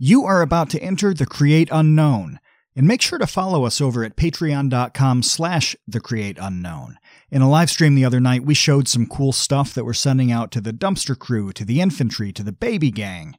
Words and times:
You 0.00 0.26
are 0.26 0.42
about 0.42 0.70
to 0.70 0.80
enter 0.80 1.12
the 1.12 1.26
Create 1.26 1.68
Unknown, 1.72 2.38
and 2.76 2.86
make 2.86 3.02
sure 3.02 3.18
to 3.18 3.26
follow 3.26 3.64
us 3.64 3.80
over 3.80 4.04
at 4.04 4.14
patreon.com 4.14 5.24
slash 5.24 5.74
the 5.88 5.98
Create 5.98 6.38
Unknown. 6.40 6.98
In 7.32 7.42
a 7.42 7.50
live 7.50 7.68
stream 7.68 7.96
the 7.96 8.04
other 8.04 8.20
night, 8.20 8.44
we 8.44 8.54
showed 8.54 8.86
some 8.86 9.08
cool 9.08 9.32
stuff 9.32 9.74
that 9.74 9.84
we're 9.84 9.92
sending 9.92 10.30
out 10.30 10.52
to 10.52 10.60
the 10.60 10.72
dumpster 10.72 11.18
crew, 11.18 11.50
to 11.50 11.64
the 11.64 11.80
infantry, 11.80 12.30
to 12.30 12.44
the 12.44 12.52
baby 12.52 12.92
gang. 12.92 13.34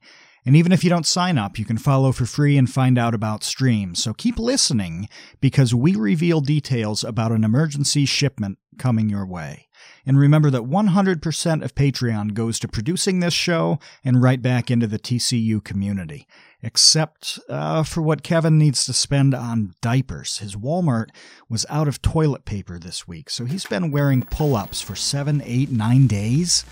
And 0.46 0.54
even 0.58 0.74
if 0.74 0.84
you 0.84 0.90
don't 0.90 1.06
sign 1.06 1.38
up, 1.38 1.58
you 1.58 1.64
can 1.64 1.78
follow 1.78 2.12
for 2.12 2.26
free 2.26 2.58
and 2.58 2.70
find 2.70 2.98
out 2.98 3.14
about 3.14 3.46
streams. 3.46 4.04
So 4.04 4.14
keep 4.14 4.38
listening 4.38 5.08
because 5.40 5.74
we 5.74 5.96
reveal 5.96 6.42
details 6.42 7.06
about 7.06 7.32
an 7.32 7.46
emergency 7.46 8.06
shipment 8.06 8.58
coming 8.78 9.08
your 9.08 9.26
way. 9.26 9.69
And 10.06 10.18
remember 10.18 10.50
that 10.50 10.64
100% 10.64 11.64
of 11.64 11.76
Patreon 11.76 12.34
goes 12.34 12.60
to 12.60 12.68
producing 12.68 13.20
this 13.20 13.34
show 13.34 13.80
and 14.04 14.22
right 14.22 14.42
back 14.42 14.72
into 14.72 14.88
the 14.88 15.00
TCU 15.00 15.64
community, 15.64 16.28
except 16.62 17.40
uh, 17.50 17.84
for 17.84 18.02
what 18.02 18.24
Kevin 18.24 18.58
needs 18.58 18.86
to 18.86 18.94
spend 18.94 19.34
on 19.34 19.76
diapers. 19.82 20.40
His 20.40 20.56
Walmart 20.56 21.10
was 21.50 21.66
out 21.70 21.88
of 21.88 22.02
toilet 22.02 22.46
paper 22.46 22.80
this 22.80 23.08
week, 23.08 23.30
so 23.30 23.46
he's 23.46 23.66
been 23.66 23.92
wearing 23.92 24.24
pull 24.24 24.56
ups 24.56 24.82
for 24.82 24.96
seven, 24.96 25.42
eight, 25.46 25.70
nine 25.70 26.08
days. 26.08 26.66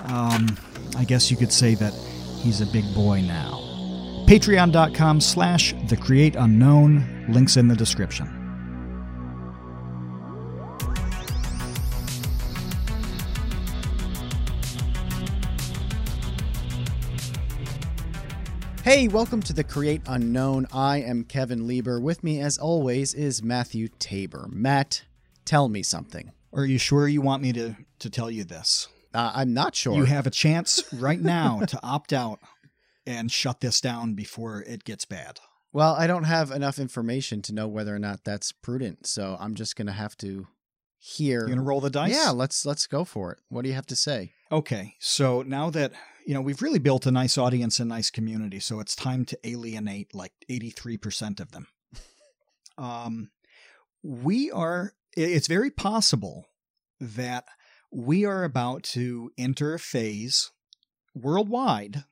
Um, 0.00 0.56
I 0.96 1.04
guess 1.04 1.30
you 1.30 1.36
could 1.36 1.52
say 1.52 1.74
that 1.76 1.92
he's 2.42 2.60
a 2.60 2.66
big 2.66 2.84
boy 2.94 3.22
now. 3.22 3.68
Patreon.com 4.26 5.20
slash 5.20 5.74
the 5.88 5.96
create 5.96 6.36
unknown, 6.36 7.26
links 7.28 7.56
in 7.56 7.68
the 7.68 7.76
description. 7.76 8.41
Hey, 18.82 19.06
welcome 19.06 19.40
to 19.42 19.52
the 19.52 19.62
Create 19.62 20.02
Unknown. 20.08 20.66
I 20.72 20.98
am 21.02 21.22
Kevin 21.22 21.68
Lieber. 21.68 22.00
With 22.00 22.24
me, 22.24 22.40
as 22.40 22.58
always, 22.58 23.14
is 23.14 23.40
Matthew 23.40 23.88
Tabor. 24.00 24.48
Matt, 24.50 25.04
tell 25.44 25.68
me 25.68 25.84
something. 25.84 26.32
Are 26.52 26.66
you 26.66 26.78
sure 26.78 27.06
you 27.06 27.20
want 27.20 27.44
me 27.44 27.52
to, 27.52 27.76
to 28.00 28.10
tell 28.10 28.28
you 28.28 28.42
this? 28.42 28.88
Uh, 29.14 29.30
I'm 29.36 29.54
not 29.54 29.76
sure. 29.76 29.94
You 29.94 30.04
have 30.06 30.26
a 30.26 30.30
chance 30.30 30.82
right 30.92 31.20
now 31.20 31.60
to 31.60 31.78
opt 31.84 32.12
out 32.12 32.40
and 33.06 33.30
shut 33.30 33.60
this 33.60 33.80
down 33.80 34.14
before 34.14 34.62
it 34.62 34.82
gets 34.82 35.04
bad. 35.04 35.38
well, 35.72 35.94
I 35.94 36.08
don't 36.08 36.24
have 36.24 36.50
enough 36.50 36.80
information 36.80 37.40
to 37.42 37.54
know 37.54 37.68
whether 37.68 37.94
or 37.94 38.00
not 38.00 38.24
that's 38.24 38.50
prudent, 38.50 39.06
so 39.06 39.36
I'm 39.38 39.54
just 39.54 39.76
going 39.76 39.86
to 39.86 39.92
have 39.92 40.16
to 40.18 40.48
hear. 40.98 41.42
You 41.42 41.54
gonna 41.54 41.62
roll 41.62 41.80
the 41.80 41.90
dice? 41.90 42.12
Yeah, 42.12 42.30
let's 42.30 42.64
let's 42.64 42.86
go 42.86 43.04
for 43.04 43.32
it. 43.32 43.38
What 43.48 43.62
do 43.62 43.68
you 43.68 43.74
have 43.74 43.86
to 43.86 43.96
say? 43.96 44.32
Okay, 44.52 44.94
so 45.00 45.42
now 45.42 45.68
that 45.70 45.92
you 46.26 46.34
know 46.34 46.40
we've 46.40 46.62
really 46.62 46.78
built 46.78 47.06
a 47.06 47.10
nice 47.10 47.38
audience 47.38 47.80
and 47.80 47.88
nice 47.88 48.10
community, 48.10 48.60
so 48.60 48.80
it's 48.80 48.96
time 48.96 49.24
to 49.26 49.38
alienate 49.44 50.14
like 50.14 50.32
eighty-three 50.48 50.96
percent 50.96 51.40
of 51.40 51.52
them. 51.52 51.66
um, 52.78 53.30
we 54.02 54.50
are. 54.50 54.92
It's 55.16 55.48
very 55.48 55.70
possible 55.70 56.46
that 57.00 57.44
we 57.90 58.24
are 58.24 58.44
about 58.44 58.82
to 58.82 59.30
enter 59.36 59.74
a 59.74 59.78
phase 59.78 60.50
worldwide 61.14 62.04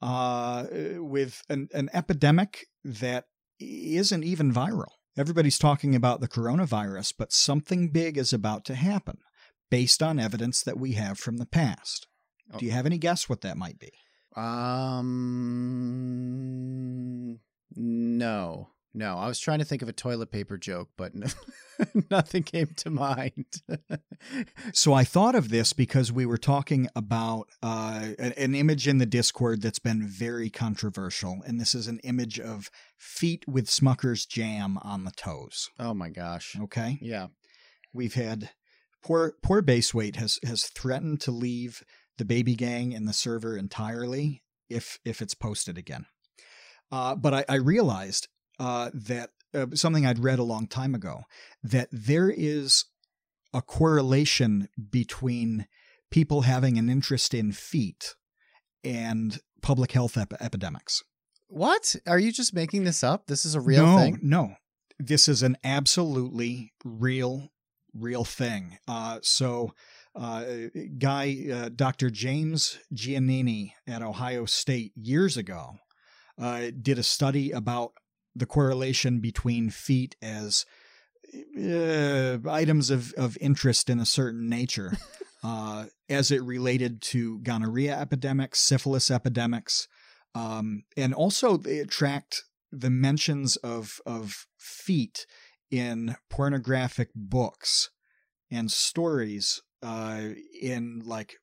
uh, 0.00 0.64
with 0.96 1.42
an, 1.50 1.68
an 1.74 1.90
epidemic 1.92 2.66
that 2.82 3.26
isn't 3.60 4.24
even 4.24 4.52
viral. 4.52 4.92
Everybody's 5.18 5.58
talking 5.58 5.94
about 5.94 6.20
the 6.20 6.28
coronavirus, 6.28 7.12
but 7.18 7.32
something 7.32 7.88
big 7.88 8.16
is 8.16 8.32
about 8.32 8.64
to 8.66 8.74
happen 8.74 9.18
based 9.70 10.02
on 10.02 10.18
evidence 10.18 10.62
that 10.62 10.78
we 10.78 10.92
have 10.92 11.18
from 11.18 11.36
the 11.36 11.46
past. 11.46 12.07
Do 12.56 12.64
you 12.64 12.70
have 12.72 12.86
any 12.86 12.96
guess 12.98 13.28
what 13.28 13.42
that 13.42 13.56
might 13.58 13.78
be? 13.78 13.90
Um, 16.08 17.40
no, 17.76 18.68
no. 18.94 19.16
I 19.18 19.26
was 19.28 19.38
trying 19.38 19.58
to 19.58 19.64
think 19.64 19.82
of 19.82 19.88
a 19.88 19.92
toilet 19.92 20.30
paper 20.30 20.56
joke, 20.56 20.88
but 20.96 21.12
nothing 22.10 22.42
came 22.42 22.68
to 22.76 22.90
mind. 22.90 23.46
So 24.72 24.92
I 24.92 25.04
thought 25.04 25.36
of 25.36 25.48
this 25.48 25.72
because 25.72 26.10
we 26.12 26.26
were 26.26 26.36
talking 26.38 26.88
about 26.96 27.48
uh, 27.62 28.08
an, 28.18 28.32
an 28.36 28.54
image 28.56 28.88
in 28.88 28.98
the 28.98 29.06
Discord 29.06 29.62
that's 29.62 29.78
been 29.78 30.06
very 30.08 30.50
controversial, 30.50 31.38
and 31.46 31.60
this 31.60 31.72
is 31.74 31.86
an 31.86 32.00
image 32.00 32.40
of 32.40 32.68
feet 32.96 33.44
with 33.46 33.66
Smucker's 33.68 34.26
jam 34.26 34.76
on 34.82 35.04
the 35.04 35.12
toes. 35.12 35.70
oh 35.78 35.94
my 35.94 36.08
gosh. 36.10 36.56
Okay, 36.60 36.98
Yeah. 37.00 37.28
we've 37.92 38.14
had 38.14 38.50
poor 39.04 39.34
poor 39.42 39.62
base 39.62 39.94
weight 39.94 40.16
has 40.16 40.40
has 40.44 40.64
threatened 40.64 41.20
to 41.22 41.30
leave 41.30 41.84
the 42.18 42.24
baby 42.24 42.54
gang 42.54 42.94
and 42.94 43.08
the 43.08 43.12
server 43.12 43.56
entirely 43.56 44.42
if 44.68 44.98
if 45.04 45.22
it's 45.22 45.34
posted 45.34 45.78
again. 45.78 46.06
Uh, 46.90 47.14
but 47.14 47.34
I, 47.34 47.44
I 47.48 47.54
realized 47.56 48.28
uh, 48.58 48.90
that 48.92 49.30
uh, 49.54 49.66
something 49.74 50.06
I'd 50.06 50.18
read 50.18 50.38
a 50.38 50.44
long 50.44 50.66
time 50.66 50.94
ago 50.94 51.22
that 51.62 51.88
there 51.92 52.30
is 52.30 52.84
a 53.54 53.62
correlation 53.62 54.68
between 54.90 55.66
people 56.10 56.42
having 56.42 56.78
an 56.78 56.88
interest 56.88 57.34
in 57.34 57.52
feet 57.52 58.14
and 58.84 59.40
public 59.62 59.92
health 59.92 60.16
ep- 60.16 60.34
epidemics. 60.40 61.02
What? 61.48 61.96
Are 62.06 62.18
you 62.18 62.30
just 62.30 62.54
making 62.54 62.84
this 62.84 63.02
up? 63.02 63.26
This 63.26 63.44
is 63.44 63.54
a 63.54 63.60
real 63.60 63.84
thing? 63.84 63.94
no, 63.94 63.98
thing? 63.98 64.18
No, 64.22 64.54
this 64.98 65.28
is 65.28 65.42
an 65.42 65.56
absolutely 65.64 66.72
real, 66.84 67.52
real 67.94 68.24
thing. 68.24 68.78
Uh, 68.86 69.18
so, 69.22 69.72
guy, 70.98 71.36
uh, 71.52 71.68
Dr. 71.74 72.10
James 72.10 72.78
Giannini 72.92 73.72
at 73.86 74.02
Ohio 74.02 74.46
State 74.46 74.92
years 74.96 75.36
ago 75.36 75.78
uh, 76.40 76.70
did 76.80 76.98
a 76.98 77.02
study 77.02 77.52
about 77.52 77.92
the 78.34 78.46
correlation 78.46 79.20
between 79.20 79.70
feet 79.70 80.16
as 80.22 80.64
uh, 81.56 82.38
items 82.48 82.90
of, 82.90 83.12
of 83.14 83.36
interest 83.40 83.90
in 83.90 84.00
a 84.00 84.06
certain 84.06 84.48
nature. 84.48 84.96
Uh, 85.40 85.84
as 86.08 86.32
it 86.32 86.42
related 86.42 87.00
to 87.00 87.38
gonorrhea 87.42 87.96
epidemics, 87.96 88.58
syphilis 88.58 89.08
epidemics, 89.08 89.86
um, 90.34 90.82
and 90.96 91.14
also 91.14 91.60
it 91.64 91.88
tracked 91.88 92.42
the 92.72 92.90
mentions 92.90 93.54
of 93.58 94.00
of 94.04 94.48
feet 94.58 95.26
in 95.70 96.16
pornographic 96.28 97.10
books 97.14 97.90
and 98.50 98.72
stories 98.72 99.62
uh, 99.82 100.20
in 100.60 101.02
like 101.04 101.36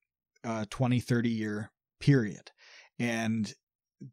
a 0.44 0.66
20 0.70 1.00
30 1.00 1.30
year 1.30 1.72
period. 2.00 2.52
And 3.00 3.52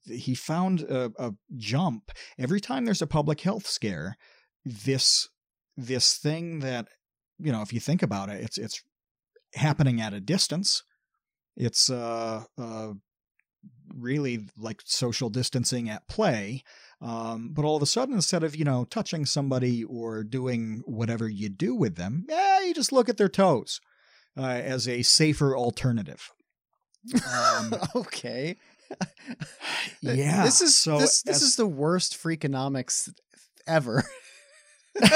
he 0.06 0.34
found 0.34 0.80
a, 0.80 1.12
a 1.18 1.32
jump. 1.56 2.10
Every 2.38 2.60
time 2.60 2.84
there's 2.84 3.02
a 3.02 3.06
public 3.06 3.40
health 3.40 3.66
scare 3.66 4.16
this 4.64 5.28
this 5.76 6.16
thing 6.16 6.60
that 6.60 6.86
you 7.38 7.50
know 7.50 7.62
if 7.62 7.72
you 7.72 7.80
think 7.80 8.02
about 8.02 8.28
it 8.28 8.40
it's 8.40 8.58
it's 8.58 8.82
happening 9.54 10.00
at 10.00 10.14
a 10.14 10.20
distance. 10.20 10.82
It's 11.56 11.90
uh, 11.90 12.44
uh 12.58 12.92
really 13.94 14.46
like 14.56 14.80
social 14.84 15.28
distancing 15.28 15.90
at 15.90 16.08
play. 16.08 16.62
Um, 17.00 17.50
but 17.52 17.64
all 17.64 17.76
of 17.76 17.82
a 17.82 17.86
sudden, 17.86 18.14
instead 18.14 18.42
of, 18.42 18.56
you 18.56 18.64
know, 18.64 18.84
touching 18.84 19.26
somebody 19.26 19.84
or 19.84 20.24
doing 20.24 20.82
whatever 20.86 21.28
you 21.28 21.48
do 21.48 21.74
with 21.74 21.96
them, 21.96 22.24
yeah, 22.28 22.60
you 22.62 22.72
just 22.72 22.92
look 22.92 23.08
at 23.08 23.16
their 23.16 23.28
toes 23.28 23.80
uh, 24.36 24.42
as 24.42 24.88
a 24.88 25.02
safer 25.02 25.56
alternative. 25.56 26.30
Um, 27.30 27.74
okay. 27.96 28.56
yeah. 30.00 30.44
This 30.44 30.60
is 30.60 30.76
so 30.76 30.98
this 30.98 31.22
this 31.22 31.36
as- 31.36 31.42
is 31.42 31.56
the 31.56 31.66
worst 31.66 32.22
freakonomics 32.22 33.10
ever. 33.66 34.04
it's 34.94 35.10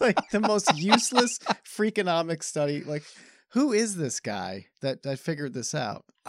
like 0.00 0.18
the 0.30 0.40
most 0.40 0.76
useless 0.76 1.38
freakonomics 1.64 2.44
study. 2.44 2.84
Like, 2.84 3.04
who 3.52 3.72
is 3.72 3.96
this 3.96 4.20
guy 4.20 4.66
that 4.82 5.02
that 5.04 5.18
figured 5.18 5.54
this 5.54 5.74
out? 5.74 6.04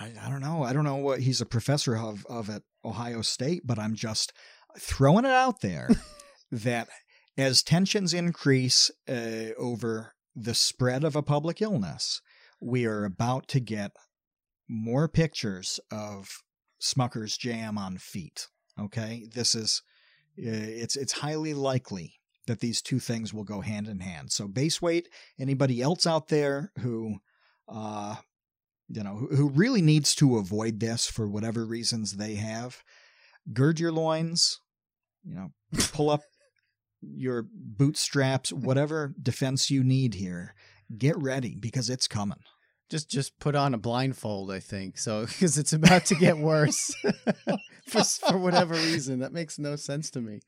I, 0.00 0.10
I 0.24 0.30
don't 0.30 0.40
know. 0.40 0.62
I 0.62 0.72
don't 0.72 0.84
know 0.84 0.96
what 0.96 1.20
he's 1.20 1.42
a 1.42 1.46
professor 1.46 1.96
of, 1.96 2.24
of 2.26 2.48
at 2.48 2.62
Ohio 2.84 3.20
State, 3.20 3.66
but 3.66 3.78
I'm 3.78 3.94
just 3.94 4.32
throwing 4.78 5.24
it 5.24 5.30
out 5.30 5.60
there 5.60 5.90
that 6.52 6.88
as 7.36 7.62
tensions 7.62 8.12
increase 8.12 8.90
uh, 9.08 9.50
over 9.58 10.14
the 10.34 10.54
spread 10.54 11.04
of 11.04 11.16
a 11.16 11.22
public 11.22 11.60
illness, 11.60 12.20
we 12.60 12.86
are 12.86 13.04
about 13.04 13.48
to 13.48 13.60
get 13.60 13.92
more 14.68 15.08
pictures 15.08 15.80
of 15.90 16.42
Smucker's 16.80 17.36
jam 17.36 17.78
on 17.78 17.98
feet. 17.98 18.48
Okay, 18.80 19.28
this 19.34 19.54
is 19.54 19.82
uh, 20.38 20.48
it's 20.48 20.96
it's 20.96 21.12
highly 21.12 21.54
likely 21.54 22.14
that 22.46 22.60
these 22.60 22.82
two 22.82 22.98
things 22.98 23.32
will 23.32 23.44
go 23.44 23.60
hand 23.60 23.86
in 23.86 24.00
hand. 24.00 24.32
So 24.32 24.48
base 24.48 24.82
weight. 24.82 25.08
Anybody 25.38 25.82
else 25.82 26.06
out 26.06 26.28
there 26.28 26.72
who 26.78 27.18
uh, 27.68 28.16
you 28.92 29.02
know, 29.02 29.16
who, 29.16 29.34
who 29.34 29.48
really 29.48 29.82
needs 29.82 30.14
to 30.16 30.36
avoid 30.36 30.80
this 30.80 31.06
for 31.06 31.26
whatever 31.26 31.64
reasons 31.64 32.16
they 32.16 32.34
have, 32.34 32.82
gird 33.52 33.80
your 33.80 33.92
loins, 33.92 34.60
you 35.24 35.34
know, 35.34 35.52
pull 35.92 36.10
up 36.10 36.20
your 37.02 37.46
bootstraps, 37.52 38.52
whatever 38.52 39.14
defense 39.20 39.70
you 39.70 39.82
need 39.82 40.14
here. 40.14 40.54
Get 40.96 41.16
ready 41.18 41.56
because 41.58 41.90
it's 41.90 42.06
coming. 42.06 42.40
Just 42.90 43.10
just 43.10 43.38
put 43.38 43.54
on 43.54 43.74
a 43.74 43.78
blindfold, 43.78 44.50
I 44.50 44.60
think. 44.60 44.98
So 44.98 45.26
because 45.26 45.58
it's 45.58 45.72
about 45.72 46.04
to 46.06 46.14
get 46.14 46.38
worse 46.38 46.94
for 47.88 48.04
for 48.04 48.38
whatever 48.38 48.74
reason, 48.74 49.20
that 49.20 49.32
makes 49.32 49.58
no 49.58 49.76
sense 49.76 50.10
to 50.10 50.20
me. 50.20 50.40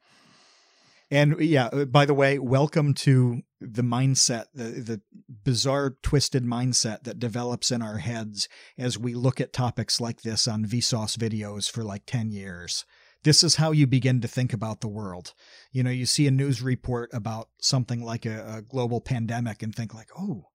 And 1.10 1.38
yeah, 1.40 1.66
uh, 1.66 1.84
by 1.84 2.06
the 2.06 2.14
way, 2.14 2.38
welcome 2.38 2.94
to 2.94 3.42
the 3.60 3.82
mindset, 3.82 4.46
the 4.54 4.64
the 4.64 5.00
bizarre, 5.44 5.96
twisted 6.02 6.44
mindset 6.44 7.04
that 7.04 7.18
develops 7.18 7.70
in 7.70 7.82
our 7.82 7.98
heads 7.98 8.48
as 8.78 8.98
we 8.98 9.14
look 9.14 9.40
at 9.40 9.52
topics 9.52 10.00
like 10.00 10.22
this 10.22 10.48
on 10.48 10.64
Vsauce 10.64 11.16
videos 11.16 11.70
for 11.70 11.84
like 11.84 12.04
ten 12.06 12.30
years. 12.30 12.84
This 13.24 13.42
is 13.42 13.56
how 13.56 13.72
you 13.72 13.86
begin 13.86 14.20
to 14.20 14.28
think 14.28 14.52
about 14.52 14.80
the 14.80 14.88
world. 14.88 15.34
You 15.72 15.82
know, 15.82 15.90
you 15.90 16.06
see 16.06 16.26
a 16.26 16.30
news 16.30 16.62
report 16.62 17.10
about 17.12 17.48
something 17.60 18.02
like 18.04 18.26
a, 18.26 18.58
a 18.58 18.62
global 18.62 19.00
pandemic 19.00 19.62
and 19.62 19.74
think 19.74 19.94
like, 19.94 20.10
oh, 20.16 20.48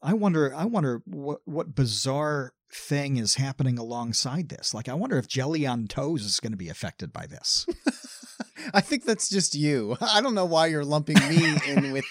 I 0.00 0.14
wonder, 0.14 0.54
I 0.54 0.64
wonder 0.64 1.02
what 1.04 1.40
what 1.44 1.74
bizarre 1.74 2.52
thing 2.72 3.16
is 3.16 3.34
happening 3.34 3.78
alongside 3.78 4.48
this. 4.48 4.72
Like, 4.72 4.88
I 4.88 4.94
wonder 4.94 5.18
if 5.18 5.26
jelly 5.26 5.66
on 5.66 5.86
toes 5.86 6.24
is 6.24 6.40
going 6.40 6.52
to 6.52 6.58
be 6.58 6.68
affected 6.68 7.12
by 7.12 7.26
this. 7.26 7.66
I 8.74 8.80
think 8.80 9.04
that's 9.04 9.28
just 9.28 9.54
you. 9.54 9.96
I 10.00 10.20
don't 10.20 10.34
know 10.34 10.44
why 10.44 10.66
you're 10.66 10.84
lumping 10.84 11.16
me 11.28 11.56
in 11.66 11.92
with 11.92 12.04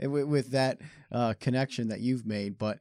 with, 0.00 0.50
that 0.52 0.78
uh, 1.10 1.34
connection 1.40 1.88
that 1.88 2.00
you've 2.00 2.26
made, 2.26 2.58
but 2.58 2.78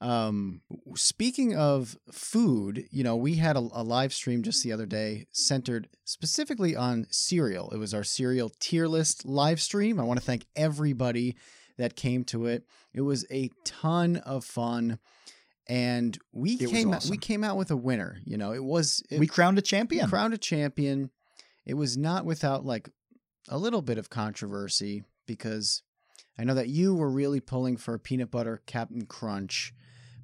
um, 0.00 0.60
speaking 0.96 1.56
of 1.56 1.96
food, 2.10 2.86
you 2.90 3.04
know, 3.04 3.16
we 3.16 3.36
had 3.36 3.56
a, 3.56 3.60
a, 3.72 3.82
live 3.82 4.12
stream 4.12 4.42
just 4.42 4.62
the 4.62 4.72
other 4.72 4.86
day 4.86 5.26
centered 5.32 5.88
specifically 6.04 6.76
on 6.76 7.06
cereal. 7.10 7.70
It 7.70 7.78
was 7.78 7.94
our 7.94 8.04
cereal 8.04 8.50
tier 8.60 8.86
list 8.86 9.24
live 9.24 9.62
stream. 9.62 10.00
I 10.00 10.04
want 10.04 10.20
to 10.20 10.26
thank 10.26 10.46
everybody 10.56 11.36
that 11.78 11.96
came 11.96 12.24
to 12.24 12.46
it. 12.46 12.64
It 12.92 13.02
was 13.02 13.24
a 13.30 13.50
ton 13.64 14.16
of 14.18 14.44
fun. 14.44 14.98
And 15.66 16.18
we 16.32 16.52
it 16.52 16.70
came 16.70 16.92
awesome. 16.92 17.08
out, 17.08 17.10
we 17.10 17.16
came 17.16 17.42
out 17.42 17.56
with 17.56 17.70
a 17.70 17.76
winner. 17.76 18.18
You 18.24 18.36
know, 18.36 18.52
it 18.52 18.62
was 18.62 19.02
it, 19.10 19.18
we 19.18 19.26
crowned 19.26 19.58
a 19.58 19.62
champion. 19.62 20.08
crowned 20.08 20.34
a 20.34 20.38
champion. 20.38 21.10
It 21.64 21.74
was 21.74 21.96
not 21.96 22.26
without 22.26 22.66
like 22.66 22.90
a 23.48 23.56
little 23.56 23.80
bit 23.80 23.96
of 23.96 24.10
controversy 24.10 25.04
because 25.26 25.82
I 26.38 26.44
know 26.44 26.54
that 26.54 26.68
you 26.68 26.94
were 26.94 27.10
really 27.10 27.40
pulling 27.40 27.76
for 27.76 27.98
peanut 27.98 28.30
butter 28.30 28.62
Captain 28.66 29.06
Crunch, 29.06 29.72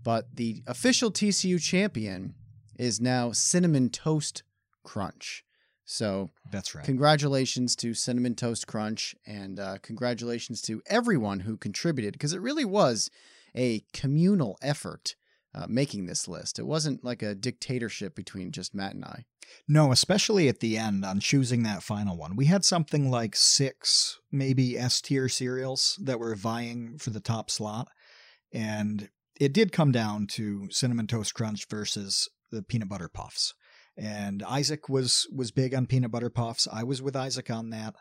but 0.03 0.37
the 0.37 0.63
official 0.67 1.11
TCU 1.11 1.61
champion 1.61 2.35
is 2.79 3.01
now 3.01 3.33
Cinnamon 3.33 3.91
Toast 3.91 4.43
Crunch. 4.83 5.45
So 5.85 6.31
that's 6.53 6.75
right. 6.75 6.85
Congratulations 6.85 7.75
to 7.77 7.95
Cinnamon 7.95 8.35
Toast 8.35 8.67
Crunch 8.67 9.15
and 9.27 9.59
uh, 9.59 9.79
congratulations 9.83 10.63
to 10.63 10.81
everyone 10.87 11.41
who 11.41 11.57
contributed 11.57 12.13
because 12.13 12.33
it 12.33 12.41
really 12.41 12.65
was 12.65 13.11
a 13.57 13.83
communal 13.93 14.57
effort 14.63 15.17
uh, 15.55 15.67
making 15.69 16.07
this 16.07 16.29
list. 16.29 16.59
It 16.59 16.67
wasn't 16.67 17.05
like 17.05 17.23
a 17.23 17.35
dictatorship 17.35 18.15
between 18.15 18.53
just 18.53 18.75
Matt 18.75 18.95
and 18.95 19.05
I. 19.05 19.25
No, 19.69 19.91
especially 19.91 20.49
at 20.49 20.61
the 20.61 20.77
end 20.77 21.05
on 21.05 21.21
choosing 21.21 21.65
that 21.65 21.83
final 21.83 22.17
one. 22.17 22.37
We 22.37 22.47
had 22.47 22.65
something 22.65 23.11
like 23.11 23.35
six, 23.35 24.19
maybe 24.31 24.79
S 24.79 25.01
tier 25.01 25.29
cereals 25.29 25.99
that 26.03 26.21
were 26.21 26.37
vying 26.37 26.99
for 26.99 27.11
the 27.11 27.21
top 27.21 27.51
slot. 27.51 27.89
And 28.53 29.09
it 29.41 29.53
did 29.53 29.73
come 29.73 29.91
down 29.91 30.27
to 30.29 30.69
Cinnamon 30.71 31.07
Toast 31.07 31.35
Crunch 31.35 31.67
versus 31.69 32.29
the 32.51 32.63
peanut 32.63 32.89
butter 32.89 33.09
puffs. 33.09 33.55
And 33.97 34.43
Isaac 34.43 34.89
was 34.89 35.27
was 35.35 35.51
big 35.51 35.75
on 35.75 35.87
peanut 35.87 36.11
butter 36.11 36.31
puffs. 36.31 36.69
I 36.73 36.85
was 36.85 37.03
with 37.03 37.17
Isaac 37.17 37.51
on 37.51 37.71
that, 37.71 37.95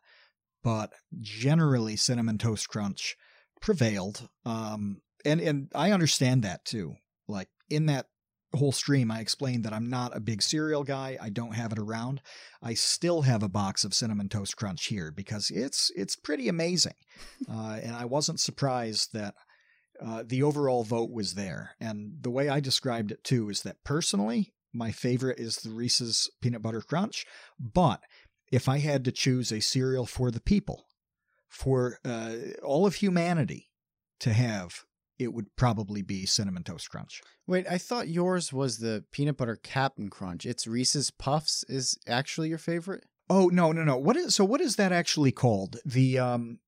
but 0.63 0.91
generally 1.19 1.95
cinnamon 1.95 2.37
toast 2.37 2.69
crunch 2.69 3.15
prevailed. 3.61 4.29
Um, 4.45 5.01
and 5.25 5.41
and 5.41 5.71
I 5.75 5.91
understand 5.91 6.43
that 6.43 6.63
too. 6.63 6.95
Like 7.29 7.49
in 7.69 7.85
that 7.85 8.07
whole 8.55 8.71
stream, 8.71 9.11
I 9.11 9.19
explained 9.19 9.63
that 9.63 9.73
I'm 9.73 9.89
not 9.89 10.15
a 10.15 10.19
big 10.19 10.41
cereal 10.41 10.83
guy. 10.83 11.17
I 11.21 11.29
don't 11.29 11.55
have 11.55 11.71
it 11.71 11.79
around. 11.79 12.21
I 12.61 12.73
still 12.73 13.21
have 13.21 13.43
a 13.43 13.49
box 13.49 13.83
of 13.83 13.93
cinnamon 13.93 14.29
toast 14.29 14.57
crunch 14.57 14.87
here 14.87 15.11
because 15.11 15.51
it's 15.51 15.91
it's 15.95 16.15
pretty 16.15 16.47
amazing, 16.49 16.95
uh, 17.49 17.79
and 17.81 17.95
I 17.95 18.05
wasn't 18.05 18.39
surprised 18.39 19.13
that. 19.13 19.35
Uh, 20.01 20.23
the 20.25 20.41
overall 20.41 20.85
vote 20.85 21.11
was 21.11 21.33
there. 21.33 21.71
And 21.77 22.13
the 22.21 22.29
way 22.29 22.47
I 22.47 22.61
described 22.61 23.11
it 23.11 23.21
too 23.21 23.49
is 23.49 23.63
that 23.63 23.83
personally, 23.83 24.53
my 24.73 24.93
favorite 24.93 25.39
is 25.39 25.57
the 25.57 25.71
Reese's 25.71 26.29
Peanut 26.41 26.61
Butter 26.61 26.79
Crunch. 26.79 27.25
But 27.59 27.99
if 28.51 28.69
I 28.69 28.77
had 28.77 29.03
to 29.03 29.11
choose 29.11 29.51
a 29.51 29.59
cereal 29.59 30.05
for 30.05 30.31
the 30.31 30.39
people, 30.39 30.85
for 31.47 31.99
uh, 32.05 32.35
all 32.63 32.85
of 32.85 32.95
humanity 32.95 33.69
to 34.19 34.33
have, 34.33 34.85
it 35.19 35.33
would 35.33 35.56
probably 35.56 36.01
be 36.01 36.25
Cinnamon 36.25 36.63
Toast 36.63 36.89
Crunch. 36.89 37.21
Wait, 37.45 37.66
I 37.69 37.77
thought 37.77 38.07
yours 38.07 38.54
was 38.54 38.77
the 38.77 39.04
Peanut 39.12 39.38
Butter 39.38 39.60
Captain 39.62 40.10
Crunch. 40.10 40.45
It's 40.45 40.66
Reese's 40.66 41.12
Puffs 41.12 41.63
is 41.68 42.00
actually 42.07 42.50
your 42.50 42.57
favorite? 42.57 43.04
Oh, 43.30 43.48
no, 43.48 43.71
no, 43.71 43.83
no. 43.83 43.98
What 43.98 44.18
is 44.18 44.33
so 44.33 44.45
what 44.45 44.62
is 44.62 44.77
that 44.77 44.92
actually 44.92 45.31
called? 45.31 45.77
The 45.86 46.18
um 46.18 46.60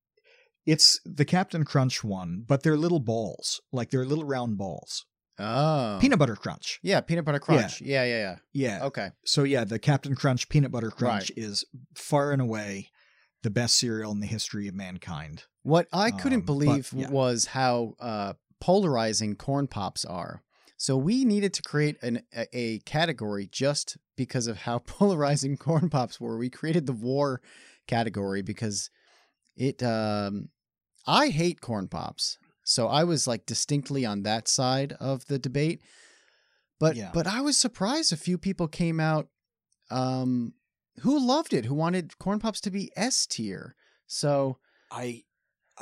it's 0.64 1.00
the 1.04 1.24
Captain 1.24 1.64
Crunch 1.64 2.04
one, 2.04 2.44
but 2.46 2.62
they're 2.62 2.76
little 2.76 3.00
balls. 3.00 3.60
Like 3.72 3.90
they're 3.90 4.04
little 4.04 4.24
round 4.24 4.58
balls. 4.58 5.06
Oh. 5.38 5.98
Peanut 6.00 6.18
butter 6.18 6.36
crunch. 6.36 6.78
Yeah, 6.82 7.00
peanut 7.00 7.24
butter 7.24 7.40
crunch. 7.40 7.80
Yeah, 7.80 8.04
yeah, 8.04 8.16
yeah. 8.16 8.36
Yeah. 8.52 8.78
yeah. 8.78 8.84
Okay. 8.84 9.10
So 9.24 9.44
yeah, 9.44 9.64
the 9.64 9.78
Captain 9.78 10.14
Crunch 10.14 10.48
peanut 10.48 10.70
butter 10.70 10.90
crunch 10.90 11.30
right. 11.30 11.44
is 11.44 11.64
far 11.94 12.32
and 12.32 12.42
away 12.42 12.90
the 13.42 13.50
best 13.50 13.76
cereal 13.76 14.12
in 14.12 14.20
the 14.20 14.26
history 14.26 14.68
of 14.68 14.74
mankind. 14.74 15.44
What 15.62 15.88
I 15.92 16.10
couldn't 16.10 16.40
um, 16.40 16.46
believe 16.46 16.90
but, 16.92 17.00
yeah. 17.00 17.10
was 17.10 17.46
how 17.46 17.94
uh, 17.98 18.34
polarizing 18.62 19.34
corn 19.34 19.66
pops 19.66 20.04
are. 20.04 20.40
So 20.76 20.96
we 20.96 21.24
needed 21.24 21.52
to 21.54 21.62
create 21.62 22.00
an, 22.00 22.22
a, 22.32 22.46
a 22.56 22.78
category 22.80 23.48
just 23.50 23.96
because 24.16 24.46
of 24.46 24.58
how 24.58 24.78
polarizing 24.86 25.56
corn 25.56 25.90
pops 25.90 26.20
were. 26.20 26.38
We 26.38 26.48
created 26.48 26.86
the 26.86 26.92
war 26.92 27.40
category 27.88 28.40
because 28.40 28.88
it 29.56 29.82
um, 29.82 30.50
I 31.08 31.28
hate 31.28 31.60
corn 31.60 31.88
pops. 31.88 32.38
So 32.62 32.86
I 32.86 33.02
was 33.02 33.26
like 33.26 33.46
distinctly 33.46 34.06
on 34.06 34.22
that 34.22 34.46
side 34.46 34.92
of 35.00 35.26
the 35.26 35.40
debate. 35.40 35.82
But 36.78 36.94
Yeah. 36.94 37.10
but 37.12 37.26
I 37.26 37.40
was 37.40 37.58
surprised 37.58 38.12
a 38.12 38.16
few 38.16 38.38
people 38.38 38.68
came 38.68 39.00
out 39.00 39.26
um 39.90 40.54
who 41.00 41.18
loved 41.18 41.52
it, 41.52 41.64
who 41.64 41.74
wanted 41.74 42.16
corn 42.20 42.38
pops 42.38 42.60
to 42.60 42.70
be 42.70 42.92
S 42.94 43.26
tier. 43.26 43.74
So 44.06 44.58
I 44.88 45.24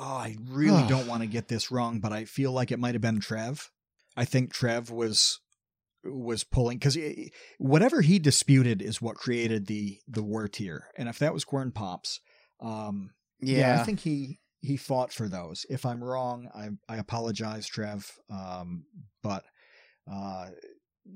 oh, 0.01 0.17
I 0.17 0.37
really 0.49 0.87
don't 0.89 1.07
want 1.09 1.23
to 1.23 1.29
get 1.29 1.49
this 1.49 1.71
wrong, 1.71 2.01
but 2.01 2.13
I 2.13 2.25
feel 2.25 2.53
like 2.53 2.73
it 2.73 2.79
might 2.79 2.95
have 2.95 3.03
been 3.03 3.21
Trev. 3.21 3.71
I 4.17 4.25
think 4.25 4.53
Trev 4.53 4.91
was 4.91 5.41
was 6.03 6.45
pulling 6.45 6.79
because 6.79 6.97
whatever 7.59 8.01
he 8.01 8.19
disputed 8.19 8.81
is 8.81 9.03
what 9.03 9.17
created 9.17 9.67
the 9.67 9.99
the 10.09 10.23
war 10.23 10.49
tier, 10.49 10.87
and 10.97 11.09
if 11.09 11.19
that 11.19 11.35
was 11.35 11.45
corn 11.45 11.71
pops, 11.71 12.21
um, 12.61 13.11
yeah, 13.41 13.81
I 13.81 13.85
think 13.85 14.01
he 14.01 14.41
he 14.61 14.77
fought 14.77 15.13
for 15.13 15.29
those. 15.29 15.65
If 15.69 15.87
I'm 15.87 16.03
wrong, 16.03 16.49
I 16.55 16.71
I 16.93 16.97
apologize, 16.99 17.67
Trev. 17.67 18.11
Um, 18.31 18.85
but 19.23 19.45
uh, 20.11 20.49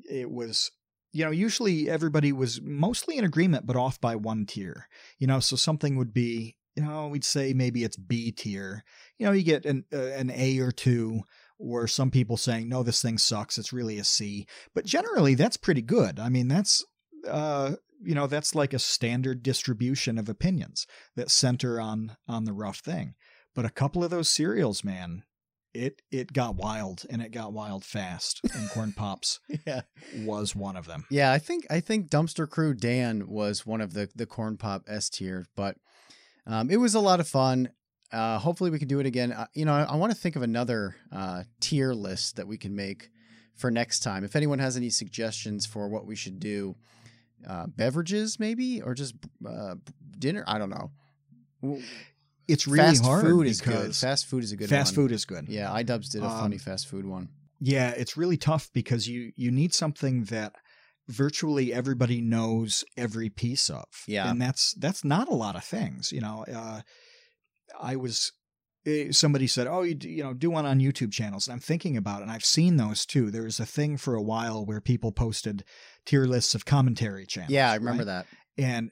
it 0.08 0.30
was 0.30 0.70
you 1.12 1.24
know 1.24 1.30
usually 1.30 1.88
everybody 1.88 2.32
was 2.32 2.60
mostly 2.62 3.18
in 3.18 3.24
agreement, 3.24 3.66
but 3.66 3.76
off 3.76 4.00
by 4.00 4.16
one 4.16 4.46
tier. 4.46 4.88
You 5.18 5.26
know, 5.26 5.40
so 5.40 5.56
something 5.56 5.96
would 5.96 6.12
be 6.12 6.56
you 6.76 6.82
know 6.82 7.08
we'd 7.08 7.24
say 7.24 7.52
maybe 7.52 7.84
it's 7.84 7.96
B 7.96 8.32
tier. 8.32 8.84
You 9.18 9.26
know, 9.26 9.32
you 9.32 9.42
get 9.42 9.64
an 9.64 9.84
uh, 9.92 9.98
an 9.98 10.30
A 10.30 10.58
or 10.58 10.72
two. 10.72 11.22
Or 11.56 11.86
some 11.86 12.10
people 12.10 12.36
saying, 12.36 12.68
no, 12.68 12.82
this 12.82 13.00
thing 13.00 13.16
sucks. 13.16 13.58
It's 13.58 13.72
really 13.72 13.96
a 14.00 14.04
C. 14.04 14.44
But 14.74 14.84
generally, 14.84 15.36
that's 15.36 15.56
pretty 15.56 15.82
good. 15.82 16.18
I 16.18 16.28
mean, 16.28 16.48
that's 16.48 16.84
uh, 17.28 17.76
you 18.02 18.14
know 18.14 18.26
that's 18.26 18.54
like 18.54 18.72
a 18.72 18.78
standard 18.78 19.42
distribution 19.42 20.18
of 20.18 20.28
opinions 20.28 20.86
that 21.16 21.30
center 21.30 21.80
on 21.80 22.16
on 22.28 22.44
the 22.44 22.52
rough 22.52 22.78
thing 22.78 23.14
but 23.54 23.64
a 23.64 23.70
couple 23.70 24.04
of 24.04 24.10
those 24.10 24.28
cereals 24.28 24.84
man 24.84 25.24
it 25.72 26.02
it 26.10 26.32
got 26.32 26.54
wild 26.54 27.04
and 27.10 27.20
it 27.20 27.32
got 27.32 27.52
wild 27.52 27.84
fast 27.84 28.40
and 28.54 28.70
corn 28.70 28.92
pops 28.92 29.40
yeah. 29.66 29.82
was 30.18 30.54
one 30.54 30.76
of 30.76 30.86
them 30.86 31.04
Yeah, 31.10 31.32
I 31.32 31.38
think 31.38 31.66
I 31.68 31.80
think 31.80 32.08
Dumpster 32.08 32.48
Crew 32.48 32.74
Dan 32.74 33.26
was 33.26 33.66
one 33.66 33.80
of 33.80 33.92
the 33.92 34.08
the 34.14 34.26
corn 34.26 34.56
pop 34.56 34.84
S 34.86 35.10
tier, 35.10 35.46
but 35.56 35.76
um, 36.46 36.70
it 36.70 36.76
was 36.76 36.94
a 36.94 37.00
lot 37.00 37.20
of 37.20 37.28
fun. 37.28 37.70
Uh, 38.12 38.38
hopefully, 38.38 38.70
we 38.70 38.78
can 38.78 38.88
do 38.88 39.00
it 39.00 39.06
again. 39.06 39.32
Uh, 39.32 39.46
you 39.54 39.64
know, 39.64 39.72
I, 39.74 39.82
I 39.84 39.96
want 39.96 40.12
to 40.12 40.18
think 40.18 40.36
of 40.36 40.42
another 40.42 40.94
uh, 41.10 41.42
tier 41.60 41.92
list 41.94 42.36
that 42.36 42.46
we 42.46 42.56
can 42.58 42.76
make 42.76 43.10
for 43.56 43.70
next 43.70 44.00
time. 44.00 44.24
If 44.24 44.36
anyone 44.36 44.58
has 44.58 44.76
any 44.76 44.90
suggestions 44.90 45.66
for 45.66 45.88
what 45.88 46.06
we 46.06 46.14
should 46.16 46.38
do, 46.38 46.76
uh, 47.48 47.66
beverages 47.68 48.38
maybe, 48.38 48.80
or 48.82 48.94
just 48.94 49.14
uh, 49.46 49.74
dinner. 50.18 50.44
I 50.46 50.58
don't 50.58 50.70
know. 50.70 50.90
It's 52.46 52.66
really 52.66 52.84
hard. 52.84 52.96
fast 52.96 53.04
hard 53.04 53.24
food 53.24 53.46
is 53.46 53.60
good. 53.60 53.96
Fast 53.96 54.26
food 54.26 54.44
is 54.44 54.52
a 54.52 54.56
good 54.56 54.68
fast 54.68 54.96
one. 54.96 55.06
food 55.06 55.12
is 55.12 55.24
good 55.24 55.48
Yeah, 55.48 55.70
iDubbbz 55.70 56.10
did 56.10 56.22
a 56.22 56.28
funny 56.28 56.56
Um, 56.56 56.60
fast 56.60 56.86
food 56.88 57.06
one. 57.06 57.30
yeah 57.60 57.90
it's 57.90 58.16
really 58.16 58.36
tough 58.36 58.68
because 58.74 59.08
you 59.08 59.32
you 59.36 59.50
need 59.50 59.72
something 59.72 60.24
that 60.24 60.52
virtually 61.08 61.72
everybody 61.72 62.20
knows 62.20 62.84
every 62.96 63.28
piece 63.28 63.68
of 63.68 63.84
Yeah. 64.06 64.30
and 64.30 64.40
that's 64.40 64.74
that's 64.74 65.04
not 65.04 65.28
a 65.28 65.34
lot 65.34 65.56
of 65.56 65.64
things 65.64 66.12
you 66.12 66.20
know 66.20 66.44
uh 66.52 66.80
i 67.80 67.96
was 67.96 68.32
eh, 68.86 69.10
somebody 69.10 69.46
said, 69.46 69.66
"Oh, 69.66 69.82
you 69.82 69.94
do, 69.94 70.08
you 70.08 70.22
know, 70.22 70.34
do 70.34 70.50
one 70.50 70.66
on 70.66 70.78
YouTube 70.78 71.10
channels," 71.12 71.46
and 71.46 71.54
I'm 71.54 71.60
thinking 71.60 71.96
about 71.96 72.20
it, 72.20 72.24
and 72.24 72.30
I've 72.30 72.44
seen 72.44 72.76
those 72.76 73.06
too. 73.06 73.30
There 73.30 73.44
was 73.44 73.58
a 73.58 73.66
thing 73.66 73.96
for 73.96 74.14
a 74.14 74.22
while 74.22 74.64
where 74.64 74.80
people 74.80 75.10
posted 75.10 75.64
tier 76.04 76.26
lists 76.26 76.54
of 76.54 76.64
commentary 76.66 77.24
channels. 77.26 77.50
Yeah, 77.52 77.70
I 77.70 77.76
remember 77.76 78.04
right? 78.04 78.24
that. 78.24 78.26
And 78.58 78.90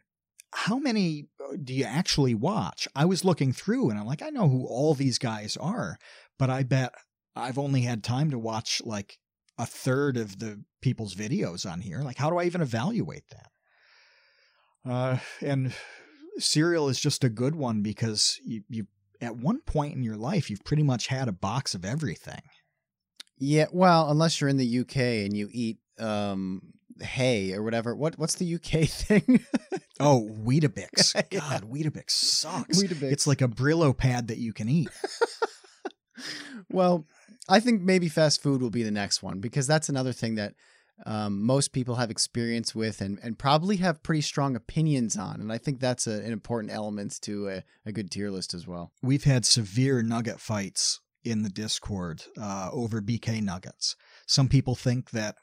how 0.54 0.78
many 0.78 1.28
uh, 1.40 1.56
do 1.62 1.74
you 1.74 1.84
actually 1.84 2.34
watch? 2.34 2.88
I 2.96 3.04
was 3.04 3.24
looking 3.24 3.52
through, 3.52 3.90
and 3.90 3.98
I'm 3.98 4.06
like, 4.06 4.22
I 4.22 4.30
know 4.30 4.48
who 4.48 4.66
all 4.66 4.94
these 4.94 5.18
guys 5.18 5.56
are, 5.58 5.98
but 6.38 6.48
I 6.48 6.62
bet 6.62 6.94
I've 7.36 7.58
only 7.58 7.82
had 7.82 8.02
time 8.02 8.30
to 8.30 8.38
watch 8.38 8.80
like 8.84 9.18
a 9.58 9.66
third 9.66 10.16
of 10.16 10.38
the 10.38 10.62
people's 10.80 11.14
videos 11.14 11.70
on 11.70 11.80
here. 11.80 12.00
Like, 12.00 12.16
how 12.16 12.30
do 12.30 12.38
I 12.38 12.44
even 12.44 12.60
evaluate 12.60 13.24
that? 13.30 14.90
Uh, 14.90 15.18
and 15.40 15.72
cereal 16.38 16.88
is 16.88 16.98
just 17.00 17.22
a 17.22 17.28
good 17.28 17.54
one 17.54 17.82
because 17.82 18.40
you, 18.44 18.62
you 18.68 18.86
at 19.20 19.36
one 19.36 19.60
point 19.60 19.94
in 19.94 20.02
your 20.02 20.16
life 20.16 20.50
you've 20.50 20.64
pretty 20.64 20.82
much 20.82 21.06
had 21.06 21.28
a 21.28 21.32
box 21.32 21.74
of 21.74 21.84
everything. 21.84 22.42
Yeah, 23.38 23.66
well, 23.72 24.10
unless 24.10 24.40
you're 24.40 24.50
in 24.50 24.56
the 24.56 24.80
UK 24.80 24.96
and 24.96 25.36
you 25.36 25.48
eat 25.52 25.78
um, 25.98 26.62
hay 27.00 27.52
or 27.52 27.62
whatever. 27.62 27.94
What 27.94 28.18
what's 28.18 28.36
the 28.36 28.54
UK 28.54 28.88
thing? 28.88 29.44
Oh, 30.00 30.28
Weetabix. 30.30 31.14
Yeah. 31.32 31.40
God, 31.40 31.70
Weetabix 31.70 32.10
sucks. 32.10 32.82
Weetabix. 32.82 33.12
It's 33.12 33.26
like 33.26 33.40
a 33.40 33.48
Brillo 33.48 33.96
pad 33.96 34.28
that 34.28 34.38
you 34.38 34.52
can 34.52 34.68
eat. 34.68 34.90
well, 36.70 37.06
I 37.48 37.60
think 37.60 37.82
maybe 37.82 38.08
fast 38.08 38.42
food 38.42 38.62
will 38.62 38.70
be 38.70 38.82
the 38.82 38.90
next 38.90 39.22
one 39.22 39.40
because 39.40 39.66
that's 39.66 39.88
another 39.88 40.12
thing 40.12 40.36
that 40.36 40.54
um, 41.04 41.44
most 41.44 41.72
people 41.72 41.96
have 41.96 42.10
experience 42.10 42.74
with 42.74 43.00
and, 43.00 43.18
and 43.22 43.38
probably 43.38 43.76
have 43.78 44.02
pretty 44.02 44.20
strong 44.20 44.54
opinions 44.54 45.16
on. 45.16 45.40
And 45.40 45.52
I 45.52 45.58
think 45.58 45.80
that's 45.80 46.06
a, 46.06 46.12
an 46.12 46.32
important 46.32 46.72
element 46.72 47.20
to 47.22 47.48
a, 47.48 47.64
a 47.84 47.92
good 47.92 48.10
tier 48.10 48.30
list 48.30 48.54
as 48.54 48.66
well. 48.66 48.92
We've 49.02 49.24
had 49.24 49.44
severe 49.44 50.02
nugget 50.02 50.40
fights 50.40 51.00
in 51.24 51.42
the 51.42 51.48
Discord 51.48 52.24
uh, 52.40 52.70
over 52.72 53.00
BK 53.00 53.42
nuggets. 53.42 53.96
Some 54.26 54.48
people 54.48 54.74
think 54.74 55.10
that 55.10 55.36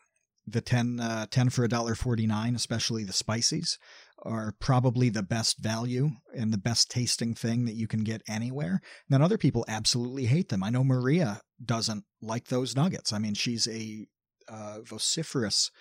the 0.48 0.62
10, 0.62 1.00
uh, 1.00 1.26
10 1.30 1.50
for 1.50 1.68
$1.49, 1.68 2.56
especially 2.56 3.04
the 3.04 3.14
spices, 3.14 3.78
are 4.24 4.54
probably 4.60 5.10
the 5.10 5.24
best 5.24 5.60
value 5.60 6.12
and 6.36 6.54
the 6.54 6.58
best 6.58 6.92
tasting 6.92 7.34
thing 7.34 7.66
that 7.66 7.76
you 7.76 7.88
can 7.88 8.04
get 8.04 8.22
anywhere. 8.28 8.82
Then 9.08 9.22
other 9.22 9.38
people 9.38 9.66
absolutely 9.68 10.26
hate 10.26 10.50
them. 10.50 10.64
I 10.64 10.70
know 10.70 10.84
Maria 10.84 11.42
doesn't 11.64 12.04
like 12.22 12.48
those 12.48 12.76
nuggets. 12.76 13.14
I 13.14 13.20
mean, 13.20 13.34
she's 13.34 13.68
a 13.68 14.08
uh, 14.48 14.80
vociferous 14.84 15.72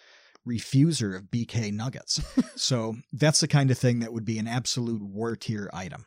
refuser 0.47 1.17
of 1.17 1.25
BK 1.25 1.73
nuggets. 1.73 2.21
so 2.57 2.97
that's 3.13 3.41
the 3.41 3.49
kind 3.49 3.71
of 3.71 3.79
thing 3.79 4.01
that 4.01 4.13
would 4.13 4.25
be 4.25 4.39
an 4.39 4.49
absolute 4.49 5.03
war 5.03 5.37
tier 5.37 5.71
item. 5.73 6.05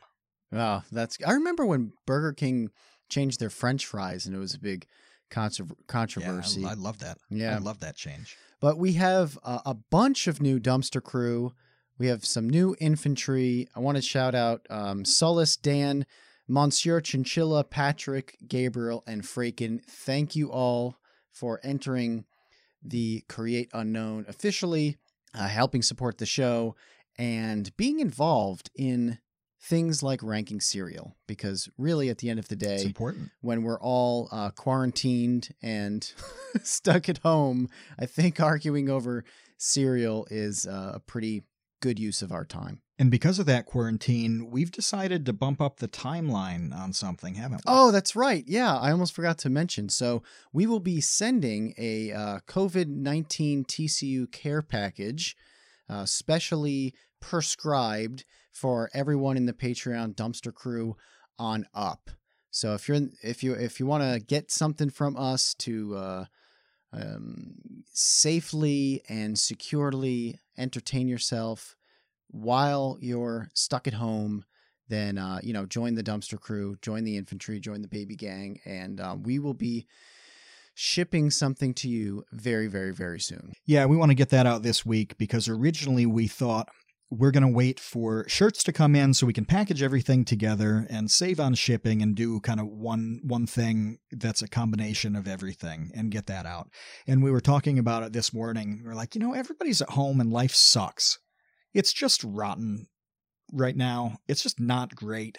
Oh, 0.52 0.82
that's. 0.90 1.18
I 1.26 1.32
remember 1.32 1.64
when 1.64 1.92
Burger 2.06 2.32
King 2.32 2.70
changed 3.08 3.40
their 3.40 3.50
French 3.50 3.86
fries 3.86 4.26
and 4.26 4.34
it 4.34 4.38
was 4.38 4.54
a 4.54 4.60
big 4.60 4.86
controversy. 5.30 6.60
Yeah, 6.60 6.68
I, 6.68 6.70
I 6.72 6.74
love 6.74 6.98
that. 7.00 7.18
Yeah. 7.30 7.56
I 7.56 7.58
love 7.58 7.80
that 7.80 7.96
change. 7.96 8.36
But 8.60 8.78
we 8.78 8.92
have 8.94 9.38
a, 9.44 9.60
a 9.66 9.74
bunch 9.74 10.26
of 10.26 10.40
new 10.40 10.60
dumpster 10.60 11.02
crew. 11.02 11.52
We 11.98 12.06
have 12.08 12.24
some 12.24 12.48
new 12.48 12.74
infantry. 12.80 13.68
I 13.76 13.80
want 13.80 13.96
to 13.96 14.02
shout 14.02 14.34
out 14.34 14.66
um, 14.70 15.04
Solus, 15.04 15.56
Dan, 15.56 16.06
Monsieur 16.48 17.00
Chinchilla, 17.00 17.64
Patrick, 17.64 18.36
Gabriel, 18.46 19.04
and 19.06 19.22
Fraken. 19.22 19.80
Thank 19.84 20.34
you 20.34 20.50
all 20.50 20.96
for 21.30 21.60
entering 21.62 22.24
the 22.82 23.22
Create 23.28 23.70
Unknown 23.72 24.24
officially, 24.28 24.96
uh, 25.34 25.46
helping 25.48 25.82
support 25.82 26.18
the 26.18 26.26
show, 26.26 26.74
and 27.16 27.74
being 27.76 28.00
involved 28.00 28.70
in 28.74 29.18
things 29.60 30.02
like 30.02 30.20
ranking 30.22 30.60
cereal. 30.60 31.16
Because 31.28 31.68
really, 31.78 32.08
at 32.10 32.18
the 32.18 32.28
end 32.28 32.40
of 32.40 32.48
the 32.48 32.54
It's 32.56 32.82
day, 32.82 32.84
important. 32.86 33.30
when 33.40 33.62
we're 33.62 33.80
all 33.80 34.28
uh, 34.32 34.50
quarantined 34.50 35.50
and 35.62 36.12
stuck 36.64 37.08
at 37.08 37.18
home, 37.18 37.68
I 37.98 38.06
think 38.06 38.40
arguing 38.40 38.90
over 38.90 39.24
cereal 39.58 40.26
is 40.30 40.66
uh, 40.66 40.92
a 40.94 41.00
pretty 41.00 41.44
good 41.82 41.98
use 41.98 42.22
of 42.22 42.32
our 42.32 42.46
time. 42.46 42.80
And 42.98 43.10
because 43.10 43.38
of 43.38 43.46
that 43.46 43.66
quarantine, 43.66 44.48
we've 44.50 44.70
decided 44.70 45.26
to 45.26 45.32
bump 45.32 45.60
up 45.60 45.78
the 45.78 45.88
timeline 45.88 46.72
on 46.72 46.92
something, 46.92 47.34
haven't 47.34 47.58
we? 47.58 47.62
Oh, 47.66 47.90
that's 47.90 48.14
right. 48.14 48.44
Yeah, 48.46 48.78
I 48.78 48.92
almost 48.92 49.12
forgot 49.12 49.38
to 49.38 49.50
mention. 49.50 49.88
So 49.88 50.22
we 50.52 50.66
will 50.66 50.80
be 50.80 51.00
sending 51.00 51.74
a 51.76 52.12
uh, 52.12 52.38
COVID 52.46 52.86
19 52.86 53.64
TCU 53.64 54.30
care 54.30 54.62
package, 54.62 55.36
uh, 55.90 56.06
specially 56.06 56.94
prescribed 57.20 58.24
for 58.52 58.88
everyone 58.94 59.36
in 59.36 59.46
the 59.46 59.52
Patreon 59.52 60.14
dumpster 60.14 60.54
crew 60.54 60.96
on 61.38 61.66
up. 61.74 62.08
So 62.52 62.74
if 62.74 62.86
you're 62.86 63.00
if 63.22 63.42
you 63.42 63.54
if 63.54 63.80
you 63.80 63.86
want 63.86 64.04
to 64.04 64.20
get 64.20 64.52
something 64.52 64.90
from 64.90 65.16
us 65.16 65.54
to 65.54 65.96
uh, 65.96 66.24
um, 66.92 67.54
safely 67.92 69.02
and 69.08 69.38
securely 69.38 70.38
entertain 70.56 71.08
yourself 71.08 71.76
while 72.28 72.98
you're 73.00 73.48
stuck 73.54 73.86
at 73.86 73.94
home, 73.94 74.44
then 74.88 75.18
uh, 75.18 75.40
you 75.42 75.52
know 75.52 75.66
join 75.66 75.94
the 75.94 76.02
dumpster 76.02 76.40
crew, 76.40 76.76
join 76.82 77.04
the 77.04 77.16
infantry, 77.16 77.60
join 77.60 77.82
the 77.82 77.88
baby 77.88 78.16
gang, 78.16 78.60
and 78.64 79.00
um, 79.00 79.22
we 79.22 79.38
will 79.38 79.54
be 79.54 79.86
shipping 80.74 81.30
something 81.30 81.74
to 81.74 81.88
you 81.88 82.24
very, 82.32 82.66
very, 82.66 82.92
very 82.92 83.20
soon. 83.20 83.52
Yeah, 83.66 83.86
we 83.86 83.96
want 83.96 84.10
to 84.10 84.14
get 84.14 84.30
that 84.30 84.46
out 84.46 84.62
this 84.62 84.84
week 84.86 85.18
because 85.18 85.48
originally 85.48 86.06
we 86.06 86.26
thought 86.26 86.68
we're 87.12 87.30
going 87.30 87.42
to 87.42 87.48
wait 87.48 87.78
for 87.78 88.26
shirts 88.26 88.64
to 88.64 88.72
come 88.72 88.96
in 88.96 89.12
so 89.12 89.26
we 89.26 89.34
can 89.34 89.44
package 89.44 89.82
everything 89.82 90.24
together 90.24 90.86
and 90.88 91.10
save 91.10 91.38
on 91.38 91.52
shipping 91.52 92.00
and 92.00 92.14
do 92.14 92.40
kind 92.40 92.58
of 92.58 92.66
one 92.66 93.20
one 93.22 93.46
thing 93.46 93.98
that's 94.10 94.40
a 94.40 94.48
combination 94.48 95.14
of 95.14 95.28
everything 95.28 95.90
and 95.94 96.10
get 96.10 96.26
that 96.26 96.46
out. 96.46 96.70
And 97.06 97.22
we 97.22 97.30
were 97.30 97.42
talking 97.42 97.78
about 97.78 98.02
it 98.02 98.14
this 98.14 98.32
morning. 98.32 98.82
We're 98.82 98.94
like, 98.94 99.14
you 99.14 99.20
know, 99.20 99.34
everybody's 99.34 99.82
at 99.82 99.90
home 99.90 100.22
and 100.22 100.32
life 100.32 100.54
sucks. 100.54 101.18
It's 101.74 101.92
just 101.92 102.24
rotten 102.24 102.86
right 103.52 103.76
now. 103.76 104.16
It's 104.26 104.42
just 104.42 104.58
not 104.58 104.94
great. 104.94 105.36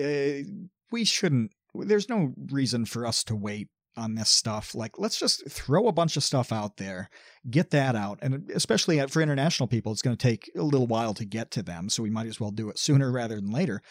Uh, 0.00 0.48
we 0.90 1.04
shouldn't. 1.04 1.52
There's 1.74 2.08
no 2.08 2.32
reason 2.50 2.86
for 2.86 3.06
us 3.06 3.22
to 3.24 3.36
wait 3.36 3.68
on 3.96 4.14
this 4.14 4.30
stuff. 4.30 4.74
Like, 4.74 4.98
let's 4.98 5.18
just 5.18 5.48
throw 5.50 5.86
a 5.86 5.92
bunch 5.92 6.16
of 6.16 6.24
stuff 6.24 6.52
out 6.52 6.76
there, 6.76 7.10
get 7.50 7.70
that 7.70 7.94
out. 7.94 8.18
And 8.22 8.50
especially 8.54 9.00
for 9.06 9.22
international 9.22 9.66
people, 9.66 9.92
it's 9.92 10.02
going 10.02 10.16
to 10.16 10.28
take 10.28 10.50
a 10.56 10.62
little 10.62 10.86
while 10.86 11.14
to 11.14 11.24
get 11.24 11.50
to 11.52 11.62
them. 11.62 11.88
So 11.88 12.02
we 12.02 12.10
might 12.10 12.26
as 12.26 12.40
well 12.40 12.50
do 12.50 12.68
it 12.70 12.78
sooner 12.78 13.10
rather 13.10 13.36
than 13.36 13.50
later. 13.50 13.82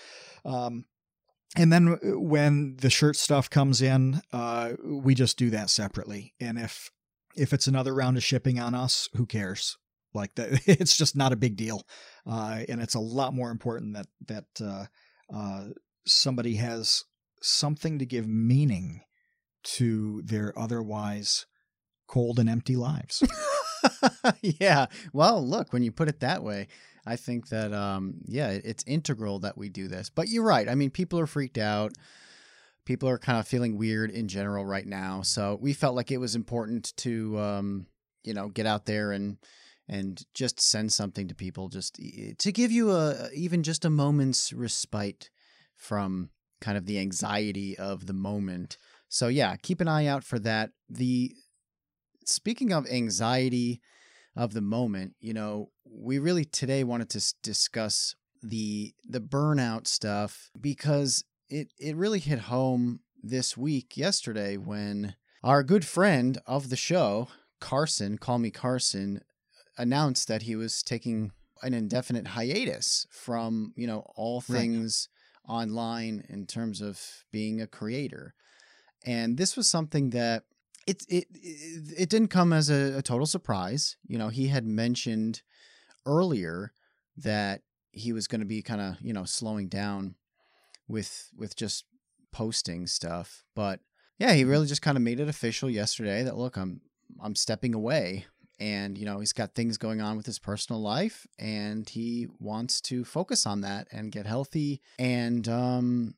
Um, 0.46 0.86
and 1.56 1.72
then 1.72 1.98
when 2.02 2.78
the 2.78 2.90
shirt 2.90 3.16
stuff 3.16 3.50
comes 3.50 3.82
in, 3.82 4.22
uh, 4.32 4.74
we 4.84 5.16
just 5.16 5.38
do 5.38 5.50
that 5.50 5.70
separately. 5.70 6.34
And 6.40 6.58
if 6.58 6.92
if 7.36 7.54
it's 7.54 7.68
another 7.68 7.94
round 7.94 8.18
of 8.18 8.24
shipping 8.24 8.60
on 8.60 8.76
us, 8.76 9.10
who 9.16 9.26
cares? 9.26 9.78
Like 10.14 10.36
that, 10.36 10.62
it's 10.66 10.98
just 10.98 11.16
not 11.16 11.34
a 11.34 11.38
big 11.38 11.56
deal, 11.56 11.84
uh, 12.26 12.62
and 12.68 12.82
it's 12.82 12.96
a 12.96 13.00
lot 13.00 13.34
more 13.34 13.52
important 13.52 13.96
that 13.96 14.08
that 14.28 14.46
uh, 14.62 14.86
uh, 15.34 15.68
somebody 16.06 16.56
has 16.56 17.04
something 17.42 18.00
to 18.00 18.06
give 18.06 18.28
meaning 18.28 19.02
to 19.64 20.22
their 20.24 20.58
otherwise 20.58 21.46
cold 22.08 22.40
and 22.40 22.50
empty 22.50 22.76
lives. 22.76 23.24
yeah. 24.42 24.88
Well, 25.14 25.46
look, 25.46 25.74
when 25.74 25.84
you 25.84 25.92
put 25.92 26.10
it 26.10 26.20
that 26.20 26.44
way, 26.44 26.68
I 27.06 27.16
think 27.16 27.50
that 27.50 27.74
um 27.74 28.16
yeah, 28.26 28.50
it's 28.50 28.84
integral 28.86 29.40
that 29.40 29.58
we 29.58 29.70
do 29.70 29.88
this. 29.88 30.10
But 30.10 30.30
you're 30.30 30.44
right. 30.44 30.70
I 30.70 30.76
mean, 30.76 30.92
people 30.92 31.20
are 31.20 31.28
freaked 31.28 31.58
out. 31.58 31.94
People 32.86 33.10
are 33.10 33.18
kind 33.18 33.40
of 33.40 33.48
feeling 33.48 33.78
weird 33.78 34.12
in 34.12 34.28
general 34.28 34.66
right 34.66 34.86
now. 34.86 35.22
So 35.22 35.58
we 35.62 35.74
felt 35.74 35.96
like 35.96 36.12
it 36.12 36.18
was 36.18 36.36
important 36.36 36.96
to 36.98 37.40
um 37.40 37.86
you 38.24 38.34
know, 38.34 38.50
get 38.50 38.66
out 38.66 38.86
there 38.86 39.12
and 39.12 39.38
and 39.88 40.24
just 40.34 40.62
send 40.62 40.92
something 40.94 41.28
to 41.28 41.36
people 41.36 41.68
just 41.68 42.00
to 42.40 42.52
give 42.52 42.72
you 42.72 42.92
a 42.92 43.30
even 43.34 43.64
just 43.64 43.84
a 43.84 43.90
moment's 43.90 44.54
respite 44.54 45.30
from 45.76 46.30
kind 46.62 46.78
of 46.78 46.86
the 46.86 47.00
anxiety 47.00 47.78
of 47.78 48.06
the 48.06 48.14
moment. 48.14 48.78
So 49.12 49.28
yeah, 49.28 49.58
keep 49.58 49.82
an 49.82 49.90
eye 49.90 50.06
out 50.06 50.24
for 50.24 50.40
that. 50.40 50.72
The 50.90 51.36
speaking 52.26 52.72
of 52.72 52.88
anxiety 52.88 53.82
of 54.38 54.54
the 54.54 54.62
moment, 54.62 55.16
you 55.20 55.34
know, 55.34 55.70
we 55.86 56.18
really 56.18 56.46
today 56.46 56.86
wanted 56.86 57.10
to 57.10 57.18
s- 57.18 57.34
discuss 57.44 58.16
the 58.42 58.94
the 59.06 59.20
burnout 59.20 59.86
stuff 59.86 60.50
because 60.60 61.26
it 61.50 61.74
it 61.78 61.98
really 61.98 62.20
hit 62.20 62.40
home 62.40 63.02
this 63.22 63.58
week 63.58 63.98
yesterday 63.98 64.56
when 64.56 65.16
our 65.44 65.62
good 65.62 65.84
friend 65.84 66.38
of 66.48 66.70
the 66.70 66.78
show, 66.78 67.28
Carson, 67.60 68.18
call 68.18 68.40
me 68.40 68.50
Carson, 68.50 69.20
announced 69.78 70.30
that 70.30 70.44
he 70.44 70.56
was 70.56 70.82
taking 70.82 71.34
an 71.62 71.74
indefinite 71.74 72.28
hiatus 72.28 73.06
from, 73.12 73.74
you 73.76 73.88
know, 73.88 74.06
all 74.16 74.40
things 74.40 75.10
online 75.48 76.24
in 76.30 76.48
terms 76.48 76.80
of 76.82 77.26
being 77.30 77.60
a 77.60 77.68
creator. 77.68 78.36
And 79.06 79.38
this 79.38 79.56
was 79.56 79.68
something 79.68 80.12
that 80.12 80.44
it 80.88 81.04
it 81.10 81.28
it, 81.34 81.94
it 81.98 82.10
didn't 82.10 82.30
come 82.30 82.54
as 82.54 82.70
a, 82.70 82.98
a 82.98 83.02
total 83.02 83.26
surprise. 83.26 83.98
You 84.08 84.18
know, 84.18 84.30
he 84.30 84.48
had 84.48 84.66
mentioned 84.66 85.42
earlier 86.06 86.74
that 87.18 87.62
he 87.92 88.14
was 88.14 88.28
going 88.28 88.42
to 88.42 88.46
be 88.46 88.62
kind 88.62 88.82
of 88.82 89.02
you 89.02 89.14
know 89.14 89.26
slowing 89.26 89.68
down 89.68 90.16
with 90.88 91.30
with 91.38 91.56
just 91.56 91.86
posting 92.32 92.88
stuff. 92.88 93.44
But 93.56 93.80
yeah, 94.18 94.34
he 94.34 94.44
really 94.44 94.68
just 94.68 94.82
kind 94.82 94.98
of 94.98 95.04
made 95.04 95.20
it 95.20 95.28
official 95.28 95.70
yesterday 95.70 96.24
that 96.24 96.38
look, 96.38 96.58
I'm 96.58 96.82
I'm 97.20 97.36
stepping 97.36 97.74
away 97.74 98.26
and 98.62 98.96
you 98.98 99.06
know 99.06 99.20
he's 99.20 99.34
got 99.34 99.56
things 99.56 99.78
going 99.78 100.00
on 100.00 100.16
with 100.16 100.26
his 100.26 100.38
personal 100.38 100.80
life 100.80 101.26
and 101.40 101.90
he 101.90 102.28
wants 102.40 102.80
to 102.80 103.04
focus 103.04 103.46
on 103.46 103.62
that 103.62 103.88
and 103.92 104.12
get 104.12 104.28
healthy 104.28 104.80
and 105.00 105.50
um 105.50 106.14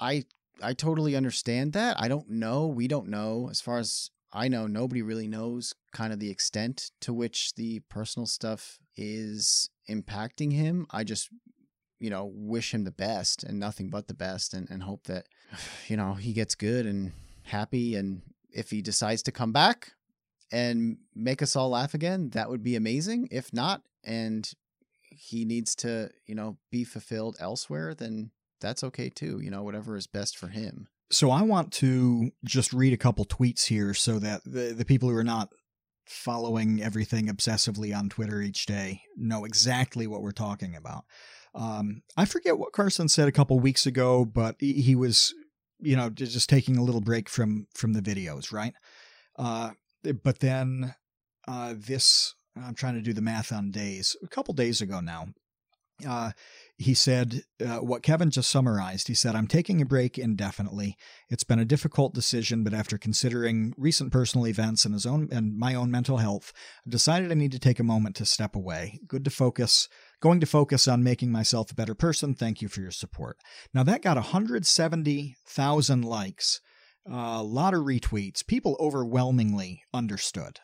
i 0.00 0.24
i 0.62 0.72
totally 0.72 1.16
understand 1.16 1.72
that 1.72 2.00
i 2.00 2.08
don't 2.08 2.28
know 2.28 2.66
we 2.66 2.88
don't 2.88 3.08
know 3.08 3.48
as 3.50 3.60
far 3.60 3.78
as 3.78 4.10
i 4.32 4.48
know 4.48 4.66
nobody 4.66 5.02
really 5.02 5.28
knows 5.28 5.74
kind 5.92 6.12
of 6.12 6.18
the 6.18 6.30
extent 6.30 6.90
to 7.00 7.12
which 7.12 7.54
the 7.54 7.80
personal 7.88 8.26
stuff 8.26 8.78
is 8.96 9.70
impacting 9.88 10.52
him 10.52 10.86
i 10.90 11.04
just 11.04 11.28
you 11.98 12.10
know 12.10 12.30
wish 12.34 12.72
him 12.72 12.84
the 12.84 12.90
best 12.90 13.44
and 13.44 13.58
nothing 13.58 13.88
but 13.90 14.08
the 14.08 14.14
best 14.14 14.54
and, 14.54 14.68
and 14.70 14.82
hope 14.82 15.04
that 15.04 15.26
you 15.88 15.96
know 15.96 16.14
he 16.14 16.32
gets 16.32 16.54
good 16.54 16.86
and 16.86 17.12
happy 17.44 17.94
and 17.94 18.22
if 18.54 18.70
he 18.70 18.80
decides 18.80 19.22
to 19.24 19.32
come 19.32 19.52
back 19.52 19.92
and 20.52 20.98
make 21.14 21.42
us 21.42 21.56
all 21.56 21.70
laugh 21.70 21.94
again, 21.94 22.30
that 22.30 22.48
would 22.48 22.62
be 22.62 22.76
amazing. 22.76 23.28
If 23.30 23.52
not, 23.52 23.82
and 24.04 24.48
he 25.10 25.44
needs 25.44 25.74
to, 25.76 26.10
you 26.26 26.34
know, 26.34 26.58
be 26.70 26.84
fulfilled 26.84 27.36
elsewhere, 27.40 27.94
then 27.94 28.30
that's 28.64 28.82
okay 28.82 29.10
too. 29.10 29.40
You 29.40 29.50
know, 29.50 29.62
whatever 29.62 29.96
is 29.96 30.06
best 30.06 30.36
for 30.38 30.48
him. 30.48 30.88
So 31.10 31.30
I 31.30 31.42
want 31.42 31.72
to 31.74 32.32
just 32.44 32.72
read 32.72 32.92
a 32.92 32.96
couple 32.98 33.24
tweets 33.24 33.66
here 33.66 33.94
so 33.94 34.18
that 34.18 34.42
the, 34.44 34.74
the 34.76 34.84
people 34.84 35.08
who 35.08 35.16
are 35.16 35.22
not 35.22 35.50
following 36.06 36.82
everything 36.82 37.28
obsessively 37.28 37.96
on 37.96 38.08
Twitter 38.08 38.40
each 38.40 38.66
day 38.66 39.02
know 39.16 39.44
exactly 39.44 40.06
what 40.06 40.22
we're 40.22 40.32
talking 40.32 40.74
about. 40.74 41.04
Um, 41.54 42.02
I 42.16 42.24
forget 42.24 42.58
what 42.58 42.72
Carson 42.72 43.08
said 43.08 43.28
a 43.28 43.32
couple 43.32 43.60
weeks 43.60 43.86
ago, 43.86 44.24
but 44.24 44.56
he, 44.58 44.72
he 44.74 44.96
was, 44.96 45.34
you 45.78 45.94
know, 45.96 46.10
just 46.10 46.48
taking 46.48 46.76
a 46.76 46.82
little 46.82 47.00
break 47.00 47.28
from 47.28 47.68
from 47.74 47.92
the 47.92 48.02
videos, 48.02 48.52
right? 48.52 48.74
Uh, 49.38 49.70
but 50.22 50.40
then 50.40 50.94
uh, 51.46 51.74
this, 51.76 52.34
I'm 52.56 52.74
trying 52.74 52.94
to 52.94 53.02
do 53.02 53.12
the 53.12 53.22
math 53.22 53.52
on 53.52 53.70
days, 53.70 54.16
a 54.22 54.28
couple 54.28 54.54
days 54.54 54.80
ago 54.80 55.00
now, 55.00 55.28
uh, 56.06 56.32
he 56.76 56.92
said 56.92 57.42
uh, 57.64 57.78
what 57.78 58.02
Kevin 58.02 58.30
just 58.30 58.50
summarized. 58.50 59.06
He 59.06 59.14
said, 59.14 59.36
I'm 59.36 59.46
taking 59.46 59.80
a 59.80 59.86
break 59.86 60.18
indefinitely. 60.18 60.96
It's 61.30 61.44
been 61.44 61.60
a 61.60 61.64
difficult 61.64 62.14
decision, 62.14 62.64
but 62.64 62.74
after 62.74 62.98
considering 62.98 63.74
recent 63.76 64.10
personal 64.12 64.46
events 64.48 64.84
and 64.84 64.92
his 64.92 65.06
own 65.06 65.28
and 65.30 65.56
my 65.56 65.74
own 65.74 65.90
mental 65.90 66.16
health, 66.16 66.52
I've 66.84 66.90
decided 66.90 67.30
I 67.30 67.34
need 67.34 67.52
to 67.52 67.60
take 67.60 67.78
a 67.78 67.84
moment 67.84 68.16
to 68.16 68.26
step 68.26 68.56
away. 68.56 68.98
Good 69.06 69.24
to 69.24 69.30
focus, 69.30 69.88
going 70.20 70.40
to 70.40 70.46
focus 70.46 70.88
on 70.88 71.04
making 71.04 71.30
myself 71.30 71.70
a 71.70 71.76
better 71.76 71.94
person. 71.94 72.34
Thank 72.34 72.60
you 72.60 72.68
for 72.68 72.80
your 72.80 72.90
support. 72.90 73.38
Now 73.72 73.84
that 73.84 74.02
got 74.02 74.16
170,000 74.16 76.02
likes 76.02 76.60
a 77.06 77.42
lot 77.42 77.74
of 77.74 77.84
retweets. 77.84 78.44
People 78.44 78.76
overwhelmingly 78.80 79.82
understood. 79.92 80.58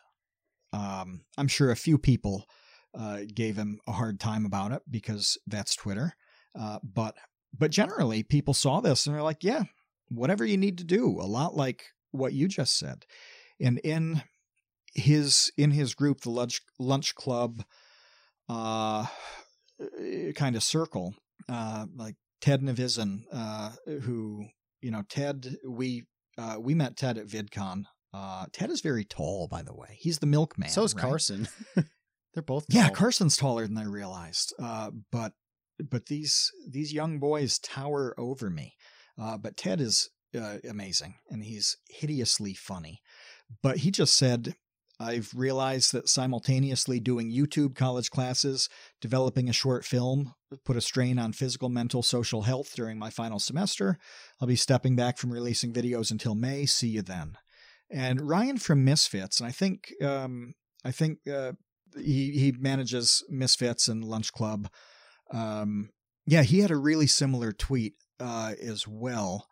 Um, 0.73 1.23
I'm 1.37 1.49
sure 1.49 1.71
a 1.71 1.77
few 1.77 1.99
people 1.99 2.47
uh, 2.95 3.21
gave 3.33 3.57
him 3.57 3.81
a 3.87 3.93
hard 3.93 4.21
time 4.21 4.45
about 4.45 4.73
it 4.73 4.83
because 4.91 5.39
that's 5.47 5.75
Twitter. 5.77 6.15
Uh, 6.59 6.79
but 6.83 7.17
but 7.57 7.71
generally, 7.71 8.23
people 8.23 8.55
saw 8.55 8.81
this 8.81 9.07
and 9.07 9.15
they're 9.15 9.23
like, 9.23 9.45
"Yeah, 9.45 9.65
whatever 10.09 10.45
you 10.45 10.57
need 10.57 10.79
to 10.79 10.85
do." 10.85 11.21
A 11.21 11.27
lot 11.27 11.57
like 11.57 11.85
what 12.11 12.33
you 12.33 12.49
just 12.49 12.79
said. 12.79 13.07
And 13.61 13.79
in 13.79 14.23
his 14.95 15.53
in 15.57 15.71
his 15.71 15.95
group, 15.95 16.21
the 16.21 16.31
lunch 16.31 16.61
lunch 16.79 17.15
club, 17.15 17.63
uh, 18.49 19.07
kind 20.35 20.57
of 20.57 20.63
circle, 20.63 21.15
uh, 21.49 21.87
like 21.95 22.17
Ted 22.41 22.63
Nivison, 22.63 23.23
uh, 23.33 23.71
who 23.87 24.47
you 24.81 24.91
know, 24.91 25.03
Ted, 25.09 25.57
we 25.67 26.05
uh, 26.39 26.57
we 26.59 26.75
met 26.75 26.97
Ted 26.97 27.19
at 27.19 27.27
VidCon. 27.27 27.85
Uh, 28.13 28.47
Ted 28.53 28.71
is 28.71 28.81
very 28.81 29.05
tall, 29.05 29.47
by 29.47 29.63
the 29.63 29.75
way. 29.75 29.97
He's 29.99 30.19
the 30.19 30.27
milkman. 30.27 30.71
So 30.71 30.83
is 30.83 30.95
right? 30.95 31.03
Carson. 31.03 31.49
They're 32.35 32.43
both 32.43 32.67
yeah. 32.69 32.91
Carson's 32.91 33.37
taller 33.37 33.67
than 33.67 33.79
I 33.79 33.85
realized. 33.85 34.55
Uh, 34.59 34.91
but 35.11 35.33
but 35.89 36.07
these 36.07 36.51
these 36.69 36.93
young 36.93 37.19
boys 37.19 37.59
tower 37.59 38.15
over 38.19 38.51
me. 38.51 38.75
Uh, 39.21 39.37
but 39.37 39.57
Ted 39.57 39.81
is 39.81 40.11
uh, 40.39 40.59
amazing, 40.69 41.15
and 41.29 41.45
he's 41.45 41.77
hideously 41.89 42.55
funny. 42.55 43.01
But 43.63 43.79
he 43.79 43.91
just 43.91 44.17
said 44.17 44.55
I've 45.01 45.33
realized 45.35 45.93
that 45.93 46.11
simultaneously 46.11 47.01
doing 47.01 47.33
YouTube 47.33 47.75
college 47.75 48.11
classes, 48.11 48.69
developing 49.01 49.49
a 49.49 49.55
short 49.55 49.87
film, 49.87 50.35
put 50.67 50.77
a 50.77 50.83
strain 50.83 51.19
on 51.19 51.33
physical, 51.33 51.71
mental, 51.71 52.03
social 52.03 52.43
health 52.43 52.75
during 52.77 52.99
my 52.99 53.09
final 53.09 53.39
semester. 53.39 53.99
I'll 54.41 54.49
be 54.49 54.57
stepping 54.57 54.97
back 54.97 55.17
from 55.17 55.33
releasing 55.33 55.73
videos 55.73 56.11
until 56.11 56.35
May. 56.35 56.67
See 56.67 56.89
you 56.89 57.01
then. 57.01 57.39
And 57.91 58.21
Ryan 58.21 58.59
from 58.59 58.85
Misfits, 58.85 59.41
and 59.41 59.49
I 59.49 59.53
think 59.53 59.93
um, 60.03 60.53
I 60.85 60.93
think 60.93 61.27
uh, 61.27 61.53
he 61.97 62.33
he 62.33 62.55
manages 62.59 63.25
Misfits 63.29 63.89
and 63.89 64.05
Lunch 64.05 64.33
Club. 64.33 64.69
Um, 65.31 65.91
yeah, 66.27 66.43
he 66.43 66.61
had 66.61 66.71
a 66.71 66.77
really 66.77 67.07
similar 67.07 67.53
tweet 67.53 67.95
uh, 68.19 68.55
as 68.63 68.87
well. 68.87 69.49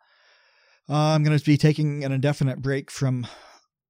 Uh, 0.89 1.13
I'm 1.13 1.23
going 1.23 1.37
to 1.37 1.45
be 1.45 1.57
taking 1.57 2.03
an 2.03 2.11
indefinite 2.11 2.61
break 2.61 2.89
from 2.89 3.27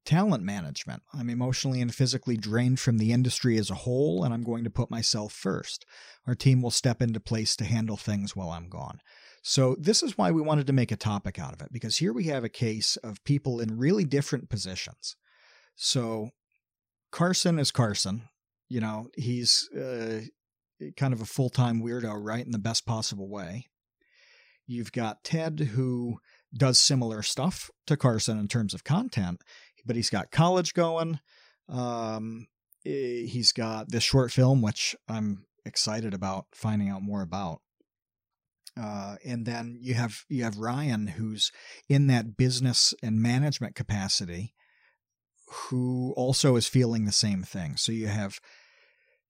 talent 0.05 0.43
management. 0.43 1.03
I'm 1.13 1.29
emotionally 1.29 1.81
and 1.81 1.93
physically 1.93 2.35
drained 2.35 2.79
from 2.79 2.97
the 2.97 3.13
industry 3.13 3.57
as 3.57 3.69
a 3.69 3.75
whole, 3.75 4.23
and 4.23 4.33
I'm 4.33 4.43
going 4.43 4.63
to 4.63 4.69
put 4.69 4.89
myself 4.89 5.31
first. 5.31 5.85
Our 6.25 6.35
team 6.35 6.61
will 6.61 6.71
step 6.71 7.01
into 7.01 7.19
place 7.19 7.55
to 7.57 7.65
handle 7.65 7.97
things 7.97 8.35
while 8.35 8.49
I'm 8.49 8.69
gone. 8.69 9.01
So, 9.41 9.75
this 9.79 10.03
is 10.03 10.17
why 10.17 10.31
we 10.31 10.41
wanted 10.41 10.67
to 10.67 10.73
make 10.73 10.91
a 10.91 10.97
topic 10.97 11.39
out 11.39 11.53
of 11.53 11.61
it, 11.61 11.71
because 11.71 11.97
here 11.97 12.11
we 12.11 12.25
have 12.25 12.43
a 12.43 12.49
case 12.49 12.97
of 12.97 13.23
people 13.23 13.61
in 13.61 13.77
really 13.77 14.03
different 14.03 14.49
positions. 14.49 15.15
So, 15.75 16.31
Carson 17.11 17.57
is 17.59 17.71
Carson. 17.71 18.23
You 18.69 18.81
know, 18.81 19.07
he's 19.17 19.67
uh, 19.75 20.21
kind 20.95 21.13
of 21.13 21.21
a 21.21 21.25
full 21.25 21.49
time 21.49 21.81
weirdo, 21.81 22.13
right? 22.19 22.45
In 22.45 22.51
the 22.51 22.59
best 22.59 22.85
possible 22.85 23.29
way. 23.29 23.65
You've 24.67 24.91
got 24.91 25.23
Ted, 25.23 25.59
who 25.73 26.19
does 26.55 26.79
similar 26.79 27.23
stuff 27.23 27.71
to 27.87 27.97
Carson 27.97 28.37
in 28.37 28.47
terms 28.47 28.73
of 28.73 28.83
content, 28.83 29.41
but 29.85 29.95
he's 29.95 30.09
got 30.09 30.31
college 30.31 30.73
going. 30.73 31.19
Um, 31.67 32.47
eh, 32.85 33.25
he's 33.25 33.51
got 33.51 33.91
this 33.91 34.03
short 34.03 34.31
film, 34.31 34.61
which 34.61 34.95
I'm 35.07 35.45
excited 35.65 36.13
about 36.13 36.45
finding 36.53 36.89
out 36.89 37.01
more 37.01 37.21
about. 37.21 37.61
Uh, 38.79 39.15
and 39.25 39.45
then 39.45 39.77
you 39.81 39.95
have 39.95 40.23
you 40.29 40.43
have 40.43 40.57
Ryan, 40.57 41.07
who's 41.07 41.51
in 41.89 42.07
that 42.07 42.37
business 42.37 42.93
and 43.01 43.21
management 43.21 43.75
capacity, 43.75 44.53
who 45.47 46.13
also 46.15 46.55
is 46.55 46.67
feeling 46.67 47.05
the 47.05 47.11
same 47.11 47.43
thing. 47.43 47.75
So 47.75 47.91
you 47.91 48.07
have 48.07 48.39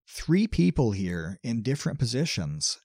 three 0.09 0.47
people 0.47 0.91
here 0.91 1.39
in 1.43 1.61
different 1.61 1.99
positions, 1.99 2.79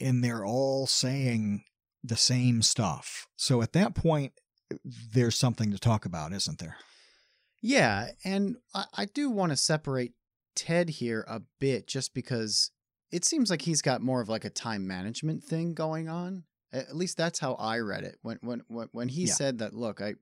and 0.00 0.22
they're 0.22 0.44
all 0.44 0.86
saying 0.86 1.64
the 2.04 2.16
same 2.16 2.62
stuff. 2.62 3.26
So 3.36 3.62
at 3.62 3.72
that 3.72 3.94
point, 3.94 4.32
there's 5.12 5.38
something 5.38 5.70
to 5.70 5.78
talk 5.78 6.04
about, 6.04 6.32
isn't 6.32 6.58
there? 6.58 6.76
Yeah, 7.60 8.10
and 8.24 8.56
I, 8.74 8.84
I 8.94 9.04
do 9.06 9.30
want 9.30 9.50
to 9.52 9.56
separate 9.56 10.12
Ted 10.56 10.90
here 10.90 11.24
a 11.28 11.42
bit 11.60 11.86
just 11.86 12.12
because 12.12 12.70
it 13.10 13.24
seems 13.24 13.50
like 13.50 13.62
he's 13.62 13.82
got 13.82 14.02
more 14.02 14.20
of 14.20 14.28
like 14.28 14.44
a 14.44 14.50
time 14.50 14.86
management 14.86 15.44
thing 15.44 15.74
going 15.74 16.08
on. 16.08 16.44
At 16.72 16.96
least 16.96 17.16
that's 17.16 17.38
how 17.38 17.54
I 17.54 17.78
read 17.78 18.02
it. 18.04 18.16
When 18.22 18.38
when 18.40 18.62
when, 18.68 18.88
when 18.92 19.08
he 19.08 19.22
Yeah. 19.26 19.34
said 19.34 19.58
that, 19.58 19.74
look, 19.74 20.00
I 20.00 20.14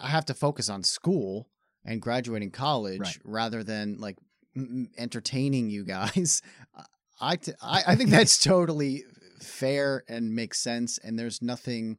I 0.00 0.08
have 0.08 0.24
to 0.26 0.34
focus 0.34 0.68
on 0.68 0.84
school 0.84 1.50
and 1.84 2.00
graduating 2.00 2.52
college 2.52 3.00
Right. 3.00 3.18
rather 3.24 3.64
than 3.64 3.98
like 3.98 4.16
entertaining 4.98 5.70
you 5.70 5.84
guys. 5.84 6.42
I, 7.20 7.36
t- 7.36 7.52
I 7.62 7.82
I 7.88 7.94
think 7.94 8.10
that's 8.10 8.38
totally 8.42 9.04
fair 9.40 10.02
and 10.08 10.34
makes 10.34 10.60
sense. 10.60 10.98
And 10.98 11.18
there's 11.18 11.40
nothing. 11.42 11.98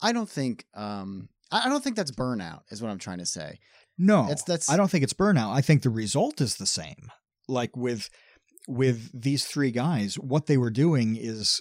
I 0.00 0.12
don't 0.12 0.28
think. 0.28 0.64
Um, 0.74 1.28
I 1.50 1.68
don't 1.68 1.82
think 1.84 1.96
that's 1.96 2.12
burnout. 2.12 2.60
Is 2.70 2.80
what 2.80 2.90
I'm 2.90 2.98
trying 2.98 3.18
to 3.18 3.26
say. 3.26 3.58
No, 3.98 4.22
That's- 4.22 4.42
that's- 4.44 4.70
I 4.70 4.76
don't 4.76 4.90
think 4.90 5.04
it's 5.04 5.12
burnout. 5.12 5.52
I 5.52 5.60
think 5.60 5.82
the 5.82 5.90
result 5.90 6.40
is 6.40 6.56
the 6.56 6.66
same. 6.66 7.10
Like 7.48 7.76
with 7.76 8.08
with 8.68 9.10
these 9.12 9.44
three 9.44 9.70
guys, 9.72 10.14
what 10.14 10.46
they 10.46 10.56
were 10.56 10.70
doing 10.70 11.16
is 11.16 11.60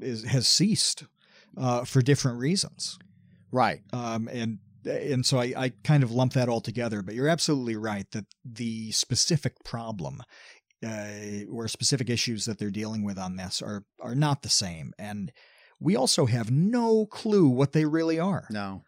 is 0.00 0.24
has 0.24 0.46
ceased 0.46 1.04
uh, 1.56 1.84
for 1.84 2.02
different 2.02 2.38
reasons. 2.38 2.98
Right. 3.50 3.80
Um, 3.92 4.28
and 4.30 4.58
and 4.84 5.24
so 5.24 5.38
I, 5.38 5.52
I 5.56 5.72
kind 5.84 6.02
of 6.02 6.12
lump 6.12 6.32
that 6.34 6.48
all 6.48 6.60
together. 6.60 7.02
But 7.02 7.14
you're 7.14 7.28
absolutely 7.28 7.76
right 7.76 8.06
that 8.12 8.26
the 8.44 8.92
specific 8.92 9.64
problem 9.64 10.22
uh, 10.84 11.44
or 11.50 11.68
specific 11.68 12.08
issues 12.08 12.44
that 12.44 12.58
they're 12.58 12.70
dealing 12.70 13.04
with 13.04 13.18
on 13.18 13.36
this 13.36 13.62
are 13.62 13.84
are 14.00 14.14
not 14.14 14.42
the 14.42 14.48
same, 14.48 14.92
and 14.98 15.32
we 15.80 15.96
also 15.96 16.26
have 16.26 16.50
no 16.50 17.06
clue 17.06 17.48
what 17.48 17.72
they 17.72 17.84
really 17.84 18.18
are. 18.18 18.46
No. 18.50 18.82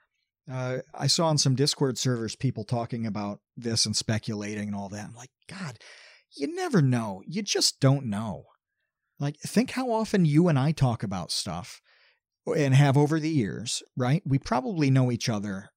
Uh, 0.50 0.78
I 0.92 1.06
saw 1.06 1.28
on 1.28 1.38
some 1.38 1.54
Discord 1.54 1.96
servers 1.96 2.34
people 2.34 2.64
talking 2.64 3.06
about 3.06 3.38
this 3.56 3.86
and 3.86 3.94
speculating 3.94 4.68
and 4.68 4.74
all 4.74 4.88
that. 4.88 5.04
I'm 5.04 5.14
like, 5.14 5.30
God, 5.48 5.78
you 6.36 6.52
never 6.52 6.82
know. 6.82 7.22
You 7.24 7.42
just 7.42 7.78
don't 7.78 8.06
know. 8.06 8.44
Like, 9.20 9.38
think 9.38 9.72
how 9.72 9.92
often 9.92 10.24
you 10.24 10.48
and 10.48 10.58
I 10.58 10.72
talk 10.72 11.02
about 11.04 11.30
stuff, 11.30 11.80
and 12.46 12.74
have 12.74 12.96
over 12.96 13.20
the 13.20 13.28
years, 13.30 13.82
right? 13.96 14.22
We 14.24 14.38
probably 14.38 14.90
know 14.90 15.12
each 15.12 15.28
other 15.28 15.70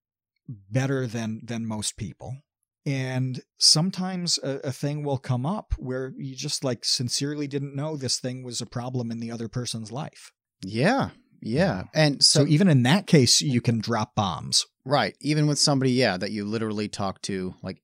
better 0.47 1.07
than 1.07 1.41
than 1.43 1.65
most 1.65 1.97
people. 1.97 2.37
And 2.85 3.41
sometimes 3.57 4.37
a, 4.43 4.59
a, 4.65 4.71
thing 4.73 5.05
will 5.05 5.17
come 5.17 5.45
up 5.45 5.73
where 5.77 6.13
you 6.17 6.35
just 6.35 6.65
like 6.65 6.83
sincerely 6.83 7.47
didn't 7.47 7.77
know 7.77 7.95
this 7.95 8.19
thing 8.19 8.43
was 8.43 8.59
a 8.59 8.65
problem 8.65 9.09
in 9.09 9.21
the 9.21 9.31
other 9.31 9.47
person's 9.47 9.89
life. 9.89 10.33
Yeah. 10.61 11.11
Yeah. 11.41 11.83
And 11.93 12.21
so, 12.21 12.41
so 12.41 12.47
even 12.47 12.67
in 12.67 12.83
that 12.83 13.07
case, 13.07 13.41
you 13.41 13.61
can 13.61 13.79
drop 13.79 14.15
bombs. 14.15 14.65
Right. 14.83 15.15
Even 15.21 15.47
with 15.47 15.59
somebody, 15.59 15.91
yeah, 15.91 16.17
that 16.17 16.31
you 16.31 16.43
literally 16.43 16.89
talk 16.89 17.21
to 17.23 17.55
like 17.63 17.81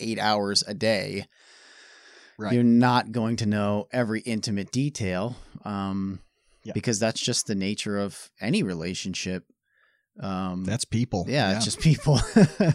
eight 0.00 0.18
hours 0.18 0.64
a 0.66 0.74
day. 0.74 1.26
Right. 2.36 2.52
You're 2.52 2.64
not 2.64 3.12
going 3.12 3.36
to 3.36 3.46
know 3.46 3.86
every 3.92 4.22
intimate 4.22 4.72
detail. 4.72 5.36
Um, 5.64 6.18
yeah. 6.66 6.72
because 6.72 6.98
that's 6.98 7.20
just 7.20 7.46
the 7.46 7.54
nature 7.54 7.98
of 7.98 8.30
any 8.40 8.62
relationship. 8.62 9.44
Um, 10.20 10.64
that's 10.64 10.84
people. 10.84 11.26
Yeah, 11.28 11.50
yeah. 11.50 11.56
it's 11.56 11.64
just 11.64 11.80
people. 11.80 12.20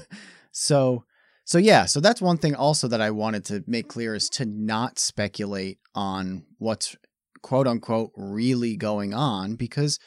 so, 0.51 1.06
so 1.43 1.58
yeah, 1.58 1.86
so 1.86 1.99
that's 1.99 2.21
one 2.21 2.38
thing 2.38 2.56
also 2.56 2.88
that 2.88 3.01
I 3.01 3.12
wanted 3.12 3.45
to 3.45 3.63
make 3.67 3.88
clear 3.88 4.15
is 4.15 4.30
to 4.32 4.45
not 4.45 4.99
speculate 4.99 5.80
on 5.95 6.45
what's 6.58 6.95
quote 7.41 7.67
unquote 7.67 8.12
really 8.15 8.75
going 8.75 9.13
on 9.13 9.56
because 9.56 9.99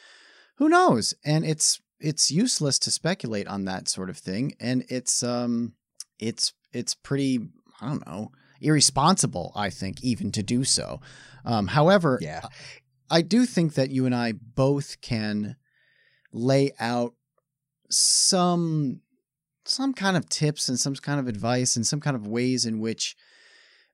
who 0.57 0.69
knows? 0.69 1.13
And 1.25 1.45
it's 1.45 1.81
it's 1.99 2.31
useless 2.31 2.79
to 2.79 2.91
speculate 2.91 3.47
on 3.47 3.65
that 3.65 3.87
sort 3.87 4.09
of 4.09 4.17
thing 4.17 4.53
and 4.59 4.83
it's 4.89 5.23
um 5.23 5.73
it's 6.19 6.53
it's 6.73 6.93
pretty 6.93 7.39
I 7.81 7.87
don't 7.87 8.07
know, 8.07 8.31
irresponsible, 8.61 9.51
I 9.55 9.69
think, 9.69 10.03
even 10.03 10.31
to 10.31 10.43
do 10.43 10.63
so. 10.63 11.01
Um, 11.43 11.67
however, 11.67 12.19
yeah. 12.21 12.41
I 13.09 13.21
do 13.21 13.45
think 13.45 13.73
that 13.73 13.91
you 13.91 14.05
and 14.05 14.15
I 14.15 14.31
both 14.33 15.01
can 15.01 15.57
lay 16.31 16.71
out 16.79 17.13
some 17.89 19.01
some 19.65 19.93
kind 19.93 20.15
of 20.15 20.29
tips 20.29 20.69
and 20.69 20.79
some 20.79 20.95
kind 20.95 21.19
of 21.19 21.27
advice 21.27 21.75
and 21.75 21.87
some 21.87 21.99
kind 21.99 22.15
of 22.15 22.27
ways 22.27 22.65
in 22.65 22.79
which 22.79 23.15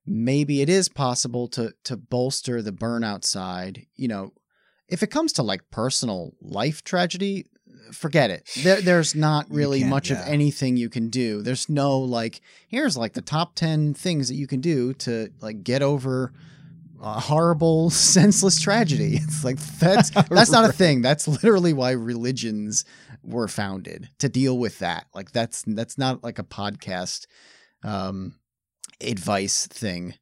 maybe 0.06 0.62
it 0.62 0.70
is 0.70 0.90
possible 0.90 1.48
to 1.48 1.74
to 1.84 1.96
bolster 1.96 2.62
the 2.62 2.74
burnout 2.74 3.24
side. 3.24 3.86
You 3.96 4.08
know, 4.08 4.34
if 4.88 5.04
it 5.04 5.08
comes 5.08 5.34
to 5.34 5.44
like 5.44 5.70
personal 5.72 6.34
life 6.42 6.84
tragedy, 6.84 7.46
forget 7.92 8.30
it. 8.30 8.50
There, 8.64 8.82
there's 8.82 9.16
not 9.16 9.48
really 9.50 9.84
much 9.84 10.10
yeah. 10.10 10.22
of 10.22 10.28
anything 10.28 10.78
you 10.78 10.90
can 10.90 11.10
do. 11.10 11.42
There's 11.42 11.70
no 11.70 12.00
like, 12.00 12.42
here's 12.68 12.98
like 12.98 13.14
the 13.14 13.22
top 13.22 13.56
10 13.56 13.94
things 13.94 14.28
that 14.28 14.36
you 14.36 14.48
can 14.48 14.62
do 14.62 14.94
to 14.96 15.32
like 15.42 15.64
get 15.64 15.82
over 15.82 16.34
a 17.02 17.20
horrible, 17.20 17.90
senseless 17.90 18.62
tragedy. 18.62 19.16
It's 19.16 19.44
like 19.44 19.58
that's 19.80 20.10
that's 20.30 20.52
not 20.52 20.70
a 20.70 20.74
thing. 20.74 21.02
That's 21.02 21.28
literally 21.28 21.74
why 21.74 21.92
religions 21.92 22.86
were 23.24 23.48
founded 23.48 24.10
to 24.20 24.30
deal 24.30 24.58
with 24.58 24.80
that. 24.80 25.06
Like 25.14 25.32
that's 25.32 25.64
that's 25.68 25.98
not 25.98 26.24
like 26.24 26.40
a 26.40 26.44
podcast 26.44 27.26
um, 27.84 28.36
advice 29.00 29.68
thing. 29.68 30.16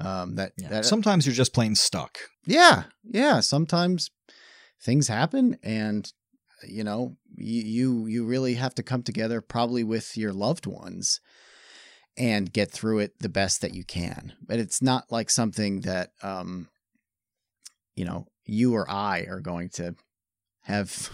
Um, 0.00 0.36
that, 0.36 0.52
yeah. 0.56 0.68
that 0.68 0.86
sometimes 0.86 1.26
you're 1.26 1.34
just 1.34 1.52
plain 1.52 1.74
stuck. 1.74 2.18
Yeah, 2.46 2.84
yeah. 3.04 3.40
Sometimes 3.40 4.10
things 4.82 5.08
happen, 5.08 5.58
and 5.62 6.10
you 6.66 6.84
know 6.84 7.16
you 7.36 7.62
you, 7.62 8.06
you 8.06 8.24
really 8.24 8.54
have 8.54 8.74
to 8.76 8.82
come 8.82 9.02
together, 9.02 9.40
probably 9.40 9.84
with 9.84 10.16
your 10.16 10.32
loved 10.32 10.66
ones 10.66 11.20
and 12.16 12.52
get 12.52 12.70
through 12.70 12.98
it 13.00 13.18
the 13.20 13.28
best 13.28 13.60
that 13.60 13.74
you 13.74 13.84
can. 13.84 14.32
But 14.46 14.58
it's 14.58 14.82
not 14.82 15.10
like 15.10 15.30
something 15.30 15.80
that, 15.82 16.10
um, 16.22 16.68
you 17.94 18.04
know, 18.04 18.26
you 18.44 18.74
or 18.74 18.90
I 18.90 19.26
are 19.28 19.40
going 19.40 19.68
to 19.70 19.94
have. 20.62 21.10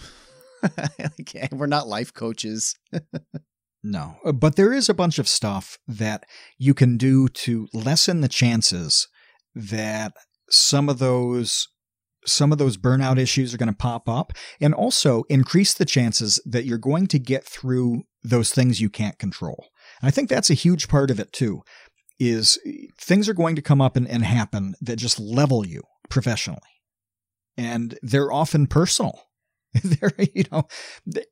we're 1.51 1.67
not 1.67 1.87
life 1.87 2.13
coaches. 2.13 2.75
no, 3.83 4.15
uh, 4.25 4.31
but 4.31 4.55
there 4.55 4.73
is 4.73 4.89
a 4.89 4.93
bunch 4.93 5.19
of 5.19 5.27
stuff 5.27 5.77
that 5.87 6.25
you 6.57 6.73
can 6.73 6.97
do 6.97 7.27
to 7.29 7.67
lessen 7.73 8.21
the 8.21 8.27
chances 8.27 9.07
that 9.55 10.13
some 10.49 10.89
of 10.89 10.99
those 10.99 11.67
some 12.25 12.51
of 12.51 12.57
those 12.57 12.77
burnout 12.77 13.17
issues 13.17 13.53
are 13.53 13.57
going 13.57 13.69
to 13.69 13.75
pop 13.75 14.09
up 14.09 14.33
and 14.59 14.73
also 14.73 15.23
increase 15.29 15.73
the 15.73 15.85
chances 15.85 16.41
that 16.45 16.65
you're 16.65 16.77
going 16.77 17.07
to 17.07 17.17
get 17.17 17.45
through 17.45 18.03
those 18.21 18.51
things 18.51 18.81
you 18.81 18.89
can't 18.89 19.17
control. 19.17 19.67
And 20.01 20.09
I 20.09 20.11
think 20.11 20.29
that's 20.29 20.49
a 20.49 20.55
huge 20.55 20.89
part 20.89 21.09
of 21.09 21.19
it 21.19 21.31
too, 21.31 21.61
is 22.19 22.59
things 22.99 23.29
are 23.29 23.33
going 23.33 23.55
to 23.55 23.61
come 23.61 23.81
up 23.81 23.95
and, 23.95 24.07
and 24.07 24.23
happen 24.23 24.75
that 24.81 24.97
just 24.97 25.19
level 25.19 25.65
you 25.65 25.83
professionally. 26.09 26.59
And 27.55 27.97
they're 28.01 28.31
often 28.31 28.67
personal. 28.67 29.21
they're, 29.83 30.13
you 30.33 30.45
know, 30.51 30.67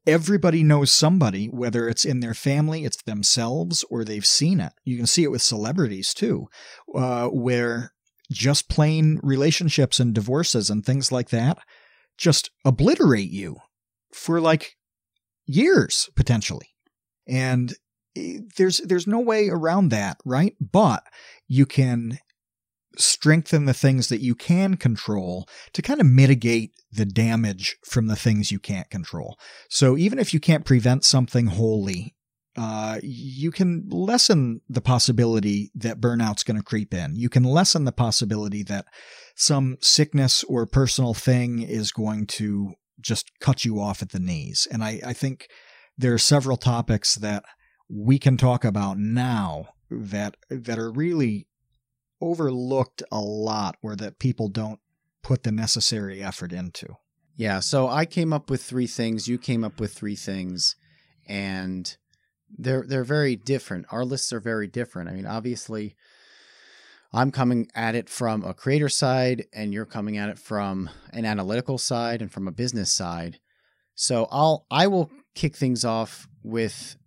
everybody 0.05 0.63
knows 0.63 0.91
somebody, 0.91 1.47
whether 1.47 1.87
it's 1.87 2.05
in 2.05 2.19
their 2.19 2.33
family, 2.33 2.85
it's 2.85 3.01
themselves, 3.03 3.83
or 3.89 4.03
they've 4.03 4.25
seen 4.25 4.59
it. 4.59 4.73
You 4.83 4.97
can 4.97 5.07
see 5.07 5.23
it 5.23 5.31
with 5.31 5.41
celebrities 5.41 6.13
too, 6.13 6.47
uh, 6.93 7.27
where 7.27 7.93
just 8.31 8.69
plain 8.69 9.19
relationships 9.23 9.99
and 9.99 10.13
divorces 10.13 10.69
and 10.69 10.85
things 10.85 11.11
like 11.11 11.29
that 11.29 11.59
just 12.17 12.51
obliterate 12.63 13.29
you 13.29 13.57
for 14.13 14.39
like 14.39 14.75
years 15.45 16.09
potentially. 16.15 16.69
And 17.27 17.73
there's 18.57 18.77
there's 18.79 19.07
no 19.07 19.19
way 19.19 19.49
around 19.49 19.89
that, 19.89 20.17
right? 20.23 20.55
But 20.59 21.03
you 21.47 21.65
can 21.65 22.19
strengthen 22.97 23.65
the 23.65 23.73
things 23.73 24.09
that 24.09 24.21
you 24.21 24.35
can 24.35 24.75
control 24.75 25.47
to 25.73 25.81
kind 25.81 25.99
of 25.99 26.07
mitigate 26.07 26.71
the 26.91 27.05
damage 27.05 27.77
from 27.85 28.07
the 28.07 28.15
things 28.15 28.51
you 28.51 28.59
can't 28.59 28.89
control. 28.89 29.37
So 29.69 29.97
even 29.97 30.19
if 30.19 30.33
you 30.33 30.39
can't 30.39 30.65
prevent 30.65 31.03
something 31.03 31.47
wholly, 31.47 32.15
uh, 32.57 32.99
you 33.03 33.51
can 33.51 33.87
lessen 33.89 34.61
the 34.69 34.81
possibility 34.81 35.71
that 35.75 35.99
burnout's 35.99 36.43
going 36.43 36.57
to 36.57 36.63
creep 36.63 36.93
in. 36.93 37.15
You 37.15 37.29
can 37.29 37.43
lessen 37.43 37.83
the 37.83 37.91
possibility 37.91 38.63
that 38.63 38.85
some 39.35 39.77
sickness 39.81 40.43
or 40.45 40.65
personal 40.65 41.13
thing 41.13 41.61
is 41.61 41.91
going 41.91 42.27
to 42.27 42.73
just 43.01 43.29
cut 43.41 43.65
you 43.65 43.79
off 43.79 44.01
at 44.01 44.11
the 44.11 44.19
knees. 44.19 44.67
And 44.71 44.83
I, 44.83 45.01
I 45.05 45.13
think 45.13 45.47
there 45.97 46.13
are 46.13 46.19
several 46.19 46.55
topics 46.55 47.15
that 47.15 47.43
we 47.89 48.17
can 48.17 48.37
talk 48.37 48.63
about 48.63 48.97
now 48.97 49.67
that 49.89 50.37
that 50.49 50.79
are 50.79 50.91
really 50.91 51.47
overlooked 52.21 53.03
a 53.11 53.19
lot 53.19 53.77
or 53.81 53.95
that 53.95 54.19
people 54.19 54.47
don't 54.47 54.79
put 55.23 55.43
the 55.43 55.51
necessary 55.51 56.23
effort 56.23 56.53
into. 56.53 56.87
Yeah, 57.35 57.59
so 57.59 57.87
I 57.87 58.05
came 58.05 58.31
up 58.31 58.49
with 58.49 58.63
three 58.63 58.87
things, 58.87 59.27
you 59.27 59.37
came 59.37 59.63
up 59.63 59.79
with 59.79 59.93
three 59.93 60.15
things 60.15 60.75
and 61.27 61.95
they're 62.57 62.85
they're 62.87 63.03
very 63.03 63.35
different. 63.35 63.87
Our 63.91 64.05
lists 64.05 64.31
are 64.31 64.39
very 64.39 64.67
different. 64.67 65.09
I 65.09 65.13
mean, 65.13 65.25
obviously 65.25 65.95
I'm 67.11 67.31
coming 67.31 67.69
at 67.73 67.95
it 67.95 68.09
from 68.09 68.43
a 68.43 68.53
creator 68.53 68.89
side 68.89 69.45
and 69.53 69.73
you're 69.73 69.85
coming 69.85 70.17
at 70.17 70.29
it 70.29 70.39
from 70.39 70.89
an 71.11 71.25
analytical 71.25 71.77
side 71.77 72.21
and 72.21 72.31
from 72.31 72.47
a 72.47 72.51
business 72.51 72.91
side. 72.91 73.39
So 73.95 74.27
I'll 74.31 74.65
I 74.69 74.87
will 74.87 75.09
kick 75.33 75.55
things 75.55 75.83
off 75.83 76.27
with 76.43 76.97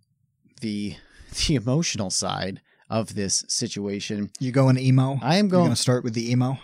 the 0.61 0.95
the 1.47 1.55
emotional 1.55 2.09
side 2.09 2.61
of 2.89 3.15
this 3.15 3.45
situation. 3.47 4.31
You 4.39 4.51
going 4.51 4.77
emo? 4.77 5.19
I 5.21 5.37
am 5.37 5.47
going 5.47 5.69
to 5.69 5.75
start 5.75 6.03
with 6.03 6.13
the 6.13 6.31
emo. 6.31 6.57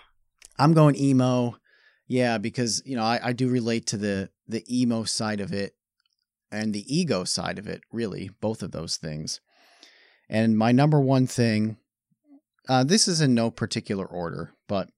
I'm 0.57 0.73
going 0.73 0.95
emo. 0.95 1.57
Yeah, 2.07 2.37
because 2.37 2.81
you 2.85 2.95
know 2.95 3.03
I, 3.03 3.19
I 3.23 3.33
do 3.33 3.49
relate 3.49 3.87
to 3.87 3.97
the 3.97 4.29
the 4.47 4.63
emo 4.69 5.03
side 5.03 5.39
of 5.39 5.53
it 5.53 5.73
and 6.51 6.73
the 6.73 6.85
ego 6.93 7.23
side 7.23 7.59
of 7.59 7.67
it. 7.67 7.81
Really, 7.91 8.29
both 8.41 8.63
of 8.63 8.71
those 8.71 8.97
things. 8.97 9.41
And 10.29 10.57
my 10.57 10.71
number 10.71 10.99
one 10.99 11.27
thing, 11.27 11.77
uh, 12.67 12.83
this 12.83 13.07
is 13.07 13.21
in 13.21 13.35
no 13.35 13.51
particular 13.51 14.05
order, 14.05 14.53
but 14.67 14.89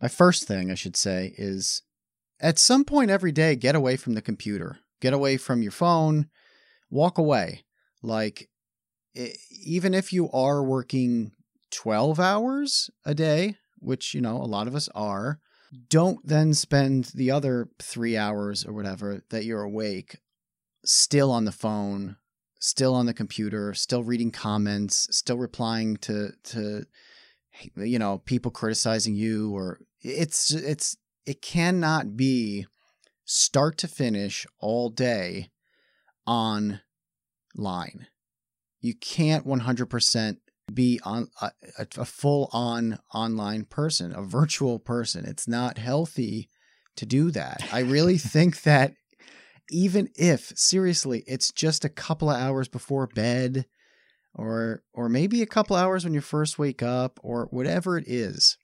my 0.00 0.08
first 0.08 0.44
thing 0.44 0.70
I 0.70 0.74
should 0.74 0.96
say 0.96 1.34
is 1.36 1.82
at 2.40 2.58
some 2.58 2.84
point 2.84 3.10
every 3.10 3.32
day, 3.32 3.54
get 3.54 3.74
away 3.74 3.96
from 3.96 4.14
the 4.14 4.22
computer, 4.22 4.78
get 5.00 5.12
away 5.12 5.36
from 5.36 5.62
your 5.62 5.72
phone, 5.72 6.28
walk 6.90 7.18
away. 7.18 7.64
Like, 8.02 8.48
even 9.14 9.94
if 9.94 10.12
you 10.12 10.30
are 10.30 10.62
working 10.62 11.32
12 11.70 12.20
hours 12.20 12.90
a 13.04 13.14
day, 13.14 13.56
which, 13.78 14.14
you 14.14 14.20
know, 14.20 14.36
a 14.36 14.44
lot 14.44 14.66
of 14.66 14.74
us 14.74 14.88
are, 14.94 15.40
don't 15.88 16.26
then 16.26 16.54
spend 16.54 17.10
the 17.14 17.30
other 17.30 17.68
three 17.78 18.16
hours 18.16 18.64
or 18.64 18.72
whatever 18.72 19.22
that 19.30 19.44
you're 19.44 19.62
awake 19.62 20.18
still 20.84 21.30
on 21.30 21.44
the 21.44 21.52
phone, 21.52 22.16
still 22.60 22.94
on 22.94 23.06
the 23.06 23.14
computer, 23.14 23.72
still 23.72 24.02
reading 24.02 24.30
comments, 24.30 25.08
still 25.10 25.38
replying 25.38 25.96
to, 25.96 26.30
to, 26.42 26.84
you 27.76 27.98
know, 27.98 28.18
people 28.18 28.50
criticizing 28.50 29.14
you 29.14 29.54
or 29.54 29.78
it's, 30.00 30.52
it's, 30.52 30.96
it 31.24 31.40
cannot 31.40 32.16
be 32.16 32.66
start 33.24 33.78
to 33.78 33.88
finish 33.88 34.46
all 34.58 34.90
day 34.90 35.48
online 36.26 38.06
you 38.82 38.94
can't 38.94 39.46
100% 39.46 40.36
be 40.74 41.00
on 41.04 41.28
uh, 41.40 41.50
a, 41.78 41.86
a 41.98 42.04
full 42.04 42.50
on 42.52 42.98
online 43.14 43.64
person, 43.64 44.14
a 44.14 44.22
virtual 44.22 44.78
person. 44.78 45.24
It's 45.24 45.48
not 45.48 45.78
healthy 45.78 46.50
to 46.96 47.06
do 47.06 47.30
that. 47.30 47.64
I 47.72 47.80
really 47.80 48.18
think 48.18 48.62
that 48.62 48.94
even 49.70 50.08
if 50.16 50.52
seriously 50.56 51.24
it's 51.26 51.52
just 51.52 51.84
a 51.84 51.88
couple 51.88 52.28
of 52.28 52.36
hours 52.36 52.68
before 52.68 53.06
bed 53.06 53.64
or 54.34 54.82
or 54.92 55.08
maybe 55.08 55.40
a 55.40 55.46
couple 55.46 55.76
hours 55.76 56.04
when 56.04 56.14
you 56.14 56.20
first 56.20 56.58
wake 56.58 56.82
up 56.82 57.20
or 57.22 57.46
whatever 57.50 57.96
it 57.96 58.04
is 58.06 58.58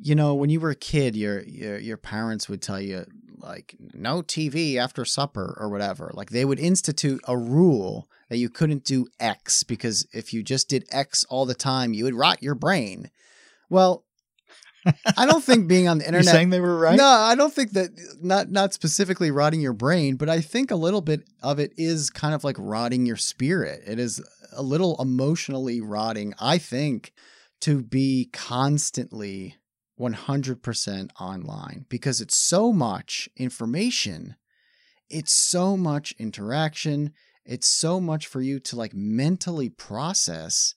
you 0.00 0.14
know 0.14 0.34
when 0.34 0.50
you 0.50 0.60
were 0.60 0.70
a 0.70 0.76
kid 0.76 1.16
your 1.16 1.42
your, 1.42 1.78
your 1.78 1.96
parents 1.96 2.48
would 2.48 2.62
tell 2.62 2.80
you 2.80 3.04
like 3.38 3.76
no 3.92 4.22
tv 4.22 4.76
after 4.76 5.04
supper 5.04 5.56
or 5.60 5.68
whatever 5.68 6.10
like 6.14 6.30
they 6.30 6.44
would 6.44 6.58
institute 6.58 7.20
a 7.28 7.36
rule 7.36 8.08
that 8.28 8.38
you 8.38 8.48
couldn't 8.48 8.84
do 8.84 9.06
x 9.20 9.62
because 9.62 10.06
if 10.12 10.32
you 10.32 10.42
just 10.42 10.68
did 10.68 10.84
x 10.90 11.24
all 11.24 11.46
the 11.46 11.54
time 11.54 11.92
you 11.92 12.04
would 12.04 12.14
rot 12.14 12.42
your 12.42 12.54
brain 12.54 13.10
well 13.68 14.04
I 15.16 15.26
don't 15.26 15.42
think 15.42 15.66
being 15.66 15.88
on 15.88 15.98
the 15.98 16.04
internet. 16.06 16.26
You're 16.26 16.32
saying 16.32 16.50
they 16.50 16.60
were 16.60 16.78
right? 16.78 16.96
No, 16.96 17.04
I 17.04 17.34
don't 17.34 17.52
think 17.52 17.72
that. 17.72 17.90
Not 18.22 18.50
not 18.50 18.72
specifically 18.72 19.32
rotting 19.32 19.60
your 19.60 19.72
brain, 19.72 20.14
but 20.16 20.28
I 20.28 20.40
think 20.40 20.70
a 20.70 20.76
little 20.76 21.00
bit 21.00 21.22
of 21.42 21.58
it 21.58 21.72
is 21.76 22.08
kind 22.08 22.34
of 22.34 22.44
like 22.44 22.56
rotting 22.58 23.04
your 23.04 23.16
spirit. 23.16 23.82
It 23.86 23.98
is 23.98 24.22
a 24.52 24.62
little 24.62 24.96
emotionally 25.00 25.80
rotting. 25.80 26.34
I 26.38 26.58
think 26.58 27.12
to 27.62 27.82
be 27.82 28.28
constantly 28.32 29.56
100% 29.98 31.10
online 31.20 31.86
because 31.88 32.20
it's 32.20 32.36
so 32.36 32.72
much 32.72 33.28
information. 33.36 34.36
It's 35.08 35.32
so 35.32 35.76
much 35.76 36.14
interaction. 36.18 37.12
It's 37.44 37.68
so 37.68 38.00
much 38.00 38.26
for 38.26 38.40
you 38.40 38.58
to 38.60 38.76
like 38.76 38.94
mentally 38.94 39.68
process 39.68 40.74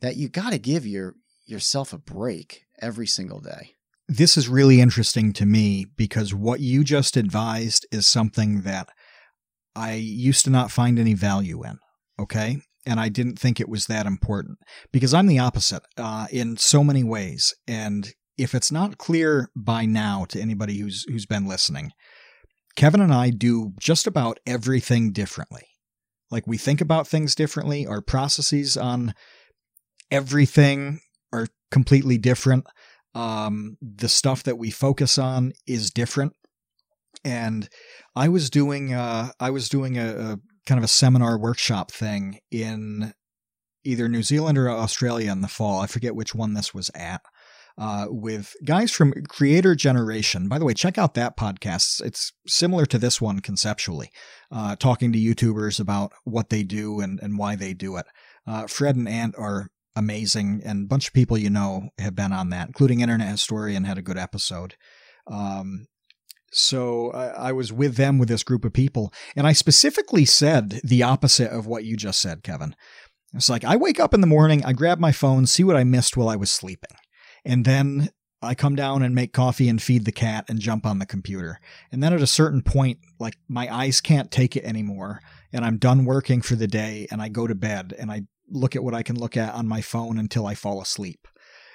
that 0.00 0.16
you 0.16 0.28
got 0.28 0.50
to 0.50 0.58
give 0.58 0.86
your 0.86 1.14
yourself 1.46 1.92
a 1.92 1.98
break 1.98 2.64
every 2.80 3.06
single 3.06 3.40
day. 3.40 3.72
This 4.08 4.36
is 4.36 4.48
really 4.48 4.80
interesting 4.80 5.32
to 5.34 5.46
me 5.46 5.86
because 5.96 6.34
what 6.34 6.60
you 6.60 6.84
just 6.84 7.16
advised 7.16 7.86
is 7.90 8.06
something 8.06 8.62
that 8.62 8.88
I 9.74 9.94
used 9.94 10.44
to 10.44 10.50
not 10.50 10.70
find 10.70 10.98
any 10.98 11.14
value 11.14 11.64
in. 11.64 11.78
Okay. 12.18 12.58
And 12.84 13.00
I 13.00 13.08
didn't 13.08 13.38
think 13.38 13.58
it 13.58 13.68
was 13.68 13.86
that 13.86 14.06
important 14.06 14.58
because 14.92 15.12
I'm 15.12 15.26
the 15.26 15.40
opposite 15.40 15.82
uh, 15.96 16.26
in 16.30 16.56
so 16.56 16.84
many 16.84 17.02
ways. 17.02 17.52
And 17.66 18.12
if 18.38 18.54
it's 18.54 18.70
not 18.70 18.98
clear 18.98 19.50
by 19.56 19.86
now 19.86 20.24
to 20.28 20.40
anybody 20.40 20.78
who's 20.78 21.04
who's 21.08 21.26
been 21.26 21.46
listening, 21.46 21.92
Kevin 22.76 23.00
and 23.00 23.12
I 23.12 23.30
do 23.30 23.72
just 23.80 24.06
about 24.06 24.38
everything 24.46 25.12
differently. 25.12 25.66
Like 26.30 26.46
we 26.46 26.58
think 26.58 26.80
about 26.80 27.06
things 27.06 27.34
differently. 27.34 27.86
Our 27.86 28.02
processes 28.02 28.76
on 28.76 29.14
everything 30.10 31.00
are 31.32 31.46
completely 31.70 32.18
different. 32.18 32.66
Um, 33.14 33.76
the 33.80 34.08
stuff 34.08 34.42
that 34.42 34.58
we 34.58 34.70
focus 34.70 35.16
on 35.18 35.52
is 35.66 35.90
different. 35.90 36.34
And 37.24 37.68
I 38.14 38.28
was 38.28 38.50
doing 38.50 38.92
uh, 38.92 39.30
I 39.40 39.50
was 39.50 39.68
doing 39.68 39.96
a, 39.96 40.08
a 40.08 40.38
kind 40.66 40.78
of 40.78 40.84
a 40.84 40.88
seminar 40.88 41.38
workshop 41.38 41.90
thing 41.90 42.40
in 42.50 43.14
either 43.84 44.08
New 44.08 44.22
Zealand 44.22 44.58
or 44.58 44.68
Australia 44.68 45.32
in 45.32 45.40
the 45.40 45.48
fall. 45.48 45.80
I 45.80 45.86
forget 45.86 46.16
which 46.16 46.34
one 46.34 46.54
this 46.54 46.74
was 46.74 46.90
at. 46.94 47.22
Uh, 47.78 48.06
with 48.08 48.54
guys 48.64 48.90
from 48.90 49.12
Creator 49.28 49.74
Generation. 49.74 50.48
By 50.48 50.58
the 50.58 50.64
way, 50.64 50.72
check 50.72 50.96
out 50.96 51.12
that 51.12 51.36
podcast. 51.36 52.02
It's 52.02 52.32
similar 52.46 52.86
to 52.86 52.98
this 52.98 53.20
one 53.20 53.40
conceptually, 53.40 54.10
uh, 54.50 54.76
talking 54.76 55.12
to 55.12 55.18
YouTubers 55.18 55.78
about 55.78 56.12
what 56.24 56.48
they 56.48 56.62
do 56.62 57.00
and, 57.00 57.20
and 57.20 57.36
why 57.36 57.54
they 57.54 57.74
do 57.74 57.98
it. 57.98 58.06
Uh, 58.46 58.66
Fred 58.66 58.96
and 58.96 59.06
Ant 59.06 59.34
are 59.36 59.68
amazing, 59.94 60.60
and 60.64 60.84
a 60.84 60.86
bunch 60.86 61.08
of 61.08 61.14
people 61.14 61.36
you 61.36 61.50
know 61.50 61.88
have 61.98 62.14
been 62.14 62.32
on 62.32 62.50
that, 62.50 62.68
including 62.68 63.00
Internet 63.00 63.28
Historian 63.28 63.84
had 63.84 63.98
a 63.98 64.02
good 64.02 64.18
episode. 64.18 64.76
Um, 65.26 65.86
so 66.52 67.10
I, 67.10 67.48
I, 67.48 67.52
was 67.52 67.72
with 67.72 67.96
them 67.96 68.18
with 68.18 68.28
this 68.28 68.44
group 68.44 68.64
of 68.64 68.72
people, 68.72 69.12
and 69.34 69.46
I 69.46 69.52
specifically 69.52 70.24
said 70.24 70.80
the 70.84 71.02
opposite 71.02 71.50
of 71.50 71.66
what 71.66 71.84
you 71.84 71.96
just 71.96 72.20
said, 72.20 72.42
Kevin. 72.42 72.76
It's 73.34 73.48
like 73.48 73.64
I 73.64 73.76
wake 73.76 73.98
up 73.98 74.14
in 74.14 74.20
the 74.20 74.26
morning, 74.26 74.64
I 74.64 74.72
grab 74.72 74.98
my 74.98 75.12
phone, 75.12 75.46
see 75.46 75.64
what 75.64 75.76
I 75.76 75.84
missed 75.84 76.16
while 76.16 76.28
I 76.28 76.36
was 76.36 76.50
sleeping, 76.50 76.96
and 77.46 77.64
then 77.64 78.10
I 78.42 78.54
come 78.54 78.76
down 78.76 79.02
and 79.02 79.14
make 79.14 79.32
coffee 79.32 79.68
and 79.68 79.80
feed 79.80 80.04
the 80.04 80.12
cat 80.12 80.44
and 80.48 80.58
jump 80.58 80.84
on 80.84 80.98
the 80.98 81.06
computer. 81.06 81.60
And 81.90 82.02
then 82.02 82.12
at 82.12 82.20
a 82.20 82.26
certain 82.26 82.60
point, 82.60 82.98
like 83.18 83.36
my 83.48 83.72
eyes 83.72 84.00
can't 84.00 84.30
take 84.30 84.56
it 84.56 84.64
anymore, 84.64 85.20
and 85.52 85.64
I'm 85.64 85.78
done 85.78 86.04
working 86.04 86.42
for 86.42 86.56
the 86.56 86.66
day, 86.66 87.06
and 87.10 87.22
I 87.22 87.28
go 87.28 87.46
to 87.46 87.54
bed 87.54 87.94
and 87.98 88.10
I 88.10 88.22
look 88.48 88.76
at 88.76 88.84
what 88.84 88.94
I 88.94 89.02
can 89.02 89.18
look 89.18 89.36
at 89.36 89.54
on 89.54 89.66
my 89.66 89.80
phone 89.80 90.18
until 90.18 90.46
I 90.46 90.54
fall 90.54 90.82
asleep. 90.82 91.26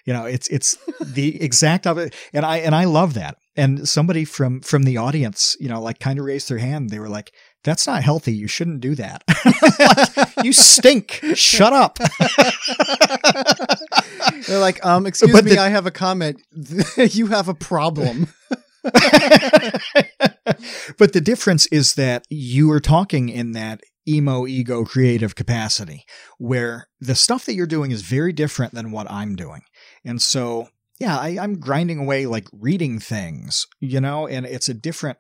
You 0.06 0.14
know, 0.14 0.26
it's 0.26 0.48
it's 0.50 0.78
the 1.02 1.42
exact 1.42 1.88
of 1.88 1.98
it, 1.98 2.16
and 2.34 2.46
I 2.46 2.58
and 2.58 2.76
I 2.76 2.86
love 2.86 3.14
that. 3.16 3.38
And 3.56 3.88
somebody 3.88 4.26
from 4.26 4.62
from 4.62 4.84
the 4.84 4.98
audience, 4.98 5.56
you 5.60 5.70
know, 5.70 5.82
like 5.82 6.00
kind 6.00 6.20
of 6.20 6.26
raised 6.26 6.50
their 6.50 6.60
hand. 6.60 6.90
They 6.90 7.00
were 7.00 7.10
like, 7.10 7.34
"That's 7.64 7.88
not 7.88 8.04
healthy. 8.04 8.34
You 8.34 8.48
shouldn't 8.48 8.82
do 8.82 8.96
that. 8.96 9.24
like, 10.18 10.36
you 10.46 10.54
stink. 10.54 11.22
Shut 11.34 11.74
up." 11.74 12.00
They're 14.48 14.60
like, 14.60 14.86
um, 14.86 15.06
excuse 15.06 15.32
but 15.32 15.46
me, 15.46 15.52
the, 15.52 15.62
I 15.62 15.70
have 15.70 15.86
a 15.86 15.92
comment. 15.92 16.42
you 16.98 17.28
have 17.28 17.48
a 17.48 17.54
problem. 17.54 18.28
but 20.98 21.14
the 21.14 21.22
difference 21.24 21.68
is 21.68 21.94
that 21.96 22.26
you 22.30 22.72
are 22.72 22.80
talking 22.80 23.30
in 23.30 23.52
that 23.54 23.82
emo 24.08 24.48
ego 24.48 24.84
creative 24.84 25.36
capacity 25.36 26.06
where 26.38 26.88
the 27.00 27.16
stuff 27.16 27.46
that 27.46 27.54
you're 27.54 27.68
doing 27.68 27.92
is 27.92 28.02
very 28.02 28.34
different 28.34 28.74
than 28.74 28.92
what 28.92 29.10
I'm 29.10 29.36
doing. 29.36 29.62
And 30.04 30.22
so, 30.22 30.70
yeah, 31.00 31.18
I, 31.18 31.38
I'm 31.40 31.60
grinding 31.60 32.00
away 32.00 32.26
like 32.26 32.48
reading 32.52 33.00
things, 33.00 33.68
you 33.80 34.02
know, 34.02 34.28
and 34.28 34.46
it's 34.46 34.70
a 34.70 34.74
different, 34.74 35.20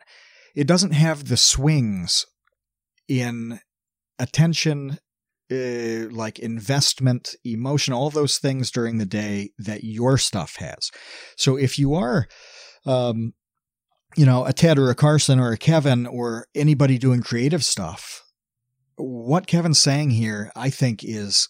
it 0.55 0.67
doesn't 0.67 0.93
have 0.93 1.27
the 1.27 1.37
swings 1.37 2.25
in 3.11 3.59
attention, 4.19 4.97
uh, 5.51 6.07
like 6.11 6.39
investment, 6.39 7.35
emotion, 7.43 7.93
all 7.93 8.09
those 8.09 8.37
things 8.37 8.71
during 8.71 8.97
the 8.97 9.05
day 9.05 9.51
that 9.57 9.83
your 9.83 10.17
stuff 10.17 10.55
has. 10.55 10.89
So 11.35 11.57
if 11.57 11.77
you 11.77 11.93
are, 11.93 12.27
um, 12.85 13.33
you 14.15 14.25
know, 14.25 14.45
a 14.45 14.53
Ted 14.53 14.79
or 14.79 14.89
a 14.89 14.95
Carson 14.95 15.39
or 15.39 15.51
a 15.51 15.57
Kevin 15.57 16.07
or 16.07 16.47
anybody 16.55 16.97
doing 16.97 17.21
creative 17.21 17.65
stuff, 17.65 18.23
what 18.95 19.45
Kevin's 19.45 19.81
saying 19.81 20.11
here, 20.11 20.49
I 20.55 20.69
think, 20.69 21.03
is 21.03 21.49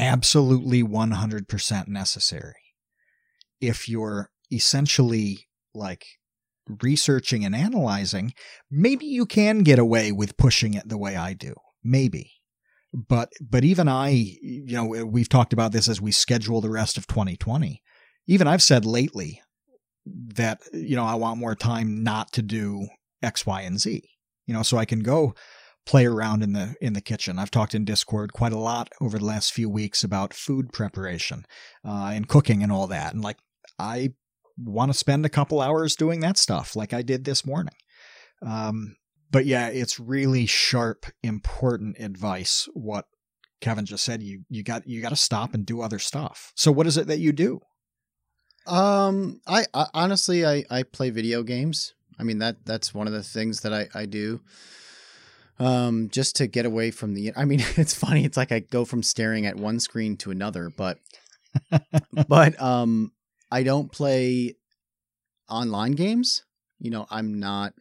absolutely 0.00 0.82
100% 0.82 1.88
necessary. 1.88 2.74
If 3.60 3.88
you're 3.88 4.30
essentially 4.50 5.46
like 5.74 6.04
researching 6.82 7.44
and 7.44 7.54
analyzing, 7.54 8.32
maybe 8.70 9.06
you 9.06 9.26
can 9.26 9.60
get 9.60 9.78
away 9.78 10.12
with 10.12 10.36
pushing 10.36 10.74
it 10.74 10.88
the 10.88 10.98
way 10.98 11.16
I 11.16 11.32
do. 11.32 11.54
Maybe. 11.82 12.32
But 12.92 13.30
but 13.40 13.64
even 13.64 13.88
I, 13.88 14.08
you 14.10 14.74
know, 14.74 14.86
we've 15.04 15.28
talked 15.28 15.52
about 15.52 15.72
this 15.72 15.88
as 15.88 16.00
we 16.00 16.12
schedule 16.12 16.60
the 16.60 16.70
rest 16.70 16.96
of 16.96 17.06
2020. 17.06 17.82
Even 18.26 18.46
I've 18.46 18.62
said 18.62 18.84
lately 18.84 19.42
that 20.06 20.60
you 20.72 20.96
know 20.96 21.04
I 21.04 21.14
want 21.14 21.38
more 21.38 21.54
time 21.54 22.02
not 22.02 22.32
to 22.32 22.42
do 22.42 22.88
X, 23.22 23.44
Y, 23.44 23.60
and 23.62 23.78
Z. 23.78 24.02
You 24.46 24.54
know, 24.54 24.62
so 24.62 24.78
I 24.78 24.86
can 24.86 25.00
go 25.00 25.34
play 25.88 26.06
around 26.06 26.42
in 26.42 26.52
the 26.52 26.74
in 26.80 26.92
the 26.92 27.00
kitchen. 27.00 27.38
I've 27.38 27.50
talked 27.50 27.74
in 27.74 27.84
Discord 27.84 28.32
quite 28.32 28.52
a 28.52 28.58
lot 28.58 28.90
over 29.00 29.18
the 29.18 29.24
last 29.24 29.52
few 29.52 29.68
weeks 29.70 30.04
about 30.04 30.34
food 30.34 30.72
preparation 30.72 31.44
uh, 31.84 32.10
and 32.12 32.28
cooking 32.28 32.62
and 32.62 32.72
all 32.72 32.86
that. 32.86 33.14
And 33.14 33.22
like 33.22 33.38
I 33.78 34.10
want 34.62 34.92
to 34.92 34.98
spend 34.98 35.24
a 35.24 35.30
couple 35.30 35.60
hours 35.60 35.96
doing 35.96 36.20
that 36.20 36.38
stuff, 36.38 36.76
like 36.76 36.92
I 36.92 37.02
did 37.02 37.24
this 37.24 37.46
morning. 37.46 37.74
Um, 38.42 38.96
but 39.30 39.46
yeah, 39.46 39.68
it's 39.68 40.00
really 40.00 40.46
sharp, 40.46 41.06
important 41.22 41.98
advice. 41.98 42.68
What 42.74 43.06
Kevin 43.60 43.86
just 43.86 44.04
said, 44.04 44.22
you 44.22 44.44
you 44.48 44.62
got 44.62 44.86
you 44.86 45.02
got 45.02 45.10
to 45.10 45.16
stop 45.16 45.54
and 45.54 45.66
do 45.66 45.80
other 45.80 45.98
stuff. 45.98 46.52
So 46.54 46.72
what 46.72 46.86
is 46.86 46.96
it 46.96 47.06
that 47.08 47.18
you 47.18 47.32
do? 47.32 47.60
Um, 48.66 49.40
I, 49.46 49.64
I 49.74 49.86
honestly 49.94 50.46
I 50.46 50.64
I 50.70 50.82
play 50.82 51.10
video 51.10 51.42
games. 51.42 51.94
I 52.18 52.22
mean 52.22 52.38
that 52.38 52.64
that's 52.64 52.94
one 52.94 53.06
of 53.06 53.12
the 53.12 53.22
things 53.22 53.60
that 53.60 53.72
I 53.72 53.88
I 53.94 54.06
do 54.06 54.40
um, 55.60 56.08
just 56.08 56.36
to 56.36 56.46
get 56.46 56.66
away 56.66 56.90
from 56.90 57.14
the. 57.14 57.32
I 57.36 57.44
mean, 57.44 57.60
it's 57.76 57.94
funny. 57.94 58.24
It's 58.24 58.36
like 58.36 58.52
I 58.52 58.60
go 58.60 58.84
from 58.84 59.02
staring 59.02 59.46
at 59.46 59.56
one 59.56 59.80
screen 59.80 60.16
to 60.18 60.30
another, 60.30 60.70
but 60.70 60.98
but 62.28 62.60
um, 62.60 63.12
I 63.50 63.62
don't 63.62 63.90
play 63.90 64.56
online 65.48 65.92
games. 65.92 66.44
You 66.78 66.90
know, 66.90 67.06
I'm 67.10 67.40
not 67.40 67.74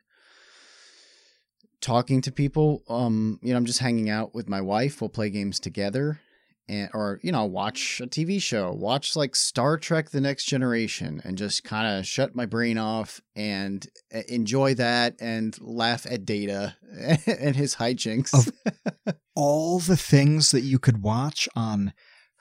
talking 1.81 2.21
to 2.21 2.31
people. 2.31 2.83
Um, 2.89 3.39
you 3.41 3.51
know, 3.51 3.57
I'm 3.57 3.65
just 3.65 3.79
hanging 3.79 4.09
out 4.09 4.33
with 4.33 4.49
my 4.49 4.61
wife. 4.61 5.01
We'll 5.01 5.09
play 5.09 5.29
games 5.29 5.59
together, 5.59 6.19
and 6.67 6.89
or 6.93 7.19
you 7.21 7.31
know 7.31 7.45
watch 7.45 8.01
a 8.01 8.07
TV 8.07 8.41
show, 8.41 8.71
watch 8.71 9.15
like 9.15 9.35
Star 9.35 9.77
Trek: 9.77 10.09
The 10.09 10.21
Next 10.21 10.45
Generation, 10.45 11.21
and 11.23 11.37
just 11.37 11.63
kind 11.63 11.99
of 11.99 12.07
shut 12.07 12.35
my 12.35 12.45
brain 12.45 12.77
off 12.77 13.21
and 13.35 13.85
uh, 14.13 14.21
enjoy 14.27 14.73
that 14.75 15.15
and 15.19 15.55
laugh 15.61 16.05
at 16.09 16.25
Data 16.25 16.75
and 17.27 17.55
his 17.55 17.75
hijinks. 17.75 18.33
Of 18.33 19.15
all 19.35 19.79
the 19.79 19.97
things 19.97 20.51
that 20.51 20.61
you 20.61 20.79
could 20.79 21.03
watch 21.03 21.47
on 21.55 21.93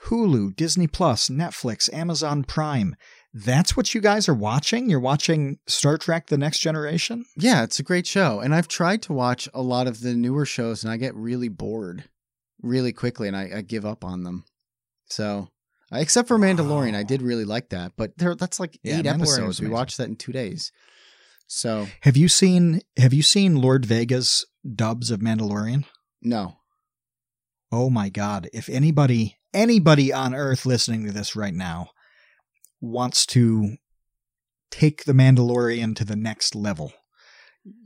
Hulu, 0.06 0.54
Disney 0.56 0.86
Plus, 0.86 1.28
Netflix, 1.28 1.92
Amazon 1.92 2.44
Prime. 2.44 2.96
That's 3.34 3.76
what 3.76 3.94
you 3.94 4.00
guys 4.00 4.28
are 4.28 4.34
watching? 4.34 4.88
You're 4.88 5.00
watching 5.00 5.58
Star 5.66 5.98
Trek 5.98 6.28
The 6.28 6.38
Next 6.38 6.60
Generation? 6.60 7.24
Yeah, 7.36 7.64
it's 7.64 7.78
a 7.78 7.82
great 7.82 8.06
show. 8.06 8.40
And 8.40 8.54
I've 8.54 8.68
tried 8.68 9.02
to 9.02 9.12
watch 9.12 9.48
a 9.52 9.60
lot 9.62 9.86
of 9.86 10.00
the 10.00 10.14
newer 10.14 10.46
shows 10.46 10.82
and 10.82 10.92
I 10.92 10.96
get 10.96 11.14
really 11.14 11.48
bored 11.48 12.04
really 12.62 12.92
quickly 12.92 13.28
and 13.28 13.36
I, 13.36 13.50
I 13.56 13.60
give 13.62 13.84
up 13.84 14.04
on 14.04 14.22
them. 14.24 14.44
So, 15.10 15.48
except 15.92 16.28
for 16.28 16.38
Mandalorian, 16.38 16.94
I 16.94 17.02
did 17.02 17.20
really 17.20 17.44
like 17.44 17.68
that. 17.70 17.92
But 17.96 18.16
there, 18.16 18.34
that's 18.34 18.58
like 18.58 18.78
Yeah, 18.82 18.98
eight 19.00 19.06
episodes. 19.06 19.60
We 19.60 19.68
watched 19.68 19.98
that 19.98 20.08
in 20.08 20.16
two 20.16 20.32
days. 20.32 20.72
So, 21.46 21.86
Have 22.02 22.16
you 22.16 22.28
seen 22.28 22.80
have 22.96 23.12
you 23.12 23.22
seen 23.22 23.56
Lord 23.56 23.84
Vega's 23.86 24.46
dubs 24.74 25.10
of 25.10 25.20
Mandalorian? 25.20 25.84
no. 26.22 26.56
Oh 27.72 27.90
my 27.90 28.08
god, 28.08 28.48
if 28.52 28.68
anybody 28.68 29.36
anybody 29.56 30.12
on 30.12 30.34
earth 30.34 30.66
listening 30.66 31.06
to 31.06 31.12
this 31.12 31.34
right 31.34 31.54
now 31.54 31.88
wants 32.80 33.24
to 33.26 33.76
take 34.70 35.04
the 35.04 35.14
Mandalorian 35.14 35.96
to 35.96 36.04
the 36.04 36.14
next 36.14 36.54
level, 36.54 36.92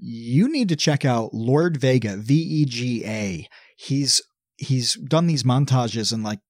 you 0.00 0.50
need 0.50 0.68
to 0.68 0.76
check 0.76 1.04
out 1.04 1.32
Lord 1.32 1.78
Vega, 1.78 2.16
V 2.16 2.34
E 2.34 2.64
G 2.66 3.04
A. 3.06 3.48
He's 3.76 4.20
he's 4.56 4.94
done 4.94 5.26
these 5.26 5.44
montages 5.44 6.12
and 6.12 6.22
like 6.22 6.40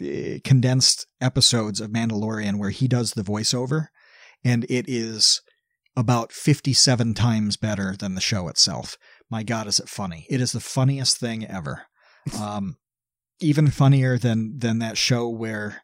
eh, 0.00 0.38
condensed 0.44 1.06
episodes 1.20 1.80
of 1.80 1.90
Mandalorian 1.90 2.58
where 2.58 2.70
he 2.70 2.86
does 2.86 3.12
the 3.12 3.24
voiceover 3.24 3.88
and 4.44 4.64
it 4.68 4.84
is 4.88 5.40
about 5.96 6.30
57 6.30 7.14
times 7.14 7.56
better 7.56 7.96
than 7.98 8.14
the 8.14 8.20
show 8.20 8.46
itself. 8.46 8.96
My 9.28 9.42
god, 9.42 9.66
is 9.66 9.80
it 9.80 9.88
funny. 9.88 10.26
It 10.30 10.40
is 10.40 10.52
the 10.52 10.60
funniest 10.60 11.18
thing 11.18 11.44
ever. 11.44 11.86
Um 12.38 12.76
even 13.40 13.70
funnier 13.70 14.18
than 14.18 14.58
than 14.58 14.78
that 14.78 14.98
show 14.98 15.28
where 15.28 15.82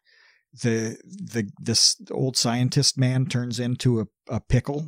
the 0.62 0.96
the 1.04 1.50
this 1.58 1.96
old 2.10 2.36
scientist 2.36 2.98
man 2.98 3.26
turns 3.26 3.58
into 3.58 4.00
a, 4.00 4.06
a 4.28 4.40
pickle 4.40 4.86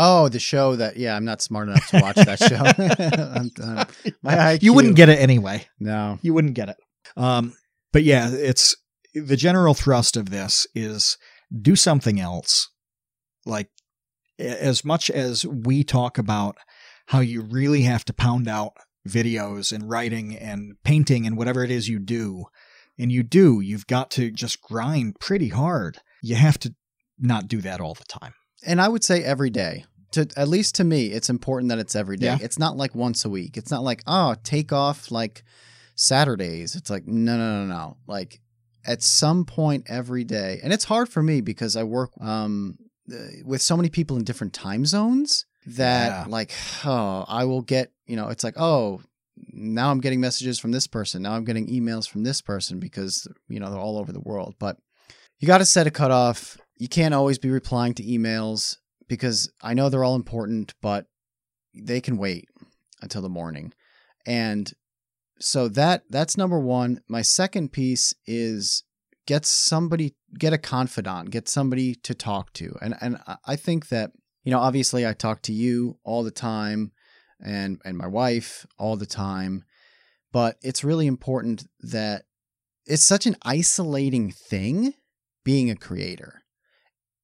Oh, 0.00 0.28
the 0.28 0.38
show 0.38 0.76
that, 0.76 0.96
yeah, 0.96 1.16
I'm 1.16 1.24
not 1.24 1.42
smart 1.42 1.68
enough 1.68 1.88
to 1.88 2.00
watch 2.00 2.16
that 2.16 2.38
show. 2.38 2.56
I'm, 3.34 3.50
uh, 3.60 3.84
my 4.22 4.52
you 4.62 4.72
wouldn't 4.72 4.94
get 4.94 5.08
it 5.08 5.18
anyway. 5.18 5.66
No. 5.80 6.18
You 6.22 6.34
wouldn't 6.34 6.54
get 6.54 6.68
it. 6.68 6.76
Um, 7.16 7.54
but 7.92 8.04
yeah, 8.04 8.30
it's 8.30 8.76
the 9.14 9.36
general 9.36 9.74
thrust 9.74 10.16
of 10.16 10.30
this 10.30 10.68
is 10.74 11.16
do 11.60 11.74
something 11.74 12.20
else. 12.20 12.70
Like 13.44 13.70
as 14.38 14.84
much 14.84 15.10
as 15.10 15.44
we 15.44 15.82
talk 15.82 16.16
about 16.18 16.58
how 17.06 17.20
you 17.20 17.40
really 17.40 17.82
have 17.82 18.04
to 18.04 18.12
pound 18.12 18.46
out 18.46 18.74
videos 19.08 19.72
and 19.72 19.88
writing 19.88 20.36
and 20.36 20.74
painting 20.84 21.26
and 21.26 21.36
whatever 21.36 21.64
it 21.64 21.70
is 21.70 21.88
you 21.88 21.98
do, 21.98 22.44
and 22.98 23.12
you 23.12 23.22
do, 23.22 23.60
you've 23.60 23.86
got 23.86 24.10
to 24.12 24.30
just 24.30 24.60
grind 24.60 25.18
pretty 25.20 25.48
hard. 25.48 25.98
You 26.22 26.34
have 26.34 26.58
to 26.60 26.74
not 27.18 27.48
do 27.48 27.60
that 27.60 27.80
all 27.80 27.94
the 27.94 28.04
time. 28.04 28.34
And 28.66 28.80
I 28.80 28.88
would 28.88 29.04
say 29.04 29.22
every 29.22 29.50
day. 29.50 29.84
To 30.12 30.26
at 30.38 30.48
least 30.48 30.74
to 30.76 30.84
me, 30.84 31.08
it's 31.08 31.28
important 31.28 31.68
that 31.68 31.78
it's 31.78 31.94
every 31.94 32.16
day. 32.16 32.26
Yeah. 32.26 32.38
It's 32.40 32.58
not 32.58 32.78
like 32.78 32.94
once 32.94 33.26
a 33.26 33.28
week. 33.28 33.58
It's 33.58 33.70
not 33.70 33.82
like 33.82 34.02
oh, 34.06 34.36
take 34.42 34.72
off 34.72 35.10
like 35.10 35.44
Saturdays. 35.96 36.74
It's 36.74 36.88
like 36.88 37.06
no, 37.06 37.36
no, 37.36 37.66
no, 37.66 37.66
no. 37.66 37.96
Like 38.06 38.40
at 38.86 39.02
some 39.02 39.44
point 39.44 39.84
every 39.86 40.24
day, 40.24 40.60
and 40.62 40.72
it's 40.72 40.84
hard 40.84 41.10
for 41.10 41.22
me 41.22 41.42
because 41.42 41.76
I 41.76 41.82
work 41.82 42.10
um 42.22 42.78
uh, 43.12 43.16
with 43.44 43.60
so 43.60 43.76
many 43.76 43.90
people 43.90 44.16
in 44.16 44.24
different 44.24 44.54
time 44.54 44.86
zones 44.86 45.44
that 45.76 46.08
Yeah. 46.08 46.24
like 46.28 46.52
oh, 46.84 47.24
I 47.28 47.44
will 47.44 47.62
get 47.62 47.92
you 48.06 48.16
know 48.16 48.28
it's 48.28 48.44
like 48.44 48.58
oh 48.58 49.00
now 49.52 49.90
I'm 49.90 50.00
getting 50.00 50.20
messages 50.20 50.58
from 50.58 50.72
this 50.72 50.86
person. 50.86 51.22
Now 51.22 51.32
I'm 51.34 51.44
getting 51.44 51.68
emails 51.68 52.08
from 52.08 52.24
this 52.24 52.40
person 52.40 52.80
because 52.80 53.26
you 53.48 53.60
know 53.60 53.70
they're 53.70 53.80
all 53.80 53.98
over 53.98 54.12
the 54.12 54.20
world. 54.20 54.54
But 54.58 54.78
you 55.38 55.46
got 55.46 55.58
to 55.58 55.64
set 55.64 55.86
a 55.86 55.90
cutoff. 55.90 56.58
You 56.76 56.88
can't 56.88 57.14
always 57.14 57.38
be 57.38 57.50
replying 57.50 57.94
to 57.94 58.02
emails 58.04 58.76
because 59.08 59.50
I 59.62 59.74
know 59.74 59.88
they're 59.88 60.04
all 60.04 60.16
important, 60.16 60.74
but 60.82 61.06
they 61.74 62.00
can 62.00 62.16
wait 62.18 62.48
until 63.00 63.22
the 63.22 63.28
morning. 63.28 63.72
And 64.26 64.72
so 65.38 65.68
that 65.68 66.02
that's 66.10 66.36
number 66.36 66.58
1. 66.58 67.00
My 67.08 67.22
second 67.22 67.72
piece 67.72 68.12
is 68.26 68.82
get 69.26 69.46
somebody 69.46 70.16
get 70.38 70.52
a 70.52 70.58
confidant, 70.58 71.30
get 71.30 71.48
somebody 71.48 71.94
to 71.94 72.14
talk 72.14 72.52
to. 72.54 72.76
And 72.82 72.96
and 73.00 73.18
I 73.46 73.54
think 73.56 73.88
that 73.88 74.10
you 74.48 74.54
know, 74.54 74.60
obviously 74.60 75.06
I 75.06 75.12
talk 75.12 75.42
to 75.42 75.52
you 75.52 75.98
all 76.04 76.22
the 76.22 76.30
time 76.30 76.92
and 77.38 77.82
and 77.84 77.98
my 77.98 78.06
wife 78.06 78.64
all 78.78 78.96
the 78.96 79.04
time, 79.04 79.62
but 80.32 80.56
it's 80.62 80.82
really 80.82 81.06
important 81.06 81.66
that 81.80 82.24
it's 82.86 83.04
such 83.04 83.26
an 83.26 83.36
isolating 83.42 84.30
thing 84.30 84.94
being 85.44 85.70
a 85.70 85.76
creator. 85.76 86.44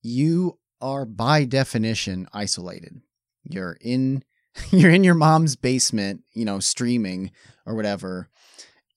You 0.03 0.59
are 0.83 1.07
by 1.07 1.47
definition 1.47 2.29
isolated. 2.35 3.01
You're 3.43 3.79
in 3.81 4.23
you're 4.71 4.93
in 4.93 5.03
your 5.03 5.15
mom's 5.15 5.57
basement, 5.57 6.25
you 6.35 6.45
know, 6.45 6.61
streaming 6.61 7.31
or 7.65 7.75
whatever, 7.75 8.29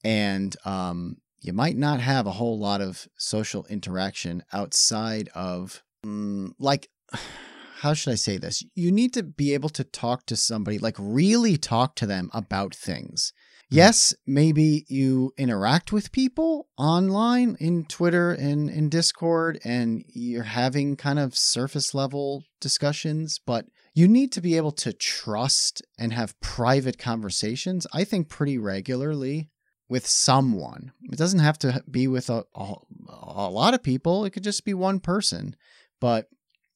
and 0.04 0.54
um, 0.66 1.22
you 1.40 1.54
might 1.54 1.78
not 1.78 2.02
have 2.02 2.28
a 2.28 2.32
whole 2.32 2.60
lot 2.60 2.82
of 2.82 3.08
social 3.16 3.66
interaction 3.70 4.44
outside 4.52 5.30
of 5.34 5.82
mm, 6.06 6.52
like 6.60 6.90
how 7.82 7.94
should 7.94 8.12
I 8.12 8.16
say 8.16 8.38
this? 8.38 8.64
You 8.74 8.92
need 8.92 9.14
to 9.14 9.24
be 9.24 9.54
able 9.54 9.70
to 9.70 9.84
talk 9.84 10.26
to 10.28 10.36
somebody, 10.36 10.80
like 10.80 10.96
really 10.98 11.58
talk 11.58 11.96
to 11.96 12.08
them 12.08 12.30
about 12.34 12.74
things. 12.74 13.34
Mm. 13.34 13.66
Yes, 13.70 14.14
maybe 14.26 14.86
you 14.88 15.32
interact 15.38 15.92
with 15.92 16.12
people 16.12 16.70
online 16.78 17.56
in 17.60 17.86
Twitter 17.86 18.32
and 18.32 18.70
in 18.70 18.90
Discord 18.90 19.60
and 19.64 20.04
you're 20.08 20.44
having 20.44 20.96
kind 20.96 21.20
of 21.20 21.38
surface 21.38 21.94
level 21.94 22.44
discussions, 22.60 23.40
but 23.46 23.66
you 23.94 24.08
need 24.08 24.32
to 24.32 24.42
be 24.42 24.58
able 24.58 24.72
to 24.72 24.94
trust 24.94 25.84
and 26.00 26.14
have 26.14 26.40
private 26.40 26.98
conversations, 26.98 27.86
I 27.94 28.04
think, 28.04 28.28
pretty 28.28 28.58
regularly 28.58 29.50
with 29.90 30.08
someone. 30.08 30.92
It 31.12 31.18
doesn't 31.18 31.40
have 31.40 31.60
to 31.60 31.84
be 31.90 32.08
with 32.08 32.30
a, 32.30 32.44
a, 32.56 32.74
a 33.10 33.50
lot 33.50 33.74
of 33.74 33.84
people, 33.84 34.26
it 34.26 34.32
could 34.32 34.44
just 34.44 34.66
be 34.66 34.74
one 34.74 35.00
person. 35.00 35.56
But 36.00 36.28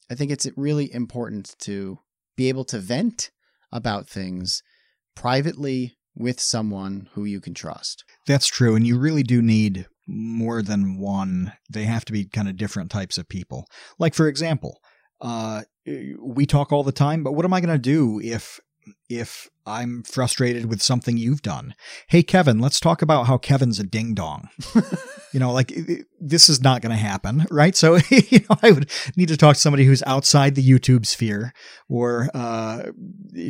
I 0.10 0.16
think 0.16 0.32
it's 0.32 0.48
really 0.56 0.94
important 0.94 1.56
to 1.60 2.00
be 2.36 2.50
able 2.50 2.66
to 2.66 2.80
vent 2.80 3.32
about 3.72 4.08
things 4.08 4.62
privately 5.16 5.98
with 6.16 6.40
someone 6.40 7.08
who 7.14 7.24
you 7.24 7.40
can 7.40 7.54
trust. 7.54 8.04
That's 8.28 8.48
true. 8.48 8.76
And 8.76 8.86
you 8.86 8.98
really 9.00 9.24
do 9.24 9.42
need 9.42 9.88
more 10.08 10.62
than 10.62 10.98
one. 10.98 11.54
They 11.70 11.86
have 11.86 12.06
to 12.06 12.14
be 12.14 12.26
kind 12.26 12.50
of 12.50 12.58
different 12.58 12.92
types 12.92 13.18
of 13.18 13.30
people. 13.30 13.66
Like, 13.98 14.14
for 14.14 14.28
example, 14.28 14.80
uh, 15.22 15.64
we 16.20 16.46
talk 16.46 16.72
all 16.72 16.84
the 16.84 16.92
time, 16.92 17.24
but 17.24 17.34
what 17.34 17.46
am 17.46 17.54
I 17.54 17.62
going 17.62 17.74
to 17.74 17.82
do 17.82 18.20
if 18.22 18.60
if 19.10 19.50
I'm 19.66 20.04
frustrated 20.04 20.66
with 20.66 20.82
something 20.82 21.18
you've 21.18 21.42
done? 21.42 21.76
Hey, 22.08 22.24
Kevin, 22.24 22.60
let's 22.60 22.80
talk 22.80 23.02
about 23.02 23.28
how 23.28 23.38
Kevin's 23.38 23.80
a 23.80 23.84
ding 23.84 24.14
dong. 24.14 24.50
you 25.34 25.40
know, 25.40 25.52
like 25.52 25.74
this 26.20 26.50
is 26.50 26.62
not 26.62 26.82
going 26.82 26.92
to 26.92 27.02
happen, 27.02 27.46
right? 27.52 27.76
So, 27.76 28.00
you 28.10 28.40
know, 28.50 28.58
I 28.62 28.72
would 28.72 28.90
need 29.16 29.30
to 29.30 29.38
talk 29.38 29.56
to 29.56 29.62
somebody 29.62 29.86
who's 29.86 30.04
outside 30.04 30.56
the 30.56 30.68
YouTube 30.68 31.06
sphere 31.06 31.54
or 31.90 32.30
uh, 32.34 32.92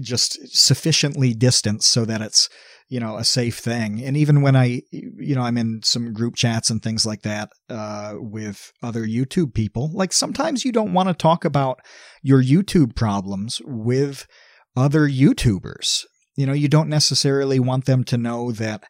just 0.02 0.40
sufficiently 0.56 1.34
distant 1.34 1.84
so 1.84 2.06
that 2.06 2.22
it's 2.22 2.50
you 2.92 3.00
know 3.00 3.16
a 3.16 3.24
safe 3.24 3.58
thing 3.58 4.04
and 4.04 4.18
even 4.18 4.42
when 4.42 4.54
i 4.54 4.82
you 4.92 5.34
know 5.34 5.42
i'm 5.42 5.58
in 5.58 5.80
some 5.82 6.12
group 6.12 6.36
chats 6.36 6.70
and 6.70 6.84
things 6.84 7.06
like 7.06 7.22
that 7.22 7.50
uh, 7.70 8.16
with 8.18 8.74
other 8.84 9.08
youtube 9.08 9.54
people 9.54 9.90
like 9.94 10.12
sometimes 10.12 10.66
you 10.66 10.74
don't 10.74 10.94
want 10.94 11.08
to 11.08 11.14
talk 11.16 11.46
about 11.46 11.80
your 12.22 12.44
youtube 12.44 12.94
problems 12.94 13.62
with 13.64 14.28
other 14.76 15.08
youtubers 15.08 16.06
you 16.36 16.46
know 16.46 16.54
you 16.54 16.68
don't 16.68 16.90
necessarily 16.90 17.60
want 17.60 17.86
them 17.86 18.04
to 18.04 18.18
know 18.18 18.52
that 18.52 18.84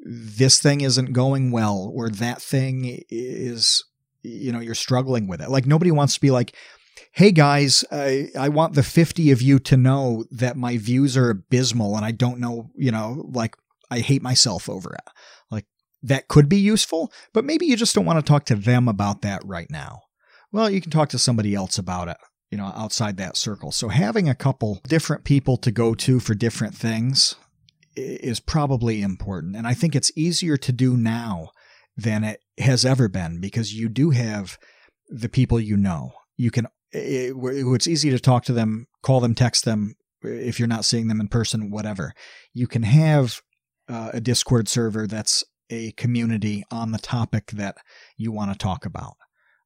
this 0.00 0.60
thing 0.60 0.80
isn't 0.80 1.12
going 1.12 1.50
well 1.50 1.90
or 1.94 2.08
that 2.08 2.40
thing 2.40 3.02
is 3.10 3.84
you 4.22 4.52
know 4.52 4.60
you're 4.60 4.74
struggling 4.74 5.26
with 5.26 5.40
it 5.40 5.50
like 5.50 5.66
nobody 5.66 5.90
wants 5.90 6.14
to 6.14 6.20
be 6.20 6.30
like 6.30 6.54
hey 7.12 7.30
guys, 7.30 7.84
I, 7.92 8.28
I 8.36 8.48
want 8.48 8.74
the 8.74 8.82
50 8.82 9.30
of 9.30 9.40
you 9.40 9.60
to 9.60 9.76
know 9.76 10.24
that 10.32 10.56
my 10.56 10.78
views 10.78 11.16
are 11.16 11.30
abysmal 11.30 11.96
and 11.96 12.04
I 12.04 12.10
don't 12.10 12.40
know, 12.40 12.70
you 12.74 12.90
know, 12.90 13.30
like 13.32 13.56
I 13.88 14.00
hate 14.00 14.20
myself 14.22 14.68
over 14.68 14.94
it. 14.94 15.12
Like 15.48 15.66
that 16.02 16.26
could 16.26 16.48
be 16.48 16.58
useful, 16.58 17.12
but 17.32 17.44
maybe 17.44 17.66
you 17.66 17.76
just 17.76 17.94
don't 17.94 18.04
want 18.04 18.18
to 18.18 18.28
talk 18.28 18.44
to 18.46 18.56
them 18.56 18.88
about 18.88 19.22
that 19.22 19.42
right 19.44 19.70
now. 19.70 20.02
Well, 20.50 20.68
you 20.68 20.80
can 20.80 20.90
talk 20.90 21.08
to 21.10 21.18
somebody 21.18 21.54
else 21.54 21.78
about 21.78 22.08
it, 22.08 22.16
you 22.54 22.58
know, 22.58 22.72
outside 22.76 23.16
that 23.16 23.36
circle. 23.36 23.72
So 23.72 23.88
having 23.88 24.28
a 24.28 24.34
couple 24.34 24.80
different 24.86 25.24
people 25.24 25.56
to 25.56 25.72
go 25.72 25.92
to 25.96 26.20
for 26.20 26.36
different 26.36 26.72
things 26.72 27.34
is 27.96 28.38
probably 28.38 29.02
important. 29.02 29.56
And 29.56 29.66
I 29.66 29.74
think 29.74 29.96
it's 29.96 30.16
easier 30.16 30.56
to 30.58 30.70
do 30.70 30.96
now 30.96 31.48
than 31.96 32.22
it 32.22 32.44
has 32.58 32.84
ever 32.84 33.08
been 33.08 33.40
because 33.40 33.74
you 33.74 33.88
do 33.88 34.10
have 34.10 34.56
the 35.08 35.28
people 35.28 35.58
you 35.58 35.76
know. 35.76 36.12
You 36.36 36.52
can 36.52 36.68
it, 36.92 37.34
it's 37.36 37.88
easy 37.88 38.10
to 38.10 38.20
talk 38.20 38.44
to 38.44 38.52
them, 38.52 38.86
call 39.02 39.18
them, 39.18 39.34
text 39.34 39.64
them 39.64 39.96
if 40.22 40.60
you're 40.60 40.68
not 40.68 40.84
seeing 40.84 41.08
them 41.08 41.20
in 41.20 41.26
person, 41.26 41.72
whatever. 41.72 42.12
You 42.52 42.68
can 42.68 42.84
have 42.84 43.42
uh, 43.88 44.10
a 44.12 44.20
Discord 44.20 44.68
server 44.68 45.08
that's 45.08 45.42
a 45.70 45.90
community 45.96 46.62
on 46.70 46.92
the 46.92 46.98
topic 46.98 47.46
that 47.46 47.78
you 48.16 48.30
want 48.30 48.52
to 48.52 48.56
talk 48.56 48.86
about. 48.86 49.14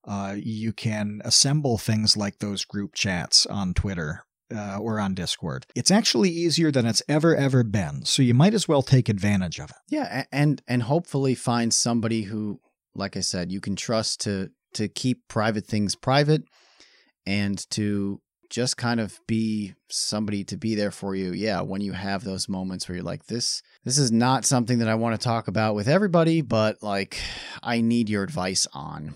Uh, 0.05 0.37
you 0.37 0.73
can 0.73 1.21
assemble 1.25 1.79
things 1.79 2.17
like 2.17 2.39
those 2.39 2.65
group 2.65 2.95
chats 2.95 3.45
on 3.47 3.75
Twitter 3.75 4.25
uh, 4.55 4.79
or 4.79 4.99
on 4.99 5.15
Discord. 5.15 5.67
It's 5.75 5.91
actually 5.91 6.31
easier 6.31 6.71
than 6.71 6.87
it's 6.87 7.03
ever 7.09 7.37
ever 7.37 7.63
been, 7.63 8.05
so 8.05 8.23
you 8.23 8.35
might 8.35 8.55
as 8.55 8.69
well 8.69 8.83
take 8.83 9.09
advantage 9.09 9.59
of 9.59 9.71
it. 9.71 9.77
Yeah, 9.89 10.25
and 10.33 10.63
and 10.67 10.83
hopefully 10.83 11.35
find 11.35 11.73
somebody 11.73 12.23
who, 12.23 12.61
like 12.95 13.17
I 13.17 13.21
said, 13.21 13.53
you 13.53 13.61
can 13.61 13.77
trust 13.77 14.21
to 14.23 14.51
to 14.75 14.89
keep 14.89 15.29
private 15.29 15.67
things 15.67 15.95
private 15.95 16.43
and 17.27 17.59
to 17.71 18.21
just 18.51 18.79
kind 18.79 19.01
of 19.01 19.19
be 19.27 19.75
somebody 19.91 20.43
to 20.45 20.57
be 20.57 20.75
there 20.75 20.91
for 20.91 21.15
you. 21.15 21.33
Yeah, 21.33 21.61
when 21.61 21.83
you 21.83 21.93
have 21.93 22.25
those 22.25 22.49
moments 22.49 22.89
where 22.89 22.97
you're 22.97 23.05
like 23.05 23.27
this 23.27 23.63
this 23.85 23.99
is 23.99 24.11
not 24.11 24.45
something 24.45 24.79
that 24.79 24.89
I 24.89 24.95
want 24.95 25.19
to 25.19 25.25
talk 25.25 25.49
about 25.49 25.75
with 25.75 25.89
everybody, 25.89 26.41
but 26.41 26.83
like 26.83 27.19
I 27.63 27.81
need 27.81 28.09
your 28.09 28.23
advice 28.23 28.67
on. 28.73 29.15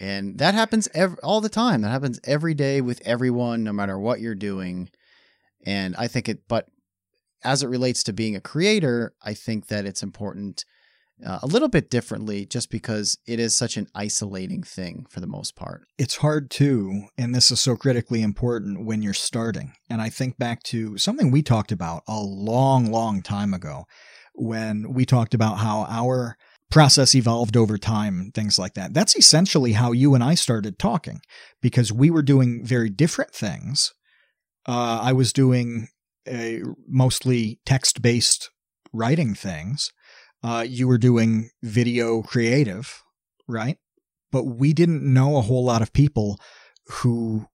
And 0.00 0.38
that 0.38 0.54
happens 0.54 0.88
every, 0.94 1.18
all 1.22 1.40
the 1.40 1.48
time. 1.48 1.82
That 1.82 1.90
happens 1.90 2.20
every 2.24 2.54
day 2.54 2.80
with 2.80 3.00
everyone, 3.04 3.62
no 3.64 3.72
matter 3.72 3.98
what 3.98 4.20
you're 4.20 4.34
doing. 4.34 4.90
And 5.64 5.94
I 5.96 6.08
think 6.08 6.28
it, 6.28 6.48
but 6.48 6.66
as 7.42 7.62
it 7.62 7.68
relates 7.68 8.02
to 8.04 8.12
being 8.12 8.34
a 8.34 8.40
creator, 8.40 9.14
I 9.22 9.34
think 9.34 9.68
that 9.68 9.86
it's 9.86 10.02
important 10.02 10.64
uh, 11.24 11.38
a 11.42 11.46
little 11.46 11.68
bit 11.68 11.90
differently 11.90 12.44
just 12.44 12.70
because 12.70 13.18
it 13.26 13.38
is 13.38 13.54
such 13.54 13.76
an 13.76 13.86
isolating 13.94 14.62
thing 14.62 15.06
for 15.08 15.20
the 15.20 15.26
most 15.26 15.54
part. 15.54 15.82
It's 15.96 16.16
hard 16.16 16.50
too, 16.50 17.04
and 17.16 17.34
this 17.34 17.50
is 17.50 17.60
so 17.60 17.76
critically 17.76 18.22
important 18.22 18.84
when 18.84 19.00
you're 19.00 19.14
starting. 19.14 19.72
And 19.88 20.02
I 20.02 20.08
think 20.08 20.38
back 20.38 20.62
to 20.64 20.98
something 20.98 21.30
we 21.30 21.42
talked 21.42 21.70
about 21.70 22.02
a 22.08 22.20
long, 22.20 22.90
long 22.90 23.22
time 23.22 23.54
ago 23.54 23.84
when 24.34 24.92
we 24.92 25.06
talked 25.06 25.34
about 25.34 25.58
how 25.58 25.86
our 25.88 26.36
process 26.74 27.14
evolved 27.14 27.56
over 27.56 27.78
time, 27.78 28.32
things 28.34 28.58
like 28.58 28.74
that. 28.74 28.92
That's 28.92 29.14
essentially 29.14 29.74
how 29.74 29.92
you 29.92 30.12
and 30.16 30.24
I 30.24 30.34
started 30.34 30.76
talking 30.76 31.20
because 31.62 31.92
we 31.92 32.10
were 32.10 32.20
doing 32.20 32.64
very 32.64 32.90
different 32.90 33.32
things. 33.32 33.94
Uh, 34.66 34.98
I 35.00 35.12
was 35.12 35.32
doing 35.32 35.86
mostly 36.88 37.60
text 37.64 38.02
based 38.02 38.50
writing 38.92 39.36
things. 39.36 39.92
Uh, 40.42 40.64
you 40.66 40.88
were 40.88 40.98
doing 40.98 41.50
video 41.62 42.22
creative, 42.22 43.04
right? 43.46 43.78
But 44.32 44.42
we 44.42 44.72
didn't 44.72 45.04
know 45.04 45.36
a 45.36 45.42
whole 45.42 45.64
lot 45.64 45.80
of 45.80 45.92
people 45.92 46.40
who 46.86 47.46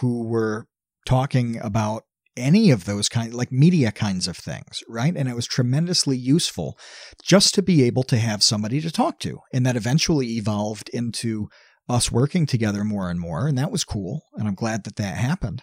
who 0.00 0.22
were 0.24 0.66
talking 1.06 1.58
about 1.62 2.02
any 2.36 2.70
of 2.70 2.84
those 2.84 3.08
kind 3.08 3.32
like 3.32 3.52
media 3.52 3.92
kinds 3.92 4.26
of 4.26 4.36
things, 4.36 4.82
right? 4.88 5.14
And 5.16 5.28
it 5.28 5.36
was 5.36 5.46
tremendously 5.46 6.16
useful 6.16 6.78
just 7.22 7.54
to 7.54 7.62
be 7.62 7.82
able 7.84 8.02
to 8.04 8.16
have 8.16 8.42
somebody 8.42 8.80
to 8.80 8.90
talk 8.90 9.18
to. 9.20 9.40
And 9.52 9.64
that 9.66 9.76
eventually 9.76 10.36
evolved 10.36 10.88
into 10.90 11.48
us 11.88 12.10
working 12.10 12.46
together 12.46 12.84
more 12.84 13.10
and 13.10 13.20
more. 13.20 13.46
And 13.46 13.58
that 13.58 13.70
was 13.70 13.84
cool. 13.84 14.22
And 14.34 14.48
I'm 14.48 14.54
glad 14.54 14.84
that 14.84 14.96
that 14.96 15.16
happened. 15.16 15.62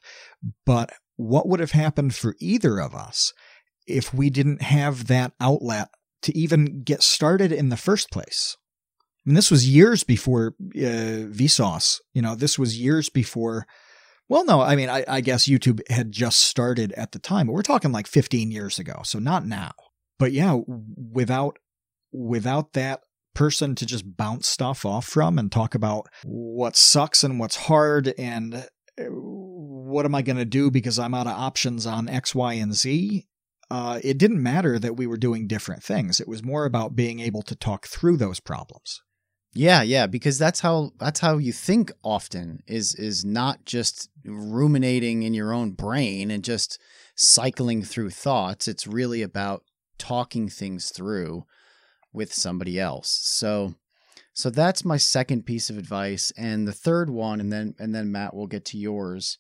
But 0.65 0.91
what 1.15 1.47
would 1.47 1.59
have 1.59 1.72
happened 1.72 2.15
for 2.15 2.36
either 2.39 2.80
of 2.80 2.95
us 2.95 3.34
if 3.88 4.13
we 4.13 4.30
didn't 4.30 4.61
have 4.61 5.07
that 5.07 5.34
outlet 5.39 5.89
to 6.24 6.38
even 6.38 6.84
get 6.84 7.03
started 7.03 7.51
in 7.51 7.69
the 7.69 7.78
first 7.78 8.11
place? 8.11 8.55
I 9.26 9.30
mean, 9.30 9.36
this 9.36 9.51
was 9.51 9.69
years 9.69 10.03
before 10.03 10.55
uh, 10.76 11.30
Vsauce. 11.30 11.99
You 12.13 12.22
know, 12.22 12.36
this 12.36 12.57
was 12.57 12.80
years 12.80 13.09
before 13.09 13.67
well, 14.32 14.45
no, 14.45 14.61
I 14.61 14.77
mean, 14.77 14.88
I, 14.88 15.03
I, 15.09 15.19
guess 15.19 15.45
YouTube 15.45 15.82
had 15.89 16.13
just 16.13 16.39
started 16.39 16.93
at 16.93 17.11
the 17.11 17.19
time, 17.19 17.47
but 17.47 17.51
we're 17.51 17.63
talking 17.63 17.91
like 17.91 18.07
15 18.07 18.49
years 18.49 18.79
ago, 18.79 19.01
so 19.03 19.19
not 19.19 19.45
now. 19.45 19.73
But 20.19 20.32
yeah, 20.32 20.57
without 20.65 21.59
without 22.13 22.71
that 22.71 23.01
person 23.34 23.75
to 23.75 23.86
just 23.86 24.15
bounce 24.15 24.47
stuff 24.47 24.86
off 24.86 25.05
from 25.05 25.38
and 25.38 25.51
talk 25.51 25.75
about 25.75 26.07
what 26.23 26.77
sucks 26.77 27.25
and 27.25 27.41
what's 27.41 27.57
hard 27.57 28.13
and 28.17 28.55
uh, 28.55 29.03
what 29.09 30.05
am 30.05 30.15
I 30.15 30.21
going 30.21 30.38
to 30.38 30.45
do 30.45 30.71
because 30.71 30.97
I'm 30.97 31.13
out 31.13 31.27
of 31.27 31.38
options 31.38 31.86
on 31.86 32.07
X, 32.07 32.34
Y, 32.34 32.53
and 32.53 32.73
Z. 32.73 33.27
Uh, 33.69 33.99
it 34.01 34.17
didn't 34.17 34.41
matter 34.41 34.79
that 34.79 34.95
we 34.95 35.07
were 35.07 35.17
doing 35.17 35.45
different 35.45 35.84
things. 35.84 36.21
It 36.21 36.27
was 36.29 36.41
more 36.41 36.63
about 36.63 36.95
being 36.95 37.19
able 37.19 37.41
to 37.41 37.55
talk 37.55 37.86
through 37.86 38.15
those 38.15 38.39
problems. 38.39 39.01
Yeah, 39.54 39.82
yeah, 39.82 40.08
because 40.08 40.38
that's 40.38 40.62
how 40.62 40.91
that's 40.97 41.20
how 41.20 41.38
you 41.38 41.52
think 41.52 41.91
often 42.04 42.64
is 42.68 42.95
is 42.95 43.26
not 43.26 43.66
just 43.66 44.10
ruminating 44.26 45.24
in 45.24 45.34
your 45.34 45.52
own 45.52 45.72
brain 45.72 46.32
and 46.32 46.43
just 46.43 46.80
cycling 47.16 47.84
through 47.84 48.12
thoughts. 48.12 48.68
It's 48.68 48.88
really 48.88 49.22
about 49.22 49.64
talking 49.97 50.47
things 50.47 50.89
through 50.89 51.45
with 52.14 52.34
somebody 52.34 52.80
else. 52.80 53.10
So 53.24 53.76
so 54.34 54.49
that's 54.49 54.86
my 54.86 54.95
second 54.95 55.45
piece 55.45 55.70
of 55.70 55.78
advice 55.78 56.32
and 56.38 56.66
the 56.66 56.74
third 56.74 57.10
one 57.10 57.41
and 57.41 57.52
then 57.52 57.76
and 57.78 57.93
then 57.93 58.12
Matt 58.12 58.34
will 58.34 58.47
get 58.47 58.64
to 58.66 58.78
yours. 58.78 59.38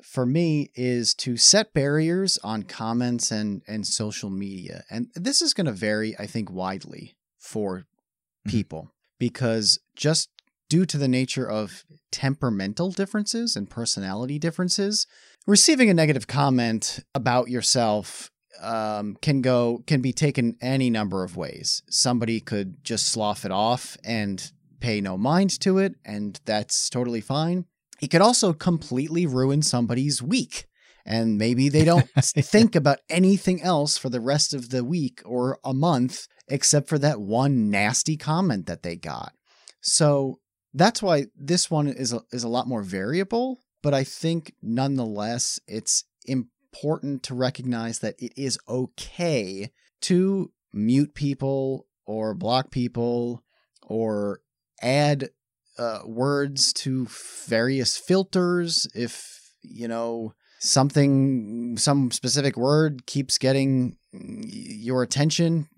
For 0.00 0.24
me 0.24 0.70
is 0.76 1.12
to 1.14 1.36
set 1.36 1.74
barriers 1.74 2.38
on 2.44 2.62
comments 2.62 3.32
and 3.32 3.62
and 3.66 3.84
social 3.84 4.30
media. 4.30 4.84
And 4.88 5.08
this 5.16 5.42
is 5.42 5.54
going 5.54 5.66
to 5.66 5.72
vary 5.72 6.16
I 6.20 6.26
think 6.26 6.52
widely 6.52 7.16
for 7.36 7.78
mm-hmm. 7.78 8.50
people 8.50 8.92
because 9.18 9.78
just 9.96 10.30
due 10.68 10.84
to 10.86 10.98
the 10.98 11.08
nature 11.08 11.48
of 11.48 11.84
temperamental 12.10 12.90
differences 12.90 13.56
and 13.56 13.70
personality 13.70 14.38
differences, 14.38 15.06
receiving 15.46 15.90
a 15.90 15.94
negative 15.94 16.26
comment 16.26 17.00
about 17.14 17.48
yourself 17.48 18.30
um, 18.60 19.16
can 19.22 19.40
go 19.40 19.82
can 19.86 20.00
be 20.00 20.12
taken 20.12 20.56
any 20.60 20.90
number 20.90 21.24
of 21.24 21.36
ways. 21.36 21.82
Somebody 21.88 22.40
could 22.40 22.82
just 22.84 23.08
slough 23.08 23.44
it 23.44 23.52
off 23.52 23.96
and 24.04 24.50
pay 24.80 25.00
no 25.00 25.16
mind 25.16 25.58
to 25.60 25.78
it, 25.78 25.94
and 26.04 26.38
that's 26.44 26.90
totally 26.90 27.20
fine. 27.20 27.66
It 28.00 28.08
could 28.08 28.20
also 28.20 28.52
completely 28.52 29.26
ruin 29.26 29.62
somebody's 29.62 30.22
week. 30.22 30.67
And 31.08 31.38
maybe 31.38 31.70
they 31.70 31.84
don't 31.84 32.06
think 32.20 32.76
about 32.76 32.98
anything 33.08 33.62
else 33.62 33.96
for 33.96 34.10
the 34.10 34.20
rest 34.20 34.52
of 34.52 34.68
the 34.68 34.84
week 34.84 35.22
or 35.24 35.58
a 35.64 35.72
month 35.72 36.28
except 36.48 36.88
for 36.88 36.98
that 36.98 37.20
one 37.20 37.70
nasty 37.70 38.16
comment 38.16 38.66
that 38.66 38.82
they 38.82 38.94
got. 38.94 39.32
So 39.80 40.38
that's 40.74 41.02
why 41.02 41.26
this 41.34 41.70
one 41.70 41.88
is 41.88 42.12
a, 42.12 42.20
is 42.30 42.44
a 42.44 42.48
lot 42.48 42.68
more 42.68 42.82
variable, 42.82 43.62
but 43.82 43.94
I 43.94 44.04
think 44.04 44.54
nonetheless 44.62 45.58
it's 45.66 46.04
important 46.26 47.22
to 47.24 47.34
recognize 47.34 48.00
that 48.00 48.16
it 48.18 48.32
is 48.36 48.58
okay 48.68 49.70
to 50.02 50.52
mute 50.72 51.14
people 51.14 51.86
or 52.06 52.34
block 52.34 52.70
people 52.70 53.42
or 53.82 54.40
add 54.82 55.30
uh, 55.78 56.00
words 56.04 56.72
to 56.72 57.06
various 57.46 57.96
filters 57.96 58.86
if 58.94 59.54
you 59.62 59.88
know 59.88 60.34
something 60.58 61.76
some 61.78 62.10
specific 62.10 62.56
word 62.56 63.06
keeps 63.06 63.38
getting 63.38 63.96
your 64.12 65.02
attention 65.02 65.68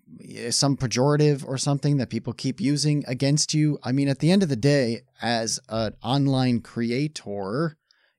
some 0.50 0.76
pejorative 0.76 1.46
or 1.46 1.56
something 1.56 1.96
that 1.98 2.10
people 2.10 2.32
keep 2.32 2.60
using 2.60 3.04
against 3.06 3.54
you. 3.54 3.78
I 3.82 3.92
mean, 3.92 4.08
at 4.08 4.18
the 4.18 4.30
end 4.30 4.42
of 4.42 4.48
the 4.48 4.56
day, 4.56 5.02
as 5.22 5.60
an 5.68 5.94
online 6.02 6.60
creator, 6.60 7.76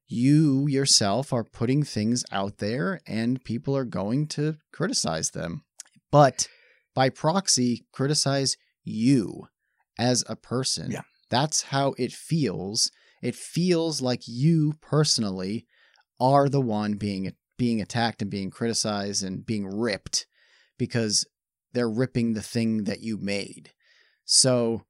you 0.08 0.68
yourself 0.68 1.32
are 1.32 1.44
putting 1.44 1.84
things 1.84 2.24
out 2.32 2.58
there 2.58 3.00
and 3.08 3.44
people 3.44 3.76
are 3.76 3.86
going 3.86 4.28
to 4.28 4.58
criticize 4.74 5.32
them. 5.32 5.64
But 6.12 6.48
by 6.94 7.10
proxy, 7.10 7.86
criticize 7.94 8.58
you 8.84 9.48
as 9.98 10.24
a 10.28 10.36
person. 10.36 10.92
Yeah. 10.92 11.02
That's 11.30 11.64
how 11.64 11.94
it 11.98 12.12
feels. 12.12 12.92
It 13.22 13.36
feels 13.36 14.02
like 14.02 14.24
you 14.28 14.74
personally 14.82 15.66
are 16.22 16.48
the 16.48 16.62
one 16.62 16.94
being 16.94 17.34
being 17.58 17.82
attacked 17.82 18.22
and 18.22 18.32
being 18.32 18.50
criticized 18.50 19.24
and 19.24 19.46
being 19.46 19.68
ripped 19.68 20.26
because 20.78 21.28
they're 21.74 21.90
ripping 21.90 22.34
the 22.34 22.42
thing 22.42 22.86
that 22.86 23.02
you 23.02 23.18
made. 23.18 23.72
So, 24.26 24.84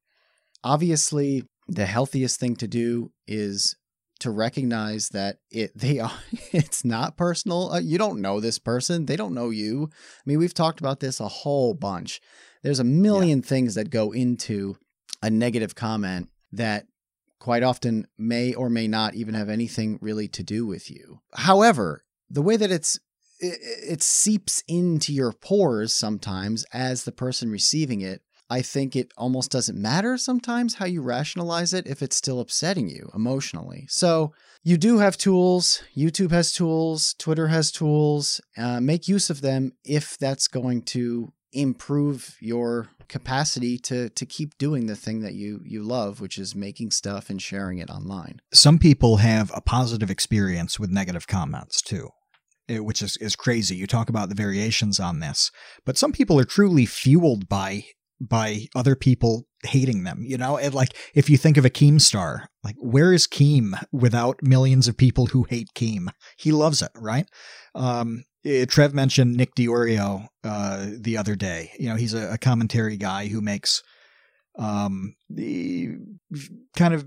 obviously, 0.64 1.44
the 1.68 1.86
healthiest 1.86 2.38
thing 2.40 2.56
to 2.56 2.68
do 2.68 3.12
is 3.26 3.76
to 4.20 4.30
recognize 4.30 5.08
that 5.10 5.38
it 5.50 5.72
they 5.76 5.98
are 5.98 6.12
it's 6.52 6.84
not 6.84 7.16
personal. 7.16 7.72
Uh, 7.72 7.80
you 7.80 7.98
don't 7.98 8.20
know 8.20 8.40
this 8.40 8.58
person; 8.58 9.06
they 9.06 9.16
don't 9.16 9.34
know 9.34 9.50
you. 9.50 9.90
I 9.92 10.22
mean, 10.26 10.38
we've 10.38 10.54
talked 10.54 10.80
about 10.80 11.00
this 11.00 11.20
a 11.20 11.28
whole 11.28 11.74
bunch. 11.74 12.20
There's 12.62 12.80
a 12.80 12.84
million 12.84 13.40
yeah. 13.40 13.46
things 13.46 13.74
that 13.74 13.90
go 13.90 14.12
into 14.12 14.76
a 15.20 15.30
negative 15.30 15.74
comment 15.74 16.28
that 16.52 16.86
quite 17.42 17.64
often 17.64 18.06
may 18.16 18.54
or 18.54 18.70
may 18.70 18.86
not 18.86 19.16
even 19.16 19.34
have 19.34 19.48
anything 19.48 19.98
really 20.00 20.28
to 20.28 20.44
do 20.44 20.64
with 20.64 20.88
you. 20.88 21.18
However, 21.34 22.04
the 22.30 22.40
way 22.40 22.56
that 22.56 22.70
it's 22.70 23.00
it, 23.40 23.58
it 23.94 24.02
seeps 24.02 24.62
into 24.68 25.12
your 25.12 25.32
pores 25.32 25.92
sometimes 25.92 26.64
as 26.72 27.02
the 27.02 27.10
person 27.10 27.50
receiving 27.50 28.00
it. 28.00 28.22
I 28.48 28.62
think 28.62 28.94
it 28.94 29.12
almost 29.16 29.50
doesn't 29.50 29.80
matter 29.80 30.16
sometimes 30.18 30.74
how 30.74 30.86
you 30.86 31.02
rationalize 31.02 31.74
it 31.74 31.88
if 31.88 32.00
it's 32.00 32.14
still 32.14 32.38
upsetting 32.38 32.88
you 32.88 33.10
emotionally. 33.12 33.86
So, 33.88 34.32
you 34.62 34.76
do 34.76 34.98
have 34.98 35.16
tools. 35.16 35.82
YouTube 35.96 36.30
has 36.30 36.52
tools. 36.52 37.14
Twitter 37.18 37.48
has 37.48 37.72
tools. 37.72 38.40
Uh, 38.56 38.80
make 38.80 39.08
use 39.08 39.30
of 39.30 39.40
them 39.40 39.72
if 39.84 40.16
that's 40.16 40.46
going 40.46 40.82
to 40.82 41.32
improve 41.52 42.36
your 42.40 42.88
capacity 43.08 43.76
to 43.76 44.08
to 44.08 44.24
keep 44.24 44.56
doing 44.56 44.86
the 44.86 44.96
thing 44.96 45.20
that 45.20 45.34
you 45.34 45.60
you 45.64 45.82
love 45.82 46.20
which 46.20 46.38
is 46.38 46.54
making 46.54 46.90
stuff 46.90 47.28
and 47.28 47.42
sharing 47.42 47.78
it 47.78 47.90
online. 47.90 48.40
Some 48.54 48.78
people 48.78 49.18
have 49.18 49.52
a 49.54 49.60
positive 49.60 50.10
experience 50.10 50.80
with 50.80 50.90
negative 50.90 51.26
comments 51.26 51.82
too 51.82 52.08
eh, 52.70 52.78
which 52.78 53.02
is, 53.02 53.18
is 53.18 53.36
crazy. 53.36 53.76
You 53.76 53.86
talk 53.86 54.08
about 54.08 54.30
the 54.30 54.34
variations 54.34 54.98
on 54.98 55.20
this 55.20 55.50
but 55.84 55.98
some 55.98 56.12
people 56.12 56.38
are 56.38 56.44
truly 56.44 56.86
fueled 56.86 57.48
by 57.48 57.84
by 58.18 58.66
other 58.74 58.96
people 58.96 59.44
hating 59.64 60.04
them 60.04 60.22
you 60.22 60.38
know? 60.38 60.56
And 60.56 60.72
like 60.72 60.96
if 61.14 61.28
you 61.28 61.36
think 61.36 61.58
of 61.58 61.66
a 61.66 61.70
keemstar 61.70 62.46
like 62.64 62.76
where 62.78 63.12
is 63.12 63.26
keem 63.26 63.74
without 63.92 64.42
millions 64.42 64.88
of 64.88 64.96
people 64.96 65.26
who 65.26 65.44
hate 65.44 65.68
keem? 65.74 66.08
He 66.38 66.50
loves 66.50 66.80
it 66.80 66.92
right? 66.94 67.28
Um 67.74 68.24
Trev 68.66 68.92
mentioned 68.92 69.36
Nick 69.36 69.54
DeOrio 69.54 70.26
uh, 70.44 70.86
the 70.98 71.16
other 71.16 71.36
day. 71.36 71.72
You 71.78 71.88
know, 71.88 71.96
he's 71.96 72.14
a, 72.14 72.32
a 72.32 72.38
commentary 72.38 72.96
guy 72.96 73.28
who 73.28 73.40
makes 73.40 73.82
um, 74.58 75.14
the 75.30 75.96
kind 76.76 76.94
of 76.94 77.06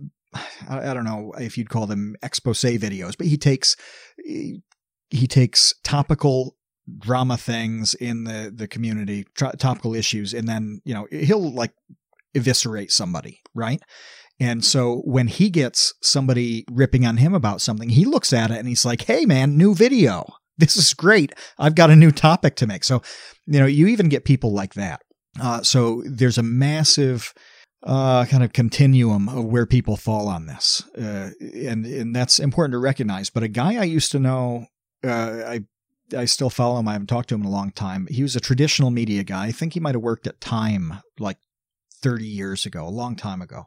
I, 0.69 0.89
I, 0.89 0.93
don't 0.93 1.03
know 1.03 1.33
if 1.37 1.57
you'd 1.57 1.69
call 1.69 1.87
them 1.87 2.15
expose 2.23 2.59
videos, 2.61 3.17
but 3.17 3.27
he 3.27 3.37
takes 3.37 3.75
he, 4.23 4.61
he 5.09 5.27
takes 5.27 5.73
topical 5.83 6.55
drama 6.97 7.37
things 7.37 7.93
in 7.93 8.23
the 8.23 8.51
the 8.53 8.67
community, 8.67 9.25
topical 9.35 9.93
issues, 9.93 10.33
and 10.33 10.47
then 10.47 10.81
you 10.85 10.93
know 10.93 11.07
he'll 11.11 11.53
like 11.53 11.73
eviscerate 12.33 12.91
somebody, 12.91 13.41
right? 13.53 13.81
And 14.39 14.65
so 14.65 15.01
when 15.05 15.27
he 15.27 15.49
gets 15.49 15.93
somebody 16.01 16.65
ripping 16.69 17.05
on 17.05 17.17
him 17.17 17.33
about 17.33 17.61
something, 17.61 17.89
he 17.89 18.03
looks 18.03 18.33
at 18.33 18.51
it 18.51 18.57
and 18.57 18.67
he's 18.67 18.85
like, 18.85 19.03
"Hey, 19.03 19.25
man, 19.25 19.57
new 19.57 19.73
video." 19.73 20.25
this 20.57 20.77
is 20.77 20.93
great. 20.93 21.33
I've 21.57 21.75
got 21.75 21.89
a 21.89 21.95
new 21.95 22.11
topic 22.11 22.55
to 22.57 22.67
make. 22.67 22.83
So, 22.83 23.01
you 23.45 23.59
know, 23.59 23.65
you 23.65 23.87
even 23.87 24.09
get 24.09 24.25
people 24.25 24.53
like 24.53 24.73
that. 24.75 25.01
Uh, 25.39 25.61
so 25.61 26.01
there's 26.05 26.37
a 26.37 26.43
massive 26.43 27.33
uh, 27.83 28.25
kind 28.25 28.43
of 28.43 28.53
continuum 28.53 29.29
of 29.29 29.45
where 29.45 29.65
people 29.65 29.97
fall 29.97 30.27
on 30.27 30.47
this, 30.47 30.81
uh, 30.97 31.29
and 31.39 31.85
and 31.85 32.15
that's 32.15 32.39
important 32.39 32.71
to 32.71 32.79
recognize. 32.79 33.29
But 33.29 33.43
a 33.43 33.47
guy 33.47 33.75
I 33.75 33.83
used 33.83 34.11
to 34.13 34.19
know, 34.19 34.67
uh, 35.03 35.43
I 35.45 35.65
I 36.15 36.25
still 36.25 36.49
follow 36.49 36.79
him. 36.79 36.87
I 36.87 36.93
haven't 36.93 37.07
talked 37.07 37.29
to 37.29 37.35
him 37.35 37.41
in 37.41 37.47
a 37.47 37.51
long 37.51 37.71
time. 37.71 38.07
He 38.09 38.23
was 38.23 38.35
a 38.35 38.39
traditional 38.39 38.91
media 38.91 39.23
guy. 39.23 39.47
I 39.47 39.51
think 39.51 39.73
he 39.73 39.79
might 39.79 39.95
have 39.95 40.01
worked 40.01 40.25
at 40.25 40.41
Time 40.41 41.01
like 41.19 41.37
30 42.01 42.25
years 42.25 42.65
ago, 42.65 42.87
a 42.87 42.89
long 42.89 43.15
time 43.15 43.41
ago, 43.41 43.65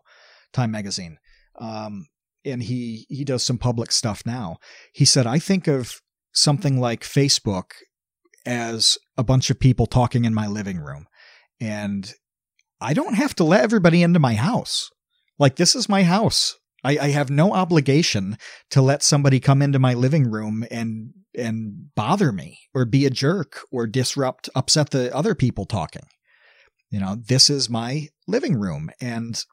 Time 0.53 0.71
magazine. 0.71 1.19
Um, 1.61 2.07
and 2.45 2.63
he 2.63 3.07
he 3.09 3.25
does 3.25 3.45
some 3.45 3.59
public 3.59 3.93
stuff 3.93 4.23
now. 4.25 4.59
He 4.93 5.05
said, 5.05 5.27
I 5.27 5.39
think 5.39 5.69
of 5.69 6.01
something 6.39 6.81
like 6.81 7.03
Facebook 7.03 7.73
as 8.47 8.97
a 9.17 9.25
bunch 9.25 9.51
of 9.51 9.61
people 9.61 9.87
talking 9.87 10.25
in 10.25 10.35
my 10.35 10.47
living 10.47 10.79
room. 10.79 11.07
And 11.61 12.13
I 12.81 12.95
don't 12.95 13.15
have 13.15 13.35
to 13.37 13.45
let 13.45 13.63
everybody 13.63 14.03
into 14.03 14.21
my 14.21 14.35
house. 14.35 14.91
Like, 15.39 15.57
this 15.57 15.75
is 15.75 15.89
my 15.89 16.05
house. 16.05 16.57
I, 16.85 16.99
I 16.99 17.09
have 17.09 17.31
no 17.31 17.53
obligation 17.53 18.39
to 18.71 18.81
let 18.81 19.03
somebody 19.03 19.41
come 19.41 19.63
into 19.63 19.79
my 19.79 19.95
living 19.95 20.31
room 20.31 20.65
and 20.71 21.13
and 21.35 21.95
bother 21.95 22.33
me 22.33 22.59
or 22.75 22.85
be 22.85 23.05
a 23.07 23.11
jerk 23.11 23.61
or 23.71 23.87
disrupt 23.87 24.49
upset 24.55 24.91
the 24.91 25.15
other 25.15 25.35
people 25.35 25.67
talking. 25.67 26.03
You 26.91 27.01
know, 27.01 27.17
this 27.17 27.51
is 27.51 27.69
my 27.69 28.09
living 28.27 28.59
room 28.59 28.91
and 29.01 29.45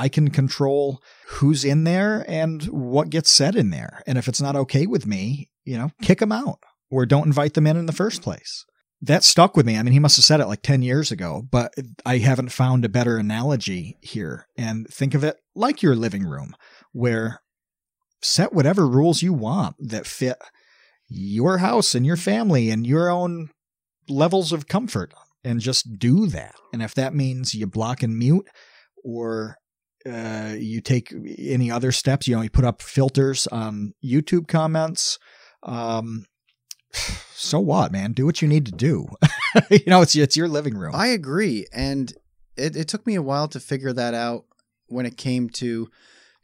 I 0.00 0.08
can 0.08 0.30
control 0.30 1.02
who's 1.26 1.62
in 1.62 1.84
there 1.84 2.24
and 2.26 2.62
what 2.64 3.10
gets 3.10 3.30
said 3.30 3.54
in 3.54 3.68
there. 3.68 4.02
And 4.06 4.16
if 4.16 4.28
it's 4.28 4.40
not 4.40 4.56
okay 4.56 4.86
with 4.86 5.06
me, 5.06 5.50
you 5.62 5.76
know, 5.76 5.90
kick 6.00 6.20
them 6.20 6.32
out 6.32 6.58
or 6.90 7.04
don't 7.04 7.26
invite 7.26 7.52
them 7.52 7.66
in 7.66 7.76
in 7.76 7.84
the 7.84 7.92
first 7.92 8.22
place. 8.22 8.64
That 9.02 9.24
stuck 9.24 9.58
with 9.58 9.66
me. 9.66 9.76
I 9.76 9.82
mean, 9.82 9.92
he 9.92 9.98
must 9.98 10.16
have 10.16 10.24
said 10.24 10.40
it 10.40 10.46
like 10.46 10.62
10 10.62 10.80
years 10.80 11.12
ago, 11.12 11.46
but 11.50 11.74
I 12.06 12.16
haven't 12.16 12.48
found 12.48 12.86
a 12.86 12.88
better 12.88 13.18
analogy 13.18 13.98
here. 14.00 14.46
And 14.56 14.86
think 14.88 15.12
of 15.12 15.22
it 15.22 15.36
like 15.54 15.82
your 15.82 15.94
living 15.94 16.24
room, 16.24 16.56
where 16.92 17.42
set 18.22 18.54
whatever 18.54 18.88
rules 18.88 19.20
you 19.20 19.34
want 19.34 19.76
that 19.80 20.06
fit 20.06 20.38
your 21.08 21.58
house 21.58 21.94
and 21.94 22.06
your 22.06 22.16
family 22.16 22.70
and 22.70 22.86
your 22.86 23.10
own 23.10 23.50
levels 24.08 24.50
of 24.50 24.66
comfort 24.66 25.12
and 25.44 25.60
just 25.60 25.98
do 25.98 26.26
that. 26.28 26.54
And 26.72 26.82
if 26.82 26.94
that 26.94 27.14
means 27.14 27.54
you 27.54 27.66
block 27.66 28.02
and 28.02 28.16
mute 28.16 28.48
or 29.04 29.56
uh, 30.06 30.54
you 30.56 30.80
take 30.80 31.12
any 31.38 31.70
other 31.70 31.92
steps, 31.92 32.28
you 32.28 32.36
know, 32.36 32.42
you 32.42 32.50
put 32.50 32.64
up 32.64 32.82
filters 32.82 33.46
on 33.48 33.94
YouTube 34.04 34.48
comments 34.48 35.18
um, 35.62 36.26
so 37.34 37.60
what, 37.60 37.92
man? 37.92 38.12
Do 38.12 38.26
what 38.26 38.42
you 38.42 38.48
need 38.48 38.66
to 38.66 38.72
do. 38.72 39.08
you 39.70 39.82
know, 39.86 40.02
it's 40.02 40.16
it's 40.16 40.36
your 40.36 40.48
living 40.48 40.76
room. 40.76 40.94
I 40.94 41.08
agree, 41.08 41.66
and 41.72 42.12
it, 42.56 42.76
it 42.76 42.88
took 42.88 43.06
me 43.06 43.14
a 43.14 43.22
while 43.22 43.48
to 43.48 43.60
figure 43.60 43.92
that 43.92 44.14
out 44.14 44.44
when 44.86 45.06
it 45.06 45.16
came 45.16 45.48
to 45.50 45.88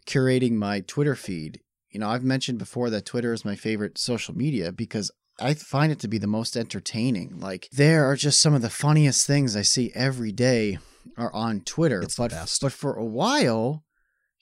curating 0.07 0.53
my 0.53 0.81
Twitter 0.81 1.15
feed. 1.15 1.61
You 1.91 2.01
know, 2.01 2.09
I've 2.09 2.25
mentioned 2.25 2.59
before 2.59 2.91
that 2.91 3.07
Twitter 3.07 3.33
is 3.33 3.45
my 3.45 3.57
favorite 3.57 3.99
social 3.99 4.37
media 4.37 4.71
because 4.71 5.11
I 5.41 5.55
find 5.55 5.91
it 5.91 5.99
to 6.01 6.09
be 6.09 6.19
the 6.19 6.27
most 6.27 6.57
entertaining. 6.57 7.41
Like 7.41 7.69
there 7.73 8.05
are 8.05 8.17
just 8.17 8.41
some 8.41 8.55
of 8.55 8.63
the 8.63 8.71
funniest 8.71 9.27
things 9.27 9.57
I 9.57 9.63
see 9.63 9.93
every 9.95 10.33
day 10.33 10.79
are 11.17 11.33
on 11.33 11.61
Twitter. 11.61 12.03
It's 12.03 12.17
but 12.17 12.33
but 12.61 12.73
for 12.73 12.95
a 12.95 13.05
while, 13.05 13.85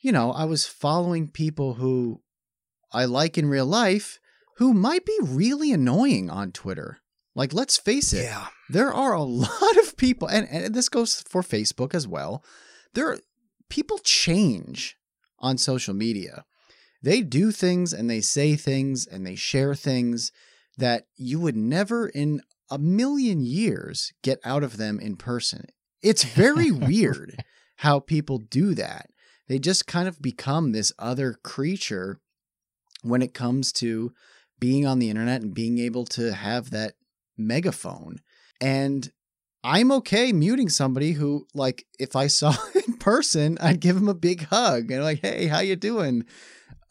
you 0.01 0.13
know, 0.13 0.33
I 0.33 0.45
was 0.45 0.67
following 0.67 1.29
people 1.29 1.75
who 1.75 2.23
I 2.93 3.05
like 3.05 3.37
in 3.39 3.49
real 3.49 3.67
life 3.67 4.19
who 4.57 4.73
might 4.73 5.05
be 5.05 5.19
really 5.21 5.73
annoying 5.73 6.31
on 6.31 6.53
Twitter. 6.53 6.99
Like, 7.35 7.53
let's 7.53 7.77
face 7.77 8.13
it, 8.13 8.25
yeah. 8.25 8.47
there 8.69 8.93
are 8.93 9.13
a 9.13 9.23
lot 9.23 9.77
of 9.83 9.97
people, 9.97 10.29
and, 10.29 10.47
and 10.49 10.75
this 10.75 10.89
goes 10.89 11.23
for 11.29 11.43
Facebook 11.43 11.95
as 11.95 12.07
well. 12.07 12.45
There, 12.95 13.09
are, 13.09 13.19
people 13.69 13.99
change 13.99 14.97
on 15.41 15.59
social 15.59 15.95
media. 15.95 16.45
They 17.03 17.21
do 17.21 17.51
things 17.51 17.93
and 17.93 18.09
they 18.09 18.21
say 18.21 18.57
things 18.57 19.07
and 19.07 19.27
they 19.27 19.35
share 19.35 19.75
things 19.75 20.33
that 20.79 21.07
you 21.17 21.39
would 21.41 21.57
never 21.57 22.09
in 22.09 22.41
a 22.71 22.79
million 22.79 23.45
years 23.45 24.13
get 24.23 24.39
out 24.45 24.63
of 24.63 24.77
them 24.79 24.99
in 24.99 25.17
person. 25.17 25.67
It's 26.05 26.23
very 26.23 26.71
weird 26.91 27.43
how 27.77 27.99
people 27.99 28.39
do 28.39 28.75
that. 28.75 29.11
They 29.49 29.59
just 29.59 29.87
kind 29.87 30.07
of 30.07 30.23
become 30.23 30.73
this 30.73 30.93
other 30.99 31.35
creature 31.43 32.21
when 33.03 33.23
it 33.23 33.35
comes 33.35 33.73
to 33.73 34.13
being 34.61 34.87
on 34.87 34.99
the 34.99 35.11
internet 35.11 35.43
and 35.43 35.55
being 35.55 35.79
able 35.79 36.05
to 36.07 36.33
have 36.33 36.71
that 36.71 36.95
megaphone. 37.37 38.19
And 38.61 39.11
I'm 39.63 39.91
okay 39.93 40.33
muting 40.33 40.69
somebody 40.69 41.13
who, 41.13 41.47
like, 41.55 41.87
if 41.99 42.17
I 42.17 42.29
saw 42.29 42.55
in 42.87 42.97
person, 42.99 43.59
I'd 43.61 43.81
give 43.81 43.97
him 43.97 44.09
a 44.09 44.15
big 44.15 44.47
hug 44.47 44.91
and 44.91 45.03
like, 45.03 45.21
hey, 45.21 45.47
how 45.47 45.61
you 45.61 45.77
doing? 45.77 46.25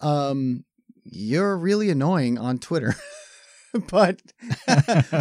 Um, 0.01 0.66
you're 1.03 1.57
really 1.57 1.89
annoying 1.89 2.38
on 2.38 2.59
Twitter. 2.59 2.95
but 3.89 4.22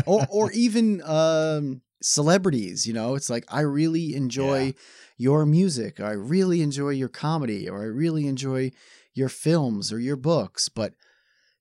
or 0.06 0.26
or 0.28 0.52
even 0.52 1.02
um 1.04 1.80
celebrities, 2.02 2.86
you 2.86 2.92
know, 2.92 3.14
it's 3.14 3.30
like 3.30 3.44
I 3.48 3.60
really 3.60 4.14
enjoy 4.14 4.62
yeah. 4.62 4.72
your 5.16 5.46
music, 5.46 6.00
or 6.00 6.06
I 6.06 6.12
really 6.12 6.62
enjoy 6.62 6.90
your 6.90 7.08
comedy, 7.08 7.68
or 7.68 7.82
I 7.82 7.86
really 7.86 8.26
enjoy 8.26 8.72
your 9.14 9.28
films 9.28 9.92
or 9.92 9.98
your 9.98 10.16
books, 10.16 10.68
but 10.68 10.94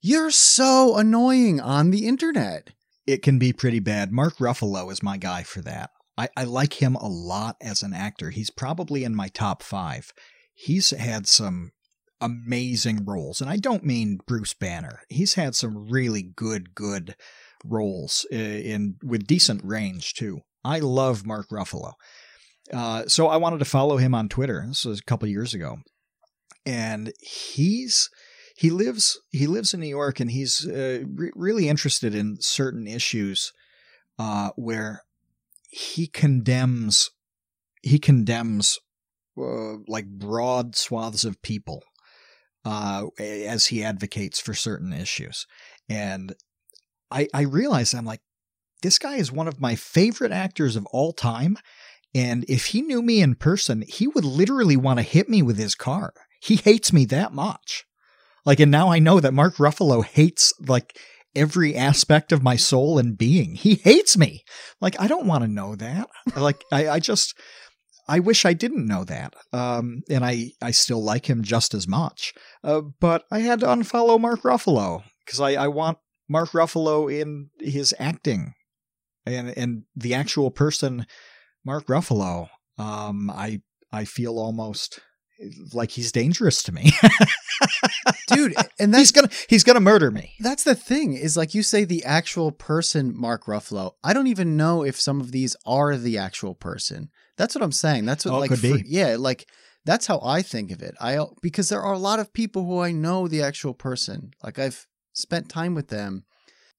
you're 0.02 0.32
so 0.32 0.98
annoying 0.98 1.60
on 1.60 1.92
the 1.92 2.08
internet. 2.08 2.72
It 3.06 3.22
can 3.22 3.40
be 3.40 3.54
pretty 3.54 3.80
bad. 3.80 4.12
Mark 4.12 4.38
Ruffalo 4.38 4.92
is 4.92 5.04
my 5.04 5.18
guy 5.18 5.44
for 5.44 5.62
that. 5.62 5.92
I, 6.18 6.30
I 6.36 6.44
like 6.44 6.82
him 6.82 6.96
a 6.96 7.08
lot 7.08 7.58
as 7.62 7.84
an 7.84 7.94
actor. 7.94 8.30
He's 8.30 8.50
probably 8.50 9.04
in 9.04 9.16
my 9.16 9.28
top 9.28 9.64
five. 9.64 10.14
He's 10.54 10.92
had 10.92 11.28
some 11.28 11.72
amazing 12.20 13.06
roles, 13.06 13.42
and 13.42 13.50
I 13.50 13.58
don't 13.58 13.84
mean 13.84 14.20
Bruce 14.28 14.54
Banner. 14.54 15.02
He's 15.10 15.34
had 15.34 15.56
some 15.56 15.90
really 15.90 16.22
good, 16.22 16.76
good 16.76 17.16
roles 17.64 18.26
in, 18.32 18.40
uh, 18.40 18.44
in 18.44 18.96
with 19.04 19.28
decent 19.28 19.62
range 19.64 20.14
too. 20.14 20.42
I 20.64 20.80
love 20.80 21.26
Mark 21.26 21.50
Ruffalo. 21.50 21.94
Uh, 22.72 23.04
so 23.08 23.28
I 23.28 23.38
wanted 23.38 23.60
to 23.60 23.66
follow 23.66 23.98
him 23.98 24.14
on 24.14 24.30
Twitter. 24.30 24.64
This 24.68 24.86
was 24.86 25.00
a 25.00 25.04
couple 25.04 25.28
years 25.28 25.54
ago, 25.54 25.78
and 26.66 27.12
he's 27.20 28.10
he 28.56 28.70
lives 28.70 29.20
he 29.32 29.48
lives 29.48 29.74
in 29.74 29.80
New 29.80 29.88
York 29.88 30.20
and 30.20 30.30
he's 30.30 30.68
uh, 30.68 31.04
re- 31.08 31.32
really 31.36 31.68
interested 31.68 32.14
in 32.14 32.38
certain 32.40 32.88
issues 32.88 33.52
uh, 34.20 34.52
where 34.56 35.04
he 35.70 36.08
condemns 36.08 37.10
he 37.82 37.98
condemns 37.98 38.78
uh, 39.38 39.78
like 39.88 40.06
broad 40.06 40.76
swaths 40.76 41.24
of 41.24 41.42
people 41.42 41.84
uh, 42.66 43.06
as 43.20 43.68
he 43.68 43.84
advocates 43.84 44.40
for 44.40 44.54
certain 44.54 44.94
issues 44.94 45.48
and 45.90 46.36
I 47.12 47.28
I 47.34 47.42
realize 47.42 47.94
I'm 47.94 48.06
like 48.06 48.22
this 48.82 48.98
guy 48.98 49.16
is 49.16 49.32
one 49.32 49.48
of 49.48 49.62
my 49.62 49.76
favorite 49.76 50.32
actors 50.32 50.76
of 50.76 50.86
all 50.88 51.14
time 51.14 51.58
and 52.14 52.44
if 52.48 52.68
he 52.68 52.82
knew 52.82 53.02
me 53.02 53.22
in 53.22 53.36
person 53.36 53.84
he 53.88 54.08
would 54.08 54.26
literally 54.26 54.78
want 54.78 55.00
to 55.00 55.04
hit 55.04 55.30
me 55.30 55.42
with 55.42 55.58
his 55.58 55.76
car 55.76 56.14
he 56.42 56.56
hates 56.56 56.92
me 56.92 57.06
that 57.06 57.34
much 57.34 57.86
like, 58.46 58.60
and 58.60 58.72
now 58.72 58.92
I 58.92 59.00
know 59.00 59.20
that 59.20 59.34
Mark 59.34 59.56
Ruffalo 59.56 60.04
hates 60.04 60.54
like 60.60 60.98
every 61.36 61.76
aspect 61.76 62.32
of 62.32 62.44
my 62.44 62.56
soul 62.56 62.98
and 62.98 63.18
being. 63.18 63.56
He 63.56 63.76
hates 63.76 64.18
me. 64.18 64.44
Like, 64.80 65.00
I 65.00 65.08
don't 65.08 65.28
want 65.28 65.44
to 65.44 65.48
know 65.50 65.76
that. 65.76 66.10
Like, 66.36 66.64
I, 66.72 66.90
I 66.90 67.00
just, 67.00 67.36
I 68.08 68.20
wish 68.20 68.46
I 68.46 68.54
didn't 68.54 68.88
know 68.88 69.04
that. 69.06 69.36
Um, 69.54 70.02
and 70.10 70.26
I, 70.26 70.52
I 70.62 70.72
still 70.72 71.04
like 71.04 71.30
him 71.30 71.44
just 71.44 71.74
as 71.74 71.88
much. 71.88 72.34
Uh, 72.64 72.82
but 73.00 73.26
I 73.32 73.40
had 73.40 73.60
to 73.62 73.68
unfollow 73.68 74.20
Mark 74.20 74.42
Ruffalo 74.42 75.04
because 75.26 75.40
I, 75.40 75.52
I 75.52 75.68
want 75.68 76.00
Mark 76.32 76.52
Ruffalo 76.52 77.12
in 77.14 77.50
his 77.60 77.94
acting 78.00 78.54
and, 79.26 79.50
and 79.58 79.84
the 79.96 80.14
actual 80.14 80.50
person, 80.50 81.06
Mark 81.66 81.88
Ruffalo. 81.88 82.48
Um, 82.78 83.30
I, 83.30 83.62
I 83.92 84.06
feel 84.06 84.40
almost 84.40 85.02
like 85.74 85.92
he's 85.92 86.12
dangerous 86.14 86.64
to 86.64 86.72
me. 86.72 86.92
dude 88.28 88.56
and 88.80 88.94
that's 88.94 89.02
he's 89.02 89.12
gonna 89.12 89.30
he's 89.50 89.64
gonna 89.64 89.80
murder 89.80 90.10
me. 90.10 90.34
That's 90.40 90.64
the 90.64 90.76
thing 90.76 91.14
is 91.14 91.36
like 91.36 91.54
you 91.54 91.64
say 91.64 91.84
the 91.84 92.04
actual 92.06 92.52
person 92.52 93.14
mark 93.16 93.46
ruffalo 93.46 93.92
i 94.04 94.14
don't 94.14 94.28
even 94.28 94.56
know 94.58 94.84
if 94.84 95.00
some 95.00 95.20
of 95.22 95.32
these 95.32 95.56
are 95.66 95.98
the 95.98 96.18
actual 96.18 96.56
person. 96.56 97.10
That's 97.38 97.56
what 97.56 97.64
i'm 97.64 97.72
saying. 97.72 98.06
That's 98.06 98.26
what 98.26 98.34
Oh, 98.36 98.40
like 98.40 98.52
for- 98.56 98.78
yeah 98.86 99.16
like 99.20 99.48
that's 99.84 100.08
how 100.08 100.22
i 100.24 100.42
think 100.42 100.72
of 100.72 100.82
it. 100.82 100.96
I 101.02 101.20
because 101.42 101.70
there 101.70 101.82
are 101.82 101.94
a 101.94 102.00
lot 102.00 102.20
of 102.20 102.34
people 102.34 102.66
who 102.66 102.80
i 102.80 102.92
know 102.92 103.28
the 103.28 103.42
actual 103.44 103.74
person. 103.74 104.32
Like 104.44 104.58
i've 104.60 104.88
spent 105.14 105.50
time 105.50 105.74
with 105.74 105.90
them 105.90 106.24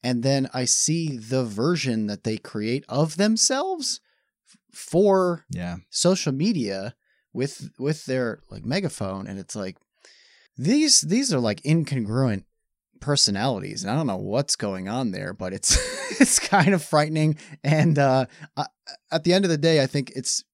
and 0.03 0.23
then 0.23 0.49
i 0.53 0.65
see 0.65 1.17
the 1.17 1.45
version 1.45 2.07
that 2.07 2.25
they 2.25 2.37
create 2.37 2.85
of 2.89 3.17
themselves 3.17 4.01
for 4.73 5.45
yeah. 5.51 5.77
social 5.91 6.33
media 6.33 6.95
with 7.33 7.71
with 7.79 8.05
their 8.07 8.41
like 8.51 8.65
megaphone 8.65 9.27
and 9.27 9.39
it's 9.39 9.57
like 9.57 9.77
these 10.57 11.01
these 11.03 11.33
are 11.33 11.41
like 11.41 11.63
incongruent 11.63 12.45
personalities 13.01 13.83
and 13.83 13.91
i 13.91 13.97
don't 13.97 14.07
know 14.07 14.17
what's 14.17 14.57
going 14.57 14.89
on 14.89 15.11
there 15.11 15.33
but 15.33 15.53
it's 15.53 15.77
it's 16.21 16.39
kind 16.39 16.75
of 16.75 16.83
frightening 16.83 17.37
and 17.65 17.99
uh 17.99 18.27
I, 18.57 18.67
at 19.11 19.25
the 19.25 19.33
end 19.33 19.45
of 19.45 19.51
the 19.51 19.59
day 19.59 19.83
i 19.83 19.87
think 19.87 20.13
it's 20.15 20.45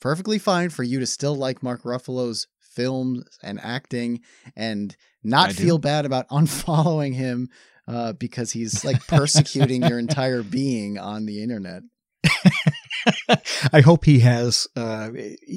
perfectly 0.00 0.38
fine 0.38 0.70
for 0.70 0.82
you 0.82 1.00
to 1.00 1.06
still 1.06 1.34
like 1.34 1.62
mark 1.62 1.82
ruffalo's 1.82 2.46
films 2.60 3.24
and 3.42 3.60
acting 3.62 4.20
and 4.56 4.96
not 5.22 5.50
I 5.50 5.52
do. 5.52 5.62
feel 5.62 5.78
bad 5.78 6.06
about 6.06 6.28
unfollowing 6.30 7.14
him 7.14 7.48
uh 7.88 8.12
because 8.14 8.52
he's 8.52 8.84
like 8.84 9.06
persecuting 9.06 9.82
your 9.82 9.98
entire 10.06 10.42
being 10.42 10.98
on 10.98 11.26
the 11.26 11.42
internet 11.42 11.82
I 13.72 13.80
hope 13.80 14.04
he 14.04 14.20
has 14.20 14.66
uh 14.76 15.10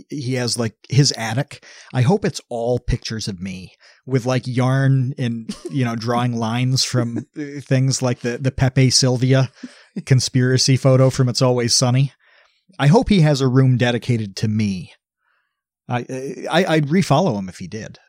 he 0.09 0.35
has 0.35 0.57
like 0.57 0.75
his 0.89 1.11
attic. 1.13 1.65
I 1.93 2.01
hope 2.01 2.23
it's 2.25 2.41
all 2.49 2.79
pictures 2.79 3.27
of 3.27 3.41
me 3.41 3.73
with 4.05 4.25
like 4.25 4.43
yarn 4.45 5.13
and 5.17 5.53
you 5.69 5.83
know 5.83 5.95
drawing 5.95 6.37
lines 6.37 6.83
from 6.83 7.17
uh, 7.37 7.41
things 7.61 8.01
like 8.01 8.19
the 8.19 8.37
the 8.37 8.51
Pepe 8.51 8.89
Sylvia 8.89 9.51
conspiracy 10.05 10.77
photo 10.77 11.09
from 11.09 11.27
It's 11.29 11.41
Always 11.41 11.73
Sunny. 11.75 12.13
I 12.79 12.87
hope 12.87 13.09
he 13.09 13.21
has 13.21 13.41
a 13.41 13.47
room 13.47 13.77
dedicated 13.77 14.35
to 14.37 14.47
me. 14.47 14.93
I 15.89 15.99
I 16.49 16.65
I'd 16.65 16.87
refollow 16.87 17.37
him 17.37 17.49
if 17.49 17.59
he 17.59 17.67
did 17.67 17.99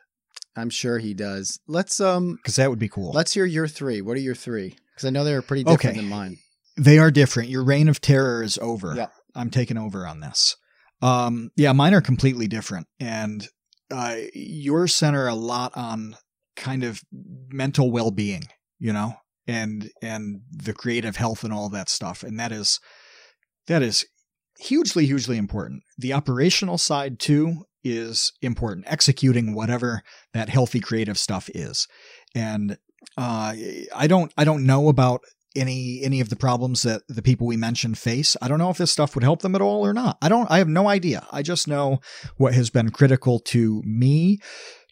i'm 0.55 0.69
sure 0.69 0.99
he 0.99 1.13
does 1.13 1.59
let's 1.67 1.99
um 1.99 2.35
because 2.35 2.55
that 2.55 2.69
would 2.69 2.79
be 2.79 2.89
cool. 2.89 3.11
Let's 3.11 3.33
hear 3.33 3.45
your 3.45 3.67
three. 3.67 4.01
What 4.01 4.17
are 4.17 4.21
your 4.21 4.35
three? 4.35 4.75
Because 4.93 5.05
I 5.05 5.09
know 5.09 5.23
they're 5.23 5.41
pretty 5.41 5.63
different 5.63 5.85
Okay. 5.85 5.95
than 5.97 6.09
mine. 6.09 6.37
They 6.77 6.99
are 6.99 7.11
different. 7.11 7.49
Your 7.49 7.63
reign 7.63 7.87
of 7.89 8.01
terror 8.01 8.43
is 8.43 8.57
over. 8.59 8.93
Yeah. 8.95 9.07
I'm 9.35 9.49
taking 9.49 9.77
over 9.77 10.05
on 10.07 10.19
this. 10.21 10.55
Um, 11.01 11.51
yeah, 11.57 11.73
mine 11.73 11.93
are 11.93 12.01
completely 12.01 12.47
different, 12.47 12.87
and 12.99 13.47
uh, 13.91 14.15
yours 14.33 14.95
center 14.95 15.27
a 15.27 15.35
lot 15.35 15.73
on 15.75 16.15
kind 16.55 16.83
of 16.83 17.01
mental 17.49 17.91
well-being, 17.91 18.43
you 18.79 18.93
know, 18.93 19.15
and 19.45 19.89
and 20.01 20.41
the 20.51 20.73
creative 20.73 21.17
health 21.17 21.43
and 21.43 21.51
all 21.53 21.69
that 21.69 21.89
stuff, 21.89 22.23
and 22.23 22.39
that 22.39 22.51
is 22.53 22.79
that 23.67 23.81
is 23.81 24.05
hugely 24.57 25.05
hugely 25.05 25.37
important. 25.37 25.83
The 25.97 26.13
operational 26.13 26.77
side 26.77 27.19
too 27.19 27.65
is 27.85 28.33
important. 28.41 28.85
Executing 28.89 29.53
whatever 29.53 30.01
that 30.33 30.49
healthy 30.49 30.81
creative 30.81 31.17
stuff 31.17 31.49
is, 31.53 31.87
and 32.33 32.77
uh, 33.17 33.53
I 33.95 34.07
don't 34.07 34.33
I 34.37 34.43
don't 34.43 34.65
know 34.65 34.89
about 34.89 35.21
any 35.55 36.01
any 36.03 36.19
of 36.19 36.29
the 36.29 36.35
problems 36.35 36.81
that 36.81 37.03
the 37.07 37.21
people 37.21 37.47
we 37.47 37.57
mentioned 37.57 37.97
face. 37.97 38.35
I 38.41 38.47
don't 38.47 38.59
know 38.59 38.69
if 38.69 38.77
this 38.77 38.91
stuff 38.91 39.15
would 39.15 39.23
help 39.23 39.41
them 39.41 39.55
at 39.55 39.61
all 39.61 39.85
or 39.85 39.93
not. 39.93 40.17
I 40.21 40.27
don't 40.27 40.49
I 40.51 40.57
have 40.57 40.67
no 40.67 40.89
idea. 40.89 41.25
I 41.31 41.41
just 41.41 41.67
know 41.67 41.99
what 42.37 42.53
has 42.53 42.69
been 42.69 42.89
critical 42.89 43.39
to 43.39 43.81
me, 43.85 44.39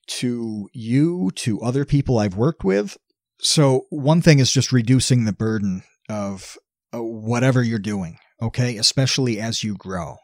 to 0.07 0.69
you, 0.73 1.31
to 1.35 1.61
other 1.61 1.85
people 1.85 2.17
I've 2.17 2.37
worked 2.37 2.63
with. 2.63 2.97
So 3.39 3.87
one 3.89 4.21
thing 4.21 4.39
is 4.39 4.51
just 4.51 4.71
reducing 4.71 5.25
the 5.25 5.33
burden 5.33 5.83
of 6.09 6.57
uh, 6.93 7.03
whatever 7.03 7.61
you're 7.61 7.79
doing, 7.79 8.17
okay? 8.41 8.77
Especially 8.77 9.39
as 9.39 9.63
you 9.63 9.75
grow. 9.75 10.15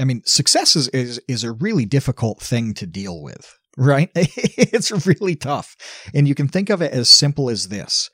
I 0.00 0.04
mean, 0.04 0.22
success 0.24 0.76
is 0.76 0.88
is, 0.88 1.20
is 1.28 1.44
a 1.44 1.52
really 1.52 1.84
difficult 1.84 2.40
thing 2.40 2.74
to 2.74 2.86
deal 2.86 3.22
with, 3.22 3.56
right? 3.76 4.10
it's 4.14 5.06
really 5.06 5.36
tough. 5.36 5.76
And 6.14 6.26
you 6.26 6.34
can 6.34 6.48
think 6.48 6.70
of 6.70 6.82
it 6.82 6.92
as 6.92 7.08
simple 7.08 7.50
as 7.50 7.68
this. 7.68 8.10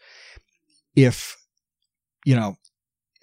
If 0.95 1.37
you 2.25 2.37
know, 2.37 2.57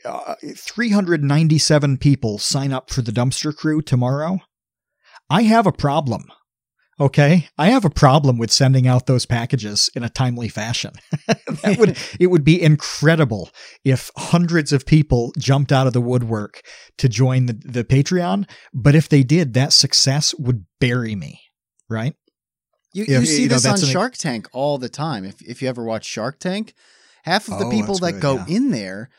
uh, 0.05 0.35
397 0.55 1.97
people 1.97 2.37
sign 2.37 2.73
up 2.73 2.89
for 2.89 3.01
the 3.01 3.11
dumpster 3.11 3.55
crew 3.55 3.81
tomorrow, 3.81 4.39
I 5.29 5.43
have 5.43 5.67
a 5.67 5.71
problem. 5.71 6.25
Okay, 6.99 7.47
I 7.59 7.67
have 7.69 7.85
a 7.85 7.91
problem 7.91 8.39
with 8.39 8.51
sending 8.51 8.87
out 8.87 9.05
those 9.05 9.27
packages 9.27 9.87
in 9.95 10.03
a 10.03 10.09
timely 10.09 10.49
fashion. 10.49 10.93
that 11.27 11.77
would 11.79 11.95
it 12.19 12.27
would 12.27 12.43
be 12.43 12.59
incredible 12.61 13.51
if 13.85 14.09
hundreds 14.17 14.73
of 14.73 14.85
people 14.85 15.31
jumped 15.37 15.71
out 15.71 15.85
of 15.85 15.93
the 15.93 16.01
woodwork 16.01 16.61
to 16.97 17.07
join 17.07 17.45
the, 17.45 17.53
the 17.53 17.83
Patreon, 17.83 18.49
but 18.73 18.95
if 18.95 19.09
they 19.09 19.21
did, 19.21 19.53
that 19.53 19.73
success 19.73 20.33
would 20.39 20.65
bury 20.79 21.13
me, 21.15 21.39
right? 21.87 22.15
You, 22.93 23.05
you 23.07 23.25
see 23.27 23.43
you 23.43 23.49
know, 23.49 23.55
this 23.55 23.65
on 23.67 23.73
an- 23.73 23.85
Shark 23.85 24.17
Tank 24.17 24.47
all 24.51 24.79
the 24.79 24.89
time. 24.89 25.23
If 25.23 25.39
if 25.43 25.61
you 25.61 25.69
ever 25.69 25.83
watch 25.83 26.03
Shark 26.05 26.39
Tank, 26.39 26.73
half 27.25 27.47
of 27.47 27.59
the 27.59 27.65
Oh, 27.65 27.69
people 27.69 27.99
that 27.99 28.13
good, 28.13 28.21
go 28.21 28.35
yeah. 28.37 28.45
in 28.47 28.71
there 28.71 29.11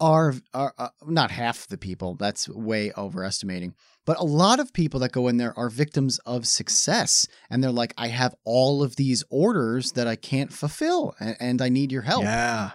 are 0.00 0.34
are 0.54 0.72
uh, 0.78 0.88
not 1.06 1.30
half 1.30 1.66
the 1.66 1.76
people. 1.76 2.14
That's 2.14 2.48
way 2.48 2.90
overestimating. 2.96 3.74
But 4.04 4.18
a 4.18 4.24
lot 4.24 4.58
of 4.58 4.72
people 4.72 5.00
that 5.00 5.12
go 5.12 5.28
in 5.28 5.36
there 5.36 5.56
are 5.56 5.70
victims 5.70 6.18
of 6.26 6.46
success, 6.46 7.26
and 7.50 7.62
they're 7.62 7.70
like, 7.70 7.94
"I 7.96 8.08
have 8.08 8.34
all 8.44 8.82
of 8.82 8.96
these 8.96 9.22
orders 9.30 9.92
that 9.92 10.08
I 10.08 10.16
can't 10.16 10.52
fulfill, 10.52 11.14
and, 11.20 11.36
and 11.38 11.62
I 11.62 11.68
need 11.68 11.92
your 11.92 12.02
help." 12.02 12.24
Yeah. 12.24 12.72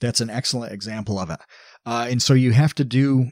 That's 0.00 0.20
an 0.20 0.30
excellent 0.30 0.72
example 0.72 1.18
of 1.18 1.30
it. 1.30 1.40
Uh, 1.84 2.06
and 2.10 2.22
so 2.22 2.34
you 2.34 2.52
have 2.52 2.74
to 2.76 2.84
do, 2.84 3.30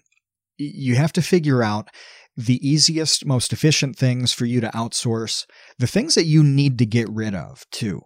you 0.58 0.96
have 0.96 1.12
to 1.12 1.22
figure 1.22 1.62
out 1.62 1.88
the 2.36 2.66
easiest, 2.66 3.24
most 3.24 3.52
efficient 3.52 3.96
things 3.96 4.32
for 4.32 4.44
you 4.44 4.60
to 4.60 4.68
outsource, 4.68 5.46
the 5.78 5.86
things 5.86 6.14
that 6.16 6.24
you 6.24 6.42
need 6.42 6.78
to 6.78 6.86
get 6.86 7.08
rid 7.08 7.34
of 7.34 7.64
too, 7.70 8.02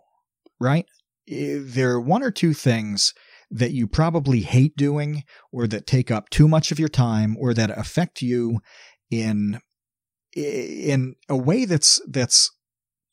right? 0.61 0.87
There 1.27 1.91
are 1.93 2.01
one 2.01 2.23
or 2.23 2.31
two 2.31 2.55
things 2.55 3.13
that 3.51 3.73
you 3.73 3.87
probably 3.87 4.41
hate 4.41 4.77
doing 4.77 5.25
or 5.53 5.67
that 5.67 5.87
take 5.87 6.11
up 6.11 6.31
too 6.31 6.47
much 6.47 6.71
of 6.71 6.79
your 6.79 6.89
time 6.89 7.37
or 7.41 7.53
that 7.53 7.77
affect 7.77 8.23
you 8.23 8.61
in 9.11 9.61
in 10.35 11.17
a 11.29 11.37
way 11.37 11.65
that's 11.65 12.01
that's 12.09 12.51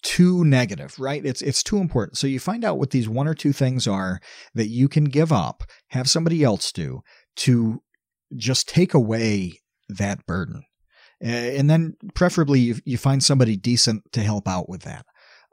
too 0.04 0.46
negative, 0.46 1.00
right? 1.00 1.26
It's 1.26 1.42
it's 1.42 1.64
too 1.64 1.78
important. 1.78 2.18
So 2.18 2.28
you 2.28 2.40
find 2.40 2.64
out 2.64 2.78
what 2.78 2.92
these 2.92 3.10
one 3.10 3.28
or 3.28 3.34
two 3.34 3.54
things 3.54 3.88
are 3.88 4.20
that 4.54 4.68
you 4.68 4.88
can 4.88 5.06
give 5.06 5.32
up, 5.32 5.64
have 5.90 6.10
somebody 6.10 6.44
else 6.44 6.72
do 6.72 7.02
to 7.38 7.82
just 8.36 8.68
take 8.68 8.94
away 8.94 9.60
that 9.90 10.26
burden. 10.26 10.64
And 11.20 11.70
then 11.70 11.96
preferably 12.14 12.60
you, 12.60 12.76
you 12.86 12.98
find 12.98 13.24
somebody 13.24 13.58
decent 13.58 14.04
to 14.12 14.22
help 14.22 14.48
out 14.48 14.70
with 14.70 14.84
that. 14.84 15.06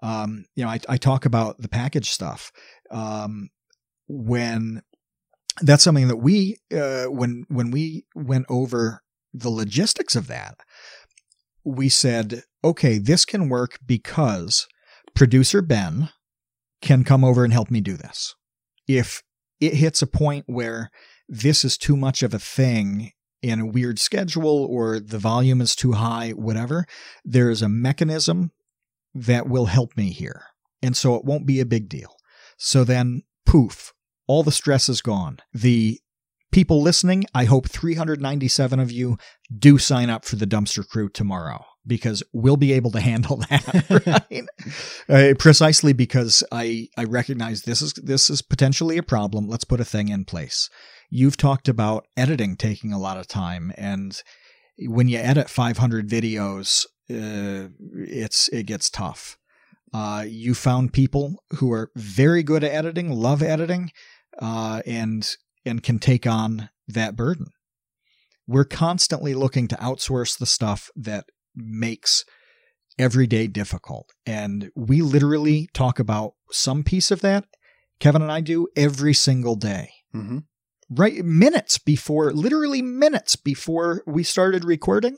Um, 0.03 0.45
you 0.55 0.64
know, 0.64 0.70
I, 0.70 0.80
I 0.88 0.97
talk 0.99 1.24
about 1.24 1.59
the 1.59 1.68
package 1.68 2.11
stuff. 2.11 2.53
Um, 2.90 3.49
when 4.07 4.82
that's 5.62 5.82
something 5.82 6.09
that 6.09 6.16
we, 6.16 6.59
uh, 6.76 7.05
when, 7.07 7.47
when 7.49 7.70
we 7.70 8.05
went 8.14 8.45
over 8.51 9.03
the 9.35 9.51
logistics 9.51 10.14
of 10.14 10.28
that, 10.28 10.57
we 11.64 11.89
said, 11.89 12.45
okay, 12.62 12.99
this 12.99 13.24
can 13.24 13.49
work 13.49 13.78
because 13.85 14.66
producer 15.14 15.61
Ben 15.61 16.11
can 16.80 17.05
come 17.05 17.24
over 17.24 17.45
and 17.45 17.53
help 17.53 17.70
me 17.70 17.80
do 17.80 17.97
this. 17.97 18.35
If 18.87 19.22
it 19.61 19.74
hits 19.74 20.01
a 20.03 20.07
point 20.07 20.45
where 20.47 20.91
this 21.28 21.64
is 21.64 21.76
too 21.76 21.97
much 21.97 22.22
of 22.22 22.32
a 22.32 22.39
thing 22.39 23.12
in 23.43 23.61
a 23.61 23.66
weird 23.66 23.99
schedule 23.99 24.64
or 24.64 25.01
the 25.01 25.18
volume 25.18 25.61
is 25.61 25.74
too 25.74 25.93
high, 25.93 26.30
whatever, 26.30 26.87
there 27.24 27.51
is 27.51 27.62
a 27.62 27.68
mechanism 27.68 28.53
that 29.14 29.49
will 29.49 29.66
help 29.66 29.97
me 29.97 30.11
here. 30.11 30.45
And 30.82 30.97
so 30.97 31.14
it 31.14 31.24
won't 31.24 31.47
be 31.47 31.61
a 31.61 31.66
big 31.66 31.89
deal. 31.89 32.16
So 32.59 32.85
then, 32.85 33.22
poof, 33.47 33.93
all 34.26 34.43
the 34.43 34.53
stress 34.53 34.89
is 34.89 35.01
gone. 35.01 35.39
The 35.53 35.99
people 36.55 36.80
listening, 36.80 37.24
I 37.34 37.44
hope 37.44 37.68
397 37.68 38.78
of 38.78 38.92
you 38.92 39.18
do 39.57 39.76
sign 39.76 40.09
up 40.09 40.24
for 40.24 40.36
the 40.36 40.46
dumpster 40.46 40.86
crew 40.86 41.09
tomorrow. 41.09 41.64
because 41.86 42.22
we'll 42.32 42.57
be 42.57 42.72
able 42.72 42.90
to 42.92 43.00
handle 43.00 43.36
that, 43.50 44.24
right? 44.30 44.44
uh, 45.09 45.34
precisely 45.38 45.92
because 45.92 46.42
I 46.50 46.88
I 46.96 47.05
recognize 47.05 47.62
this 47.62 47.82
is 47.82 47.92
this 47.94 48.30
is 48.30 48.42
potentially 48.42 48.96
a 48.98 49.02
problem. 49.02 49.48
Let's 49.48 49.64
put 49.64 49.80
a 49.80 49.84
thing 49.84 50.09
in 50.09 50.24
place. 50.24 50.70
You've 51.11 51.36
talked 51.36 51.68
about 51.68 52.07
editing 52.16 52.57
taking 52.57 52.92
a 52.92 52.98
lot 52.98 53.18
of 53.18 53.26
time, 53.26 53.72
and 53.76 54.20
when 54.78 55.09
you 55.09 55.18
edit 55.18 55.50
500 55.50 56.09
videos, 56.09 56.86
uh, 57.11 57.68
it's 57.92 58.48
it 58.48 58.64
gets 58.66 58.88
tough. 58.90 59.36
Uh, 59.92 60.24
you 60.26 60.55
found 60.55 60.92
people 60.92 61.42
who 61.59 61.70
are 61.72 61.90
very 61.94 62.42
good 62.42 62.64
at 62.64 62.72
editing, 62.72 63.11
love 63.12 63.42
editing, 63.42 63.90
uh, 64.40 64.82
and 64.86 65.36
and 65.65 65.83
can 65.83 65.99
take 65.99 66.27
on 66.27 66.71
that 66.89 67.17
burden. 67.17 67.47
We're 68.47 68.65
constantly 68.65 69.35
looking 69.35 69.69
to 69.69 69.77
outsource 69.77 70.39
the 70.39 70.47
stuff 70.47 70.91
that 70.97 71.27
makes 71.55 72.25
every 72.99 73.27
day 73.27 73.47
difficult. 73.47 74.11
And 74.27 74.71
we 74.77 75.03
literally 75.03 75.69
talk 75.73 75.99
about 75.99 76.35
some 76.51 76.85
piece 76.85 77.11
of 77.11 77.21
that. 77.23 77.45
Kevin 78.01 78.23
and 78.23 78.31
I 78.31 78.41
do 78.41 78.69
every 78.77 79.15
single 79.15 79.57
day. 79.57 79.91
Mm-hmm. 80.15 80.39
Right, 80.91 81.25
minutes 81.25 81.79
before, 81.79 82.33
literally 82.33 82.83
minutes 82.83 83.37
before 83.37 84.03
we 84.07 84.23
started 84.23 84.65
recording, 84.65 85.17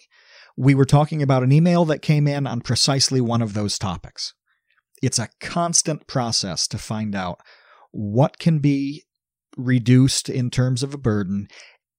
we 0.57 0.75
were 0.75 0.85
talking 0.85 1.23
about 1.23 1.43
an 1.43 1.53
email 1.53 1.85
that 1.87 2.03
came 2.03 2.29
in 2.29 2.47
on 2.47 2.61
precisely 2.61 3.21
one 3.21 3.43
of 3.43 3.55
those 3.55 3.79
topics. 3.79 4.33
It's 5.03 5.19
a 5.19 5.29
constant 5.41 6.07
process 6.07 6.67
to 6.69 6.79
find 6.79 7.15
out 7.15 7.41
what 7.91 8.39
can 8.39 8.61
be 8.61 9.05
reduced 9.57 10.29
in 10.29 10.51
terms 10.51 10.83
of 10.83 10.95
a 10.95 10.99
burden 10.99 11.49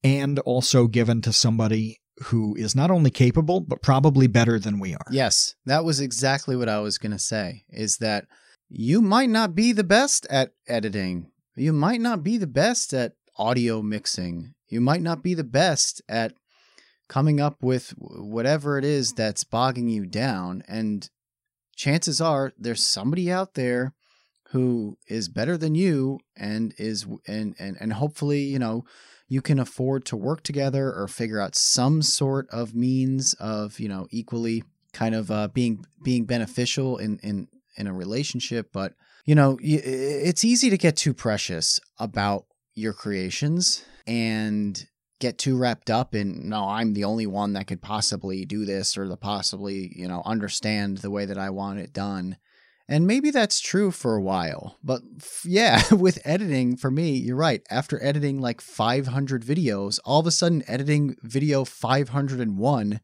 and 0.04 0.40
also 0.40 0.88
given 0.88 1.22
to 1.22 1.34
somebody 1.34 2.00
who 2.26 2.56
is 2.56 2.76
not 2.76 2.92
only 2.92 3.12
capable 3.12 3.60
but 3.60 3.82
probably 3.82 4.28
better 4.28 4.60
than 4.60 4.80
we 4.80 4.94
are. 4.94 5.06
Yes, 5.12 5.56
that 5.66 5.84
was 5.84 6.00
exactly 6.00 6.56
what 6.56 6.70
I 6.70 6.80
was 6.80 6.98
going 6.98 7.12
to 7.12 7.20
say 7.20 7.64
is 7.70 7.98
that 7.98 8.26
you 8.70 9.02
might 9.02 9.30
not 9.30 9.56
be 9.56 9.72
the 9.72 9.84
best 9.84 10.26
at 10.30 10.52
editing. 10.68 11.32
You 11.56 11.74
might 11.74 12.02
not 12.02 12.24
be 12.24 12.38
the 12.38 12.48
best 12.48 12.94
at 12.94 13.14
audio 13.38 13.82
mixing. 13.82 14.54
You 14.68 14.82
might 14.82 15.02
not 15.02 15.24
be 15.24 15.34
the 15.34 15.44
best 15.44 16.02
at 16.10 16.34
coming 17.08 17.40
up 17.40 17.58
with 17.62 17.94
whatever 17.98 18.78
it 18.78 18.84
is 18.84 19.14
that's 19.14 19.44
bogging 19.44 19.88
you 19.88 20.06
down 20.06 20.62
and 20.68 21.10
chances 21.76 22.20
are 22.20 22.52
there's 22.58 22.84
somebody 22.84 23.32
out 23.32 23.54
there 23.54 23.94
who 24.52 24.98
is 25.08 25.30
better 25.30 25.58
than 25.58 25.76
you 25.76 26.20
and 26.36 26.74
is 26.78 27.06
and 27.28 27.56
and 27.60 27.78
and 27.80 27.94
hopefully, 27.94 28.42
you 28.42 28.60
know, 28.60 28.86
you 29.28 29.42
can 29.42 29.60
afford 29.60 30.06
to 30.06 30.16
work 30.16 30.44
together 30.44 30.94
or 30.94 31.08
figure 31.08 31.42
out 31.42 31.56
some 31.56 32.02
sort 32.02 32.48
of 32.50 32.74
means 32.76 33.34
of 33.36 33.80
you 33.80 33.90
know 33.90 34.08
equally 34.12 34.64
kind 34.94 35.16
of 35.16 35.30
uh, 35.30 35.48
being 35.50 35.86
being 36.04 36.26
beneficial 36.26 36.98
in 36.98 37.20
in 37.24 37.48
in 37.78 37.88
a 37.88 37.94
relationship. 37.94 38.70
But 38.72 38.94
you 39.28 39.36
know 39.36 39.60
it's 39.62 40.44
easy 40.44 40.72
to 40.72 40.78
get 40.78 40.96
too 40.96 41.14
precious 41.14 41.80
about 42.00 42.46
your 42.74 42.94
creations 42.94 43.86
and 44.08 44.88
get 45.20 45.38
too 45.38 45.58
wrapped 45.58 45.90
up 45.90 46.16
in 46.16 46.48
no 46.48 46.70
i'm 46.70 46.94
the 46.94 47.04
only 47.04 47.28
one 47.28 47.54
that 47.54 47.68
could 47.68 47.82
possibly 47.82 48.46
do 48.46 48.66
this 48.66 48.98
or 48.98 49.08
the 49.08 49.18
possibly 49.18 49.92
you 49.96 50.08
know 50.08 50.24
understand 50.26 51.00
the 51.00 51.12
way 51.12 51.26
that 51.26 51.38
i 51.38 51.50
want 51.50 51.78
it 51.78 51.92
done 51.92 52.38
and 52.90 53.06
maybe 53.06 53.32
that's 53.32 53.60
true 53.60 53.92
for 53.92 54.16
a 54.16 54.22
while. 54.22 54.78
But 54.84 55.02
yeah, 55.44 55.82
with 55.92 56.20
editing, 56.24 56.78
for 56.78 56.90
me, 56.90 57.12
you're 57.18 57.36
right. 57.36 57.62
After 57.70 58.02
editing 58.04 58.40
like 58.40 58.62
500 58.62 59.44
videos, 59.44 60.00
all 60.06 60.20
of 60.22 60.28
a 60.28 60.32
sudden 60.32 60.64
editing 60.68 61.16
video 61.22 61.66
501 61.66 63.02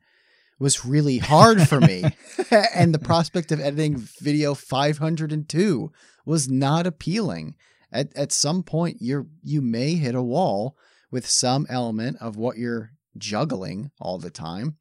was 0.60 0.86
really 0.86 1.18
hard 1.18 1.68
for 1.68 1.82
me. 1.82 2.04
and 2.74 2.94
the 2.94 3.00
prospect 3.00 3.52
of 3.52 3.60
editing 3.60 3.98
video 3.98 4.54
502 4.54 5.92
was 6.26 6.50
not 6.50 6.88
appealing. 6.88 7.56
At, 7.92 8.16
at 8.16 8.32
some 8.32 8.64
point, 8.64 8.98
you're, 9.02 9.28
you 9.44 9.62
may 9.62 9.96
hit 9.96 10.16
a 10.16 10.24
wall 10.24 10.78
with 11.12 11.28
some 11.28 11.68
element 11.70 12.18
of 12.22 12.38
what 12.38 12.58
you're 12.58 12.92
juggling 13.18 13.92
all 14.00 14.18
the 14.18 14.32
time. 14.32 14.78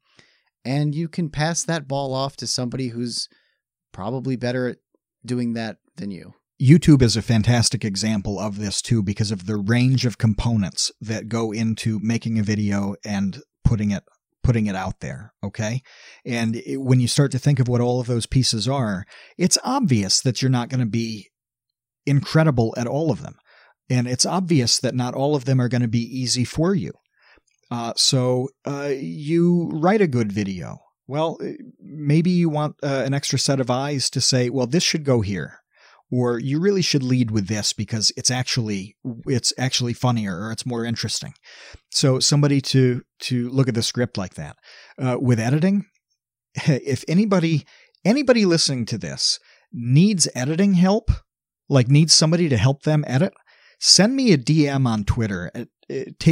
And 0.63 0.95
you 0.95 1.09
can 1.09 1.29
pass 1.29 1.63
that 1.65 1.87
ball 1.89 2.13
off 2.13 2.37
to 2.37 2.47
somebody 2.47 2.87
who's 2.87 3.27
probably 3.91 4.35
better 4.35 4.69
at 4.69 4.77
doing 5.25 5.53
that 5.53 5.77
than 5.97 6.11
you. 6.11 6.33
YouTube 6.61 7.01
is 7.01 7.17
a 7.17 7.21
fantastic 7.21 7.83
example 7.83 8.39
of 8.39 8.59
this 8.59 8.81
too 8.81 9.03
because 9.03 9.31
of 9.31 9.47
the 9.47 9.57
range 9.57 10.05
of 10.05 10.17
components 10.17 10.91
that 11.01 11.27
go 11.27 11.51
into 11.51 11.99
making 11.99 12.39
a 12.39 12.43
video 12.43 12.95
and 13.03 13.41
putting 13.63 13.91
it 13.91 14.03
putting 14.43 14.65
it 14.65 14.75
out 14.75 14.99
there, 14.99 15.33
okay? 15.41 15.81
And 16.25 16.57
it, 16.57 16.77
when 16.77 16.99
you 16.99 17.07
start 17.07 17.31
to 17.31 17.39
think 17.39 17.59
of 17.59 17.69
what 17.69 17.79
all 17.79 18.01
of 18.01 18.07
those 18.07 18.25
pieces 18.25 18.67
are, 18.67 19.05
it's 19.37 19.57
obvious 19.63 20.19
that 20.21 20.41
you're 20.41 20.51
not 20.51 20.67
going 20.67 20.81
to 20.81 20.85
be 20.85 21.29
incredible 22.05 22.73
at 22.77 22.85
all 22.85 23.09
of 23.09 23.21
them. 23.21 23.35
And 23.89 24.05
it's 24.05 24.25
obvious 24.25 24.79
that 24.79 24.95
not 24.95 25.13
all 25.13 25.35
of 25.35 25.45
them 25.45 25.61
are 25.61 25.69
going 25.69 25.81
to 25.81 25.87
be 25.87 26.01
easy 26.01 26.43
for 26.43 26.75
you. 26.75 26.91
Uh, 27.71 27.93
so 27.95 28.49
uh, 28.65 28.91
you 28.93 29.69
write 29.73 30.01
a 30.01 30.07
good 30.07 30.31
video 30.31 30.79
well, 31.07 31.37
eh, 31.43 31.53
maybe 31.79 32.29
you 32.29 32.49
want 32.49 32.75
uh, 32.83 33.03
an 33.05 33.13
extra 33.13 33.39
set 33.39 33.59
of 33.59 33.69
eyes 33.69 34.09
to 34.11 34.21
say, 34.21 34.49
well, 34.49 34.67
this 34.67 34.83
should 34.83 35.03
go 35.03 35.21
here. 35.21 35.59
Or 36.11 36.37
you 36.37 36.59
really 36.59 36.83
should 36.83 37.01
lead 37.01 37.31
with 37.31 37.47
this 37.47 37.73
because 37.73 38.11
it's 38.15 38.29
actually 38.29 38.95
it's 39.25 39.51
actually 39.57 39.93
funnier 39.93 40.41
or 40.41 40.51
it's 40.51 40.65
more 40.65 40.85
interesting. 40.85 41.33
So 41.89 42.19
somebody 42.19 42.61
to 42.61 43.01
to 43.21 43.49
look 43.49 43.67
at 43.67 43.73
the 43.73 43.81
script 43.81 44.15
like 44.15 44.35
that. 44.35 44.57
Uh, 45.01 45.17
with 45.19 45.39
editing, 45.39 45.87
if 46.55 47.03
anybody 47.07 47.65
anybody 48.05 48.45
listening 48.45 48.85
to 48.87 48.99
this 48.99 49.39
needs 49.71 50.27
editing 50.35 50.75
help, 50.75 51.09
like 51.67 51.87
needs 51.87 52.13
somebody 52.13 52.47
to 52.47 52.57
help 52.57 52.83
them 52.83 53.03
edit, 53.07 53.33
send 53.79 54.15
me 54.15 54.31
a 54.33 54.37
DM 54.37 54.85
on 54.87 55.03
Twitter 55.05 55.49
at, 55.55 55.67
at 55.89 56.27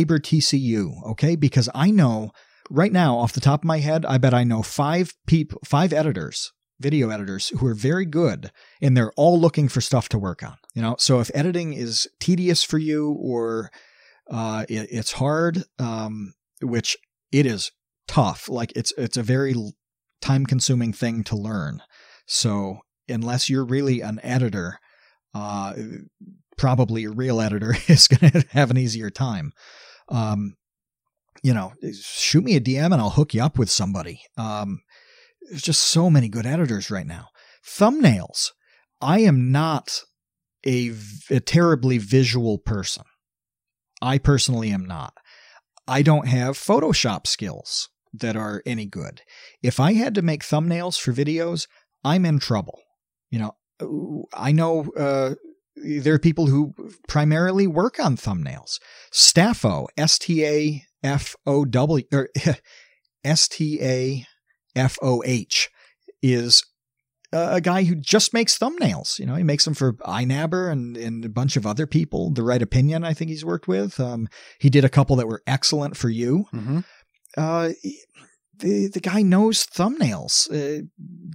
okay? 1.08 1.36
Because 1.36 1.70
I 1.74 1.90
know 1.90 2.32
right 2.72 2.92
now, 2.92 3.18
off 3.18 3.34
the 3.34 3.42
top 3.42 3.62
of 3.62 3.66
my 3.66 3.80
head, 3.80 4.06
I 4.06 4.18
bet 4.18 4.34
I 4.34 4.44
know 4.44 4.64
five 4.64 5.14
people, 5.28 5.60
five 5.66 5.94
editors, 5.94 6.52
video 6.80 7.10
editors 7.10 7.50
who 7.50 7.68
are 7.68 7.76
very 7.76 8.06
good, 8.06 8.52
and 8.82 8.96
they're 8.96 9.12
all 9.18 9.40
looking 9.40 9.68
for 9.68 9.82
stuff 9.82 10.10
to 10.10 10.18
work 10.18 10.42
on. 10.42 10.58
You 10.74 10.82
know, 10.82 10.96
so 10.98 11.20
if 11.20 11.30
editing 11.34 11.74
is 11.74 12.08
tedious 12.20 12.64
for 12.64 12.78
you 12.78 13.12
or 13.20 13.70
uh, 14.30 14.66
it, 14.70 14.88
it's 14.90 15.14
hard, 15.14 15.64
um, 15.78 16.34
which 16.62 16.98
it 17.32 17.46
is 17.46 17.72
tough. 18.08 18.50
Like 18.50 18.72
it's 18.76 18.94
it's 18.98 19.18
a 19.18 19.24
very 19.24 19.54
time 20.22 20.46
consuming 20.46 20.94
thing 20.94 21.24
to 21.26 21.36
learn. 21.36 21.82
So 22.26 22.80
unless 23.10 23.50
you're 23.50 23.66
really 23.66 24.02
an 24.02 24.20
editor, 24.24 24.80
uh, 25.34 25.74
probably 26.58 27.04
a 27.04 27.12
real 27.12 27.42
editor 27.42 27.76
is 27.88 28.08
going 28.08 28.32
to 28.32 28.48
have 28.52 28.72
an 28.72 28.78
easier 28.78 29.10
time. 29.10 29.52
Um, 30.08 30.56
you 31.42 31.54
know, 31.54 31.74
shoot 32.00 32.44
me 32.44 32.56
a 32.56 32.62
DM 32.62 32.92
and 32.92 32.96
I'll 32.96 33.10
hook 33.12 33.34
you 33.34 33.44
up 33.44 33.58
with 33.58 33.70
somebody. 33.70 34.22
Um, 34.38 34.82
there's 35.50 35.62
just 35.62 35.84
so 35.84 36.10
many 36.10 36.30
good 36.30 36.46
editors 36.46 36.92
right 36.92 37.06
now. 37.06 37.28
Thumbnails. 37.66 38.52
I 39.02 39.20
am 39.20 39.52
not 39.52 40.02
a, 40.66 40.94
a 41.30 41.40
terribly 41.40 41.98
visual 41.98 42.58
person. 42.58 43.04
I 44.02 44.18
personally 44.18 44.72
am 44.72 44.86
not. 44.86 45.14
I 45.88 46.02
don't 46.02 46.28
have 46.28 46.58
Photoshop 46.58 47.28
skills 47.28 47.90
that 48.14 48.36
are 48.36 48.62
any 48.66 48.86
good. 48.86 49.22
If 49.62 49.80
I 49.80 49.94
had 49.94 50.16
to 50.16 50.22
make 50.22 50.44
thumbnails 50.44 51.00
for 51.00 51.12
videos, 51.12 51.68
I'm 52.04 52.26
in 52.26 52.40
trouble. 52.40 52.80
You 53.30 53.40
know, 53.80 54.26
I 54.34 54.52
know 54.52 54.86
uh, 54.98 55.36
there 55.76 56.14
are 56.14 56.20
people 56.20 56.48
who 56.48 56.74
primarily 57.08 57.68
work 57.68 58.00
on 58.00 58.16
thumbnails. 58.16 58.80
Stafow, 59.12 59.88
S 59.98 60.18
T 60.18 60.46
A 60.46 60.84
F 61.04 61.36
O 61.46 61.66
W 61.66 62.06
or 62.12 62.30
S 63.24 63.48
T 63.48 63.80
A 63.82 64.26
F 64.76 64.98
O 65.02 65.24
H 65.26 65.70
is 66.22 66.64
a 67.34 67.62
guy 67.62 67.84
who 67.84 67.96
just 67.96 68.34
makes 68.34 68.58
thumbnails. 68.58 69.18
You 69.18 69.26
know, 69.26 69.36
he 69.36 69.44
makes 69.44 69.66
them 69.66 69.74
for 69.74 69.94
iNabber 69.94 70.72
and, 70.72 70.98
and 70.98 71.24
a 71.24 71.30
bunch 71.30 71.56
of 71.56 71.66
other 71.66 71.88
people. 71.88 72.30
The 72.30 72.44
Right 72.44 72.62
Opinion, 72.62 73.04
I 73.04 73.14
think 73.14 73.30
he's 73.30 73.46
worked 73.46 73.68
with. 73.68 74.00
Um, 74.00 74.28
he 74.60 74.70
did 74.70 74.84
a 74.84 74.90
couple 74.90 75.16
that 75.16 75.28
were 75.28 75.42
excellent 75.48 75.96
for 75.96 76.10
you. 76.10 76.46
Mm-hmm. 76.54 76.80
Uh, 77.38 77.70
the 78.60 78.88
the 78.88 79.00
guy 79.00 79.22
knows 79.22 79.66
thumbnails. 79.66 80.52
Uh, 80.52 80.86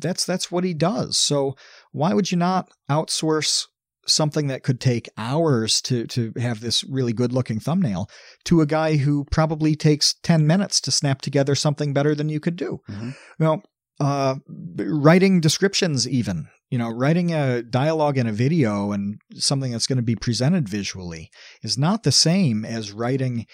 that's 0.01 0.25
that's 0.25 0.51
what 0.53 0.65
he 0.65 0.75
does. 0.75 1.17
So 1.17 1.57
why 1.93 2.13
would 2.13 2.31
you 2.31 2.39
not 2.39 2.71
outsource 2.91 3.67
something 4.07 4.47
that 4.49 4.63
could 4.63 4.81
take 4.81 5.09
hours 5.17 5.81
to 5.83 6.07
to 6.07 6.33
have 6.39 6.61
this 6.61 6.85
really 6.85 7.13
good 7.13 7.33
looking 7.33 7.61
thumbnail 7.61 8.09
to 8.45 8.61
a 8.61 8.67
guy 8.67 8.97
who 8.97 9.25
probably 9.31 9.75
takes 9.75 10.15
10 10.23 10.47
minutes 10.47 10.81
to 10.81 10.91
snap 10.91 11.21
together 11.21 11.55
something 11.55 11.93
better 11.93 12.15
than 12.15 12.29
you 12.29 12.41
could 12.41 12.57
do. 12.57 12.81
Mm-hmm. 12.89 13.11
Well, 13.39 13.63
uh, 13.99 14.37
writing 14.77 15.41
descriptions 15.41 16.07
even 16.07 16.49
you 16.71 16.77
know 16.77 16.91
writing 16.91 17.33
a 17.33 17.63
dialogue 17.63 18.19
in 18.19 18.27
a 18.27 18.33
video 18.33 18.93
and 18.93 19.19
something 19.35 19.73
that's 19.73 19.87
going 19.87 19.97
to 19.97 20.03
be 20.03 20.17
presented 20.17 20.69
visually 20.69 21.31
is 21.63 21.79
not 21.79 22.03
the 22.03 22.13
same 22.13 22.65
as 22.65 22.93
writing 22.93 23.47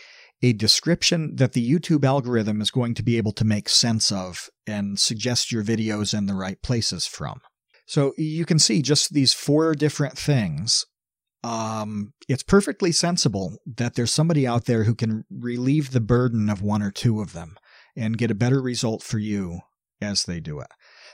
a 0.42 0.53
description 0.53 1.36
that 1.36 1.53
the 1.53 1.70
YouTube 1.70 2.05
algorithm 2.05 2.61
is 2.61 2.70
going 2.70 2.94
to 2.94 3.03
be 3.03 3.16
able 3.16 3.32
to 3.32 3.44
make 3.44 3.68
sense 3.68 4.11
of 4.11 4.50
and 4.66 4.98
suggest 4.98 5.53
your 5.53 5.62
videos 5.62 6.16
in 6.16 6.26
the 6.26 6.34
right 6.34 6.61
places 6.62 7.07
from. 7.07 7.40
So 7.93 8.14
you 8.16 8.47
can 8.47 8.59
see 8.59 8.80
just 8.80 9.12
these 9.12 9.34
four 9.34 9.74
different 9.74 10.16
things. 10.16 10.86
Um, 11.45 12.14
it's 12.26 12.43
perfectly 12.43 12.90
sensible 12.90 13.59
that 13.66 13.97
there's 13.97 14.11
somebody 14.11 14.47
out 14.47 14.64
there 14.64 14.84
who 14.84 14.95
can 14.95 15.24
relieve 15.30 15.90
the 15.90 16.01
burden 16.01 16.49
of 16.49 16.62
one 16.62 16.80
or 16.80 16.90
two 16.90 17.20
of 17.20 17.34
them 17.34 17.55
and 17.95 18.16
get 18.16 18.30
a 18.30 18.34
better 18.34 18.62
result 18.62 19.03
for 19.03 19.18
you 19.18 19.61
as 20.01 20.24
they 20.24 20.40
do 20.40 20.59
it. 20.59 20.68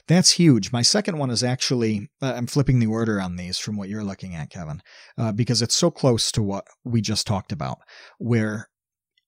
That's 0.06 0.30
huge. 0.30 0.70
My 0.70 0.82
second 0.82 1.18
one 1.18 1.30
is 1.30 1.42
actually, 1.42 2.10
uh, 2.22 2.34
I'm 2.36 2.46
flipping 2.46 2.78
the 2.78 2.86
order 2.86 3.20
on 3.20 3.34
these 3.34 3.58
from 3.58 3.76
what 3.76 3.88
you're 3.88 4.04
looking 4.04 4.36
at, 4.36 4.50
Kevin, 4.50 4.80
uh, 5.18 5.32
because 5.32 5.60
it's 5.60 5.74
so 5.74 5.90
close 5.90 6.30
to 6.30 6.44
what 6.44 6.64
we 6.84 7.00
just 7.00 7.26
talked 7.26 7.50
about, 7.50 7.78
where 8.18 8.68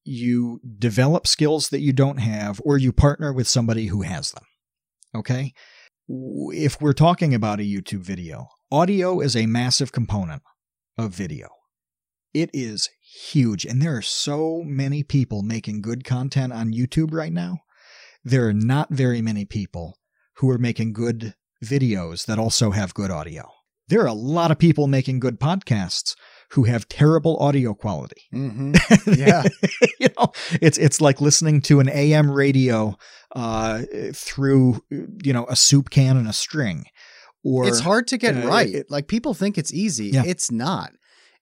you 0.04 0.60
develop 0.78 1.26
skills 1.26 1.70
that 1.70 1.80
you 1.80 1.92
don't 1.92 2.18
have 2.18 2.60
or 2.64 2.78
you 2.78 2.92
partner 2.92 3.32
with 3.32 3.48
somebody 3.48 3.86
who 3.86 4.02
has 4.02 4.30
them. 4.30 4.44
Okay? 5.16 5.52
If 6.12 6.80
we're 6.80 6.92
talking 6.92 7.34
about 7.34 7.60
a 7.60 7.62
YouTube 7.62 8.00
video, 8.00 8.48
audio 8.72 9.20
is 9.20 9.36
a 9.36 9.46
massive 9.46 9.92
component 9.92 10.42
of 10.98 11.12
video. 11.12 11.46
It 12.34 12.50
is 12.52 12.88
huge. 13.00 13.64
And 13.64 13.80
there 13.80 13.96
are 13.96 14.02
so 14.02 14.64
many 14.66 15.04
people 15.04 15.42
making 15.42 15.82
good 15.82 16.02
content 16.02 16.52
on 16.52 16.72
YouTube 16.72 17.12
right 17.12 17.32
now. 17.32 17.60
There 18.24 18.48
are 18.48 18.52
not 18.52 18.90
very 18.90 19.22
many 19.22 19.44
people 19.44 19.98
who 20.38 20.50
are 20.50 20.58
making 20.58 20.94
good 20.94 21.34
videos 21.64 22.26
that 22.26 22.40
also 22.40 22.72
have 22.72 22.92
good 22.92 23.12
audio. 23.12 23.48
There 23.86 24.02
are 24.02 24.08
a 24.08 24.12
lot 24.12 24.50
of 24.50 24.58
people 24.58 24.88
making 24.88 25.20
good 25.20 25.38
podcasts 25.38 26.16
who 26.52 26.64
have 26.64 26.88
terrible 26.88 27.36
audio 27.38 27.74
quality. 27.74 28.22
Mm-hmm. 28.34 28.74
Yeah. 29.20 29.44
you 29.98 30.08
know, 30.18 30.32
it's 30.60 30.78
it's 30.78 31.00
like 31.00 31.20
listening 31.20 31.60
to 31.62 31.80
an 31.80 31.88
AM 31.88 32.30
radio 32.30 32.96
uh, 33.34 33.82
through 34.12 34.82
you 34.90 35.32
know 35.32 35.46
a 35.48 35.56
soup 35.56 35.90
can 35.90 36.16
and 36.16 36.28
a 36.28 36.32
string. 36.32 36.84
Or 37.42 37.66
it's 37.66 37.80
hard 37.80 38.06
to 38.08 38.18
get 38.18 38.36
uh, 38.36 38.46
right. 38.48 38.68
it- 38.68 38.90
like 38.90 39.08
people 39.08 39.34
think 39.34 39.56
it's 39.58 39.72
easy. 39.72 40.06
Yeah. 40.08 40.24
It's 40.26 40.50
not. 40.50 40.92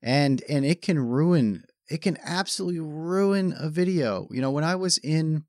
And 0.02 0.42
and 0.48 0.64
it 0.64 0.82
can 0.82 0.98
ruin 0.98 1.64
it 1.88 2.02
can 2.02 2.18
absolutely 2.22 2.80
ruin 2.80 3.54
a 3.58 3.68
video. 3.70 4.28
You 4.30 4.40
know, 4.42 4.50
when 4.50 4.64
I 4.64 4.76
was 4.76 4.98
in 4.98 5.44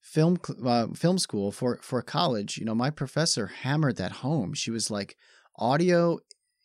film 0.00 0.38
uh, 0.64 0.88
film 0.94 1.18
school 1.18 1.52
for 1.52 1.78
for 1.82 2.02
college, 2.02 2.58
you 2.58 2.64
know, 2.64 2.74
my 2.74 2.90
professor 2.90 3.46
hammered 3.48 3.96
that 3.96 4.12
home. 4.12 4.54
She 4.54 4.70
was 4.70 4.90
like 4.90 5.16
audio 5.58 6.18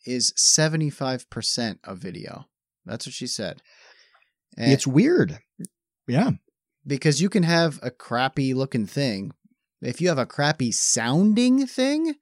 is 0.08 0.32
75% 0.32 1.78
of 1.84 1.98
video. 1.98 2.46
That's 2.86 3.06
what 3.06 3.14
she 3.14 3.26
said. 3.26 3.62
And 4.56 4.72
it's 4.72 4.86
weird. 4.86 5.38
Yeah. 6.06 6.30
because 6.86 7.20
you 7.20 7.28
can 7.28 7.42
have 7.42 7.78
a 7.82 7.90
crappy 7.90 8.54
looking 8.54 8.86
thing. 8.86 9.32
If 9.82 10.00
you 10.00 10.08
have 10.08 10.18
a 10.18 10.26
crappy 10.26 10.72
sounding 10.72 11.66
thing, 11.66 12.14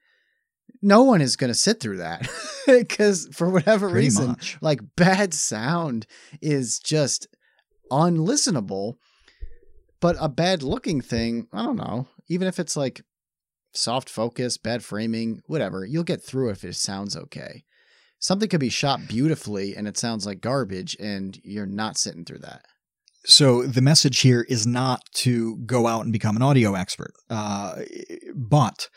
no 0.83 1.03
one 1.05 1.21
is 1.23 1.37
going 1.37 1.49
to 1.49 1.55
sit 1.55 1.81
through 1.81 1.99
that 1.99 2.29
because 2.67 3.29
for 3.33 3.49
whatever 3.49 3.89
Pretty 3.89 4.07
reason, 4.07 4.29
much. 4.29 4.59
like 4.61 4.81
bad 4.97 5.33
sound 5.33 6.07
is 6.43 6.79
just 6.79 7.29
unlistenable. 7.91 8.97
But 10.01 10.17
a 10.21 10.29
bad 10.29 10.63
looking 10.63 11.01
thing, 11.01 11.47
I 11.53 11.63
don't 11.63 11.77
know, 11.77 12.09
even 12.29 12.47
if 12.49 12.59
it's 12.59 12.77
like 12.77 13.03
soft 13.73 14.11
focus, 14.11 14.59
bad 14.59 14.85
framing, 14.85 15.41
whatever, 15.47 15.85
you'll 15.87 16.03
get 16.05 16.23
through 16.23 16.51
if 16.51 16.65
it 16.65 16.75
sounds 16.77 17.17
okay. 17.17 17.65
Something 18.27 18.49
could 18.49 18.59
be 18.59 18.71
shot 18.71 19.07
beautifully 19.07 19.77
and 19.77 19.87
it 19.87 19.97
sounds 19.97 20.27
like 20.27 20.41
garbage, 20.41 20.97
and 20.99 21.39
you're 21.45 21.65
not 21.65 21.97
sitting 21.97 22.25
through 22.25 22.41
that. 22.41 22.65
So 23.25 23.63
the 23.63 23.81
message 23.81 24.19
here 24.19 24.45
is 24.49 24.67
not 24.67 25.03
to 25.19 25.59
go 25.59 25.87
out 25.87 26.03
and 26.03 26.13
become 26.13 26.35
an 26.35 26.43
audio 26.43 26.75
expert, 26.75 27.13
uh, 27.31 27.83
but 28.35 28.89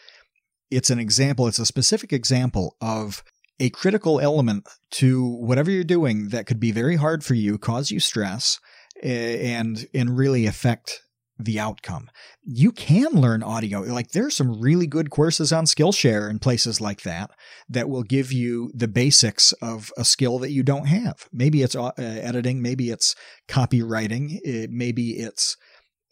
it's 0.71 0.89
an 0.89 0.97
example. 0.97 1.45
It's 1.45 1.59
a 1.59 1.65
specific 1.67 2.11
example 2.11 2.75
of 2.82 3.21
a 3.59 3.69
critical 3.69 4.19
element 4.19 4.67
to 4.93 5.23
whatever 5.23 5.69
you're 5.69 5.84
doing 5.84 6.30
that 6.30 6.47
could 6.47 6.59
be 6.59 6.71
very 6.71 6.95
hard 6.95 7.23
for 7.23 7.36
you, 7.36 7.59
cause 7.59 7.91
you 7.91 7.99
stress, 7.99 8.59
and 9.03 9.86
and 9.93 10.17
really 10.17 10.47
affect 10.47 11.03
the 11.40 11.58
outcome. 11.58 12.12
You 12.44 12.72
can 12.74 13.12
learn 13.12 13.42
audio. 13.42 13.80
Like 13.80 14.10
there's 14.10 14.36
some 14.36 14.60
really 14.60 14.86
good 14.86 15.10
courses 15.10 15.54
on 15.54 15.66
Skillshare 15.66 16.30
and 16.30 16.42
places 16.42 16.82
like 16.82 17.02
that 17.04 17.32
that 17.70 17.90
will 17.90 18.04
give 18.04 18.34
you 18.34 18.72
the 18.76 18.90
basics 18.90 19.54
of 19.54 19.92
a 19.98 20.04
skill 20.04 20.38
that 20.40 20.52
you 20.52 20.64
don't 20.64 20.88
have. 20.88 21.30
Maybe 21.32 21.64
it's 21.64 21.76
uh, 21.76 21.92
editing, 21.98 22.62
maybe 22.62 22.90
it's 22.90 23.16
copywriting, 23.48 24.40
it, 24.44 24.70
maybe 24.70 25.12
it's 25.12 25.56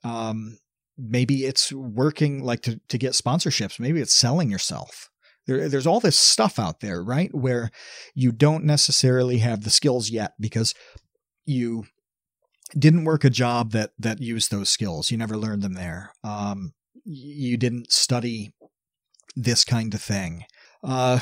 um, 0.06 0.58
maybe 0.98 1.46
it's 1.46 1.74
working 1.74 2.42
like 2.42 2.62
to, 2.62 2.80
to 2.88 2.98
get 2.98 3.12
sponsorships, 3.12 3.80
maybe 3.80 4.00
it's 4.00 4.14
selling 4.14 4.50
yourself. 4.50 5.10
There, 5.46 5.68
there's 5.68 5.88
all 5.88 6.00
this 6.00 6.18
stuff 6.18 6.58
out 6.58 6.80
there, 6.80 7.04
right? 7.04 7.34
Where 7.34 7.70
you 8.16 8.32
don't 8.32 8.64
necessarily 8.64 9.40
have 9.40 9.64
the 9.64 9.70
skills 9.70 10.10
yet 10.10 10.34
because 10.40 10.74
you 11.46 11.86
didn't 12.78 13.06
work 13.06 13.24
a 13.24 13.30
job 13.30 13.72
that 13.72 13.92
that 14.00 14.22
used 14.22 14.52
those 14.52 14.70
skills. 14.70 15.12
You 15.12 15.18
never 15.18 15.38
learned 15.38 15.62
them 15.62 15.74
there. 15.74 16.14
Um, 16.24 16.74
you 17.04 17.58
didn't 17.58 17.92
study 17.92 18.52
this 19.36 19.64
kind 19.64 19.94
of 19.94 20.02
thing. 20.02 20.44
Uh, 20.84 21.20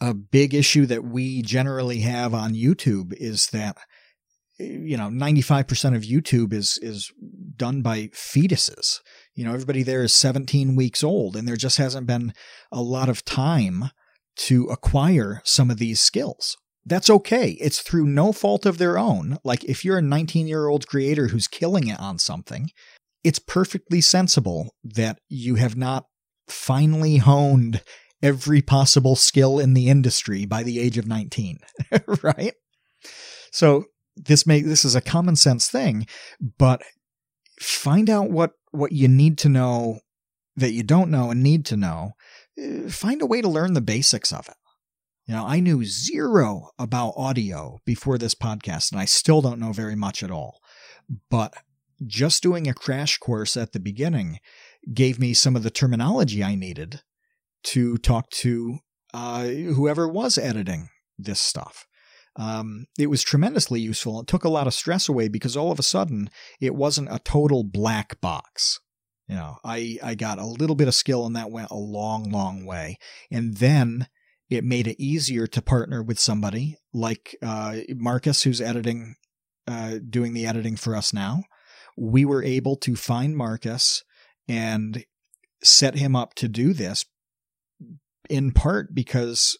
a 0.00 0.14
big 0.14 0.54
issue 0.54 0.86
that 0.86 1.04
we 1.04 1.42
generally 1.42 2.00
have 2.00 2.32
on 2.32 2.54
YouTube 2.54 3.12
is 3.14 3.48
that 3.48 3.76
you 4.58 4.96
know 4.96 5.08
95% 5.08 5.96
of 5.96 6.02
YouTube 6.02 6.52
is 6.52 6.78
is 6.82 7.12
done 7.56 7.82
by 7.82 8.08
fetuses. 8.08 9.00
You 9.34 9.44
know 9.44 9.52
everybody 9.52 9.82
there 9.82 10.02
is 10.02 10.14
17 10.14 10.76
weeks 10.76 11.04
old 11.04 11.36
and 11.36 11.46
there 11.46 11.56
just 11.56 11.78
hasn't 11.78 12.06
been 12.06 12.32
a 12.72 12.82
lot 12.82 13.08
of 13.08 13.24
time 13.24 13.90
to 14.36 14.64
acquire 14.66 15.42
some 15.44 15.70
of 15.70 15.78
these 15.78 16.00
skills. 16.00 16.56
That's 16.84 17.10
okay. 17.10 17.50
It's 17.60 17.80
through 17.80 18.06
no 18.06 18.32
fault 18.32 18.66
of 18.66 18.78
their 18.78 18.98
own. 18.98 19.38
Like 19.44 19.64
if 19.64 19.84
you're 19.84 19.98
a 19.98 20.02
19 20.02 20.48
year 20.48 20.68
old 20.68 20.86
creator 20.86 21.28
who's 21.28 21.48
killing 21.48 21.88
it 21.88 22.00
on 22.00 22.18
something, 22.18 22.70
it's 23.22 23.38
perfectly 23.38 24.00
sensible 24.00 24.74
that 24.82 25.18
you 25.28 25.56
have 25.56 25.76
not 25.76 26.06
finally 26.48 27.18
honed 27.18 27.82
every 28.22 28.62
possible 28.62 29.16
skill 29.16 29.58
in 29.58 29.74
the 29.74 29.88
industry 29.88 30.44
by 30.46 30.62
the 30.62 30.78
age 30.78 30.98
of 30.98 31.06
19, 31.06 31.58
right? 32.22 32.54
So 33.52 33.84
this 34.16 34.46
may 34.46 34.60
this 34.60 34.84
is 34.84 34.94
a 34.94 35.00
common 35.00 35.36
sense 35.36 35.68
thing, 35.68 36.06
but 36.58 36.82
find 37.60 38.08
out 38.08 38.30
what 38.30 38.52
what 38.70 38.92
you 38.92 39.08
need 39.08 39.38
to 39.38 39.48
know 39.48 40.00
that 40.56 40.72
you 40.72 40.82
don't 40.82 41.10
know 41.10 41.30
and 41.30 41.42
need 41.42 41.64
to 41.66 41.76
know. 41.76 42.12
Uh, 42.60 42.88
Find 42.88 43.22
a 43.22 43.26
way 43.26 43.40
to 43.40 43.48
learn 43.48 43.72
the 43.72 43.80
basics 43.80 44.32
of 44.32 44.48
it. 44.48 44.54
You 45.30 45.36
know, 45.36 45.46
I 45.46 45.60
knew 45.60 45.84
zero 45.84 46.70
about 46.76 47.14
audio 47.16 47.78
before 47.84 48.18
this 48.18 48.34
podcast, 48.34 48.90
and 48.90 49.00
I 49.00 49.04
still 49.04 49.40
don't 49.40 49.60
know 49.60 49.72
very 49.72 49.94
much 49.94 50.24
at 50.24 50.30
all. 50.32 50.60
But 51.30 51.54
just 52.04 52.42
doing 52.42 52.66
a 52.66 52.74
crash 52.74 53.16
course 53.16 53.56
at 53.56 53.70
the 53.70 53.78
beginning 53.78 54.40
gave 54.92 55.20
me 55.20 55.32
some 55.32 55.54
of 55.54 55.62
the 55.62 55.70
terminology 55.70 56.42
I 56.42 56.56
needed 56.56 57.02
to 57.62 57.96
talk 57.98 58.28
to 58.30 58.80
uh, 59.14 59.44
whoever 59.44 60.08
was 60.08 60.36
editing 60.36 60.88
this 61.16 61.38
stuff. 61.38 61.86
Um, 62.34 62.86
it 62.98 63.06
was 63.06 63.22
tremendously 63.22 63.80
useful. 63.80 64.22
It 64.22 64.26
took 64.26 64.42
a 64.42 64.48
lot 64.48 64.66
of 64.66 64.74
stress 64.74 65.08
away 65.08 65.28
because 65.28 65.56
all 65.56 65.70
of 65.70 65.78
a 65.78 65.84
sudden 65.84 66.28
it 66.60 66.74
wasn't 66.74 67.08
a 67.08 67.20
total 67.20 67.62
black 67.62 68.20
box. 68.20 68.80
You 69.28 69.36
know, 69.36 69.58
I, 69.64 69.96
I 70.02 70.16
got 70.16 70.40
a 70.40 70.44
little 70.44 70.74
bit 70.74 70.88
of 70.88 70.94
skill 70.96 71.24
and 71.24 71.36
that 71.36 71.52
went 71.52 71.70
a 71.70 71.76
long, 71.76 72.32
long 72.32 72.66
way. 72.66 72.98
And 73.30 73.58
then 73.58 74.08
it 74.50 74.64
made 74.64 74.88
it 74.88 75.00
easier 75.00 75.46
to 75.46 75.62
partner 75.62 76.02
with 76.02 76.18
somebody 76.18 76.76
like 76.92 77.36
uh, 77.40 77.76
Marcus, 77.94 78.42
who's 78.42 78.60
editing, 78.60 79.14
uh, 79.68 79.98
doing 80.08 80.34
the 80.34 80.44
editing 80.44 80.76
for 80.76 80.96
us 80.96 81.12
now. 81.12 81.44
We 81.96 82.24
were 82.24 82.42
able 82.42 82.76
to 82.78 82.96
find 82.96 83.36
Marcus 83.36 84.02
and 84.48 85.04
set 85.62 85.94
him 85.94 86.16
up 86.16 86.34
to 86.34 86.48
do 86.48 86.72
this 86.72 87.04
in 88.28 88.50
part 88.50 88.94
because 88.94 89.56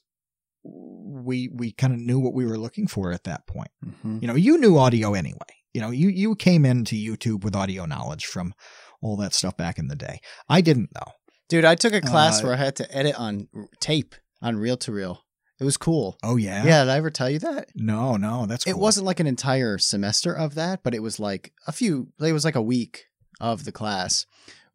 we 0.65 1.49
we 1.53 1.73
kind 1.73 1.93
of 1.93 2.01
knew 2.01 2.19
what 2.19 2.35
we 2.35 2.45
were 2.45 2.59
looking 2.59 2.87
for 2.87 3.13
at 3.13 3.25
that 3.25 3.47
point. 3.47 3.71
Mm-hmm. 3.85 4.19
You 4.23 4.29
know, 4.29 4.35
you 4.35 4.59
knew 4.59 4.77
audio 4.77 5.15
anyway. 5.15 5.39
You 5.73 5.81
know, 5.81 5.91
you 5.91 6.09
you 6.09 6.35
came 6.35 6.65
into 6.65 6.97
YouTube 6.97 7.45
with 7.45 7.55
audio 7.55 7.87
knowledge 7.87 8.27
from 8.27 8.55
all 9.01 9.17
that 9.19 9.35
stuff 9.35 9.57
back 9.57 9.79
in 9.79 9.89
the 9.89 9.97
day. 9.97 10.21
I 10.49 10.61
didn't 10.61 10.91
though. 10.95 11.13
Dude, 11.49 11.65
I 11.65 11.75
took 11.75 11.93
a 11.93 12.01
class 12.01 12.41
Uh, 12.41 12.47
where 12.47 12.55
I 12.55 12.59
had 12.59 12.77
to 12.77 12.97
edit 12.97 13.15
on 13.19 13.49
tape 13.81 14.15
on 14.43 14.57
reel 14.57 14.77
to 14.79 14.93
reel. 14.93 15.25
It 15.59 15.65
was 15.65 15.77
cool. 15.77 16.17
Oh 16.23 16.37
yeah. 16.37 16.65
Yeah, 16.65 16.85
did 16.85 16.91
I 16.91 16.97
ever 16.97 17.11
tell 17.11 17.29
you 17.29 17.39
that? 17.41 17.69
No, 17.75 18.17
no, 18.17 18.47
that's 18.47 18.67
It 18.67 18.73
cool. 18.73 18.81
wasn't 18.81 19.07
like 19.07 19.21
an 19.21 19.27
entire 19.27 19.77
semester 19.77 20.33
of 20.33 20.55
that, 20.55 20.83
but 20.83 20.95
it 20.95 21.03
was 21.03 21.21
like 21.21 21.53
a 21.67 21.73
few. 21.73 22.09
It 22.19 22.33
was 22.33 22.45
like 22.47 22.55
a 22.57 22.63
week 22.63 23.07
of 23.41 23.65
the 23.65 23.73
class. 23.73 24.25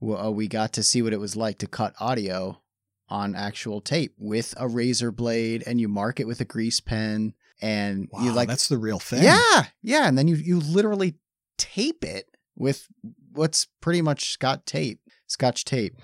Uh, 0.01 0.31
We 0.31 0.47
got 0.47 0.73
to 0.73 0.83
see 0.83 1.01
what 1.01 1.13
it 1.13 1.19
was 1.19 1.35
like 1.35 1.57
to 1.59 1.67
cut 1.67 1.95
audio 1.99 2.61
on 3.09 3.33
actual 3.35 3.81
tape 3.81 4.13
with 4.19 4.53
a 4.57 4.67
razor 4.67 5.11
blade, 5.11 5.63
and 5.65 5.79
you 5.81 5.87
mark 5.87 6.19
it 6.19 6.27
with 6.27 6.39
a 6.41 6.45
grease 6.45 6.79
pen, 6.79 7.33
and 7.61 8.07
Wow, 8.11 8.21
you 8.23 8.31
like 8.31 8.47
that's 8.47 8.67
the 8.67 8.77
real 8.77 8.99
thing. 8.99 9.23
yeah, 9.23 9.65
yeah, 9.81 10.07
and 10.07 10.15
then 10.17 10.27
you 10.27 10.35
you 10.35 10.59
literally 10.59 11.15
tape 11.57 12.03
it 12.03 12.25
with 12.55 12.87
what's 13.31 13.67
pretty 13.81 14.01
much 14.03 14.31
Scott 14.31 14.65
tape, 14.67 14.99
Scotch 15.27 15.65
tape, 15.65 15.95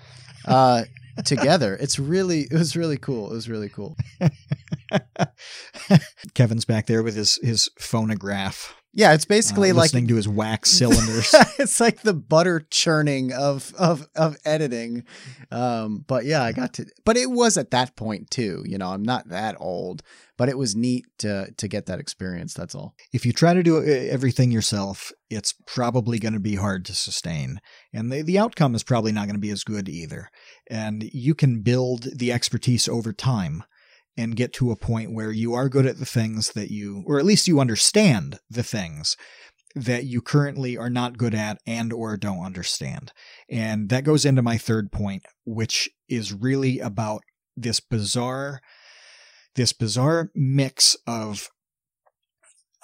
uh, 0.44 0.82
together. 1.24 1.76
It's 1.80 1.98
really, 1.98 2.42
it 2.42 2.52
was 2.52 2.76
really 2.76 2.96
cool. 2.96 3.30
It 3.30 3.34
was 3.34 3.48
really 3.48 3.68
cool. 3.68 3.96
Kevin's 6.34 6.64
back 6.64 6.86
there 6.86 7.02
with 7.02 7.16
his 7.16 7.38
his 7.42 7.70
phonograph. 7.78 8.74
Yeah, 8.94 9.14
it's 9.14 9.24
basically 9.24 9.70
uh, 9.70 9.74
like 9.74 9.84
listening 9.84 10.08
to 10.08 10.16
his 10.16 10.28
wax 10.28 10.70
cylinders. 10.78 11.34
it's 11.58 11.80
like 11.80 12.02
the 12.02 12.14
butter 12.14 12.66
churning 12.70 13.32
of 13.32 13.74
of 13.78 14.06
of 14.14 14.36
editing. 14.44 15.04
Um, 15.50 16.04
but 16.06 16.24
yeah, 16.24 16.42
I 16.42 16.52
got 16.52 16.74
to. 16.74 16.86
But 17.04 17.16
it 17.16 17.30
was 17.30 17.56
at 17.56 17.70
that 17.70 17.96
point 17.96 18.30
too. 18.30 18.62
You 18.66 18.78
know, 18.78 18.88
I'm 18.88 19.02
not 19.02 19.28
that 19.30 19.56
old, 19.58 20.02
but 20.36 20.50
it 20.50 20.58
was 20.58 20.76
neat 20.76 21.06
to 21.18 21.52
to 21.56 21.68
get 21.68 21.86
that 21.86 22.00
experience. 22.00 22.52
That's 22.52 22.74
all. 22.74 22.94
if 23.12 23.24
you 23.24 23.32
try 23.32 23.54
to 23.54 23.62
do 23.62 23.78
uh, 23.78 23.80
everything 23.80 24.52
yourself, 24.52 25.10
it's 25.30 25.54
probably 25.66 26.18
going 26.18 26.34
to 26.34 26.40
be 26.40 26.56
hard 26.56 26.84
to 26.86 26.94
sustain. 26.94 27.60
And 27.94 28.12
the, 28.12 28.22
the 28.22 28.38
outcome 28.38 28.74
is 28.74 28.82
probably 28.82 29.12
not 29.12 29.26
going 29.26 29.36
to 29.36 29.40
be 29.40 29.50
as 29.50 29.64
good 29.64 29.88
either. 29.88 30.28
And 30.70 31.02
you 31.14 31.34
can 31.34 31.62
build 31.62 32.08
the 32.14 32.32
expertise 32.32 32.88
over 32.88 33.12
time 33.12 33.64
and 34.16 34.36
get 34.36 34.52
to 34.54 34.70
a 34.70 34.76
point 34.76 35.12
where 35.12 35.32
you 35.32 35.54
are 35.54 35.68
good 35.68 35.86
at 35.86 35.98
the 35.98 36.06
things 36.06 36.52
that 36.52 36.70
you, 36.70 37.02
or 37.06 37.18
at 37.18 37.24
least 37.24 37.48
you 37.48 37.60
understand 37.60 38.38
the 38.50 38.62
things 38.62 39.16
that 39.74 40.04
you 40.04 40.20
currently 40.20 40.76
are 40.76 40.90
not 40.90 41.16
good 41.16 41.34
at 41.34 41.58
and 41.66 41.92
or 41.92 42.16
don't 42.16 42.44
understand. 42.44 43.12
And 43.48 43.88
that 43.88 44.04
goes 44.04 44.24
into 44.24 44.42
my 44.42 44.58
third 44.58 44.92
point, 44.92 45.24
which 45.46 45.88
is 46.08 46.32
really 46.32 46.78
about 46.78 47.22
this 47.56 47.80
bizarre 47.80 48.60
this 49.54 49.72
bizarre 49.72 50.30
mix 50.34 50.96
of 51.06 51.50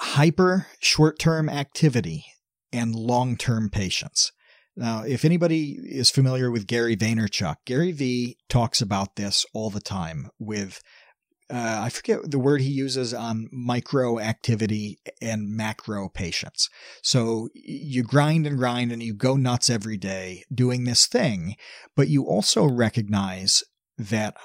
hyper 0.00 0.66
short-term 0.80 1.48
activity 1.48 2.26
and 2.72 2.94
long-term 2.94 3.70
patience. 3.70 4.32
Now, 4.76 5.02
if 5.02 5.24
anybody 5.24 5.78
is 5.82 6.10
familiar 6.10 6.50
with 6.50 6.66
Gary 6.66 6.96
Vaynerchuk, 6.96 7.56
Gary 7.64 7.90
V 7.90 8.36
talks 8.48 8.80
about 8.80 9.16
this 9.16 9.44
all 9.52 9.70
the 9.70 9.80
time 9.80 10.30
with 10.38 10.80
uh, 11.50 11.80
I 11.82 11.88
forget 11.88 12.30
the 12.30 12.38
word 12.38 12.60
he 12.60 12.70
uses 12.70 13.14
on 13.14 13.48
micro 13.50 14.18
activity 14.18 14.98
and 15.22 15.48
macro 15.48 16.08
patience. 16.08 16.68
So 17.02 17.48
you 17.54 18.02
grind 18.02 18.46
and 18.46 18.58
grind 18.58 18.92
and 18.92 19.02
you 19.02 19.14
go 19.14 19.36
nuts 19.36 19.70
every 19.70 19.96
day 19.96 20.44
doing 20.52 20.84
this 20.84 21.06
thing, 21.06 21.56
but 21.96 22.08
you 22.08 22.24
also 22.24 22.66
recognize 22.66 23.62
that 23.96 24.36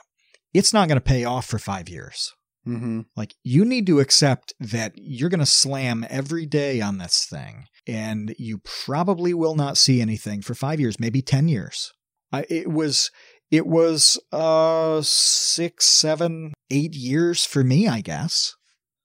it's 0.53 0.73
not 0.73 0.87
going 0.87 0.97
to 0.97 1.01
pay 1.01 1.25
off 1.25 1.45
for 1.45 1.59
five 1.59 1.89
years. 1.89 2.31
Mm-hmm. 2.67 3.01
Like 3.15 3.35
you 3.43 3.65
need 3.65 3.85
to 3.87 3.99
accept 3.99 4.53
that 4.59 4.93
you're 4.95 5.29
going 5.29 5.39
to 5.41 5.45
slam 5.45 6.05
every 6.09 6.45
day 6.45 6.79
on 6.79 6.97
this 6.97 7.25
thing 7.25 7.65
and 7.85 8.33
you 8.39 8.61
probably 8.63 9.33
will 9.33 9.55
not 9.55 9.77
see 9.77 10.01
anything 10.01 10.41
for 10.41 10.53
5 10.53 10.79
years, 10.79 10.99
maybe 10.99 11.21
10 11.21 11.49
years. 11.49 11.91
I, 12.31 12.45
it 12.49 12.69
was 12.69 13.11
it 13.53 13.67
was 13.67 14.19
uh 14.31 14.99
six, 15.03 15.85
seven, 15.85 16.53
eight 16.71 16.95
years 16.95 17.45
for 17.45 17.63
me, 17.63 17.87
I 17.87 18.01
guess, 18.01 18.55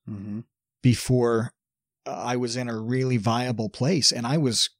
Mm-hmm. 0.08 0.40
before 0.82 1.52
uh, 2.06 2.12
I 2.32 2.36
was 2.36 2.56
in 2.56 2.66
a 2.70 2.80
really 2.80 3.18
viable 3.18 3.68
place. 3.68 4.10
And 4.10 4.26
I 4.26 4.38
was, 4.38 4.70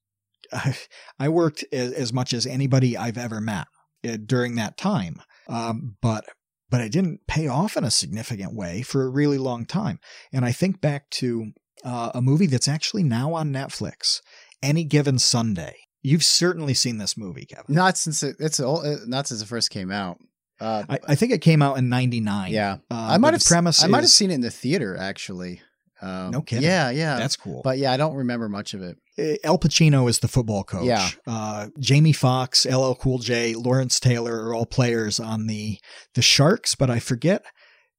I 1.19 1.29
worked 1.29 1.67
as, 1.71 1.93
as 1.93 2.13
much 2.15 2.33
as 2.33 2.47
anybody 2.47 2.97
I've 2.97 3.19
ever 3.19 3.39
met 3.39 3.67
uh, 4.09 4.17
during 4.25 4.55
that 4.55 4.79
time. 4.79 5.21
Um, 5.47 5.97
but, 6.01 6.25
but 6.71 6.81
it 6.81 6.93
didn't 6.93 7.27
pay 7.27 7.47
off 7.47 7.77
in 7.77 7.85
a 7.85 7.91
significant 7.91 8.55
way 8.55 8.81
for 8.81 9.03
a 9.05 9.11
really 9.11 9.37
long 9.37 9.67
time. 9.67 9.99
And 10.33 10.47
I 10.47 10.53
think 10.53 10.81
back 10.81 11.11
to 11.21 11.53
uh, 11.85 12.11
a 12.15 12.23
movie 12.23 12.47
that's 12.47 12.69
actually 12.69 13.03
now 13.03 13.35
on 13.35 13.53
Netflix, 13.53 14.23
Any 14.63 14.85
Given 14.85 15.19
Sunday. 15.19 15.77
You've 16.03 16.25
certainly 16.25 16.75
seen 16.75 16.99
this 16.99 17.17
movie, 17.17 17.45
Kevin. 17.45 17.75
Not 17.75 17.97
since 17.99 18.23
it, 18.23 18.37
it's 18.39 18.61
old, 18.61 18.87
uh, 18.87 18.97
not 19.07 19.27
since 19.27 19.43
it 19.43 19.47
first 19.47 19.71
came 19.71 19.91
out. 19.91 20.19
Uh, 20.61 20.85
I, 20.89 20.99
I 21.09 21.15
think 21.15 21.33
it 21.33 21.41
came 21.41 21.63
out 21.63 21.79
in 21.79 21.89
'99. 21.89 22.53
yeah, 22.53 22.79
uh, 22.91 22.95
I 23.11 23.19
might 23.19 23.35
have. 23.35 23.45
premise. 23.45 23.83
I 23.83 23.87
might 23.89 24.01
have 24.03 24.11
seen 24.11 24.31
it 24.31 24.35
in 24.35 24.41
the 24.41 24.51
theater 24.51 24.97
actually. 24.97 25.61
Um, 26.01 26.31
No 26.31 26.43
kidding. 26.43 26.63
Yeah, 26.65 26.91
yeah. 26.91 27.17
That's 27.17 27.35
cool. 27.37 27.61
but 27.65 27.79
yeah, 27.79 27.91
I 27.93 27.97
don't 27.97 28.15
remember 28.15 28.49
much 28.49 28.73
of 28.75 28.83
it. 28.83 28.97
Uh, 29.19 29.35
Al 29.47 29.59
Pacino 29.59 30.09
is 30.09 30.21
the 30.21 30.29
football 30.29 30.63
coach. 30.63 30.85
Yeah. 30.87 31.09
Uh, 31.27 31.69
Jamie 31.81 32.13
Foxx, 32.13 32.65
LL 32.67 32.93
Cool 32.95 33.19
J, 33.19 33.55
Lawrence 33.57 33.99
Taylor 33.99 34.47
are 34.47 34.55
all 34.55 34.67
players 34.67 35.19
on 35.19 35.49
the 35.49 35.79
the 36.15 36.23
Sharks, 36.23 36.77
but 36.77 36.89
I 36.91 37.01
forget 37.01 37.45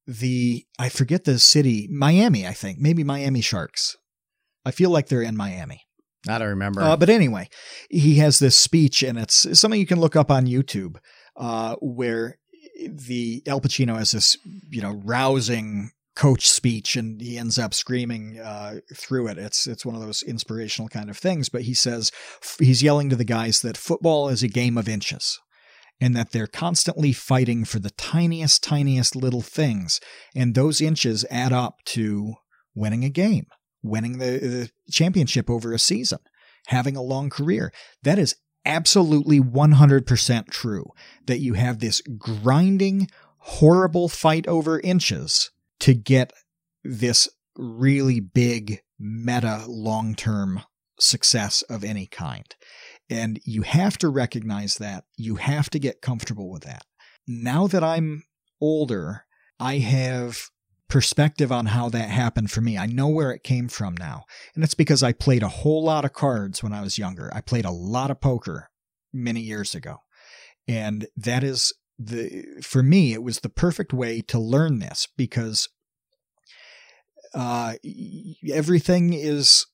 the 0.07 0.65
I 0.77 0.87
forget 0.89 1.25
the 1.25 1.39
city, 1.39 1.87
Miami. 1.91 2.47
I 2.47 2.53
think 2.53 2.79
maybe 2.79 3.03
Miami 3.03 3.41
Sharks. 3.41 3.97
I 4.65 4.71
feel 4.71 4.89
like 4.89 5.07
they're 5.07 5.21
in 5.21 5.35
Miami. 5.37 5.81
I 6.29 6.37
don't 6.37 6.49
remember. 6.49 6.81
Uh, 6.81 6.97
but 6.97 7.09
anyway, 7.09 7.49
he 7.89 8.15
has 8.15 8.39
this 8.39 8.55
speech, 8.55 9.03
and 9.03 9.17
it's 9.17 9.59
something 9.59 9.79
you 9.79 9.85
can 9.85 9.99
look 9.99 10.15
up 10.15 10.31
on 10.31 10.45
YouTube, 10.45 10.97
uh, 11.35 11.75
where 11.81 12.37
the 12.87 13.43
Al 13.47 13.61
Pacino 13.61 13.97
has 13.97 14.11
this, 14.11 14.37
you 14.69 14.81
know, 14.81 15.01
rousing 15.03 15.91
coach 16.15 16.49
speech, 16.49 16.95
and 16.95 17.21
he 17.21 17.37
ends 17.37 17.57
up 17.57 17.73
screaming 17.73 18.39
uh, 18.39 18.79
through 18.93 19.27
it. 19.27 19.37
It's 19.37 19.67
it's 19.67 19.85
one 19.85 19.95
of 19.95 20.01
those 20.01 20.21
inspirational 20.23 20.89
kind 20.89 21.09
of 21.09 21.17
things. 21.17 21.49
But 21.49 21.63
he 21.63 21.73
says 21.73 22.11
he's 22.57 22.83
yelling 22.83 23.09
to 23.09 23.15
the 23.15 23.23
guys 23.23 23.61
that 23.61 23.77
football 23.77 24.29
is 24.29 24.43
a 24.43 24.47
game 24.47 24.77
of 24.77 24.89
inches. 24.89 25.39
And 26.01 26.15
that 26.15 26.31
they're 26.31 26.47
constantly 26.47 27.11
fighting 27.11 27.65
for 27.65 27.79
the 27.79 27.89
tiniest, 27.89 28.63
tiniest 28.63 29.17
little 29.17 29.41
things. 29.41 29.99
And 30.33 30.55
those 30.55 30.79
inches 30.79 31.25
add 31.29 31.51
up 31.51 31.79
to 31.87 32.35
winning 32.73 33.03
a 33.03 33.09
game, 33.09 33.47
winning 33.81 34.17
the, 34.17 34.39
the 34.39 34.69
championship 34.91 35.49
over 35.49 35.73
a 35.73 35.79
season, 35.79 36.19
having 36.67 36.95
a 36.95 37.01
long 37.01 37.29
career. 37.29 37.71
That 38.03 38.19
is 38.19 38.35
absolutely 38.65 39.39
100% 39.39 40.49
true. 40.49 40.85
That 41.25 41.39
you 41.39 41.53
have 41.53 41.79
this 41.79 42.01
grinding, 42.17 43.09
horrible 43.37 44.09
fight 44.09 44.47
over 44.47 44.79
inches 44.79 45.51
to 45.79 45.93
get 45.93 46.33
this 46.83 47.29
really 47.55 48.19
big, 48.19 48.81
meta, 48.99 49.63
long 49.67 50.15
term 50.15 50.61
success 50.99 51.61
of 51.63 51.83
any 51.83 52.05
kind. 52.05 52.55
And 53.09 53.39
you 53.43 53.63
have 53.63 53.97
to 53.99 54.09
recognize 54.09 54.75
that. 54.75 55.05
You 55.17 55.35
have 55.35 55.69
to 55.71 55.79
get 55.79 56.01
comfortable 56.01 56.51
with 56.51 56.63
that. 56.63 56.83
Now 57.27 57.67
that 57.67 57.83
I'm 57.83 58.23
older, 58.61 59.25
I 59.59 59.79
have 59.79 60.49
perspective 60.89 61.51
on 61.51 61.67
how 61.67 61.87
that 61.89 62.09
happened 62.09 62.51
for 62.51 62.61
me. 62.61 62.77
I 62.77 62.87
know 62.87 63.07
where 63.07 63.31
it 63.31 63.43
came 63.43 63.69
from 63.69 63.95
now. 63.95 64.25
And 64.55 64.63
it's 64.63 64.73
because 64.73 65.03
I 65.03 65.13
played 65.13 65.43
a 65.43 65.47
whole 65.47 65.83
lot 65.83 66.03
of 66.03 66.13
cards 66.13 66.61
when 66.61 66.73
I 66.73 66.81
was 66.81 66.97
younger. 66.97 67.31
I 67.33 67.41
played 67.41 67.65
a 67.65 67.71
lot 67.71 68.11
of 68.11 68.19
poker 68.19 68.69
many 69.13 69.39
years 69.39 69.75
ago. 69.75 69.97
And 70.67 71.07
that 71.15 71.43
is 71.43 71.73
the 71.99 72.45
for 72.63 72.81
me 72.81 73.11
it 73.11 73.21
was 73.21 73.41
the 73.41 73.49
perfect 73.49 73.91
way 73.91 74.21
to 74.21 74.39
learn 74.39 74.79
this 74.79 75.05
because 75.17 75.67
uh 77.33 77.73
everything 78.49 79.11
is 79.11 79.65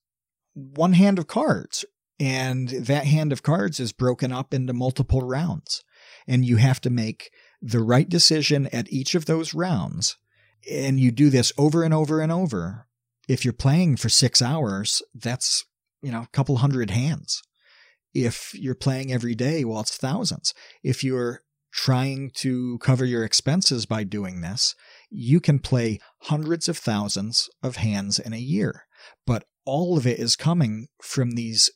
one 0.54 0.94
hand 0.94 1.20
of 1.20 1.28
cards 1.28 1.84
and 2.18 2.68
that 2.70 3.04
hand 3.04 3.32
of 3.32 3.44
cards 3.44 3.78
is 3.78 3.92
broken 3.92 4.32
up 4.32 4.52
into 4.52 4.72
multiple 4.72 5.20
rounds 5.20 5.84
and 6.26 6.44
you 6.44 6.56
have 6.56 6.80
to 6.80 6.90
make 6.90 7.30
the 7.62 7.80
right 7.80 8.08
decision 8.08 8.66
at 8.72 8.92
each 8.92 9.14
of 9.14 9.26
those 9.26 9.54
rounds 9.54 10.16
and 10.70 10.98
you 10.98 11.10
do 11.10 11.30
this 11.30 11.52
over 11.58 11.82
and 11.82 11.94
over 11.94 12.20
and 12.20 12.32
over 12.32 12.86
if 13.28 13.44
you're 13.44 13.52
playing 13.52 13.96
for 13.96 14.08
6 14.08 14.42
hours 14.42 15.02
that's 15.14 15.64
you 16.02 16.10
know 16.10 16.22
a 16.22 16.28
couple 16.32 16.56
hundred 16.58 16.90
hands. 16.90 17.42
If 18.14 18.52
you're 18.54 18.74
playing 18.74 19.12
every 19.12 19.34
day 19.34 19.64
well 19.64 19.80
it's 19.80 19.96
thousands. 19.96 20.54
If 20.82 21.02
you're 21.04 21.42
trying 21.72 22.30
to 22.36 22.78
cover 22.78 23.04
your 23.04 23.24
expenses 23.24 23.86
by 23.86 24.04
doing 24.04 24.40
this 24.40 24.74
you 25.10 25.40
can 25.40 25.58
play 25.58 25.98
hundreds 26.22 26.68
of 26.68 26.78
thousands 26.78 27.48
of 27.62 27.76
hands 27.76 28.18
in 28.18 28.32
a 28.32 28.38
year. 28.38 28.84
But 29.26 29.44
all 29.64 29.98
of 29.98 30.06
it 30.06 30.18
is 30.18 30.36
coming 30.36 30.88
from 31.02 31.32
these 31.32 31.70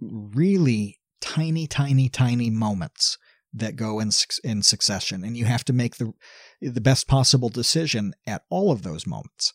really 0.00 0.98
tiny, 1.20 1.66
tiny, 1.66 2.08
tiny 2.08 2.50
moments 2.50 3.18
that 3.54 3.76
go 3.76 4.00
in 4.00 4.10
in 4.42 4.62
succession, 4.62 5.24
and 5.24 5.36
you 5.36 5.44
have 5.44 5.64
to 5.64 5.72
make 5.72 5.96
the 5.96 6.12
the 6.60 6.80
best 6.80 7.06
possible 7.08 7.48
decision 7.48 8.14
at 8.26 8.42
all 8.50 8.70
of 8.72 8.82
those 8.82 9.06
moments. 9.06 9.52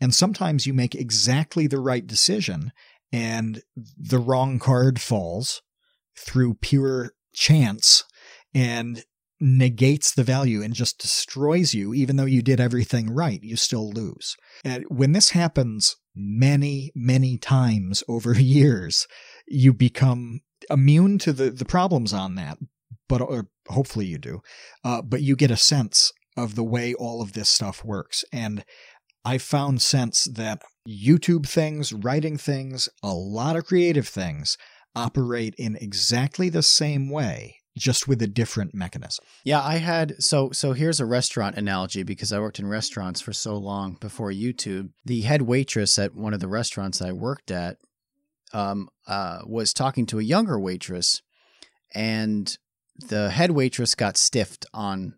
And 0.00 0.14
sometimes 0.14 0.66
you 0.66 0.74
make 0.74 0.94
exactly 0.94 1.66
the 1.66 1.80
right 1.80 2.06
decision, 2.06 2.72
and 3.12 3.62
the 3.96 4.18
wrong 4.18 4.58
card 4.58 5.00
falls 5.00 5.62
through 6.16 6.54
pure 6.54 7.12
chance 7.34 8.04
and 8.54 9.04
negates 9.40 10.14
the 10.14 10.22
value 10.22 10.62
and 10.62 10.72
just 10.72 11.00
destroys 11.00 11.74
you 11.74 11.92
even 11.92 12.14
though 12.14 12.26
you 12.26 12.42
did 12.42 12.60
everything 12.60 13.10
right 13.10 13.42
you 13.42 13.56
still 13.56 13.90
lose 13.90 14.36
and 14.64 14.84
when 14.88 15.10
this 15.10 15.30
happens 15.30 15.96
many 16.14 16.92
many 16.94 17.36
times 17.38 18.04
over 18.06 18.34
years 18.38 19.08
you 19.48 19.74
become 19.74 20.42
immune 20.70 21.18
to 21.18 21.32
the, 21.32 21.50
the 21.50 21.64
problems 21.64 22.12
on 22.12 22.34
that, 22.36 22.58
but 23.12 23.20
or 23.20 23.48
hopefully 23.68 24.06
you 24.06 24.16
do. 24.16 24.40
Uh, 24.82 25.02
but 25.02 25.20
you 25.20 25.36
get 25.36 25.50
a 25.50 25.56
sense 25.56 26.14
of 26.34 26.54
the 26.54 26.64
way 26.64 26.94
all 26.94 27.20
of 27.20 27.34
this 27.34 27.50
stuff 27.50 27.84
works. 27.84 28.24
And 28.32 28.64
I've 29.22 29.42
found 29.42 29.82
since 29.82 30.24
that 30.24 30.62
YouTube 30.88 31.46
things, 31.46 31.92
writing 31.92 32.38
things, 32.38 32.88
a 33.02 33.12
lot 33.12 33.54
of 33.54 33.66
creative 33.66 34.08
things 34.08 34.56
operate 34.96 35.54
in 35.58 35.76
exactly 35.76 36.48
the 36.48 36.62
same 36.62 37.10
way, 37.10 37.56
just 37.76 38.08
with 38.08 38.22
a 38.22 38.26
different 38.26 38.74
mechanism. 38.74 39.22
Yeah, 39.44 39.60
I 39.60 39.76
had 39.76 40.14
so 40.22 40.50
so 40.52 40.72
here's 40.72 40.98
a 40.98 41.04
restaurant 41.04 41.58
analogy 41.58 42.04
because 42.04 42.32
I 42.32 42.40
worked 42.40 42.60
in 42.60 42.66
restaurants 42.66 43.20
for 43.20 43.34
so 43.34 43.58
long 43.58 43.98
before 44.00 44.30
YouTube. 44.30 44.88
The 45.04 45.20
head 45.20 45.42
waitress 45.42 45.98
at 45.98 46.14
one 46.14 46.32
of 46.32 46.40
the 46.40 46.48
restaurants 46.48 47.02
I 47.02 47.12
worked 47.12 47.50
at 47.50 47.76
um, 48.54 48.88
uh, 49.06 49.40
was 49.44 49.74
talking 49.74 50.06
to 50.06 50.18
a 50.18 50.22
younger 50.22 50.58
waitress, 50.58 51.20
and 51.94 52.56
the 52.96 53.30
head 53.30 53.52
waitress 53.52 53.94
got 53.94 54.16
stiffed 54.16 54.66
on 54.72 55.14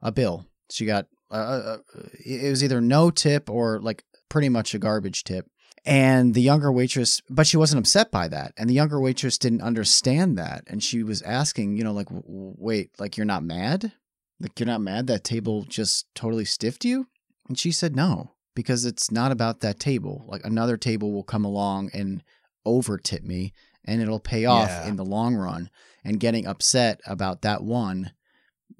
a 0.00 0.12
bill. 0.12 0.46
She 0.70 0.86
got 0.86 1.06
uh, 1.32 1.34
uh, 1.34 1.78
it 2.24 2.50
was 2.50 2.62
either 2.62 2.80
no 2.80 3.10
tip 3.10 3.48
or 3.48 3.80
like 3.80 4.04
pretty 4.28 4.48
much 4.48 4.74
a 4.74 4.78
garbage 4.78 5.24
tip. 5.24 5.46
And 5.84 6.34
the 6.34 6.42
younger 6.42 6.70
waitress, 6.70 7.20
but 7.28 7.46
she 7.46 7.56
wasn't 7.56 7.80
upset 7.80 8.12
by 8.12 8.28
that. 8.28 8.52
And 8.56 8.70
the 8.70 8.74
younger 8.74 9.00
waitress 9.00 9.36
didn't 9.36 9.62
understand 9.62 10.38
that. 10.38 10.62
And 10.68 10.82
she 10.82 11.02
was 11.02 11.22
asking, 11.22 11.76
you 11.76 11.82
know, 11.82 11.92
like, 11.92 12.06
wait, 12.10 12.90
like 13.00 13.16
you're 13.16 13.26
not 13.26 13.42
mad? 13.42 13.92
Like 14.38 14.60
you're 14.60 14.66
not 14.68 14.80
mad 14.80 15.08
that 15.08 15.24
table 15.24 15.64
just 15.64 16.06
totally 16.14 16.44
stiffed 16.44 16.84
you? 16.84 17.08
And 17.48 17.58
she 17.58 17.72
said, 17.72 17.96
no, 17.96 18.34
because 18.54 18.84
it's 18.84 19.10
not 19.10 19.32
about 19.32 19.60
that 19.60 19.80
table. 19.80 20.24
Like 20.28 20.44
another 20.44 20.76
table 20.76 21.12
will 21.12 21.24
come 21.24 21.44
along 21.44 21.90
and 21.92 22.22
over 22.64 22.96
tip 22.96 23.24
me 23.24 23.52
and 23.84 24.00
it'll 24.00 24.20
pay 24.20 24.44
off 24.44 24.68
yeah. 24.68 24.86
in 24.86 24.96
the 24.96 25.04
long 25.04 25.34
run. 25.34 25.70
And 26.04 26.18
getting 26.18 26.46
upset 26.46 27.00
about 27.06 27.42
that 27.42 27.62
one 27.62 28.12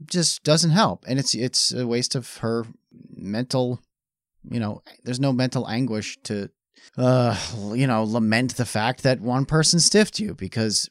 just 0.04 0.42
doesn't 0.42 0.70
help. 0.70 1.04
And 1.06 1.18
it's 1.18 1.34
it's 1.34 1.72
a 1.72 1.86
waste 1.86 2.14
of 2.14 2.38
her 2.38 2.66
mental 3.14 3.80
you 4.50 4.58
know, 4.58 4.82
there's 5.04 5.20
no 5.20 5.32
mental 5.32 5.68
anguish 5.68 6.18
to 6.24 6.50
uh 6.96 7.36
you 7.74 7.86
know, 7.86 8.02
lament 8.02 8.56
the 8.56 8.64
fact 8.64 9.04
that 9.04 9.20
one 9.20 9.44
person 9.44 9.78
stiffed 9.78 10.18
you 10.18 10.34
because 10.34 10.90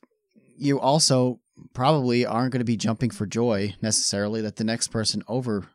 you 0.57 0.80
also 0.80 1.39
probably 1.74 2.26
aren't 2.26 2.51
going 2.51 2.59
to 2.59 2.66
be 2.66 2.78
jumping 2.78 3.09
for 3.09 3.26
joy 3.26 3.76
necessarily 3.82 4.41
that 4.41 4.55
the 4.55 4.64
next 4.64 4.88
person 4.88 5.22
over 5.28 5.68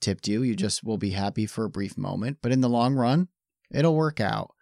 tipped 0.00 0.28
you. 0.28 0.42
You 0.42 0.54
just 0.54 0.84
will 0.84 0.98
be 0.98 1.10
happy 1.10 1.46
for 1.46 1.64
a 1.64 1.70
brief 1.70 1.96
moment, 1.96 2.38
but 2.42 2.52
in 2.52 2.60
the 2.60 2.68
long 2.68 2.94
run, 2.94 3.28
it'll 3.70 3.96
work 3.96 4.20
out. 4.20 4.52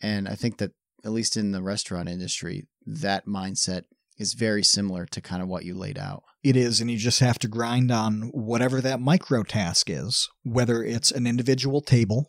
And 0.00 0.28
I 0.28 0.34
think 0.34 0.58
that 0.58 0.72
at 1.04 1.12
least 1.12 1.36
in 1.36 1.52
the 1.52 1.62
restaurant 1.62 2.08
industry, 2.08 2.66
that 2.86 3.26
mindset 3.26 3.84
is 4.18 4.34
very 4.34 4.62
similar 4.62 5.06
to 5.06 5.20
kind 5.20 5.42
of 5.42 5.48
what 5.48 5.64
you 5.64 5.74
laid 5.74 5.98
out. 5.98 6.22
It 6.42 6.56
is, 6.56 6.80
and 6.80 6.90
you 6.90 6.98
just 6.98 7.20
have 7.20 7.38
to 7.40 7.48
grind 7.48 7.90
on 7.90 8.30
whatever 8.32 8.80
that 8.80 9.00
micro 9.00 9.42
task 9.42 9.88
is, 9.88 10.28
whether 10.42 10.82
it's 10.82 11.10
an 11.10 11.26
individual 11.26 11.80
table, 11.80 12.26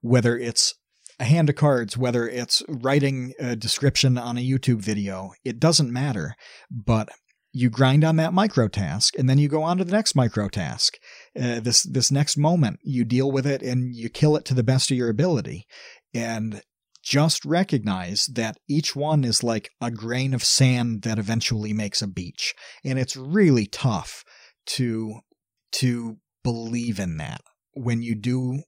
whether 0.00 0.38
it's 0.38 0.74
a 1.18 1.24
hand 1.24 1.48
of 1.48 1.56
cards, 1.56 1.96
whether 1.96 2.28
it's 2.28 2.62
writing 2.68 3.32
a 3.38 3.56
description 3.56 4.18
on 4.18 4.36
a 4.36 4.46
YouTube 4.46 4.80
video, 4.80 5.32
it 5.44 5.60
doesn't 5.60 5.92
matter. 5.92 6.34
But 6.70 7.10
you 7.52 7.68
grind 7.68 8.02
on 8.02 8.16
that 8.16 8.32
micro 8.32 8.66
task 8.66 9.18
and 9.18 9.28
then 9.28 9.38
you 9.38 9.48
go 9.48 9.62
on 9.62 9.76
to 9.78 9.84
the 9.84 9.92
next 9.92 10.14
micro 10.14 10.48
task. 10.48 10.98
Uh, 11.38 11.60
this 11.60 11.82
this 11.82 12.10
next 12.10 12.36
moment, 12.36 12.80
you 12.82 13.04
deal 13.04 13.30
with 13.30 13.46
it 13.46 13.62
and 13.62 13.94
you 13.94 14.08
kill 14.08 14.36
it 14.36 14.44
to 14.46 14.54
the 14.54 14.62
best 14.62 14.90
of 14.90 14.96
your 14.96 15.10
ability. 15.10 15.66
And 16.14 16.62
just 17.02 17.44
recognize 17.44 18.26
that 18.26 18.56
each 18.68 18.94
one 18.94 19.24
is 19.24 19.42
like 19.42 19.70
a 19.80 19.90
grain 19.90 20.34
of 20.34 20.44
sand 20.44 21.02
that 21.02 21.18
eventually 21.18 21.72
makes 21.72 22.00
a 22.00 22.06
beach. 22.06 22.54
And 22.84 22.98
it's 22.98 23.16
really 23.16 23.66
tough 23.66 24.24
to 24.66 25.20
to 25.72 26.18
believe 26.44 27.00
in 27.00 27.16
that. 27.16 27.40
When 27.72 28.02
you 28.02 28.14
do 28.14 28.62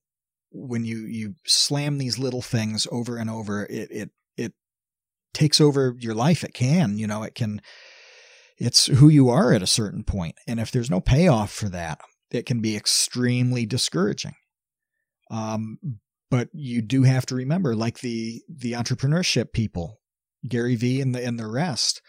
when 0.51 0.85
you 0.85 1.07
you 1.07 1.35
slam 1.47 1.99
these 1.99 2.19
little 2.19 2.43
things 2.43 2.87
over 2.91 3.17
and 3.17 3.31
over 3.31 3.67
it 3.67 3.91
it 3.91 4.11
it 4.37 4.53
takes 5.33 5.61
over 5.61 5.95
your 5.99 6.15
life. 6.15 6.43
It 6.43 6.55
can 6.55 6.99
you 6.99 7.07
know 7.07 7.23
it 7.23 7.35
can 7.35 7.61
it's 8.57 8.87
who 8.87 9.09
you 9.09 9.29
are 9.29 9.53
at 9.53 9.63
a 9.63 9.67
certain 9.67 10.05
point. 10.05 10.37
And 10.47 10.59
if 10.59 10.71
there's 10.71 10.91
no 10.91 11.01
payoff 11.01 11.53
for 11.53 11.69
that 11.69 12.01
it 12.31 12.47
can 12.47 12.61
be 12.61 12.77
extremely 12.77 13.67
discouraging. 13.67 14.35
Um, 15.31 15.79
but 16.31 16.49
you 16.53 16.83
do 16.83 17.03
have 17.03 17.27
to 17.27 17.35
remember, 17.35 17.75
like 17.75 18.01
the 18.01 18.43
the 18.49 18.73
entrepreneurship 18.73 19.53
people, 19.53 20.01
Gary 20.49 20.77
Vee 20.77 21.01
and 21.01 21.15
the 21.15 21.25
and 21.25 21.39
the 21.39 21.47
rest, 21.47 22.03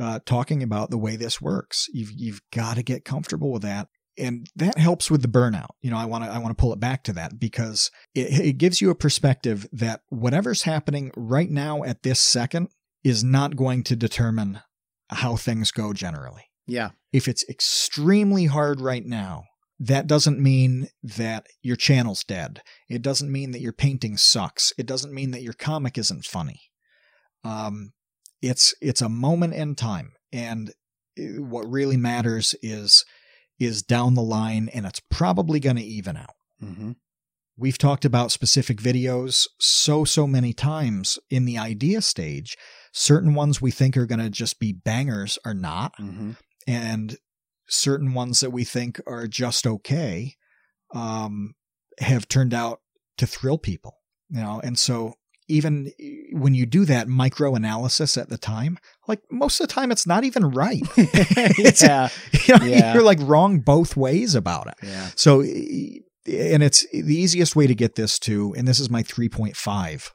uh, 0.00 0.20
talking 0.24 0.62
about 0.62 0.90
the 0.90 0.98
way 0.98 1.16
this 1.16 1.40
works. 1.40 1.86
You've 1.92 2.12
you've 2.12 2.40
got 2.52 2.76
to 2.76 2.82
get 2.82 3.04
comfortable 3.04 3.52
with 3.52 3.62
that, 3.62 3.88
and 4.18 4.46
that 4.56 4.78
helps 4.78 5.10
with 5.10 5.22
the 5.22 5.28
burnout. 5.28 5.70
You 5.82 5.90
know, 5.90 5.98
I 5.98 6.06
want 6.06 6.24
to 6.24 6.30
I 6.30 6.38
want 6.38 6.56
to 6.56 6.60
pull 6.60 6.72
it 6.72 6.80
back 6.80 7.04
to 7.04 7.12
that 7.14 7.38
because 7.38 7.90
it, 8.14 8.46
it 8.46 8.58
gives 8.58 8.80
you 8.80 8.90
a 8.90 8.94
perspective 8.94 9.66
that 9.72 10.00
whatever's 10.08 10.62
happening 10.62 11.10
right 11.16 11.50
now 11.50 11.82
at 11.82 12.02
this 12.02 12.20
second 12.20 12.68
is 13.04 13.22
not 13.22 13.56
going 13.56 13.84
to 13.84 13.96
determine 13.96 14.60
how 15.10 15.36
things 15.36 15.70
go 15.70 15.92
generally. 15.92 16.44
Yeah. 16.66 16.90
If 17.12 17.28
it's 17.28 17.48
extremely 17.48 18.46
hard 18.46 18.80
right 18.80 19.04
now, 19.04 19.44
that 19.78 20.06
doesn't 20.06 20.40
mean 20.40 20.88
that 21.02 21.46
your 21.62 21.76
channel's 21.76 22.24
dead. 22.24 22.62
It 22.88 23.02
doesn't 23.02 23.30
mean 23.30 23.50
that 23.50 23.60
your 23.60 23.72
painting 23.72 24.16
sucks. 24.16 24.72
It 24.78 24.86
doesn't 24.86 25.12
mean 25.12 25.32
that 25.32 25.42
your 25.42 25.52
comic 25.52 25.98
isn't 25.98 26.24
funny. 26.24 26.60
Um, 27.44 27.92
it's 28.40 28.74
it's 28.80 29.02
a 29.02 29.08
moment 29.08 29.54
in 29.54 29.74
time, 29.74 30.12
and 30.32 30.70
uh, 31.18 31.42
what 31.42 31.70
really 31.70 31.96
matters 31.96 32.54
is 32.62 33.04
is 33.58 33.82
down 33.82 34.14
the 34.14 34.22
line, 34.22 34.68
and 34.72 34.86
it's 34.86 35.00
probably 35.10 35.60
going 35.60 35.76
to 35.76 35.82
even 35.82 36.16
out. 36.16 36.34
Mm-hmm. 36.62 36.92
We've 37.58 37.78
talked 37.78 38.04
about 38.04 38.32
specific 38.32 38.78
videos 38.78 39.46
so 39.60 40.04
so 40.04 40.26
many 40.26 40.52
times 40.52 41.18
in 41.30 41.44
the 41.44 41.58
idea 41.58 42.02
stage. 42.02 42.56
Certain 42.92 43.34
ones 43.34 43.60
we 43.60 43.70
think 43.70 43.96
are 43.96 44.06
going 44.06 44.20
to 44.20 44.30
just 44.30 44.58
be 44.58 44.72
bangers 44.72 45.38
are 45.44 45.54
not, 45.54 45.94
mm-hmm. 45.98 46.32
and 46.66 47.16
certain 47.68 48.14
ones 48.14 48.40
that 48.40 48.50
we 48.50 48.64
think 48.64 49.00
are 49.06 49.26
just 49.26 49.66
okay 49.66 50.36
um, 50.94 51.54
have 51.98 52.28
turned 52.28 52.54
out 52.54 52.80
to 53.18 53.26
thrill 53.26 53.58
people. 53.58 53.98
You 54.30 54.40
know, 54.40 54.60
and 54.62 54.78
so 54.78 55.14
even 55.48 55.92
eh, 56.00 56.32
when 56.32 56.54
you 56.54 56.66
do 56.66 56.84
that 56.84 57.08
micro 57.08 57.54
analysis 57.54 58.16
at 58.16 58.28
the 58.28 58.38
time, 58.38 58.78
like 59.06 59.20
most 59.30 59.60
of 59.60 59.68
the 59.68 59.72
time, 59.72 59.92
it's 59.92 60.06
not 60.06 60.24
even 60.24 60.50
right. 60.50 60.82
yeah. 60.96 62.08
You 62.46 62.58
know, 62.58 62.64
yeah. 62.64 62.94
You're 62.94 63.02
like 63.02 63.18
wrong 63.20 63.60
both 63.60 63.96
ways 63.96 64.34
about 64.34 64.66
it. 64.68 64.74
Yeah. 64.82 65.10
So, 65.14 65.40
eh, 65.40 66.00
eh, 66.26 66.54
and 66.54 66.62
it's 66.62 66.86
the 66.90 67.16
easiest 67.16 67.54
way 67.54 67.66
to 67.66 67.74
get 67.74 67.94
this 67.94 68.18
to, 68.20 68.54
and 68.56 68.66
this 68.66 68.80
is 68.80 68.90
my 68.90 69.02
3.5 69.02 70.10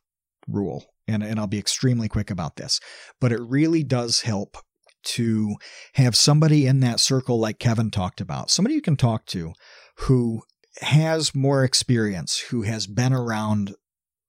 rule, 0.47 0.85
and, 1.07 1.23
and 1.23 1.39
I'll 1.39 1.47
be 1.47 1.59
extremely 1.59 2.09
quick 2.09 2.29
about 2.29 2.57
this, 2.57 2.79
but 3.19 3.31
it 3.31 3.39
really 3.39 3.83
does 3.83 4.21
help 4.21 4.57
to 5.03 5.55
have 5.93 6.15
somebody 6.15 6.65
in 6.65 6.79
that 6.81 6.99
circle 6.99 7.39
like 7.39 7.59
Kevin 7.59 7.91
talked 7.91 8.21
about, 8.21 8.49
somebody 8.49 8.75
you 8.75 8.81
can 8.81 8.97
talk 8.97 9.25
to 9.27 9.53
who 9.97 10.41
has 10.79 11.35
more 11.35 11.63
experience, 11.63 12.39
who 12.39 12.63
has 12.63 12.87
been 12.87 13.13
around 13.13 13.71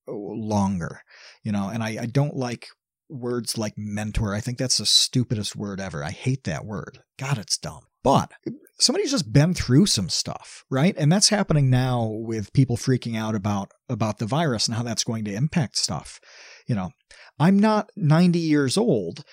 uh, 0.08 0.12
longer, 0.12 1.02
you 1.42 1.52
know, 1.52 1.68
and 1.68 1.82
I, 1.82 1.98
I 2.02 2.06
don't 2.06 2.36
like 2.36 2.66
words 3.08 3.58
like 3.58 3.74
mentor. 3.76 4.34
I 4.34 4.40
think 4.40 4.58
that's 4.58 4.78
the 4.78 4.86
stupidest 4.86 5.54
word 5.54 5.80
ever. 5.80 6.02
I 6.02 6.10
hate 6.10 6.44
that 6.44 6.64
word. 6.64 7.00
God, 7.18 7.38
it's 7.38 7.58
dumb. 7.58 7.86
But 8.02 8.32
somebody's 8.80 9.12
just 9.12 9.32
been 9.32 9.54
through 9.54 9.86
some 9.86 10.08
stuff, 10.08 10.64
right? 10.68 10.94
And 10.98 11.12
that's 11.12 11.28
happening 11.28 11.70
now 11.70 12.04
with 12.04 12.52
people 12.52 12.76
freaking 12.76 13.16
out 13.16 13.36
about 13.36 13.70
about 13.88 14.18
the 14.18 14.26
virus 14.26 14.66
and 14.66 14.76
how 14.76 14.82
that's 14.82 15.04
going 15.04 15.24
to 15.26 15.34
impact 15.34 15.76
stuff. 15.76 16.18
You 16.66 16.74
know, 16.74 16.90
I'm 17.38 17.58
not 17.58 17.90
90 17.96 18.40
years 18.40 18.76
old, 18.76 19.24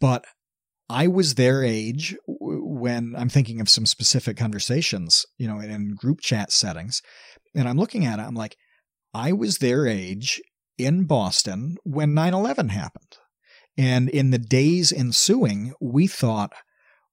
but 0.00 0.24
I 0.88 1.08
was 1.08 1.34
their 1.34 1.64
age 1.64 2.16
when 2.26 3.14
I'm 3.16 3.28
thinking 3.28 3.60
of 3.60 3.68
some 3.68 3.86
specific 3.86 4.36
conversations, 4.36 5.26
you 5.36 5.48
know, 5.48 5.60
in 5.60 5.94
group 5.94 6.20
chat 6.20 6.52
settings. 6.52 7.02
And 7.54 7.68
I'm 7.68 7.78
looking 7.78 8.04
at 8.04 8.18
it, 8.18 8.22
I'm 8.22 8.34
like, 8.34 8.56
I 9.12 9.32
was 9.32 9.58
their 9.58 9.86
age 9.86 10.40
in 10.78 11.04
Boston 11.04 11.76
when 11.84 12.14
9 12.14 12.34
11 12.34 12.68
happened. 12.68 13.16
And 13.78 14.08
in 14.08 14.30
the 14.30 14.38
days 14.38 14.92
ensuing, 14.92 15.74
we 15.80 16.06
thought 16.06 16.52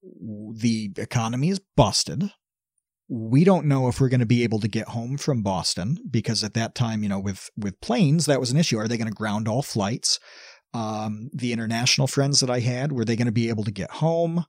the 0.03 0.91
economy 0.97 1.49
is 1.49 1.59
busted. 1.75 2.31
We 3.09 3.43
don't 3.43 3.67
know 3.67 3.87
if 3.87 3.99
we're 3.99 4.09
going 4.09 4.21
to 4.21 4.25
be 4.25 4.43
able 4.43 4.59
to 4.59 4.67
get 4.67 4.89
home 4.89 5.17
from 5.17 5.43
Boston 5.43 5.97
because 6.09 6.43
at 6.43 6.53
that 6.53 6.73
time, 6.73 7.03
you 7.03 7.09
know, 7.09 7.19
with 7.19 7.49
with 7.57 7.81
planes, 7.81 8.25
that 8.25 8.39
was 8.39 8.51
an 8.51 8.57
issue. 8.57 8.77
Are 8.77 8.87
they 8.87 8.97
going 8.97 9.09
to 9.09 9.13
ground 9.13 9.47
all 9.47 9.61
flights? 9.61 10.19
Um, 10.73 11.29
the 11.33 11.53
international 11.53 12.07
friends 12.07 12.39
that 12.39 12.49
I 12.49 12.59
had, 12.59 12.91
were 12.91 13.05
they 13.05 13.15
going 13.15 13.27
to 13.27 13.31
be 13.31 13.49
able 13.49 13.63
to 13.63 13.71
get 13.71 13.91
home? 13.91 14.45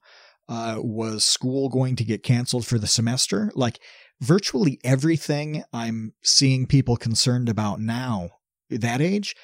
Uh, 0.49 0.77
was 0.79 1.25
school 1.25 1.69
going 1.71 1.97
to 1.97 2.05
get 2.05 2.23
canceled 2.23 2.67
for 2.67 2.79
the 2.79 2.87
semester? 2.87 3.51
Like 3.55 3.79
virtually 4.21 4.79
everything 4.85 5.65
I'm 5.73 6.13
seeing 6.23 6.67
people 6.67 6.97
concerned 6.97 7.49
about 7.49 7.81
now, 7.81 8.31
that 8.69 9.01
age, 9.01 9.35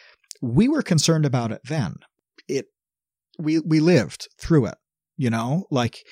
we 0.43 0.69
were 0.69 0.83
concerned 0.83 1.25
about 1.25 1.53
it 1.53 1.63
then. 1.65 1.97
It, 2.49 2.67
we, 3.39 3.61
we 3.61 3.81
lived 3.81 4.29
through 4.39 4.67
it, 4.67 4.77
you 5.17 5.31
know, 5.31 5.65
like 5.71 6.05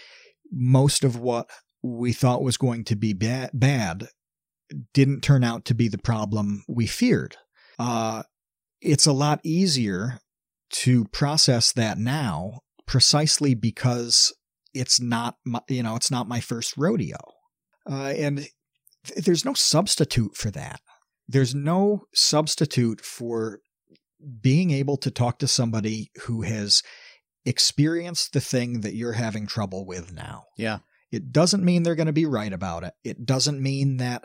most 0.51 1.05
of 1.05 1.17
what 1.19 1.51
we 1.83 2.13
thought 2.13 2.43
was 2.43 2.57
going 2.57 2.85
to 2.85 2.97
be 2.97 3.13
bad, 3.13 3.51
bad 3.53 4.09
didn't 4.93 5.21
turn 5.21 5.45
out 5.45 5.65
to 5.67 5.75
be 5.75 5.89
the 5.89 5.99
problem 5.99 6.65
we 6.69 6.87
feared. 6.87 7.37
Uh, 7.79 8.23
it's 8.81 9.07
a 9.07 9.13
lot 9.13 9.41
easier 9.45 10.21
to 10.71 11.05
process 11.07 11.73
that 11.73 11.99
now 11.99 12.61
precisely 12.87 13.55
because 13.55 14.33
it's 14.75 15.01
not 15.01 15.37
my, 15.45 15.61
you 15.69 15.83
know 15.83 15.97
it's 15.97 16.11
not 16.11 16.29
my 16.29 16.41
first 16.41 16.77
rodeo. 16.77 17.19
Uh, 17.91 18.13
and 18.17 18.39
th- 18.39 19.25
there's 19.25 19.45
no 19.45 19.55
substitute 19.55 20.37
for 20.37 20.51
that. 20.51 20.81
There's 21.27 21.55
no 21.55 22.03
substitute 22.15 23.01
for 23.01 23.61
being 24.41 24.71
able 24.71 24.97
to 24.99 25.11
talk 25.11 25.39
to 25.39 25.49
somebody 25.49 26.11
who 26.25 26.43
has 26.43 26.83
experienced 27.45 28.33
the 28.33 28.41
thing 28.41 28.81
that 28.81 28.95
you're 28.95 29.13
having 29.13 29.47
trouble 29.47 29.87
with 29.87 30.13
now. 30.13 30.45
Yeah. 30.57 30.79
it 31.13 31.33
doesn't 31.33 31.65
mean 31.65 31.83
they're 31.83 31.95
going 31.95 32.07
to 32.09 32.13
be 32.13 32.27
right 32.27 32.53
about 32.53 32.85
it. 32.85 32.93
It 33.05 33.25
doesn't 33.25 33.63
mean 33.63 33.99
that 33.99 34.25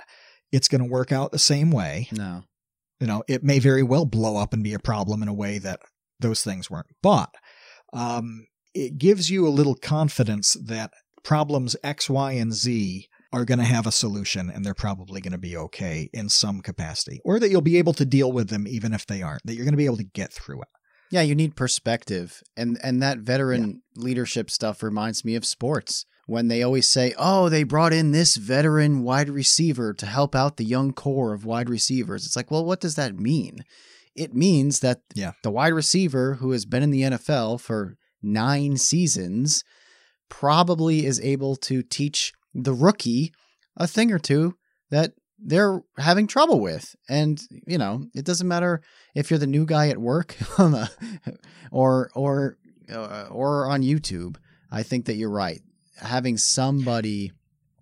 it's 0.52 0.68
going 0.68 0.84
to 0.84 0.90
work 0.90 1.12
out 1.12 1.32
the 1.32 1.40
same 1.40 1.72
way. 1.72 2.08
No. 2.12 2.44
you 3.00 3.08
know 3.08 3.24
it 3.28 3.44
may 3.44 3.60
very 3.60 3.84
well 3.84 4.06
blow 4.06 4.38
up 4.38 4.54
and 4.54 4.64
be 4.64 4.74
a 4.74 4.80
problem 4.80 5.22
in 5.22 5.28
a 5.30 5.34
way 5.34 5.58
that 5.60 5.80
those 6.24 6.42
things 6.44 6.72
weren't 6.72 6.88
bought. 7.04 7.36
um, 7.94 8.48
it 8.74 8.98
gives 8.98 9.30
you 9.30 9.48
a 9.48 9.54
little 9.60 9.76
confidence 9.76 10.58
that 10.66 10.90
problems 11.24 11.76
x 11.84 12.10
y 12.10 12.32
and 12.32 12.54
z 12.54 13.08
are 13.32 13.46
going 13.46 13.60
to 13.60 13.66
have 13.66 13.86
a 13.88 13.92
solution 13.92 14.50
and 14.50 14.66
they're 14.66 14.74
probably 14.74 15.22
going 15.22 15.32
to 15.32 15.38
be 15.38 15.56
okay 15.56 16.10
in 16.12 16.28
some 16.30 16.60
capacity 16.62 17.20
or 17.24 17.40
that 17.40 17.50
you'll 17.50 17.62
be 17.62 17.78
able 17.78 17.94
to 17.94 18.06
deal 18.06 18.32
with 18.32 18.50
them 18.50 18.66
even 18.68 18.92
if 18.94 19.06
they 19.06 19.22
aren't 19.22 19.46
that 19.46 19.54
you're 19.54 19.66
going 19.66 19.74
to 19.74 19.78
be 19.78 19.86
able 19.86 19.98
to 19.98 20.04
get 20.22 20.34
through 20.34 20.62
it 20.62 20.68
Yeah, 21.12 21.22
you 21.22 21.36
need 21.36 21.56
perspective. 21.56 22.42
And 22.58 22.80
and 22.84 23.00
that 23.04 23.20
veteran 23.20 23.84
leadership 23.96 24.50
stuff 24.50 24.82
reminds 24.82 25.24
me 25.24 25.36
of 25.36 25.46
sports. 25.46 26.06
When 26.26 26.48
they 26.48 26.64
always 26.64 26.90
say, 26.90 27.14
"Oh, 27.20 27.50
they 27.50 27.64
brought 27.64 27.94
in 27.94 28.12
this 28.12 28.36
veteran 28.38 29.04
wide 29.04 29.30
receiver 29.30 29.94
to 29.94 30.06
help 30.08 30.34
out 30.34 30.58
the 30.58 30.66
young 30.76 30.92
core 30.94 31.34
of 31.36 31.46
wide 31.46 31.70
receivers." 31.70 32.26
It's 32.26 32.36
like, 32.36 32.50
"Well, 32.50 32.66
what 32.66 32.82
does 32.82 32.96
that 32.96 33.20
mean?" 33.20 33.56
It 34.16 34.34
means 34.34 34.80
that 34.82 35.02
Yeah. 35.16 35.32
the 35.44 35.52
wide 35.52 35.74
receiver 35.74 36.36
who 36.36 36.52
has 36.52 36.66
been 36.66 36.84
in 36.84 36.92
the 36.92 37.02
NFL 37.04 37.58
for 37.60 37.96
9 38.22 38.78
seasons 38.78 39.64
probably 40.30 41.06
is 41.06 41.20
able 41.20 41.56
to 41.58 41.82
teach 41.84 42.34
the 42.54 42.74
rookie 42.74 43.34
a 43.78 43.88
thing 43.88 44.12
or 44.12 44.20
two 44.20 44.56
that 44.92 45.14
they're 45.40 45.82
having 45.98 46.28
trouble 46.28 46.60
with. 46.60 46.96
And, 47.10 47.42
you 47.68 47.78
know, 47.78 48.06
it 48.14 48.24
doesn't 48.26 48.48
matter 48.48 48.82
if 49.16 49.30
you're 49.30 49.40
the 49.40 49.48
new 49.48 49.66
guy 49.66 49.90
at 49.90 49.98
work 49.98 50.36
or 51.72 52.10
or 52.16 52.58
uh, 52.92 53.28
or 53.30 53.68
on 53.70 53.82
YouTube. 53.82 54.38
I 54.72 54.84
think 54.84 55.06
that 55.06 55.16
you're 55.16 55.30
right. 55.30 55.62
Having 55.98 56.38
somebody 56.38 57.32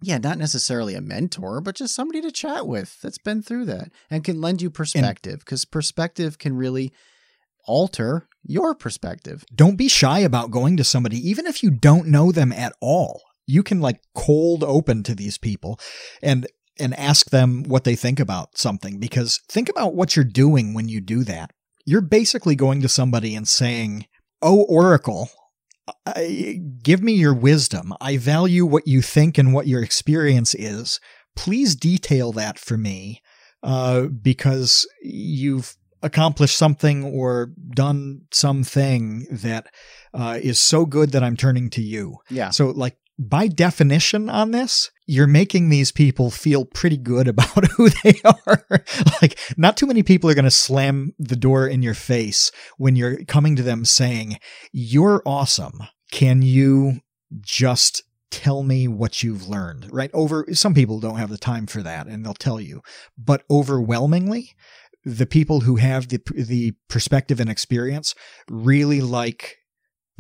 yeah, 0.02 0.18
not 0.18 0.38
necessarily 0.38 0.96
a 0.96 1.02
mentor, 1.02 1.62
but 1.62 1.76
just 1.76 1.94
somebody 1.94 2.22
to 2.22 2.32
chat 2.32 2.68
with 2.68 3.00
that's 3.02 3.20
been 3.20 3.42
through 3.44 3.66
that 3.66 3.92
and 4.10 4.24
can 4.24 4.42
lend 4.42 4.62
you 4.62 4.70
perspective 4.70 5.40
because 5.40 5.64
perspective 5.66 6.38
can 6.40 6.56
really 6.56 6.92
alter 7.68 8.28
your 8.44 8.74
perspective. 8.74 9.46
don't 9.54 9.78
be 9.78 9.88
shy 9.88 10.20
about 10.20 10.52
going 10.52 10.76
to 10.78 10.84
somebody 10.84 11.18
even 11.30 11.46
if 11.46 11.62
you 11.62 11.70
don't 11.70 12.08
know 12.08 12.32
them 12.32 12.52
at 12.52 12.74
all 12.82 13.22
you 13.46 13.64
can 13.64 13.80
like 13.80 14.02
cold 14.16 14.64
open 14.64 15.04
to 15.04 15.14
these 15.14 15.38
people 15.38 15.80
and 16.22 16.48
and 16.80 16.98
ask 16.98 17.30
them 17.30 17.64
what 17.64 17.84
they 17.84 17.96
think 17.96 18.20
about 18.20 18.58
something 18.58 19.00
because 19.00 19.40
think 19.48 19.70
about 19.70 19.94
what 19.94 20.16
you're 20.16 20.26
doing 20.26 20.74
when 20.74 20.90
you 20.90 21.00
do 21.00 21.24
that 21.24 21.52
you're 21.86 22.02
basically 22.02 22.56
going 22.56 22.82
to 22.82 22.90
somebody 22.90 23.36
and 23.36 23.48
saying 23.48 24.08
oh 24.42 24.64
oracle 24.64 25.30
I, 26.06 26.62
give 26.84 27.02
me 27.02 27.14
your 27.14 27.34
wisdom 27.34 27.94
i 28.00 28.18
value 28.18 28.66
what 28.66 28.88
you 28.88 29.02
think 29.02 29.38
and 29.38 29.54
what 29.54 29.68
your 29.68 29.84
experience 29.84 30.54
is 30.54 31.00
please 31.36 31.76
detail 31.76 32.32
that 32.34 32.60
for 32.60 32.78
me 32.78 33.22
uh, 33.64 34.04
because 34.04 34.88
you've 35.02 35.76
accomplished 36.04 36.58
something 36.58 37.04
or 37.04 37.52
done 37.72 38.22
something 38.32 39.28
that 39.30 39.68
uh, 40.14 40.40
is 40.42 40.60
so 40.60 40.86
good 40.86 41.12
that 41.12 41.24
I'm 41.24 41.38
turning 41.38 41.70
to 41.72 41.82
you. 41.82 42.18
Yeah. 42.30 42.50
So, 42.50 42.70
like, 42.70 42.98
by 43.20 43.48
definition 43.48 44.30
on 44.30 44.52
this, 44.52 44.90
you're 45.12 45.28
making 45.28 45.68
these 45.68 45.92
people 45.92 46.32
feel 46.32 46.64
pretty 46.64 46.96
good 46.96 47.28
about 47.28 47.68
who 47.76 47.90
they 47.90 48.14
are. 48.24 48.66
like, 49.22 49.38
not 49.58 49.76
too 49.76 49.86
many 49.86 50.04
people 50.04 50.30
are 50.30 50.34
going 50.34 50.46
to 50.46 50.52
slam 50.52 51.14
the 51.20 51.36
door 51.36 51.68
in 51.68 51.84
your 51.84 51.94
face 51.94 52.50
when 52.78 52.96
you're 52.96 53.22
coming 53.26 53.58
to 53.58 53.62
them 53.62 53.84
saying, 53.84 54.40
You're 54.72 55.22
awesome. 55.26 55.82
Can 56.12 56.42
you 56.42 57.02
just 57.42 58.04
tell 58.30 58.64
me 58.64 58.88
what 58.88 59.22
you've 59.22 59.50
learned? 59.50 59.90
Right? 59.92 60.12
Over, 60.14 60.46
some 60.54 60.74
people 60.74 61.02
don't 61.02 61.18
have 61.18 61.30
the 61.30 61.38
time 61.38 61.68
for 61.68 61.84
that 61.84 62.08
and 62.08 62.26
they'll 62.26 62.34
tell 62.34 62.62
you. 62.62 62.82
But 63.18 63.44
overwhelmingly, 63.50 64.52
the 65.04 65.26
people 65.26 65.62
who 65.62 65.76
have 65.76 66.08
the 66.08 66.22
the 66.36 66.74
perspective 66.88 67.40
and 67.40 67.50
experience 67.50 68.16
really 68.50 69.02
like 69.02 69.58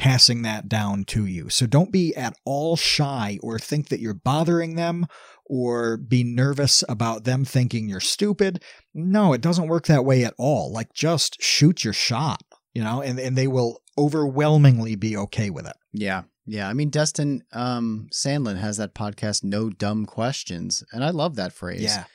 passing 0.01 0.41
that 0.41 0.67
down 0.67 1.03
to 1.03 1.27
you. 1.27 1.47
So 1.47 1.67
don't 1.67 1.91
be 1.91 2.15
at 2.15 2.33
all 2.43 2.75
shy 2.75 3.37
or 3.43 3.59
think 3.59 3.89
that 3.89 3.99
you're 3.99 4.15
bothering 4.15 4.73
them 4.73 5.05
or 5.45 5.95
be 5.95 6.23
nervous 6.23 6.83
about 6.89 7.23
them 7.23 7.45
thinking 7.45 7.87
you're 7.87 7.99
stupid. 7.99 8.63
No, 8.95 9.31
it 9.31 9.41
doesn't 9.41 9.67
work 9.67 9.85
that 9.85 10.03
way 10.03 10.23
at 10.23 10.33
all. 10.39 10.73
Like 10.73 10.91
just 10.91 11.39
shoot 11.39 11.83
your 11.83 11.93
shot, 11.93 12.41
you 12.73 12.83
know, 12.83 13.03
and, 13.03 13.19
and 13.19 13.37
they 13.37 13.45
will 13.47 13.83
overwhelmingly 13.95 14.95
be 14.95 15.15
okay 15.15 15.51
with 15.51 15.67
it. 15.67 15.75
Yeah. 15.93 16.23
Yeah. 16.47 16.67
I 16.67 16.73
mean, 16.73 16.89
Destin 16.89 17.43
um, 17.53 18.07
Sandlin 18.11 18.57
has 18.57 18.77
that 18.77 18.95
podcast, 18.95 19.43
No 19.43 19.69
Dumb 19.69 20.07
Questions. 20.07 20.83
And 20.91 21.03
I 21.03 21.11
love 21.11 21.35
that 21.35 21.53
phrase. 21.53 21.83
Yeah, 21.83 22.05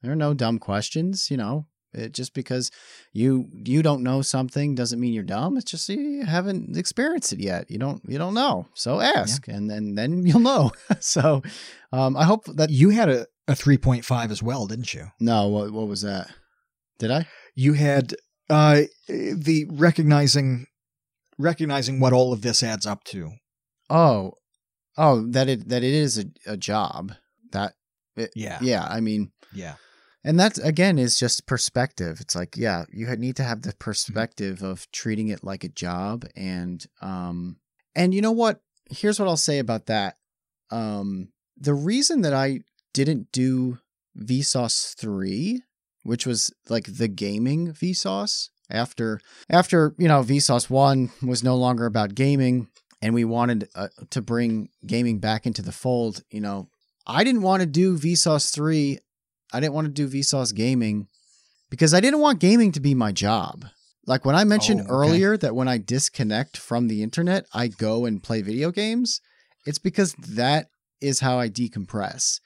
there 0.00 0.12
are 0.12 0.16
no 0.16 0.32
dumb 0.32 0.58
questions, 0.58 1.30
you 1.30 1.36
know. 1.36 1.66
It, 1.94 2.12
just 2.12 2.34
because 2.34 2.70
you 3.12 3.48
you 3.52 3.82
don't 3.82 4.02
know 4.02 4.22
something 4.22 4.74
doesn't 4.74 5.00
mean 5.00 5.12
you're 5.12 5.22
dumb. 5.22 5.56
It's 5.56 5.70
just 5.70 5.88
you 5.88 6.24
haven't 6.24 6.76
experienced 6.76 7.32
it 7.32 7.40
yet. 7.40 7.70
You 7.70 7.78
don't 7.78 8.02
you 8.06 8.18
don't 8.18 8.34
know. 8.34 8.66
So 8.74 9.00
ask, 9.00 9.48
and 9.48 9.70
then 9.70 9.94
then 9.94 10.26
you'll 10.26 10.40
know. 10.40 10.72
so 11.00 11.42
um, 11.92 12.16
I 12.16 12.24
hope 12.24 12.44
that 12.46 12.70
You 12.70 12.90
had 12.90 13.08
a, 13.08 13.26
a 13.46 13.52
3.5 13.52 14.30
as 14.30 14.42
well, 14.42 14.66
didn't 14.66 14.94
you? 14.94 15.06
no. 15.20 15.48
What 15.48 15.72
what 15.72 15.88
was 15.88 16.02
that? 16.02 16.30
Did 16.98 17.10
I? 17.10 17.26
you 17.54 17.74
had 17.74 18.14
uh, 18.50 18.82
the 19.08 19.66
recognizing 19.70 20.66
recognizing 21.38 22.00
what 22.00 22.12
all 22.12 22.32
of 22.32 22.42
this 22.42 22.62
adds 22.62 22.86
up 22.86 23.04
to. 23.04 23.32
Oh, 23.88 24.32
oh 24.96 25.26
that 25.30 25.48
it 25.48 25.68
that 25.68 25.82
it 25.82 25.94
is 25.94 26.18
a, 26.18 26.24
a 26.46 26.56
job. 26.56 27.12
That 27.52 27.74
it, 28.16 28.30
Yeah, 28.34 28.58
yeah. 28.60 28.86
I 28.88 29.00
mean, 29.00 29.32
yeah, 29.52 29.74
And 30.24 30.40
that 30.40 30.58
again 30.64 30.98
is 30.98 31.18
just 31.18 31.46
perspective. 31.46 32.18
It's 32.20 32.34
like, 32.34 32.56
yeah, 32.56 32.84
you 32.90 33.06
need 33.16 33.36
to 33.36 33.44
have 33.44 33.62
the 33.62 33.74
perspective 33.74 34.62
of 34.62 34.90
treating 34.90 35.28
it 35.28 35.44
like 35.44 35.64
a 35.64 35.68
job 35.68 36.24
and 36.34 36.84
um 37.00 37.56
and 37.94 38.14
you 38.14 38.22
know 38.22 38.32
what? 38.32 38.60
Here's 38.90 39.20
what 39.20 39.28
I'll 39.28 39.36
say 39.36 39.58
about 39.58 39.86
that. 39.86 40.16
Um 40.70 41.28
the 41.56 41.74
reason 41.74 42.22
that 42.22 42.32
I 42.32 42.60
didn't 42.92 43.30
do 43.32 43.78
Vsauce 44.18 44.94
3, 44.94 45.62
which 46.02 46.26
was 46.26 46.52
like 46.68 46.96
the 46.96 47.08
gaming 47.08 47.72
Vsauce 47.72 48.48
after 48.70 49.20
after, 49.50 49.94
you 49.98 50.08
know, 50.08 50.22
Vsauce 50.22 50.70
1 50.70 51.10
was 51.22 51.44
no 51.44 51.56
longer 51.56 51.84
about 51.84 52.14
gaming 52.14 52.68
and 53.02 53.12
we 53.12 53.24
wanted 53.24 53.68
uh, 53.74 53.88
to 54.08 54.22
bring 54.22 54.70
gaming 54.86 55.18
back 55.18 55.44
into 55.44 55.60
the 55.60 55.72
fold, 55.72 56.22
you 56.30 56.40
know, 56.40 56.70
I 57.06 57.22
didn't 57.22 57.42
want 57.42 57.60
to 57.60 57.66
do 57.66 57.98
Vsauce 57.98 58.50
3 58.50 58.98
I 59.54 59.60
didn't 59.60 59.74
want 59.74 59.86
to 59.86 59.92
do 59.92 60.08
Vsauce 60.08 60.54
gaming 60.54 61.06
because 61.70 61.94
I 61.94 62.00
didn't 62.00 62.20
want 62.20 62.40
gaming 62.40 62.72
to 62.72 62.80
be 62.80 62.94
my 62.94 63.12
job. 63.12 63.64
Like 64.06 64.24
when 64.24 64.34
I 64.34 64.44
mentioned 64.44 64.80
Oh, 64.80 64.84
okay. 64.84 64.92
earlier 64.92 65.36
that 65.38 65.54
when 65.54 65.68
I 65.68 65.78
disconnect 65.78 66.56
from 66.56 66.88
the 66.88 67.02
internet, 67.02 67.46
I 67.54 67.68
go 67.68 68.04
and 68.04 68.22
play 68.22 68.42
video 68.42 68.70
games, 68.70 69.20
it's 69.64 69.78
because 69.78 70.14
that 70.14 70.66
is 71.00 71.20
how 71.20 71.38
I 71.38 71.48
decompress. 71.48 72.40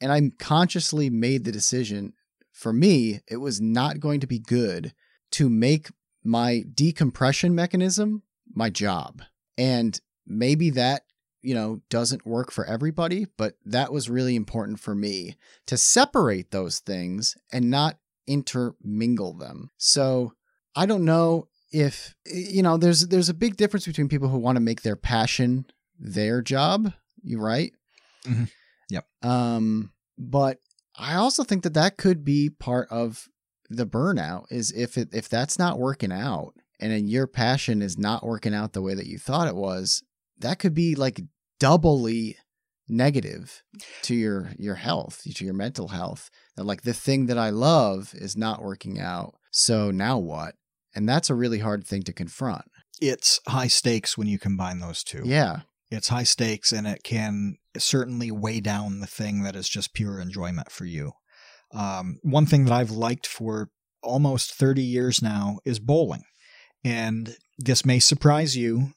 And 0.00 0.10
I 0.10 0.30
consciously 0.38 1.10
made 1.10 1.44
the 1.44 1.52
decision 1.52 2.14
for 2.52 2.72
me, 2.72 3.20
it 3.28 3.36
was 3.36 3.60
not 3.60 4.00
going 4.00 4.18
to 4.20 4.26
be 4.26 4.40
good 4.40 4.92
to 5.32 5.48
make 5.48 5.90
my 6.24 6.64
decompression 6.74 7.54
mechanism 7.54 8.22
my 8.52 8.68
job. 8.70 9.22
And 9.56 10.00
maybe 10.26 10.70
that, 10.70 11.02
you 11.42 11.54
know, 11.54 11.80
doesn't 11.88 12.26
work 12.26 12.50
for 12.50 12.64
everybody, 12.64 13.26
but 13.36 13.54
that 13.64 13.92
was 13.92 14.10
really 14.10 14.36
important 14.36 14.80
for 14.80 14.94
me 14.94 15.36
to 15.66 15.76
separate 15.76 16.50
those 16.50 16.80
things 16.80 17.36
and 17.52 17.70
not 17.70 17.98
intermingle 18.26 19.34
them. 19.34 19.70
So 19.78 20.32
I 20.74 20.86
don't 20.86 21.04
know 21.04 21.48
if 21.70 22.14
you 22.26 22.62
know 22.62 22.76
there's 22.76 23.08
there's 23.08 23.28
a 23.28 23.34
big 23.34 23.56
difference 23.56 23.86
between 23.86 24.08
people 24.08 24.28
who 24.28 24.38
want 24.38 24.56
to 24.56 24.60
make 24.60 24.82
their 24.82 24.96
passion 24.96 25.66
their 25.98 26.42
job. 26.42 26.92
You 27.22 27.40
right? 27.40 27.72
Mhm. 28.24 28.50
Yep. 28.90 29.06
Um, 29.22 29.92
but 30.16 30.58
I 30.96 31.14
also 31.14 31.44
think 31.44 31.62
that 31.62 31.74
that 31.74 31.96
could 31.96 32.24
be 32.24 32.50
part 32.50 32.88
of 32.90 33.28
the 33.70 33.86
burnout 33.86 34.44
is 34.50 34.72
if 34.72 34.96
it 34.96 35.10
if 35.12 35.28
that's 35.28 35.58
not 35.58 35.78
working 35.78 36.12
out 36.12 36.54
and 36.80 36.92
then 36.92 37.06
your 37.06 37.26
passion 37.26 37.82
is 37.82 37.98
not 37.98 38.24
working 38.24 38.54
out 38.54 38.72
the 38.72 38.82
way 38.82 38.94
that 38.94 39.06
you 39.06 39.18
thought 39.18 39.48
it 39.48 39.56
was, 39.56 40.02
that 40.40 40.58
could 40.58 40.74
be 40.74 40.94
like 40.94 41.20
doubly 41.58 42.36
negative 42.88 43.62
to 44.02 44.14
your 44.14 44.50
your 44.58 44.76
health, 44.76 45.22
to 45.34 45.44
your 45.44 45.54
mental 45.54 45.88
health. 45.88 46.30
That 46.56 46.64
like 46.64 46.82
the 46.82 46.94
thing 46.94 47.26
that 47.26 47.38
I 47.38 47.50
love 47.50 48.12
is 48.14 48.36
not 48.36 48.62
working 48.62 48.98
out. 49.00 49.34
So 49.50 49.90
now 49.90 50.18
what? 50.18 50.54
And 50.94 51.08
that's 51.08 51.30
a 51.30 51.34
really 51.34 51.58
hard 51.58 51.86
thing 51.86 52.02
to 52.04 52.12
confront. 52.12 52.64
It's 53.00 53.40
high 53.46 53.68
stakes 53.68 54.18
when 54.18 54.26
you 54.26 54.38
combine 54.38 54.80
those 54.80 55.04
two. 55.04 55.22
Yeah. 55.24 55.60
It's 55.90 56.08
high 56.08 56.24
stakes 56.24 56.72
and 56.72 56.86
it 56.86 57.02
can 57.02 57.56
certainly 57.76 58.30
weigh 58.30 58.60
down 58.60 59.00
the 59.00 59.06
thing 59.06 59.42
that 59.42 59.56
is 59.56 59.68
just 59.68 59.94
pure 59.94 60.20
enjoyment 60.20 60.70
for 60.70 60.84
you. 60.84 61.12
Um, 61.72 62.18
one 62.22 62.46
thing 62.46 62.64
that 62.64 62.72
I've 62.72 62.90
liked 62.90 63.26
for 63.26 63.70
almost 64.02 64.54
30 64.54 64.82
years 64.82 65.22
now 65.22 65.58
is 65.64 65.78
bowling. 65.78 66.24
And 66.84 67.36
this 67.58 67.84
may 67.84 67.98
surprise 67.98 68.56
you, 68.56 68.92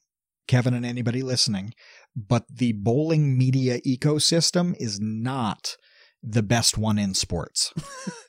Kevin, 0.48 0.74
and 0.74 0.84
anybody 0.86 1.22
listening, 1.22 1.72
but 2.16 2.44
the 2.52 2.72
bowling 2.72 3.36
media 3.38 3.80
ecosystem 3.82 4.74
is 4.78 5.00
not 5.00 5.76
the 6.22 6.42
best 6.42 6.76
one 6.78 6.98
in 6.98 7.14
sports. 7.14 7.72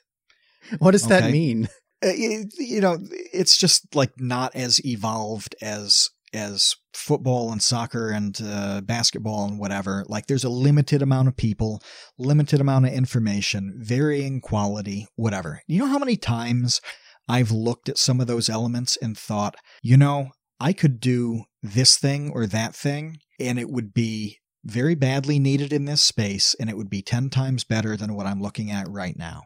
what 0.78 0.92
does 0.92 1.06
that 1.08 1.30
mean? 1.32 1.66
Uh, 2.04 2.08
it- 2.12 2.54
you 2.58 2.80
know, 2.80 2.98
it's 3.32 3.56
just 3.56 3.94
like 3.94 4.12
not 4.18 4.54
as 4.54 4.84
evolved 4.84 5.54
as 5.62 6.10
as 6.32 6.74
football 6.92 7.52
and 7.52 7.62
soccer 7.62 8.10
and 8.10 8.40
uh, 8.44 8.80
basketball 8.80 9.44
and 9.46 9.56
whatever. 9.58 10.04
Like 10.08 10.26
there's 10.26 10.42
a 10.42 10.48
limited 10.48 11.00
amount 11.00 11.28
of 11.28 11.36
people, 11.36 11.80
limited 12.18 12.60
amount 12.60 12.86
of 12.86 12.92
information, 12.92 13.74
varying 13.78 14.40
quality, 14.40 15.06
whatever. 15.14 15.62
You 15.68 15.78
know 15.78 15.86
how 15.86 15.98
many 16.00 16.16
times 16.16 16.80
I've 17.28 17.52
looked 17.52 17.88
at 17.88 17.98
some 17.98 18.20
of 18.20 18.26
those 18.26 18.48
elements 18.48 18.96
and 19.00 19.16
thought, 19.16 19.54
you 19.80 19.96
know, 19.96 20.30
I 20.58 20.72
could 20.72 20.98
do 20.98 21.44
this 21.64 21.96
thing 21.96 22.30
or 22.30 22.46
that 22.46 22.74
thing 22.74 23.16
and 23.40 23.58
it 23.58 23.70
would 23.70 23.94
be 23.94 24.38
very 24.64 24.94
badly 24.94 25.38
needed 25.38 25.72
in 25.72 25.86
this 25.86 26.02
space 26.02 26.54
and 26.60 26.68
it 26.68 26.76
would 26.76 26.90
be 26.90 27.02
10 27.02 27.30
times 27.30 27.64
better 27.64 27.96
than 27.96 28.14
what 28.14 28.26
I'm 28.26 28.40
looking 28.40 28.70
at 28.70 28.88
right 28.88 29.16
now. 29.16 29.42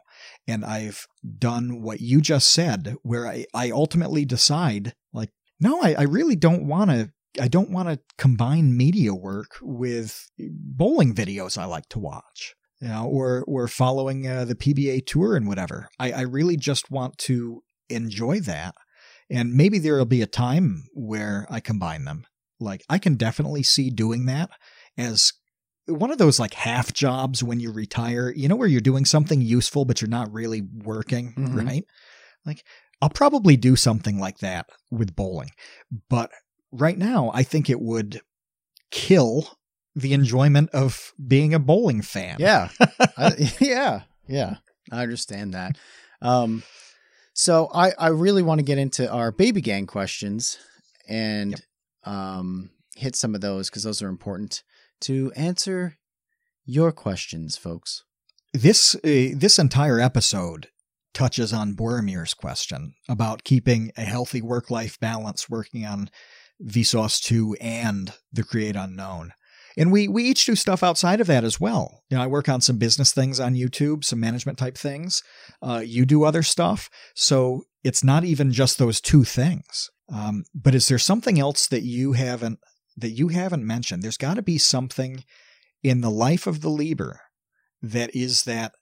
And 0.47 0.65
I've 0.65 1.07
done 1.39 1.81
what 1.83 2.01
you 2.01 2.21
just 2.21 2.51
said, 2.51 2.97
where 3.03 3.27
I, 3.27 3.47
I 3.55 3.71
ultimately 3.71 4.25
decide, 4.25 4.95
like, 5.13 5.31
no, 5.61 5.81
I, 5.81 5.95
I 5.95 6.03
really 6.03 6.37
don't 6.37 6.67
want 6.67 6.91
to. 6.91 7.11
I 7.41 7.47
don't 7.47 7.71
want 7.71 7.89
to 7.89 8.01
combine 8.17 8.77
media 8.77 9.15
work 9.15 9.59
with 9.61 10.29
bowling 10.39 11.15
videos 11.15 11.57
I 11.57 11.67
like 11.67 11.89
to 11.91 11.99
watch, 12.01 12.55
you 12.81 12.89
know, 12.89 13.05
or 13.05 13.45
or 13.47 13.69
following 13.69 14.27
uh, 14.27 14.45
the 14.45 14.57
PBA 14.57 15.07
tour 15.07 15.37
and 15.37 15.47
whatever. 15.47 15.89
I, 16.01 16.11
I 16.13 16.21
really 16.23 16.57
just 16.57 16.91
want 16.91 17.17
to 17.19 17.63
enjoy 17.91 18.41
that, 18.41 18.75
and 19.31 19.55
maybe 19.55 19.79
there 19.79 19.97
will 19.97 20.05
be 20.05 20.23
a 20.23 20.27
time 20.27 20.85
where 20.95 21.47
I 21.51 21.61
combine 21.61 22.05
them. 22.05 22.27
Like 22.61 22.83
I 22.89 22.99
can 22.99 23.15
definitely 23.15 23.63
see 23.63 23.91
doing 23.91 24.27
that 24.27 24.51
as 24.97 25.33
one 25.87 26.11
of 26.11 26.19
those 26.19 26.39
like 26.39 26.55
half 26.55 26.93
jobs 26.93 27.43
when 27.43 27.61
you 27.61 27.71
retire, 27.73 28.33
you 28.35 28.49
know, 28.49 28.57
where 28.57 28.69
you're 28.69 28.81
doing 28.81 29.05
something 29.05 29.41
useful, 29.41 29.85
but 29.85 30.01
you're 30.01 30.09
not 30.11 30.33
really 30.33 30.61
working, 30.61 31.33
Mhm. 31.35 31.67
right? 31.67 31.85
Like, 32.45 32.65
I'll 33.01 33.09
probably 33.11 33.57
do 33.57 33.77
something 33.77 34.19
like 34.19 34.39
that 34.39 34.67
with 34.91 35.15
bowling. 35.17 35.51
But 36.11 36.31
right 36.73 36.99
now, 36.99 37.31
I 37.33 37.43
think 37.43 37.71
it 37.71 37.81
would 37.81 38.21
kill 38.91 39.57
the 39.95 40.13
enjoyment 40.13 40.71
of 40.71 41.13
being 41.27 41.55
a 41.55 41.59
bowling 41.59 42.03
fan. 42.03 42.37
Yeah. 42.39 42.69
I, 43.17 43.53
yeah. 43.61 44.03
Yeah. 44.27 44.57
I 44.91 45.03
understand 45.03 45.55
that. 45.55 45.77
Um, 46.21 46.63
so 47.39 47.71
I, 47.73 47.93
I 47.97 48.09
really 48.09 48.43
want 48.43 48.59
to 48.59 48.65
get 48.65 48.79
into 48.79 49.09
our 49.09 49.31
baby 49.31 49.61
gang 49.61 49.87
questions 49.87 50.59
and 51.09 51.55
um, 52.03 52.71
hit 52.97 53.15
some 53.15 53.37
of 53.37 53.41
those 53.41 53.71
because 53.71 53.85
those 53.85 54.03
are 54.03 54.09
important 54.09 54.65
to 55.03 55.31
answer 55.37 55.99
your 56.67 56.91
questions, 56.91 57.57
folks. 57.57 58.03
This 58.53 58.97
uh, 58.97 59.37
this 59.37 59.57
entire 59.57 60.01
episode 60.01 60.71
touches 61.15 61.53
on 61.53 61.77
Boromir's 61.77 62.35
question 62.35 62.95
about 63.09 63.45
keeping 63.45 63.93
a 63.97 64.03
healthy 64.03 64.43
work 64.43 64.69
life 64.69 64.99
balance, 64.99 65.49
working 65.49 65.87
on 65.87 66.11
Vsauce 66.61 67.21
2 67.23 67.57
and 67.61 68.15
the 68.33 68.43
Create 68.43 68.75
Unknown. 68.75 69.31
And 69.77 69.93
we 69.93 70.09
we 70.09 70.25
each 70.25 70.47
do 70.47 70.55
stuff 70.55 70.83
outside 70.83 71.21
of 71.21 71.27
that 71.27 71.45
as 71.45 71.61
well. 71.61 72.03
You 72.11 72.17
know, 72.17 72.23
I 72.23 72.27
work 72.27 72.49
on 72.49 72.61
some 72.61 72.79
business 72.79 73.13
things 73.13 73.39
on 73.41 73.55
YouTube, 73.55 74.05
some 74.05 74.21
management 74.21 74.59
type 74.59 74.77
things. 74.77 75.23
Uh, 75.63 75.83
you 75.85 76.05
do 76.05 76.25
other 76.25 76.43
stuff, 76.43 76.91
so 77.15 77.63
it's 77.85 78.03
not 78.03 78.25
even 78.25 78.53
just 78.53 78.79
those 78.79 79.01
two 79.01 79.25
things. 79.25 79.91
Um, 80.13 80.45
but 80.55 80.75
is 80.75 80.89
there 80.89 80.99
something 80.99 81.39
else 81.39 81.67
that 81.69 81.83
you 81.83 82.13
haven't 82.13 82.59
that 82.97 83.11
you 83.11 83.29
haven't 83.29 83.67
mentioned? 83.67 84.03
There's 84.03 84.17
got 84.17 84.35
to 84.35 84.43
be 84.43 84.59
something 84.59 85.25
in 85.83 86.01
the 86.01 86.11
life 86.11 86.47
of 86.47 86.61
the 86.61 86.71
Lieber 86.71 87.21
that 87.83 88.15
is 88.15 88.45
that 88.45 88.73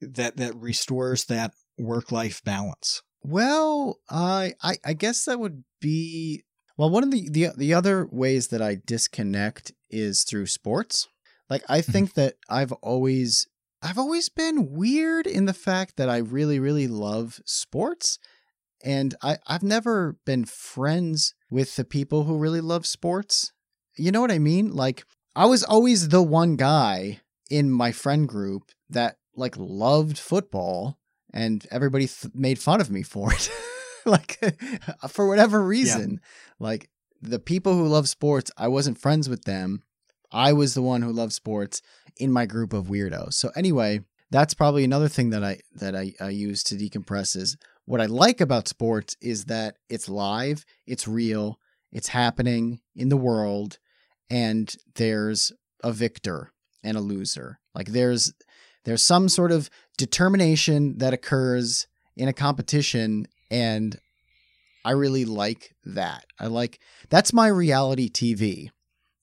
that 0.00 0.36
that 0.36 0.54
restores 0.56 1.24
that 1.26 1.52
work 1.78 2.12
life 2.12 2.42
balance. 2.44 3.02
Well, 3.22 3.98
I, 4.08 4.54
I 4.62 4.76
I 4.84 4.92
guess 4.92 5.24
that 5.24 5.40
would 5.40 5.64
be 5.80 6.44
well. 6.76 6.90
One 6.90 7.02
of 7.02 7.10
the, 7.10 7.28
the 7.28 7.48
the 7.56 7.74
other 7.74 8.08
ways 8.10 8.48
that 8.48 8.62
I 8.62 8.78
disconnect 8.86 9.72
is 9.90 10.24
through 10.24 10.46
sports. 10.46 11.08
Like 11.48 11.62
I 11.68 11.80
mm-hmm. 11.80 11.92
think 11.92 12.14
that 12.14 12.34
I've 12.48 12.72
always 12.72 13.46
I've 13.82 13.98
always 13.98 14.28
been 14.28 14.72
weird 14.72 15.26
in 15.26 15.46
the 15.46 15.54
fact 15.54 15.96
that 15.96 16.08
I 16.08 16.18
really 16.18 16.58
really 16.58 16.88
love 16.88 17.40
sports, 17.44 18.18
and 18.84 19.14
I 19.22 19.38
I've 19.46 19.62
never 19.62 20.16
been 20.24 20.44
friends 20.44 21.34
with 21.50 21.76
the 21.76 21.84
people 21.84 22.24
who 22.24 22.38
really 22.38 22.60
love 22.60 22.86
sports. 22.86 23.52
You 23.96 24.12
know 24.12 24.20
what 24.20 24.32
I 24.32 24.38
mean? 24.38 24.74
Like 24.74 25.04
I 25.34 25.46
was 25.46 25.62
always 25.64 26.08
the 26.08 26.22
one 26.22 26.56
guy 26.56 27.20
in 27.50 27.70
my 27.70 27.92
friend 27.92 28.28
group 28.28 28.70
that 28.90 29.16
like 29.34 29.54
loved 29.56 30.18
football 30.18 30.98
and 31.32 31.66
everybody 31.70 32.06
th- 32.06 32.34
made 32.34 32.58
fun 32.58 32.80
of 32.80 32.90
me 32.90 33.02
for 33.02 33.32
it 33.32 33.50
like 34.10 34.38
uh, 35.02 35.08
for 35.08 35.26
whatever 35.26 35.62
reason 35.62 36.20
like 36.58 36.90
the 37.20 37.38
people 37.38 37.74
who 37.74 37.86
love 37.86 38.08
sports 38.08 38.50
i 38.56 38.68
wasn't 38.68 38.98
friends 38.98 39.28
with 39.28 39.44
them. 39.44 39.82
I 40.32 40.52
was 40.52 40.74
the 40.74 40.82
one 40.82 41.02
who 41.02 41.12
loved 41.12 41.32
sports 41.32 41.82
in 42.16 42.32
my 42.32 42.46
group 42.46 42.72
of 42.72 42.86
weirdos. 42.86 43.34
So 43.34 43.50
anyway 43.56 44.00
that's 44.30 44.54
probably 44.54 44.84
another 44.84 45.08
thing 45.08 45.30
that 45.30 45.44
i 45.44 45.58
that 45.74 45.94
i, 45.94 46.12
I 46.20 46.30
use 46.30 46.62
to 46.64 46.74
decompress 46.74 47.36
is 47.36 47.56
what 47.84 48.00
i 48.00 48.06
like 48.06 48.40
about 48.40 48.66
sports 48.66 49.16
is 49.20 49.44
that 49.44 49.76
it's 49.88 50.08
live 50.08 50.64
it's 50.86 51.06
real 51.06 51.60
it's 51.92 52.08
happening 52.08 52.80
in 52.96 53.08
the 53.08 53.16
world 53.16 53.78
and 54.30 54.74
there's 54.96 55.52
a 55.82 55.92
victor 55.92 56.52
and 56.82 56.96
a 56.96 57.00
loser. 57.00 57.58
Like 57.74 57.88
there's 57.88 58.32
there's 58.84 59.02
some 59.02 59.28
sort 59.28 59.52
of 59.52 59.68
determination 59.98 60.98
that 60.98 61.12
occurs 61.12 61.86
in 62.16 62.28
a 62.28 62.32
competition 62.32 63.26
and 63.50 63.98
I 64.84 64.92
really 64.92 65.24
like 65.24 65.74
that. 65.84 66.24
I 66.38 66.46
like 66.46 66.80
that's 67.10 67.32
my 67.32 67.48
reality 67.48 68.08
TV. 68.08 68.70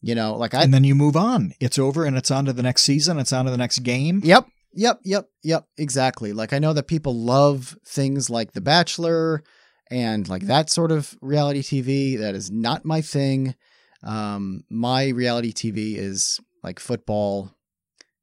You 0.01 0.15
know, 0.15 0.35
like 0.35 0.53
I 0.53 0.63
and 0.63 0.73
then 0.73 0.83
you 0.83 0.95
move 0.95 1.15
on. 1.15 1.53
It's 1.61 1.79
over 1.79 2.03
and 2.03 2.17
it's 2.17 2.31
on 2.31 2.45
to 2.45 2.53
the 2.53 2.63
next 2.63 2.83
season, 2.83 3.19
it's 3.19 3.31
on 3.31 3.45
to 3.45 3.51
the 3.51 3.57
next 3.57 3.79
game. 3.79 4.19
Yep. 4.23 4.47
Yep, 4.75 5.01
yep, 5.03 5.29
yep, 5.43 5.65
exactly. 5.77 6.33
Like 6.33 6.51
I 6.51 6.59
know 6.59 6.73
that 6.73 6.87
people 6.87 7.15
love 7.15 7.77
things 7.87 8.31
like 8.31 8.53
The 8.53 8.61
Bachelor 8.61 9.43
and 9.91 10.27
like 10.27 10.47
that 10.47 10.71
sort 10.71 10.91
of 10.91 11.15
reality 11.21 11.61
TV. 11.61 12.17
That 12.17 12.33
is 12.33 12.51
not 12.51 12.83
my 12.83 13.01
thing. 13.01 13.55
Um 14.03 14.63
my 14.69 15.09
reality 15.09 15.53
TV 15.53 15.95
is 15.95 16.39
like 16.63 16.79
football, 16.79 17.55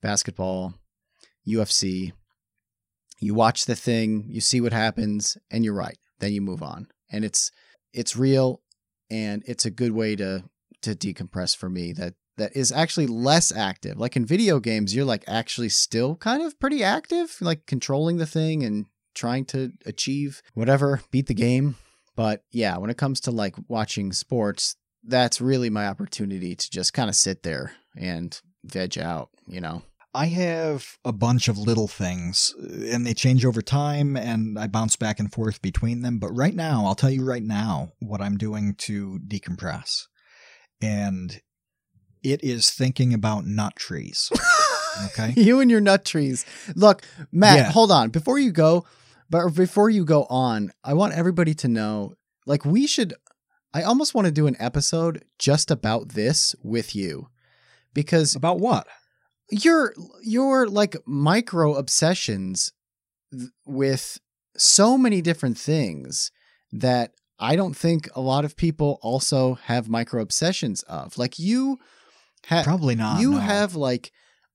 basketball, 0.02 0.74
UFC. 1.48 2.12
You 3.20 3.34
watch 3.34 3.66
the 3.66 3.76
thing, 3.76 4.24
you 4.28 4.40
see 4.40 4.60
what 4.60 4.72
happens, 4.72 5.36
and 5.50 5.64
you're 5.64 5.74
right. 5.74 5.98
Then 6.18 6.32
you 6.32 6.40
move 6.40 6.62
on. 6.62 6.88
And 7.12 7.24
it's 7.24 7.50
it's 7.92 8.16
real 8.16 8.62
and 9.10 9.42
it's 9.46 9.64
a 9.64 9.70
good 9.70 9.92
way 9.92 10.16
to 10.16 10.44
to 10.82 10.94
decompress 10.94 11.56
for 11.56 11.68
me 11.68 11.92
that 11.92 12.14
that 12.38 12.56
is 12.56 12.72
actually 12.72 13.06
less 13.06 13.52
active. 13.52 13.98
Like 13.98 14.16
in 14.16 14.24
video 14.24 14.60
games, 14.60 14.94
you're 14.94 15.04
like 15.04 15.24
actually 15.28 15.68
still 15.68 16.16
kind 16.16 16.42
of 16.42 16.58
pretty 16.58 16.82
active, 16.82 17.36
like 17.40 17.66
controlling 17.66 18.16
the 18.16 18.26
thing 18.26 18.62
and 18.64 18.86
trying 19.14 19.44
to 19.46 19.72
achieve 19.84 20.40
whatever, 20.54 21.02
beat 21.10 21.26
the 21.26 21.34
game. 21.34 21.76
But 22.16 22.44
yeah, 22.50 22.78
when 22.78 22.90
it 22.90 22.96
comes 22.96 23.20
to 23.22 23.30
like 23.30 23.56
watching 23.68 24.12
sports, 24.12 24.76
that's 25.04 25.40
really 25.40 25.68
my 25.70 25.86
opportunity 25.86 26.54
to 26.54 26.70
just 26.70 26.94
kind 26.94 27.10
of 27.10 27.16
sit 27.16 27.42
there 27.42 27.72
and 27.96 28.40
veg 28.64 28.98
out, 28.98 29.30
you 29.46 29.60
know. 29.60 29.82
I 30.12 30.26
have 30.26 30.98
a 31.04 31.12
bunch 31.12 31.46
of 31.48 31.56
little 31.56 31.86
things 31.88 32.52
uh, 32.60 32.86
and 32.94 33.06
they 33.06 33.14
change 33.14 33.44
over 33.44 33.62
time 33.62 34.16
and 34.16 34.58
I 34.58 34.66
bounce 34.66 34.96
back 34.96 35.20
and 35.20 35.32
forth 35.32 35.62
between 35.62 36.02
them. 36.02 36.18
But 36.18 36.32
right 36.32 36.54
now, 36.54 36.84
I'll 36.86 36.94
tell 36.96 37.10
you 37.10 37.24
right 37.24 37.42
now 37.42 37.92
what 38.00 38.20
I'm 38.20 38.36
doing 38.36 38.74
to 38.78 39.20
decompress. 39.26 40.06
And 40.82 41.40
it 42.22 42.42
is 42.42 42.70
thinking 42.70 43.14
about 43.14 43.46
nut 43.46 43.74
trees. 43.76 44.30
Okay. 45.04 45.32
you 45.36 45.60
and 45.60 45.70
your 45.70 45.80
nut 45.80 46.04
trees. 46.04 46.44
Look, 46.74 47.02
Matt, 47.30 47.56
Yeah. 47.56 47.70
hold 47.70 47.92
on. 47.92 48.10
Before 48.10 48.40
you 48.40 48.50
go, 48.50 48.84
but 49.30 49.48
before 49.54 49.88
you 49.88 50.04
go 50.04 50.24
on, 50.24 50.72
I 50.82 50.94
want 50.94 51.14
everybody 51.14 51.54
to 51.54 51.68
know 51.68 52.14
like 52.44 52.64
we 52.64 52.88
should 52.88 53.14
I 53.72 53.82
almost 53.84 54.14
want 54.16 54.26
to 54.26 54.32
do 54.32 54.48
an 54.48 54.56
episode 54.58 55.24
just 55.38 55.70
about 55.70 56.10
this 56.10 56.56
with 56.64 56.96
you. 56.96 57.28
Because 57.94 58.34
about 58.34 58.58
what? 58.58 58.88
Your 59.50 59.94
your 60.22 60.68
like 60.68 60.96
micro 61.06 61.74
obsessions 61.74 62.72
with 63.66 64.18
so 64.56 64.98
many 64.98 65.22
different 65.22 65.58
things 65.58 66.30
that 66.72 67.12
I 67.38 67.56
don't 67.56 67.76
think 67.76 68.08
a 68.14 68.20
lot 68.20 68.44
of 68.44 68.56
people 68.56 68.98
also 69.02 69.54
have 69.54 69.88
micro 69.88 70.20
obsessions 70.20 70.82
of. 70.84 71.16
Like 71.16 71.38
you 71.38 71.78
have 72.46 72.64
Probably 72.64 72.94
not. 72.94 73.20
you 73.20 73.32
no. 73.32 73.38
have 73.38 73.74
like 73.74 74.12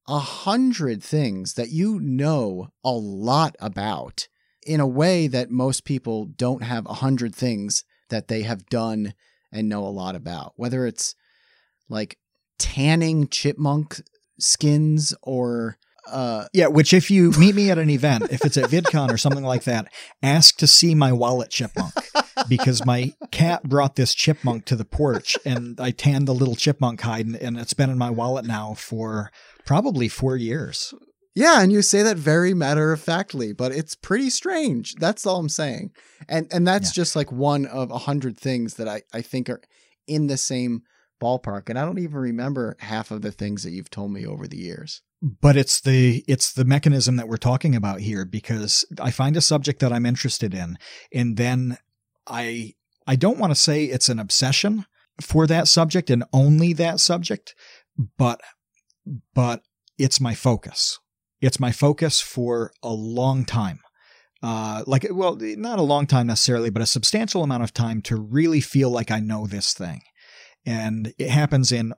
a 0.08 0.20
hundred 0.20 1.02
things 1.04 1.54
that 1.54 1.70
you 1.70 2.00
know 2.00 2.70
a 2.84 2.92
lot 2.92 3.56
about 3.60 4.28
in 4.66 4.80
a 4.80 4.88
way 4.88 5.28
that 5.28 5.50
most 5.50 5.84
people 5.84 6.26
don't 6.26 6.64
have 6.64 6.86
a 6.86 6.96
hundred 6.96 7.34
things 7.36 7.84
that 8.10 8.28
they 8.28 8.44
have 8.44 8.68
done 8.68 9.14
and 9.52 9.68
know 9.68 9.84
a 9.86 9.90
lot 9.90 10.16
about. 10.16 10.54
Whether 10.56 10.86
it's 10.86 11.16
like 11.90 12.18
tanning 12.60 13.28
chipmunk 13.28 14.02
skins 14.40 15.14
or 15.22 15.78
uh 16.12 16.46
Yeah, 16.54 16.68
which 16.68 16.94
if 16.94 17.10
you 17.10 17.32
meet 17.32 17.56
me 17.56 17.72
at 17.72 17.78
an 17.80 17.90
event, 17.90 18.26
if 18.32 18.46
it's 18.46 18.58
at 18.58 18.70
VidCon 18.70 19.12
or 19.12 19.18
something 19.18 19.44
like 19.44 19.64
that, 19.64 19.88
ask 20.22 20.58
to 20.58 20.68
see 20.68 20.94
my 20.94 21.12
wallet 21.12 21.50
chipmunk 21.50 21.94
because 22.48 22.86
my 22.86 23.14
cat 23.32 23.64
brought 23.64 23.96
this 23.96 24.14
chipmunk 24.14 24.66
to 24.66 24.76
the 24.76 24.86
porch 24.86 25.38
and 25.46 25.80
I 25.80 25.92
tanned 25.92 26.28
the 26.28 26.34
little 26.36 26.56
chipmunk 26.56 27.02
hide 27.02 27.26
and, 27.26 27.36
and 27.36 27.58
it's 27.58 27.74
been 27.74 27.90
in 27.90 27.98
my 27.98 28.10
wallet 28.12 28.46
now 28.46 28.76
for 28.76 29.32
probably 29.66 30.08
four 30.08 30.36
years. 30.38 30.94
Yeah, 31.38 31.62
and 31.62 31.70
you 31.72 31.82
say 31.82 32.02
that 32.04 32.16
very 32.18 32.54
matter 32.54 32.94
of 32.94 33.02
factly, 33.02 33.52
but 33.52 33.74
it's 33.74 33.94
pretty 33.96 34.30
strange. 34.30 34.94
That's 34.96 35.26
all 35.26 35.38
I'm 35.40 35.50
saying. 35.50 35.92
And 36.30 36.48
and 36.52 36.66
that's 36.68 36.90
Yeah. 36.96 37.02
just 37.02 37.16
like 37.16 37.32
one 37.32 37.66
of 37.66 37.90
a 37.92 37.98
hundred 38.00 38.38
things 38.38 38.76
that 38.76 38.88
I, 38.88 39.02
I 39.14 39.22
think 39.22 39.50
are 39.50 39.62
in 40.08 40.28
the 40.28 40.38
same 40.38 40.84
ballpark. 41.22 41.70
And 41.70 41.80
I 41.80 41.86
don't 41.86 42.00
even 42.00 42.18
remember 42.18 42.76
half 42.80 43.12
of 43.12 43.22
the 43.22 43.32
things 43.32 43.64
that 43.64 43.72
you've 43.72 43.90
told 43.90 44.12
me 44.12 44.26
over 44.26 44.48
the 44.48 44.58
years. 44.58 45.02
But 45.22 45.58
it's 45.58 45.82
the 45.82 46.24
it's 46.28 46.54
the 46.54 46.66
mechanism 46.66 47.16
that 47.16 47.28
we're 47.28 47.38
talking 47.38 47.76
about 47.76 48.02
here 48.02 48.26
because 48.26 48.86
I 49.00 49.12
find 49.12 49.36
a 49.36 49.42
subject 49.42 49.80
that 49.80 49.94
I'm 49.94 50.06
interested 50.06 50.54
in 50.54 50.78
and 51.12 51.38
then 51.38 51.78
I 52.28 52.74
I 53.08 53.16
don't 53.16 53.40
want 53.40 53.52
to 53.52 53.60
say 53.60 53.86
it's 53.86 54.10
an 54.10 54.20
obsession 54.20 54.86
for 55.22 55.48
that 55.48 55.68
subject 55.68 56.10
and 56.10 56.24
only 56.34 56.74
that 56.74 57.00
subject, 57.00 57.56
but 58.18 58.42
but 59.34 59.62
it's 59.98 60.20
my 60.20 60.36
focus. 60.36 61.00
It's 61.42 61.60
my 61.60 61.72
focus 61.72 62.22
for 62.22 62.72
a 62.84 62.94
long 62.94 63.46
time. 63.46 63.80
Uh, 64.44 64.84
like, 64.86 65.08
well, 65.10 65.38
not 65.40 65.80
a 65.80 65.84
long 65.84 66.06
time 66.06 66.28
necessarily, 66.28 66.70
but 66.70 66.82
a 66.82 66.86
substantial 66.86 67.44
amount 67.44 67.64
of 67.64 67.74
time 67.74 68.02
to 68.04 68.16
really 68.16 68.62
feel 68.62 68.90
like 68.90 69.10
I 69.10 69.20
know 69.20 69.48
this 69.48 69.74
thing. 69.74 70.02
And 70.66 71.14
it 71.18 71.30
happens 71.30 71.72
in 71.72 71.94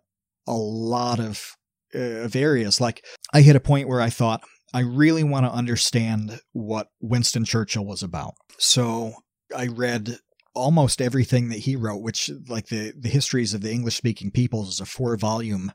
a 0.48 0.54
lot 0.54 1.20
of, 1.20 1.56
uh, 1.96 2.00
of 2.00 2.36
areas. 2.36 2.82
Like, 2.82 3.06
I 3.34 3.42
hit 3.42 3.56
a 3.56 3.62
point 3.62 3.88
where 3.88 4.02
I 4.02 4.10
thought, 4.10 4.44
I 4.74 4.82
really 4.82 5.24
want 5.24 5.46
to 5.46 5.52
understand 5.52 6.42
what 6.52 6.88
Winston 7.00 7.46
Churchill 7.46 7.86
was 7.86 8.04
about. 8.04 8.34
So 8.58 9.14
I 9.56 9.68
read 9.68 10.18
almost 10.58 11.02
everything 11.02 11.50
that 11.50 11.60
he 11.60 11.76
wrote, 11.76 12.02
which 12.02 12.32
like 12.50 12.68
the, 12.68 12.92
the 12.98 13.10
histories 13.10 13.54
of 13.54 13.62
the 13.62 13.72
English 13.72 13.96
speaking 13.96 14.32
peoples 14.32 14.70
is 14.70 14.80
a 14.80 14.86
four 14.86 15.16
volume, 15.16 15.72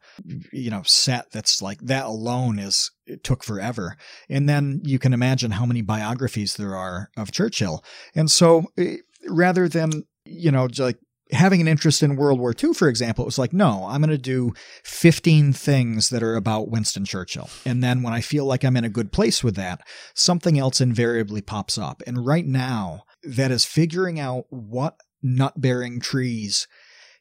you 0.52 0.70
know, 0.70 0.82
set 0.84 1.30
that's 1.30 1.62
like 1.62 1.80
that 1.82 2.04
alone 2.04 2.58
is, 2.58 2.90
it 3.06 3.22
took 3.22 3.44
forever. 3.44 3.96
And 4.28 4.48
then 4.48 4.80
you 4.84 4.98
can 4.98 5.12
imagine 5.12 5.52
how 5.52 5.64
many 5.64 5.82
biographies 5.82 6.56
there 6.56 6.74
are 6.74 7.10
of 7.16 7.30
Churchill. 7.30 7.84
And 8.14 8.30
so 8.30 8.64
eh, 8.76 8.96
rather 9.28 9.68
than, 9.68 10.02
you 10.24 10.50
know, 10.50 10.68
like 10.78 10.98
having 11.32 11.60
an 11.60 11.68
interest 11.68 12.02
in 12.02 12.16
World 12.16 12.38
War 12.38 12.54
II, 12.62 12.74
for 12.74 12.88
example, 12.88 13.24
it 13.24 13.26
was 13.26 13.38
like, 13.38 13.52
no, 13.52 13.86
I'm 13.88 14.00
going 14.00 14.10
to 14.10 14.18
do 14.18 14.52
15 14.84 15.52
things 15.52 16.10
that 16.10 16.22
are 16.22 16.36
about 16.36 16.68
Winston 16.68 17.04
Churchill. 17.04 17.48
And 17.64 17.82
then 17.82 18.02
when 18.02 18.12
I 18.12 18.20
feel 18.20 18.44
like 18.44 18.64
I'm 18.64 18.76
in 18.76 18.84
a 18.84 18.90
good 18.90 19.12
place 19.12 19.42
with 19.42 19.56
that, 19.56 19.80
something 20.14 20.58
else 20.58 20.80
invariably 20.80 21.40
pops 21.40 21.78
up. 21.78 22.02
And 22.06 22.26
right 22.26 22.46
now, 22.46 23.04
that 23.22 23.50
is 23.50 23.64
figuring 23.64 24.20
out 24.20 24.44
what 24.50 24.96
nut 25.22 25.60
bearing 25.60 26.00
trees 26.00 26.66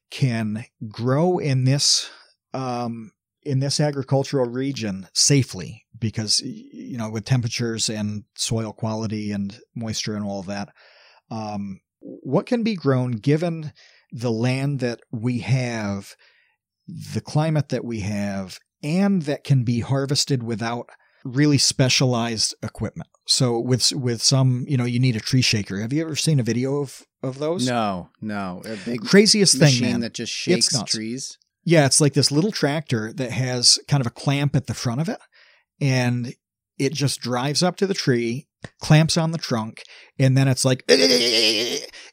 can 0.09 0.65
grow 0.89 1.37
in 1.37 1.63
this 1.63 2.09
um, 2.53 3.11
in 3.43 3.59
this 3.59 3.79
agricultural 3.79 4.47
region 4.47 5.07
safely 5.13 5.85
because 5.97 6.41
you 6.41 6.97
know 6.97 7.09
with 7.09 7.25
temperatures 7.25 7.89
and 7.89 8.23
soil 8.35 8.73
quality 8.73 9.31
and 9.31 9.59
moisture 9.75 10.15
and 10.15 10.25
all 10.25 10.41
of 10.41 10.47
that 10.47 10.69
um, 11.29 11.79
what 11.99 12.45
can 12.45 12.63
be 12.63 12.75
grown 12.75 13.11
given 13.11 13.71
the 14.11 14.31
land 14.31 14.79
that 14.79 14.99
we 15.11 15.39
have 15.39 16.15
the 16.87 17.21
climate 17.21 17.69
that 17.69 17.85
we 17.85 18.01
have 18.01 18.59
and 18.83 19.23
that 19.23 19.43
can 19.43 19.63
be 19.63 19.79
harvested 19.79 20.43
without 20.43 20.89
really 21.23 21.57
specialized 21.57 22.55
equipment. 22.63 23.09
So 23.27 23.59
with 23.59 23.91
with 23.93 24.21
some 24.21 24.65
you 24.67 24.77
know 24.77 24.85
you 24.85 24.99
need 24.99 25.15
a 25.15 25.19
tree 25.19 25.41
shaker. 25.41 25.79
Have 25.79 25.93
you 25.93 26.01
ever 26.01 26.15
seen 26.15 26.39
a 26.39 26.43
video 26.43 26.81
of 26.81 27.03
of 27.23 27.39
those? 27.39 27.67
No, 27.67 28.09
no. 28.19 28.61
A 28.65 28.75
big 28.77 29.01
craziest 29.01 29.57
thing 29.57 29.81
man. 29.81 29.99
that 30.01 30.13
just 30.13 30.33
shakes 30.33 30.69
trees. 30.83 31.37
yeah, 31.63 31.85
it's 31.85 32.01
like 32.01 32.13
this 32.13 32.31
little 32.31 32.51
tractor 32.51 33.13
that 33.13 33.31
has 33.31 33.79
kind 33.87 34.01
of 34.01 34.07
a 34.07 34.11
clamp 34.11 34.55
at 34.55 34.67
the 34.67 34.73
front 34.73 35.01
of 35.01 35.09
it, 35.09 35.19
and 35.79 36.33
it 36.77 36.93
just 36.93 37.21
drives 37.21 37.61
up 37.61 37.77
to 37.77 37.87
the 37.87 37.93
tree, 37.93 38.47
clamps 38.79 39.17
on 39.17 39.31
the 39.31 39.37
trunk, 39.37 39.83
and 40.17 40.35
then 40.35 40.47
it's 40.47 40.65
like 40.65 40.83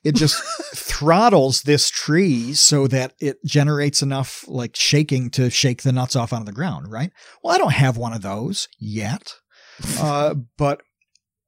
it 0.05 0.15
just 0.15 0.43
throttles 0.75 1.63
this 1.63 1.91
tree 1.91 2.55
so 2.55 2.87
that 2.87 3.15
it 3.21 3.39
generates 3.45 4.03
enough 4.03 4.45
like 4.49 4.77
shaking 4.77 5.31
to 5.31 5.51
shake 5.51 5.83
the 5.83 5.93
nuts 5.93 6.17
off 6.17 6.33
onto 6.33 6.47
the 6.47 6.53
ground, 6.53 6.91
right? 6.91 7.11
Well, 7.43 7.55
I 7.55 7.59
don't 7.59 7.73
have 7.73 7.97
one 7.97 8.13
of 8.13 8.23
those 8.23 8.69
yet, 8.79 9.35
uh, 9.99 10.35
but 10.57 10.83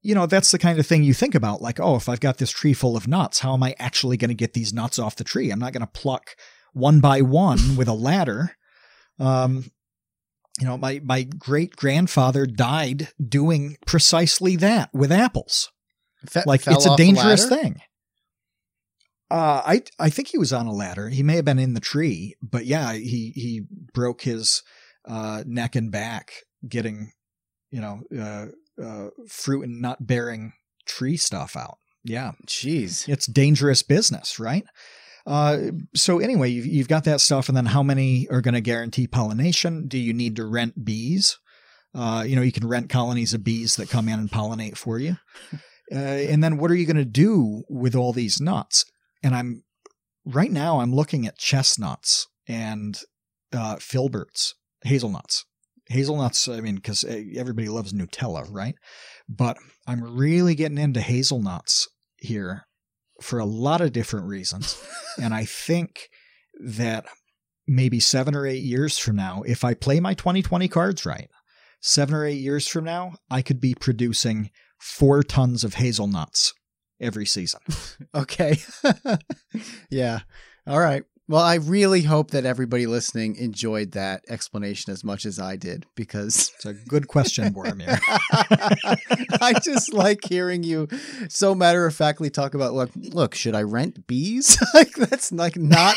you 0.03 0.15
know 0.15 0.27
that's 0.27 0.51
the 0.51 0.59
kind 0.59 0.79
of 0.79 0.87
thing 0.87 1.03
you 1.03 1.13
think 1.13 1.35
about 1.35 1.61
like 1.61 1.79
oh 1.79 1.95
if 1.95 2.09
i've 2.09 2.21
got 2.21 2.39
this 2.39 2.51
tree 2.51 2.73
full 2.73 2.97
of 2.97 3.07
nuts 3.07 3.41
how 3.41 3.53
am 3.53 3.63
i 3.63 3.75
actually 3.79 4.17
going 4.17 4.31
to 4.31 4.35
get 4.35 4.55
these 4.55 4.73
nuts 4.73 4.99
off 4.99 5.17
the 5.17 5.25
tree? 5.25 5.51
I'm 5.51 5.59
not 5.59 5.75
going 5.75 5.83
to 5.83 5.87
pluck 5.87 6.31
one 6.73 7.01
by 7.01 7.21
one 7.21 7.77
with 7.77 7.87
a 7.87 7.93
ladder. 7.93 8.57
Um 9.19 9.71
you 10.59 10.67
know 10.67 10.79
my 10.79 11.01
my 11.05 11.25
great 11.25 11.77
grandfather 11.77 12.47
died 12.47 13.09
doing 13.23 13.77
precisely 13.87 14.57
that 14.57 14.91
with 14.93 15.13
apples. 15.13 15.71
Fe- 16.27 16.43
like 16.47 16.67
it's 16.67 16.87
a 16.87 16.97
dangerous 16.97 17.49
thing 17.49 17.81
uh 19.31 19.63
i 19.65 19.83
i 19.99 20.11
think 20.11 20.29
he 20.29 20.39
was 20.39 20.53
on 20.53 20.67
a 20.67 20.73
ladder 20.73 21.09
he 21.09 21.23
may 21.23 21.37
have 21.37 21.45
been 21.45 21.59
in 21.59 21.75
the 21.75 21.81
tree 21.81 22.35
but 22.43 22.67
yeah 22.67 22.93
he 22.93 23.33
he 23.35 23.63
broke 23.93 24.23
his 24.23 24.63
uh 25.07 25.43
neck 25.47 25.77
and 25.77 25.91
back 25.91 26.33
getting 26.69 27.13
you 27.71 27.81
know 27.81 28.01
uh, 28.19 28.47
uh 28.83 29.09
fruit 29.29 29.63
and 29.63 29.81
nut 29.81 29.99
bearing 30.01 30.53
tree 30.87 31.17
stuff 31.17 31.57
out 31.57 31.79
yeah 32.05 32.33
Jeez. 32.47 33.09
it's 33.09 33.27
dangerous 33.27 33.83
business, 33.83 34.39
right? 34.39 34.65
Uh, 35.27 35.59
so 35.95 36.19
anyway, 36.19 36.49
you've, 36.49 36.67
you've 36.67 36.89
got 36.89 37.05
that 37.05 37.21
stuff, 37.21 37.49
and 37.49 37.57
then 37.57 37.67
how 37.67 37.83
many 37.83 38.29
are 38.31 38.41
going 38.41 38.55
to 38.55 38.61
guarantee 38.61 39.07
pollination? 39.07 39.87
Do 39.87 39.99
you 39.99 40.13
need 40.13 40.37
to 40.37 40.47
rent 40.47 40.85
bees? 40.85 41.39
Uh, 41.95 42.25
you 42.27 42.37
know, 42.37 42.43
you 42.43 42.53
can 42.53 42.67
rent 42.67 42.89
colonies 42.89 43.35
of 43.35 43.45
bees 43.45 43.77
that 43.77 43.91
come 43.91 44.09
in 44.09 44.19
and 44.19 44.31
pollinate 44.31 44.77
for 44.77 44.99
you. 44.99 45.17
Uh, 45.93 45.97
and 45.97 46.43
then 46.43 46.57
what 46.57 46.71
are 46.71 46.77
you 46.77 46.87
going 46.87 46.97
to 46.97 47.05
do 47.05 47.65
with 47.69 47.97
all 47.97 48.13
these 48.13 48.41
nuts? 48.41 48.85
And 49.23 49.35
I'm 49.35 49.65
right 50.25 50.51
now 50.51 50.81
I'm 50.81 50.95
looking 50.95 51.27
at 51.27 51.39
chestnuts 51.39 52.29
and 52.47 52.99
uh, 53.53 53.77
filberts, 53.77 54.55
hazelnuts. 54.83 55.45
Hazelnuts, 55.87 56.47
I 56.47 56.61
mean, 56.61 56.77
because 56.77 57.05
everybody 57.05 57.69
loves 57.69 57.93
Nutella, 57.93 58.47
right? 58.49 58.77
But 59.29 59.57
I'm 59.89 60.17
really 60.17 60.55
getting 60.55 60.79
into 60.79 61.01
hazelnuts 61.01 61.89
here 62.19 62.67
for 63.21 63.41
a 63.41 63.45
lot 63.45 63.81
of 63.81 63.93
different 63.93 64.27
reasons. 64.27 64.81
and 65.21 65.35
I 65.35 65.45
think 65.45 66.09
that 66.65 67.07
maybe 67.67 67.99
seven 67.99 68.37
or 68.37 68.47
eight 68.47 68.63
years 68.63 68.99
from 68.99 69.17
now, 69.17 69.43
if 69.47 69.65
I 69.65 69.75
play 69.75 69.99
my 69.99 70.15
2020 70.15 70.69
cards 70.69 71.05
right, 71.05 71.29
seven 71.81 72.15
or 72.15 72.25
eight 72.25 72.41
years 72.41 72.69
from 72.69 72.85
now, 72.85 73.15
I 73.29 73.43
could 73.43 73.61
be 73.61 73.75
producing 73.75 74.51
four 74.79 75.23
tons 75.23 75.65
of 75.65 75.75
hazelnuts 75.75 76.55
every 77.01 77.27
season. 77.27 77.61
Okay. 78.15 78.59
yeah. 79.91 80.21
All 80.67 80.81
right. 80.81 81.05
Well, 81.31 81.43
I 81.43 81.55
really 81.55 82.03
hope 82.03 82.33
that 82.33 82.45
everybody 82.45 82.89
listening 82.89 83.37
enjoyed 83.37 83.93
that 83.93 84.25
explanation 84.29 84.93
as 84.93 85.05
much 85.05 85.25
as 85.25 85.39
I 85.39 85.55
did 85.55 85.87
because 85.95 86.51
It's 86.57 86.67
a 86.67 86.73
good 86.73 87.07
question, 87.07 87.55
Boromir. 87.55 88.01
I 89.41 89.55
just 89.63 89.93
like 89.93 90.25
hearing 90.25 90.65
you 90.65 90.89
so 91.29 91.55
matter 91.55 91.87
of 91.87 91.95
factly 91.95 92.31
talk 92.31 92.55
about 92.55 92.73
look, 92.73 92.91
look, 92.97 93.37
should 93.37 93.55
I 93.55 93.63
rent 93.63 94.09
bees? 94.09 94.59
like 94.75 94.93
that's 94.95 95.31
like 95.31 95.57
not 95.57 95.95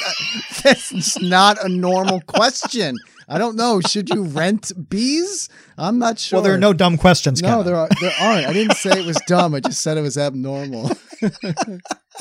that's 0.64 1.19
not 1.19 1.57
a 1.65 1.68
normal 1.68 2.22
question. 2.22 2.95
I 3.27 3.39
don't 3.39 3.55
know. 3.55 3.81
Should 3.81 4.10
you 4.10 4.26
rent 4.26 4.72
bees? 4.88 5.49
I'm 5.80 5.97
not 5.97 6.19
sure. 6.19 6.38
Well, 6.38 6.43
there 6.43 6.53
are 6.53 6.60
no 6.60 6.73
dumb 6.73 6.95
questions. 6.95 7.41
No, 7.41 7.47
Kevin. 7.47 7.65
there 7.65 7.76
are 7.76 7.89
there 7.99 8.14
aren't. 8.22 8.45
I 8.45 8.53
didn't 8.53 8.77
say 8.77 8.99
it 8.99 9.05
was 9.07 9.19
dumb. 9.26 9.55
I 9.55 9.61
just 9.61 9.81
said 9.81 9.97
it 9.97 10.01
was 10.01 10.15
abnormal. 10.15 10.91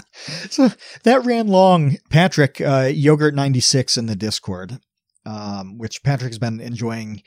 so 0.51 0.71
that 1.05 1.25
ran 1.25 1.49
long. 1.49 1.97
Patrick, 2.11 2.61
uh, 2.61 2.85
Yogurt96 2.85 3.99
in 3.99 4.07
the 4.07 4.17
Discord, 4.17 4.79
um, 5.25 5.79
which 5.79 6.03
Patrick's 6.03 6.39
been 6.39 6.61
enjoying 6.61 7.23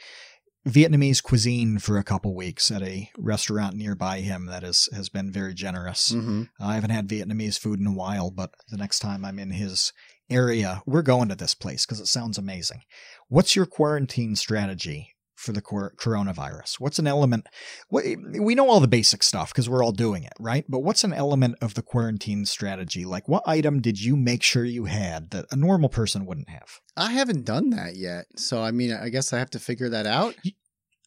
Vietnamese 0.68 1.22
cuisine 1.22 1.78
for 1.78 1.98
a 1.98 2.04
couple 2.04 2.36
weeks 2.36 2.72
at 2.72 2.82
a 2.82 3.10
restaurant 3.18 3.76
nearby 3.76 4.22
him 4.22 4.48
that 4.48 4.64
is, 4.64 4.90
has 4.94 5.10
been 5.10 5.32
very 5.32 5.54
generous. 5.54 6.12
Mm-hmm. 6.12 6.44
I 6.60 6.76
haven't 6.76 6.90
had 6.90 7.08
Vietnamese 7.08 7.60
food 7.60 7.80
in 7.80 7.88
a 7.88 7.94
while, 7.94 8.32
but 8.32 8.52
the 8.70 8.78
next 8.78 9.00
time 9.00 9.24
I'm 9.24 9.38
in 9.38 9.52
his 9.52 9.94
area, 10.30 10.82
we're 10.88 11.04
going 11.04 11.30
to 11.30 11.36
this 11.36 11.54
place 11.54 11.86
because 11.86 12.00
it 12.00 12.08
sounds 12.08 12.40
amazing. 12.40 12.82
What's 13.28 13.56
your 13.56 13.68
quarantine 13.68 14.36
strategy 14.36 15.15
for 15.36 15.52
the 15.52 15.62
cor- 15.62 15.94
coronavirus? 15.98 16.80
What's 16.80 17.00
an 17.00 17.08
element? 17.08 17.48
What, 17.90 18.06
we 18.40 18.56
know 18.56 18.70
all 18.70 18.80
the 18.80 18.88
basic 18.88 19.22
stuff 19.24 19.52
because 19.52 19.70
we're 19.70 19.84
all 19.84 19.92
doing 19.92 20.24
it, 20.24 20.34
right? 20.40 20.66
But 20.68 20.80
what's 20.80 21.04
an 21.04 21.14
element 21.14 21.56
of 21.62 21.74
the 21.74 21.82
quarantine 21.82 22.46
strategy? 22.46 23.06
Like, 23.06 23.28
what 23.28 23.44
item 23.46 23.82
did 23.82 24.02
you 24.02 24.16
make 24.16 24.44
sure 24.44 24.64
you 24.66 24.86
had 24.86 25.32
that 25.32 25.46
a 25.52 25.56
normal 25.56 25.90
person 25.90 26.26
wouldn't 26.26 26.50
have? 26.50 26.80
I 26.98 27.12
haven't 27.12 27.46
done 27.46 27.70
that 27.72 27.96
yet. 27.96 28.26
So, 28.38 28.62
I 28.64 28.72
mean, 28.72 28.94
I 28.94 29.10
guess 29.10 29.34
I 29.34 29.40
have 29.40 29.50
to 29.52 29.60
figure 29.60 29.90
that 29.90 30.08
out. 30.08 30.36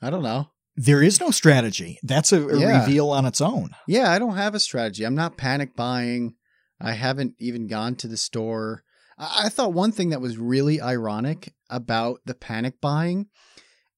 I 0.02 0.10
don't 0.10 0.22
know. 0.22 0.50
There 0.76 1.02
is 1.02 1.20
no 1.20 1.30
strategy. 1.32 1.98
That's 2.04 2.32
a, 2.32 2.46
a 2.48 2.58
Yeah. 2.60 2.80
reveal 2.80 3.10
on 3.10 3.26
its 3.26 3.40
own. 3.40 3.70
Yeah, 3.88 4.12
I 4.12 4.18
don't 4.20 4.36
have 4.36 4.54
a 4.54 4.60
strategy. 4.60 5.04
I'm 5.04 5.16
not 5.16 5.36
panic 5.36 5.74
buying. 5.74 6.34
I 6.80 6.92
haven't 6.92 7.34
even 7.40 7.66
gone 7.66 7.96
to 7.96 8.06
the 8.06 8.16
store. 8.16 8.84
I, 9.18 9.46
I 9.46 9.48
thought 9.48 9.72
one 9.72 9.90
thing 9.90 10.10
that 10.10 10.20
was 10.20 10.38
really 10.38 10.80
ironic 10.80 11.52
about 11.68 12.20
the 12.26 12.34
panic 12.34 12.80
buying 12.80 13.26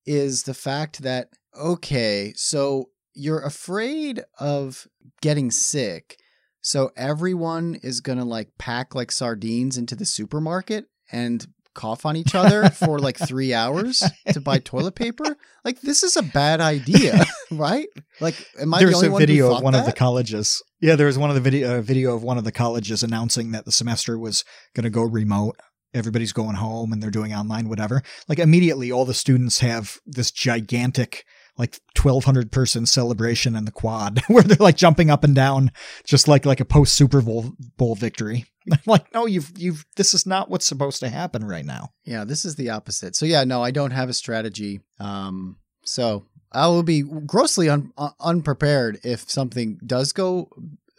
is 0.07 0.45
the 0.45 0.55
fact 0.55 1.03
that, 1.03 1.29
okay, 1.59 2.33
so 2.37 2.87
you're 3.15 3.43
afraid 3.43 4.23
of 4.39 4.87
getting 5.21 5.51
sick. 5.51 6.17
So 6.63 6.91
everyone 6.97 7.79
is 7.83 8.01
going 8.01 8.19
to 8.19 8.25
like 8.25 8.49
pack 8.59 8.95
like 8.95 9.11
sardines 9.11 9.79
into 9.79 9.95
the 9.95 10.05
supermarket 10.05 10.87
and 11.11 11.47
cough 11.75 12.05
on 12.05 12.17
each 12.17 12.35
other 12.35 12.69
for 12.71 12.99
like 12.99 13.17
three 13.17 13.55
hours 13.55 14.03
to 14.33 14.41
buy 14.41 14.59
toilet 14.65 14.95
paper. 14.95 15.37
Like, 15.65 15.81
this 15.81 16.03
is 16.03 16.17
a 16.17 16.23
bad 16.23 16.61
idea, 16.61 17.25
right? 17.51 17.89
Like, 18.21 18.35
am 18.61 18.75
I 18.75 18.81
the 18.81 18.87
There's 18.87 18.97
only 18.97 19.09
a 19.09 19.19
video 19.19 19.55
of 19.55 19.63
one 19.63 19.75
of 19.75 19.87
the 19.87 19.93
colleges. 19.93 20.63
Yeah, 20.81 20.97
there 20.97 21.07
was 21.07 21.19
one 21.19 21.31
of 21.31 21.35
the 21.35 21.43
video 21.43 21.79
uh, 21.79 21.83
video 21.83 22.15
of 22.15 22.23
one 22.23 22.39
of 22.39 22.45
the 22.45 22.53
colleges 22.53 23.03
announcing 23.03 23.53
that 23.53 23.65
the 23.65 23.73
semester 23.73 24.19
was 24.19 24.45
going 24.75 24.85
to 24.85 24.91
go 24.91 25.03
remote. 25.03 25.57
Everybody's 25.93 26.33
going 26.33 26.57
home 26.57 26.93
and 26.93 27.03
they're 27.03 27.11
doing 27.11 27.35
online, 27.35 27.69
whatever. 27.69 28.03
Like 28.29 28.39
immediately, 28.39 28.93
all 28.93 29.05
the 29.05 29.15
students 29.15 29.61
have 29.61 29.99
this 30.07 30.31
gigantic, 30.31 31.25
like 31.59 31.81
1,200 32.01 32.53
person 32.53 32.87
celebration 32.87 33.57
in 33.57 33.65
the 33.65 33.73
quad 33.73 34.21
where 34.29 34.43
they're 34.43 34.57
like 34.59 34.77
jumping 34.77 35.11
up 35.11 35.25
and 35.25 35.35
down, 35.35 35.73
just 36.05 36.29
like 36.29 36.47
like 36.47 36.61
a 36.61 36.65
post 36.65 36.95
Super 36.95 37.21
Bowl 37.21 37.53
bowl 37.77 37.95
victory. 37.95 38.45
I'm 38.73 38.79
like, 38.87 39.13
no, 39.13 39.27
you've 39.27 39.53
you've 39.57 39.85
this 39.97 40.15
is 40.15 40.27
not 40.27 40.51
what's 40.51 40.67
supposed 40.67 41.01
to 41.01 41.09
happen 41.09 41.45
right 41.45 41.65
now. 41.65 41.91
Yeah, 42.05 42.25
this 42.25 42.45
is 42.45 42.57
the 42.57 42.71
opposite. 42.71 43.17
So 43.17 43.27
yeah, 43.27 43.45
no, 43.45 43.63
I 43.63 43.71
don't 43.71 43.91
have 43.91 44.09
a 44.09 44.15
strategy. 44.15 44.81
Um, 44.99 45.57
so 45.85 46.27
I 46.53 46.67
will 46.69 46.83
be 46.83 47.03
grossly 47.03 47.69
un- 47.69 47.93
un- 47.97 48.13
unprepared 48.21 49.01
if 49.05 49.31
something 49.31 49.79
does 49.85 50.13
go 50.13 50.51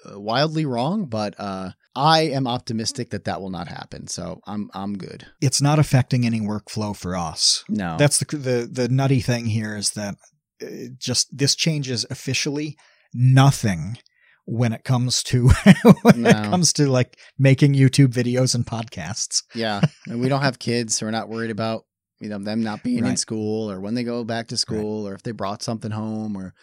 uh, 0.06 0.20
wildly 0.20 0.66
wrong. 0.66 1.06
But 1.06 1.36
uh, 1.38 1.72
I 1.96 2.22
am 2.22 2.48
optimistic 2.48 3.10
that 3.10 3.26
that 3.26 3.42
will 3.42 3.50
not 3.50 3.68
happen. 3.68 4.08
So 4.08 4.40
I'm 4.48 4.70
I'm 4.74 4.98
good. 4.98 5.28
It's 5.42 5.62
not 5.62 5.80
affecting 5.80 6.26
any 6.26 6.40
workflow 6.40 6.96
for 6.96 7.16
us. 7.16 7.64
No, 7.68 7.98
That's 7.98 8.20
the 8.20 8.38
the 8.38 8.70
the 8.72 8.90
nutty 8.90 9.20
thing 9.20 9.48
here 9.48 9.76
is 9.76 9.92
that 9.92 10.16
uh, 10.62 10.66
just 10.98 11.36
this 11.38 11.56
changes 11.56 12.06
officially 12.10 12.78
nothing 13.14 13.98
when 14.46 14.74
it 14.74 14.84
comes 14.84 15.22
to 15.24 15.50
when 16.02 16.26
it 16.26 16.44
comes 16.46 16.74
to 16.74 16.90
like 16.90 17.18
making 17.38 17.74
YouTube 17.74 18.14
videos 18.14 18.56
and 18.56 18.66
podcasts. 18.66 19.44
yeah, 19.54 19.82
and 20.08 20.22
we 20.22 20.30
don't 20.30 20.42
have 20.42 20.60
kids, 20.60 20.98
so 20.98 21.06
we're 21.06 21.12
not 21.12 21.30
worried 21.30 21.52
about 21.52 21.84
you 22.20 22.30
know 22.30 22.40
them 22.40 22.64
not 22.64 22.84
being 22.84 23.06
in 23.06 23.18
school 23.18 23.70
or 23.70 23.82
when 23.82 23.96
they 23.96 24.04
go 24.04 24.24
back 24.24 24.48
to 24.48 24.58
school 24.58 25.08
or 25.08 25.14
if 25.14 25.24
they 25.24 25.32
brought 25.32 25.62
something 25.62 25.92
home 25.92 26.38
or 26.38 26.54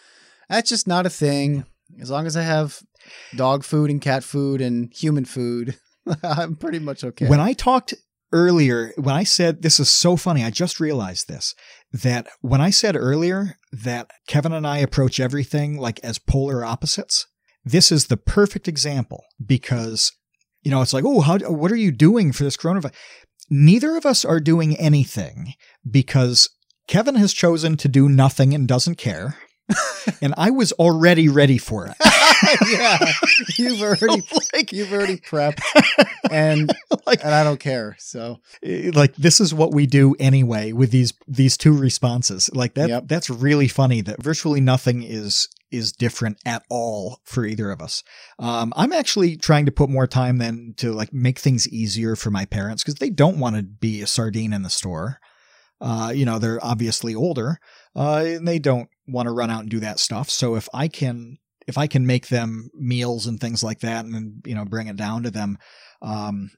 that's 0.49 0.71
just 0.71 0.87
not 0.87 1.05
a 1.05 1.11
thing. 1.11 1.67
As 2.01 2.11
long 2.11 2.27
as 2.27 2.37
I 2.37 2.43
have 2.43 2.81
dog 3.35 3.65
food 3.65 3.91
and 3.91 4.01
cat 4.01 4.23
food 4.23 4.61
and 4.61 4.93
human 4.95 5.25
food, 5.25 5.77
I'm 6.23 6.57
pretty 6.57 6.79
much 6.79 7.05
okay. 7.05 7.27
When 7.27 7.41
I 7.41 7.53
talked 7.53 7.95
earlier, 8.33 8.93
when 8.97 9.15
I 9.15 9.25
said 9.25 9.63
this 9.63 9.81
is 9.81 9.91
so 9.91 10.17
funny, 10.17 10.45
I 10.45 10.51
just 10.51 10.81
realized 10.81 11.29
this 11.29 11.55
that 11.93 12.29
when 12.41 12.61
I 12.61 12.71
said 12.71 12.97
earlier 12.97 13.57
that 13.73 14.11
Kevin 14.27 14.53
and 14.53 14.67
I 14.67 14.79
approach 14.79 15.19
everything 15.21 15.79
like 15.79 16.01
as 16.03 16.19
polar 16.19 16.65
opposites, 16.65 17.27
this 17.65 17.91
is 17.91 18.07
the 18.07 18.17
perfect 18.17 18.69
example 18.69 19.25
because 19.45 20.13
you 20.63 20.71
know 20.71 20.83
it's 20.83 20.93
like, 20.93 21.05
oh, 21.07 21.21
how 21.21 21.39
what 21.39 21.73
are 21.73 21.77
you 21.77 21.93
doing 21.93 22.33
for 22.33 22.45
this 22.45 22.57
coronavirus? 22.57 22.95
Neither 23.51 23.97
of 23.97 24.05
us 24.05 24.25
are 24.25 24.41
doing 24.41 24.77
anything 24.77 25.55
because 25.91 26.51
Kevin 26.87 27.15
has 27.15 27.33
chosen 27.33 27.77
to 27.79 27.89
do 27.89 28.09
nothing 28.09 28.55
and 28.55 28.69
doesn't 28.69 28.97
care. 28.97 29.37
and 30.23 30.35
I 30.37 30.51
was 30.51 30.73
already 30.73 31.29
ready 31.29 31.59
for 31.59 31.87
it. 31.87 31.95
yeah, 32.71 32.99
you've 33.57 33.83
already 33.83 34.23
like, 34.53 34.73
you've 34.73 34.93
already 34.93 35.17
prepped, 35.17 35.61
and 36.31 36.73
like 37.07 37.23
and 37.25 37.35
I 37.35 37.45
don't 37.45 37.61
care. 37.61 37.97
So 37.99 38.41
eh, 38.63 38.91
like 38.95 39.15
this 39.17 39.41
is 39.41 39.53
what 39.53 39.73
we 39.73 39.87
do 39.87 40.15
anyway 40.19 40.73
with 40.73 40.91
these 40.91 41.13
these 41.27 41.57
two 41.57 41.77
responses 41.77 42.51
like 42.55 42.75
that 42.75 42.89
Yep. 42.89 43.05
that's 43.07 43.29
really 43.31 43.69
funny 43.69 44.01
that 44.03 44.23
virtually 44.23 44.61
nothing 44.61 45.03
is 45.03 45.49
is 45.71 45.93
different 45.93 46.39
at 46.47 46.63
all 46.71 47.21
for 47.25 47.45
either 47.45 47.71
of 47.71 47.83
us 47.83 48.03
um, 48.39 48.73
i'm 48.75 48.93
actually 48.93 49.37
trying 49.37 49.67
to 49.67 49.73
put 49.73 49.91
more 49.91 50.07
time 50.07 50.39
then 50.39 50.73
to 50.79 50.93
like 50.93 51.13
make 51.13 51.39
things 51.39 51.69
easier 51.69 52.17
for 52.17 52.31
my 52.31 52.47
parents 52.47 52.83
because 52.83 52.95
they 52.95 53.11
don't 53.11 53.39
want 53.39 53.55
to 53.57 53.63
be 53.63 54.01
a 54.01 54.07
sardine 54.07 54.55
in 54.55 54.63
the 54.63 54.71
store 54.71 55.19
uh, 55.83 56.11
you 56.15 56.25
know 56.25 56.39
they're 56.39 56.65
obviously 56.65 57.15
older 57.15 57.59
uh, 57.95 58.23
and 58.27 58.49
they 58.49 58.59
don't 58.59 58.89
want 59.09 59.27
to 59.27 59.33
run 59.33 59.51
out 59.51 59.61
and 59.61 59.71
do 59.71 59.81
that 59.81 59.99
stuff 59.99 60.31
so 60.31 60.55
if 60.55 60.69
i 60.73 60.87
can 60.87 61.39
if 61.67 61.77
i 61.77 61.87
can 61.87 62.07
make 62.07 62.29
them 62.29 62.71
meals 62.75 63.27
and 63.27 63.41
things 63.41 63.63
like 63.63 63.81
that 63.81 64.05
and 64.05 64.43
you 64.47 64.55
know 64.55 64.65
bring 64.65 64.87
it 64.87 64.97
down 64.97 65.23
to 65.23 65.31
them 65.31 65.59
um, 66.03 66.51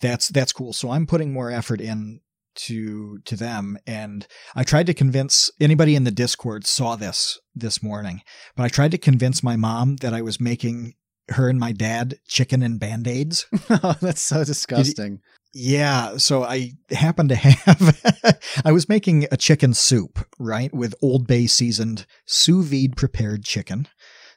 that's 0.00 0.28
that's 0.28 0.52
cool. 0.52 0.72
So 0.72 0.90
I'm 0.90 1.06
putting 1.06 1.32
more 1.32 1.50
effort 1.50 1.80
in 1.80 2.20
to 2.56 3.18
to 3.26 3.36
them 3.36 3.78
and 3.86 4.26
I 4.56 4.64
tried 4.64 4.86
to 4.86 4.94
convince 4.94 5.50
anybody 5.60 5.94
in 5.94 6.04
the 6.04 6.10
Discord 6.10 6.66
saw 6.66 6.96
this 6.96 7.38
this 7.54 7.82
morning. 7.82 8.22
But 8.56 8.64
I 8.64 8.68
tried 8.68 8.90
to 8.92 8.98
convince 8.98 9.42
my 9.42 9.56
mom 9.56 9.96
that 9.96 10.14
I 10.14 10.22
was 10.22 10.40
making 10.40 10.94
her 11.28 11.48
and 11.48 11.60
my 11.60 11.72
dad 11.72 12.16
chicken 12.26 12.62
and 12.62 12.80
band-aids. 12.80 13.46
that's 14.00 14.22
so 14.22 14.42
disgusting. 14.42 15.20
Yeah, 15.52 16.16
so 16.18 16.44
I 16.44 16.72
happened 16.90 17.30
to 17.30 17.34
have 17.36 18.40
I 18.64 18.72
was 18.72 18.88
making 18.88 19.26
a 19.30 19.36
chicken 19.36 19.74
soup, 19.74 20.24
right, 20.38 20.72
with 20.72 20.94
Old 21.02 21.26
Bay 21.26 21.46
seasoned 21.46 22.06
sous 22.24 22.64
vide 22.66 22.96
prepared 22.96 23.44
chicken 23.44 23.88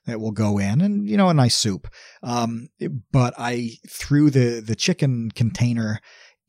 that 0.06 0.20
will 0.20 0.32
go 0.32 0.58
in 0.58 0.82
and 0.82 1.08
you 1.08 1.16
know 1.16 1.30
a 1.30 1.34
nice 1.34 1.56
soup. 1.56 1.88
Um 2.24 2.70
but 3.12 3.34
I 3.38 3.72
threw 3.90 4.30
the 4.30 4.60
the 4.66 4.76
chicken 4.76 5.32
container 5.32 6.00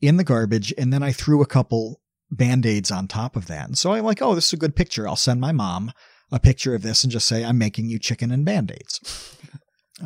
in 0.01 0.17
the 0.17 0.23
garbage 0.23 0.73
and 0.77 0.91
then 0.91 1.03
I 1.03 1.11
threw 1.11 1.41
a 1.41 1.47
couple 1.47 2.01
band-aids 2.31 2.91
on 2.91 3.07
top 3.07 3.35
of 3.35 3.47
that. 3.47 3.67
And 3.67 3.77
so 3.77 3.93
I'm 3.93 4.03
like, 4.03 4.21
"Oh, 4.21 4.35
this 4.35 4.47
is 4.47 4.53
a 4.53 4.57
good 4.57 4.75
picture. 4.75 5.07
I'll 5.07 5.15
send 5.15 5.39
my 5.39 5.51
mom 5.51 5.91
a 6.31 6.39
picture 6.39 6.73
of 6.73 6.81
this 6.81 7.03
and 7.03 7.11
just 7.11 7.27
say 7.27 7.45
I'm 7.45 7.57
making 7.57 7.87
you 7.89 7.99
chicken 7.99 8.31
and 8.31 8.45
band-aids." 8.45 8.99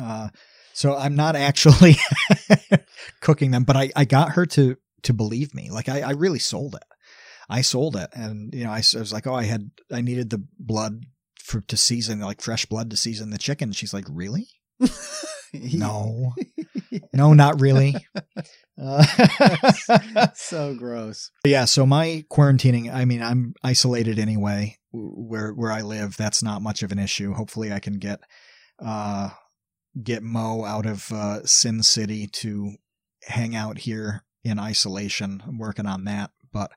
Uh 0.00 0.28
so 0.72 0.96
I'm 0.96 1.16
not 1.16 1.36
actually 1.36 1.96
cooking 3.20 3.50
them, 3.50 3.64
but 3.64 3.76
I, 3.76 3.90
I 3.96 4.04
got 4.04 4.32
her 4.32 4.46
to 4.46 4.76
to 5.02 5.12
believe 5.12 5.54
me. 5.54 5.70
Like 5.70 5.88
I, 5.88 6.00
I 6.00 6.10
really 6.10 6.38
sold 6.38 6.74
it. 6.74 6.84
I 7.48 7.62
sold 7.62 7.96
it, 7.96 8.10
and 8.14 8.54
you 8.54 8.64
know 8.64 8.70
I, 8.70 8.82
I 8.94 8.98
was 8.98 9.12
like, 9.12 9.26
oh, 9.26 9.34
I 9.34 9.44
had 9.44 9.70
I 9.90 10.00
needed 10.00 10.30
the 10.30 10.44
blood 10.58 11.04
for 11.42 11.60
to 11.62 11.76
season 11.76 12.20
like 12.20 12.40
fresh 12.40 12.66
blood 12.66 12.90
to 12.90 12.96
season 12.96 13.30
the 13.30 13.38
chicken. 13.38 13.72
She's 13.72 13.94
like, 13.94 14.06
really? 14.08 14.48
No, 15.52 16.32
no, 17.12 17.32
not 17.32 17.60
really. 17.60 17.94
Uh, 18.80 19.04
so 20.34 20.74
gross. 20.74 21.30
yeah, 21.44 21.64
so 21.64 21.84
my 21.84 22.24
quarantining. 22.30 22.92
I 22.92 23.04
mean, 23.04 23.22
I'm 23.22 23.54
isolated 23.62 24.18
anyway. 24.18 24.78
Where 24.92 25.52
where 25.52 25.72
I 25.72 25.82
live, 25.82 26.16
that's 26.16 26.42
not 26.42 26.62
much 26.62 26.82
of 26.82 26.92
an 26.92 26.98
issue. 26.98 27.32
Hopefully, 27.32 27.72
I 27.72 27.80
can 27.80 27.98
get 27.98 28.20
uh 28.78 29.30
get 30.02 30.22
Mo 30.22 30.64
out 30.64 30.86
of 30.86 31.10
uh, 31.12 31.44
Sin 31.46 31.82
City 31.82 32.26
to 32.26 32.74
hang 33.24 33.54
out 33.54 33.78
here 33.78 34.24
in 34.44 34.58
isolation. 34.58 35.42
I'm 35.46 35.58
working 35.58 35.86
on 35.86 36.04
that, 36.04 36.30
but 36.52 36.72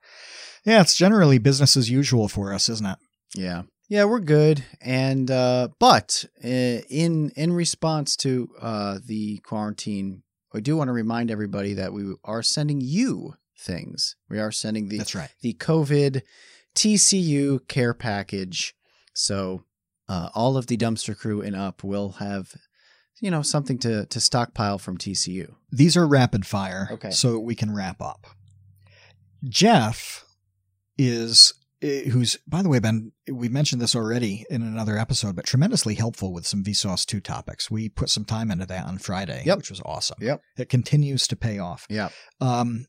yeah, 0.65 0.81
it's 0.81 0.95
generally 0.95 1.38
business 1.38 1.77
as 1.77 1.90
usual 1.90 2.27
for 2.27 2.53
us, 2.53 2.69
isn't 2.69 2.85
it? 2.85 2.98
Yeah. 3.35 3.64
Yeah, 3.90 4.06
we're 4.06 4.19
good. 4.19 4.64
And 4.81 5.30
uh 5.30 5.68
but 5.77 6.26
uh, 6.44 6.48
in 6.48 7.31
in 7.35 7.53
response 7.53 8.15
to 8.18 8.49
uh 8.60 8.99
the 9.06 9.40
quarantine, 9.40 10.23
I 10.53 10.61
do 10.61 10.77
want 10.77 10.88
to 10.88 10.94
remind 10.94 11.30
everybody 11.30 11.73
that 11.73 11.94
we 11.94 12.15
are 12.23 12.41
sending 12.41 12.81
you 12.81 13.35
things. 13.60 14.15
We 14.30 14.40
are 14.40 14.52
sending 14.52 14.90
the 14.90 14.98
That's 14.98 15.15
right. 15.15 15.30
the 15.41 15.53
COVID 15.53 16.22
TCU 16.76 17.68
care 17.68 17.94
package. 17.94 18.73
So 19.14 19.64
uh, 20.10 20.30
all 20.34 20.57
of 20.57 20.68
the 20.68 20.77
dumpster 20.77 21.18
crew 21.18 21.41
and 21.41 21.56
up 21.56 21.84
will 21.84 22.14
have, 22.14 22.53
you 23.22 23.31
know, 23.31 23.41
something 23.41 23.77
to 23.80 24.06
to 24.07 24.19
stockpile 24.19 24.77
from 24.77 24.98
TCU. 24.98 25.53
These 25.72 25.95
are 25.98 26.07
rapid 26.07 26.45
fire, 26.45 26.90
Okay. 26.91 27.11
so 27.11 27.40
we 27.40 27.56
can 27.56 27.73
wrap 27.73 28.02
up. 28.02 28.27
Jeff 29.48 30.26
is 30.98 31.53
eh, 31.81 32.10
who's 32.10 32.38
by 32.48 32.61
the 32.61 32.69
way 32.69 32.80
Ben 32.80 33.11
we 33.31 33.49
mentioned 33.49 33.81
this 33.81 33.95
already 33.95 34.45
in 34.49 34.61
another 34.61 34.98
episode, 34.98 35.35
but 35.35 35.45
tremendously 35.45 35.95
helpful 35.95 36.31
with 36.34 36.45
some 36.48 36.64
Vsauce 36.64 37.06
two 37.06 37.19
topics. 37.19 37.69
We 37.69 37.90
put 37.90 38.10
some 38.10 38.26
time 38.26 38.52
into 38.52 38.65
that 38.68 38.85
on 38.85 38.98
Friday, 38.99 39.44
Yep. 39.45 39.57
which 39.57 39.69
was 39.69 39.81
awesome. 39.85 40.18
Yep. 40.22 40.41
It 40.57 40.69
continues 40.69 41.27
to 41.27 41.35
pay 41.35 41.60
off. 41.60 41.85
Yeah. 41.90 42.10
Um, 42.40 42.85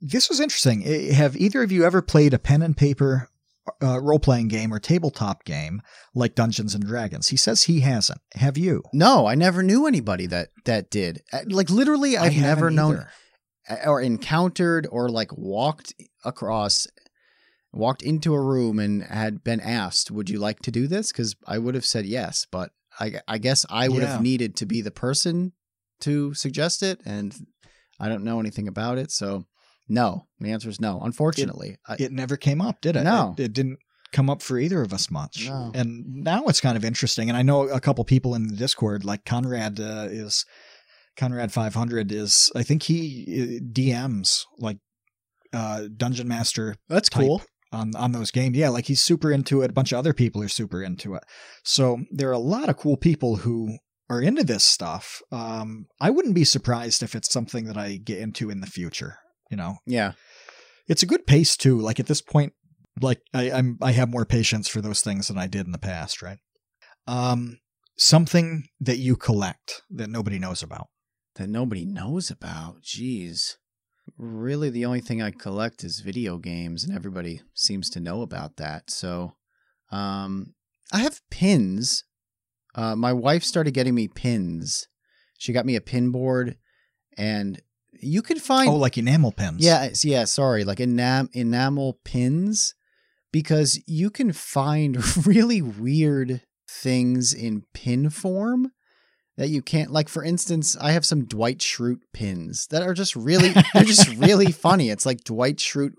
this 0.00 0.28
was 0.28 0.40
interesting. 0.40 0.84
Eh, 0.86 1.12
Have 1.12 1.36
either 1.36 1.62
of 1.62 1.72
you 1.72 1.84
ever 1.84 2.02
played 2.02 2.34
a 2.34 2.38
pen 2.38 2.62
and 2.62 2.76
paper 2.76 3.28
uh, 3.82 4.00
role 4.00 4.18
playing 4.18 4.48
game 4.48 4.72
or 4.72 4.78
tabletop 4.78 5.44
game 5.44 5.80
like 6.14 6.34
Dungeons 6.34 6.74
and 6.74 6.84
Dragons? 6.84 7.28
He 7.28 7.36
says 7.36 7.64
he 7.64 7.80
hasn't. 7.80 8.20
Have 8.34 8.56
you? 8.58 8.82
No, 8.92 9.26
I 9.26 9.34
never 9.34 9.62
knew 9.62 9.86
anybody 9.86 10.26
that 10.26 10.48
that 10.64 10.90
did. 10.90 11.22
Uh, 11.32 11.40
Like 11.48 11.70
literally, 11.70 12.16
I've 12.16 12.36
never 12.36 12.70
known 12.70 13.04
either. 13.68 13.80
or 13.86 14.00
encountered 14.00 14.86
or 14.90 15.08
like 15.08 15.30
walked 15.36 15.92
across 16.24 16.86
walked 17.72 18.02
into 18.02 18.32
a 18.34 18.42
room 18.42 18.78
and 18.78 19.02
had 19.02 19.44
been 19.44 19.60
asked 19.60 20.10
would 20.10 20.30
you 20.30 20.38
like 20.38 20.60
to 20.60 20.70
do 20.70 20.86
this 20.88 21.12
because 21.12 21.36
i 21.46 21.58
would 21.58 21.74
have 21.74 21.84
said 21.84 22.06
yes 22.06 22.46
but 22.50 22.70
i, 22.98 23.20
I 23.28 23.36
guess 23.36 23.66
i 23.68 23.88
would 23.88 24.00
Yeah. 24.02 24.12
have 24.12 24.22
needed 24.22 24.56
to 24.56 24.66
be 24.66 24.80
the 24.80 24.90
person 24.90 25.52
to 26.00 26.32
suggest 26.32 26.82
it 26.82 26.98
and 27.04 27.34
i 28.00 28.08
don't 28.08 28.24
know 28.24 28.40
anything 28.40 28.68
about 28.68 28.96
it 28.96 29.10
so 29.10 29.44
no 29.88 30.26
the 30.40 30.50
answer 30.50 30.68
is 30.68 30.80
no 30.80 31.00
unfortunately 31.02 31.76
I, 31.86 31.96
It 31.98 32.12
never 32.12 32.36
came 32.36 32.60
up, 32.60 32.80
did 32.80 32.96
it? 32.96 33.04
No. 33.04 33.34
It, 33.38 33.44
it 33.44 33.52
didn't 33.52 33.78
come 34.12 34.30
up 34.30 34.42
for 34.42 34.58
either 34.58 34.82
of 34.82 34.92
us 34.92 35.10
much. 35.10 35.48
No. 35.48 35.70
And 35.74 36.24
now 36.24 36.46
it's 36.46 36.60
kind 36.60 36.76
of 36.76 36.84
interesting. 36.84 37.28
And 37.28 37.36
I 37.36 37.42
know 37.42 37.68
a 37.68 37.80
couple 37.80 38.04
people 38.04 38.34
in 38.34 38.48
the 38.48 38.56
Discord, 38.56 39.04
like 39.04 39.24
Conrad 39.24 39.80
uh, 39.80 40.06
is 40.10 40.44
Conrad 41.16 41.52
500 41.52 42.12
is, 42.12 42.50
I 42.54 42.62
think 42.62 42.84
he 42.84 43.26
uh, 43.28 43.64
DMs 43.72 44.44
like 44.58 44.78
uh, 45.52 45.84
Dungeon 45.96 46.28
Master 46.28 46.76
that's 46.88 47.08
cool 47.08 47.42
on 47.72 47.94
on 47.96 48.12
those 48.12 48.30
games. 48.30 48.56
Yeah, 48.56 48.68
like 48.68 48.86
he's 48.86 49.00
super 49.00 49.32
into 49.32 49.62
it. 49.62 49.70
A 49.70 49.74
bunch 49.74 49.92
of 49.92 49.98
other 49.98 50.12
people 50.12 50.42
are 50.42 50.48
super 50.48 50.82
into 50.82 51.14
it. 51.14 51.24
So 51.64 52.00
there 52.10 52.28
are 52.28 52.32
a 52.32 52.38
lot 52.38 52.68
of 52.68 52.76
cool 52.76 52.96
people 52.96 53.36
who 53.36 53.78
are 54.10 54.22
into 54.22 54.44
this 54.44 54.64
stuff. 54.64 55.20
Um, 55.32 55.86
I 56.00 56.10
wouldn't 56.10 56.34
be 56.34 56.44
surprised 56.44 57.02
if 57.02 57.14
it's 57.14 57.32
something 57.32 57.64
that 57.64 57.76
I 57.76 57.96
get 57.96 58.18
into 58.18 58.50
in 58.50 58.60
the 58.60 58.66
future. 58.66 59.18
You 59.50 59.56
know, 59.56 59.76
yeah 59.86 60.12
it's 60.86 61.02
a 61.02 61.06
good 61.06 61.26
pace 61.26 61.56
too. 61.56 61.78
Like 61.80 62.00
at 62.00 62.06
this 62.06 62.20
point, 62.22 62.52
like 63.00 63.20
I, 63.34 63.50
I'm 63.50 63.78
I 63.82 63.92
have 63.92 64.08
more 64.10 64.24
patience 64.24 64.68
for 64.68 64.80
those 64.80 65.00
things 65.02 65.28
than 65.28 65.38
I 65.38 65.46
did 65.46 65.66
in 65.66 65.72
the 65.72 65.78
past. 65.78 66.22
Right. 66.22 66.38
Um, 67.06 67.58
something 67.96 68.64
that 68.80 68.98
you 68.98 69.16
collect 69.16 69.82
that 69.90 70.08
nobody 70.10 70.38
knows 70.38 70.62
about. 70.62 70.88
that 71.36 71.48
nobody 71.48 71.84
knows 71.84 72.30
about 72.30 72.82
jeez 72.82 73.54
really 74.16 74.70
the 74.70 74.84
only 74.84 75.00
thing 75.00 75.20
i 75.22 75.30
collect 75.30 75.84
is 75.84 76.00
video 76.00 76.38
games 76.38 76.82
and 76.84 76.94
everybody 76.96 77.42
seems 77.54 77.88
to 77.90 78.00
know 78.00 78.22
about 78.22 78.56
that 78.56 78.90
so 78.90 79.34
um 79.92 80.54
i 80.92 80.98
have 80.98 81.20
pins 81.30 82.04
uh 82.74 82.96
my 82.96 83.12
wife 83.12 83.44
started 83.44 83.74
getting 83.74 83.94
me 83.94 84.08
pins 84.08 84.88
she 85.38 85.52
got 85.52 85.66
me 85.66 85.76
a 85.76 85.80
pin 85.80 86.10
board 86.10 86.56
and 87.16 87.60
you 88.00 88.22
can 88.22 88.38
find 88.38 88.68
Oh, 88.70 88.76
like 88.76 88.98
enamel 88.98 89.32
pins. 89.32 89.64
yeah 89.64 89.88
yeah 90.02 90.24
sorry 90.24 90.64
like 90.64 90.78
enam- 90.78 91.28
enamel 91.32 91.98
pins 92.04 92.74
because 93.32 93.80
you 93.86 94.10
can 94.10 94.32
find 94.32 94.96
really 95.26 95.60
weird 95.62 96.42
things 96.70 97.32
in 97.32 97.62
pin 97.74 98.10
form 98.10 98.72
that 99.36 99.48
you 99.48 99.62
can't 99.62 99.90
like 99.90 100.08
for 100.08 100.22
instance 100.24 100.76
i 100.80 100.92
have 100.92 101.06
some 101.06 101.24
dwight 101.24 101.58
schrute 101.58 102.00
pins 102.12 102.66
that 102.68 102.82
are 102.82 102.94
just 102.94 103.14
really 103.16 103.52
they're 103.74 103.84
just 103.84 104.08
really 104.16 104.50
funny. 104.52 104.90
It's 104.90 105.06
like 105.06 105.24
dwight 105.24 105.56
schrute 105.56 105.94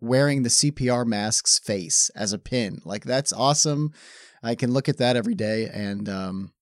wearing 0.00 0.42
the 0.44 0.48
cpr 0.48 1.04
mask's 1.06 1.58
face 1.58 2.10
as 2.16 2.32
a 2.32 2.38
pin. 2.38 2.80
Like 2.86 3.04
that's 3.04 3.32
awesome. 3.34 3.92
I 4.42 4.54
can 4.54 4.72
look 4.72 4.88
at 4.88 4.96
that 4.98 5.16
every 5.16 5.34
day 5.34 5.68
and 5.72 6.08
um 6.08 6.52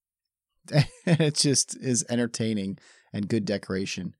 it 1.06 1.34
just 1.34 1.76
is 1.80 2.04
entertaining 2.08 2.78
and 3.12 3.28
good 3.28 3.44
decoration 3.44 4.14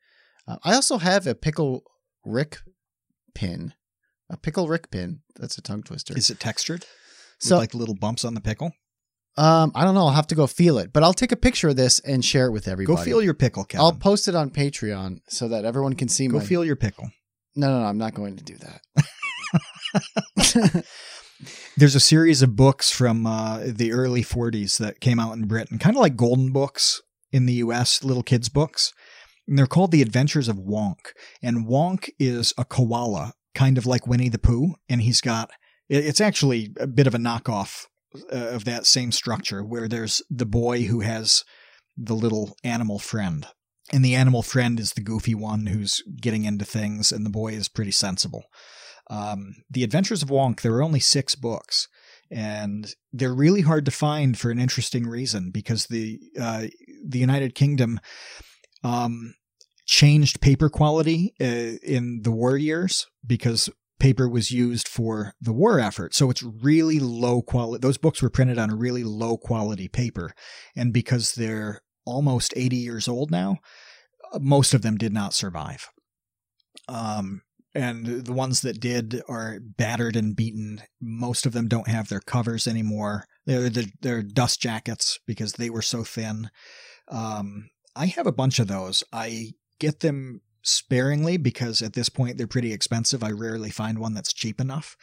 uh, 0.49 0.57
i 0.65 0.75
also 0.75 0.99
have 0.99 1.27
a 1.27 1.35
pickle 1.35 1.83
rick 2.25 2.59
pin 3.35 3.73
a 4.31 4.37
pickle 4.37 4.69
rick 4.69 4.91
pin 4.91 5.21
that's 5.37 5.59
a 5.59 5.63
tongue 5.63 5.83
twister 5.83 6.17
Is 6.17 6.31
it 6.31 6.41
textured? 6.41 6.85
so 7.39 7.57
with 7.57 7.63
like 7.63 7.75
little 7.75 7.95
bumps 7.95 8.25
on 8.25 8.35
the 8.35 8.41
pickle. 8.41 8.73
um 9.37 9.73
i 9.75 9.85
don't 9.85 9.95
know 9.95 10.07
i'll 10.07 10.11
have 10.11 10.27
to 10.29 10.35
go 10.35 10.47
feel 10.47 10.79
it 10.79 10.93
but 10.93 11.03
i'll 11.03 11.13
take 11.15 11.33
a 11.33 11.37
picture 11.37 11.69
of 11.71 11.77
this 11.77 11.99
and 12.01 12.25
share 12.25 12.47
it 12.47 12.53
with 12.53 12.69
everybody 12.69 12.97
Go 12.97 13.03
feel 13.03 13.23
your 13.23 13.35
pickle, 13.35 13.65
Kevin. 13.65 13.85
I'll 13.85 13.93
post 13.93 14.29
it 14.29 14.35
on 14.35 14.51
Patreon 14.51 15.21
so 15.29 15.49
that 15.49 15.65
everyone 15.65 15.95
can 15.95 16.09
see 16.09 16.29
me. 16.29 16.33
Go 16.33 16.39
my. 16.39 16.45
feel 16.45 16.65
your 16.65 16.77
pickle. 16.77 17.11
no, 17.57 17.69
no, 17.69 17.81
no, 17.81 17.87
I'm 17.87 17.99
not 17.99 18.15
going 18.15 18.37
to 18.37 18.45
do 18.45 18.57
that. 18.59 18.81
There's 21.77 21.95
a 21.95 22.01
series 22.01 22.43
of 22.43 22.55
books 22.55 22.91
from 22.91 23.27
uh, 23.27 23.61
the 23.67 23.93
early 23.93 24.23
40s 24.23 24.79
that 24.79 25.01
came 25.01 25.19
out 25.19 25.33
in 25.33 25.47
Britain, 25.47 25.79
kind 25.79 25.97
of 25.97 26.01
like 26.01 26.17
golden 26.17 26.53
books 26.53 27.01
in 27.33 27.47
the 27.47 27.55
US, 27.55 28.05
little 28.05 28.23
kids' 28.23 28.49
books. 28.49 28.93
And 29.47 29.59
they're 29.59 29.67
called 29.67 29.91
The 29.91 30.03
Adventures 30.03 30.49
of 30.49 30.57
Wonk. 30.57 31.13
And 31.43 31.67
Wonk 31.67 32.11
is 32.19 32.55
a 32.57 32.65
koala, 32.65 33.35
kind 33.55 33.79
of 33.79 33.87
like 33.87 34.07
Winnie 34.07 34.29
the 34.29 34.39
Pooh. 34.39 34.75
And 34.89 35.03
he's 35.03 35.21
got, 35.21 35.51
it's 35.89 36.21
actually 36.21 36.73
a 36.79 36.87
bit 36.87 37.07
of 37.07 37.15
a 37.15 37.19
knockoff 37.19 37.87
uh, 38.33 38.37
of 38.37 38.65
that 38.65 38.87
same 38.87 39.13
structure 39.13 39.65
where 39.65 39.89
there's 39.89 40.23
the 40.31 40.47
boy 40.47 40.83
who 40.83 41.01
has 41.01 41.45
the 41.97 42.15
little 42.15 42.57
animal 42.65 42.99
friend. 42.99 43.47
And 43.93 44.05
the 44.05 44.15
animal 44.15 44.43
friend 44.43 44.79
is 44.81 44.93
the 44.93 45.03
goofy 45.03 45.35
one 45.35 45.67
who's 45.67 46.03
getting 46.21 46.45
into 46.45 46.65
things, 46.65 47.13
and 47.13 47.27
the 47.27 47.31
boy 47.31 47.53
is 47.53 47.69
pretty 47.69 47.91
sensible. 47.91 48.45
Um, 49.11 49.57
the 49.71 49.85
Adventures 49.85 50.23
of 50.23 50.31
Wonk, 50.31 50.61
there 50.61 50.75
are 50.75 50.83
only 50.83 51.01
six 51.01 51.35
books, 51.35 51.89
and 52.31 52.95
they're 53.13 53.35
really 53.35 53.61
hard 53.63 53.85
to 53.85 53.91
find 53.91 54.39
for 54.39 54.51
an 54.51 54.59
interesting 54.59 55.07
reason 55.07 55.51
because 55.51 55.87
the 55.87 56.19
uh, 56.41 56.67
the 57.05 57.19
United 57.19 57.55
Kingdom 57.55 58.01
um, 58.83 59.35
changed 59.87 60.41
paper 60.41 60.69
quality 60.69 61.35
uh, 61.41 61.79
in 61.83 62.23
the 62.23 62.31
war 62.31 62.57
years 62.57 63.07
because 63.27 63.69
paper 63.99 64.29
was 64.29 64.51
used 64.51 64.89
for 64.89 65.35
the 65.41 65.53
war 65.53 65.79
effort. 65.79 66.15
So 66.15 66.29
it's 66.31 66.43
really 66.43 66.99
low 66.99 67.43
quality. 67.43 67.81
Those 67.81 67.99
books 67.99 68.21
were 68.23 68.31
printed 68.31 68.59
on 68.59 68.77
really 68.77 69.05
low 69.05 69.37
quality 69.37 69.89
paper, 69.89 70.33
and 70.77 70.93
because 70.93 71.33
they're 71.33 71.83
almost 72.05 72.53
80 72.57 72.77
years 72.77 73.07
old 73.07 73.31
now, 73.31 73.59
uh, 74.33 74.41
most 74.41 74.75
of 74.75 74.83
them 74.83 74.97
did 74.97 75.13
not 75.13 75.35
survive. 75.35 75.89
Um, 76.89 77.43
and 77.75 78.25
the 78.27 78.33
ones 78.33 78.61
that 78.61 78.81
did 78.81 79.23
are 79.29 79.59
battered 79.61 80.17
and 80.17 80.37
beaten. 80.37 80.83
Most 81.01 81.47
of 81.47 81.53
them 81.53 81.69
don't 81.69 81.89
have 81.89 82.09
their 82.09 82.21
covers 82.21 82.67
anymore. 82.67 83.25
They're 83.47 83.71
they're, 83.71 83.85
they're 84.01 84.23
dust 84.23 84.61
jackets 84.61 85.19
because 85.27 85.53
they 85.55 85.71
were 85.71 85.83
so 85.83 86.05
thin. 86.05 86.51
Um, 87.09 87.71
I 87.95 88.07
have 88.07 88.27
a 88.27 88.33
bunch 88.33 88.59
of 88.59 88.69
those. 88.69 89.05
I 89.13 89.53
get 89.79 90.01
them 90.01 90.41
sparingly 90.63 91.37
because 91.37 91.83
at 91.83 91.93
this 91.93 92.09
point 92.09 92.39
they're 92.39 92.47
pretty 92.47 92.73
expensive. 92.73 93.23
I 93.23 93.31
rarely 93.31 93.71
find 93.71 93.99
one 93.99 94.15
that's 94.15 94.33
cheap 94.33 94.61
enough. 94.61 94.97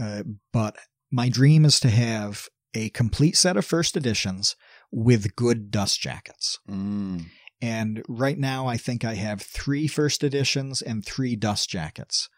Uh, 0.00 0.22
but 0.52 0.76
my 1.10 1.28
dream 1.28 1.64
is 1.64 1.80
to 1.80 1.90
have 1.90 2.48
a 2.74 2.88
complete 2.90 3.36
set 3.36 3.56
of 3.56 3.66
first 3.66 3.96
editions 3.96 4.56
with 4.90 5.36
good 5.36 5.70
dust 5.70 6.00
jackets. 6.00 6.58
Mm. 6.68 7.26
And 7.60 8.02
right 8.08 8.38
now, 8.38 8.66
I 8.66 8.76
think 8.76 9.04
I 9.04 9.14
have 9.14 9.42
three 9.42 9.86
first 9.86 10.24
editions 10.24 10.82
and 10.82 11.04
three 11.04 11.36
dust 11.36 11.68
jackets. 11.68 12.28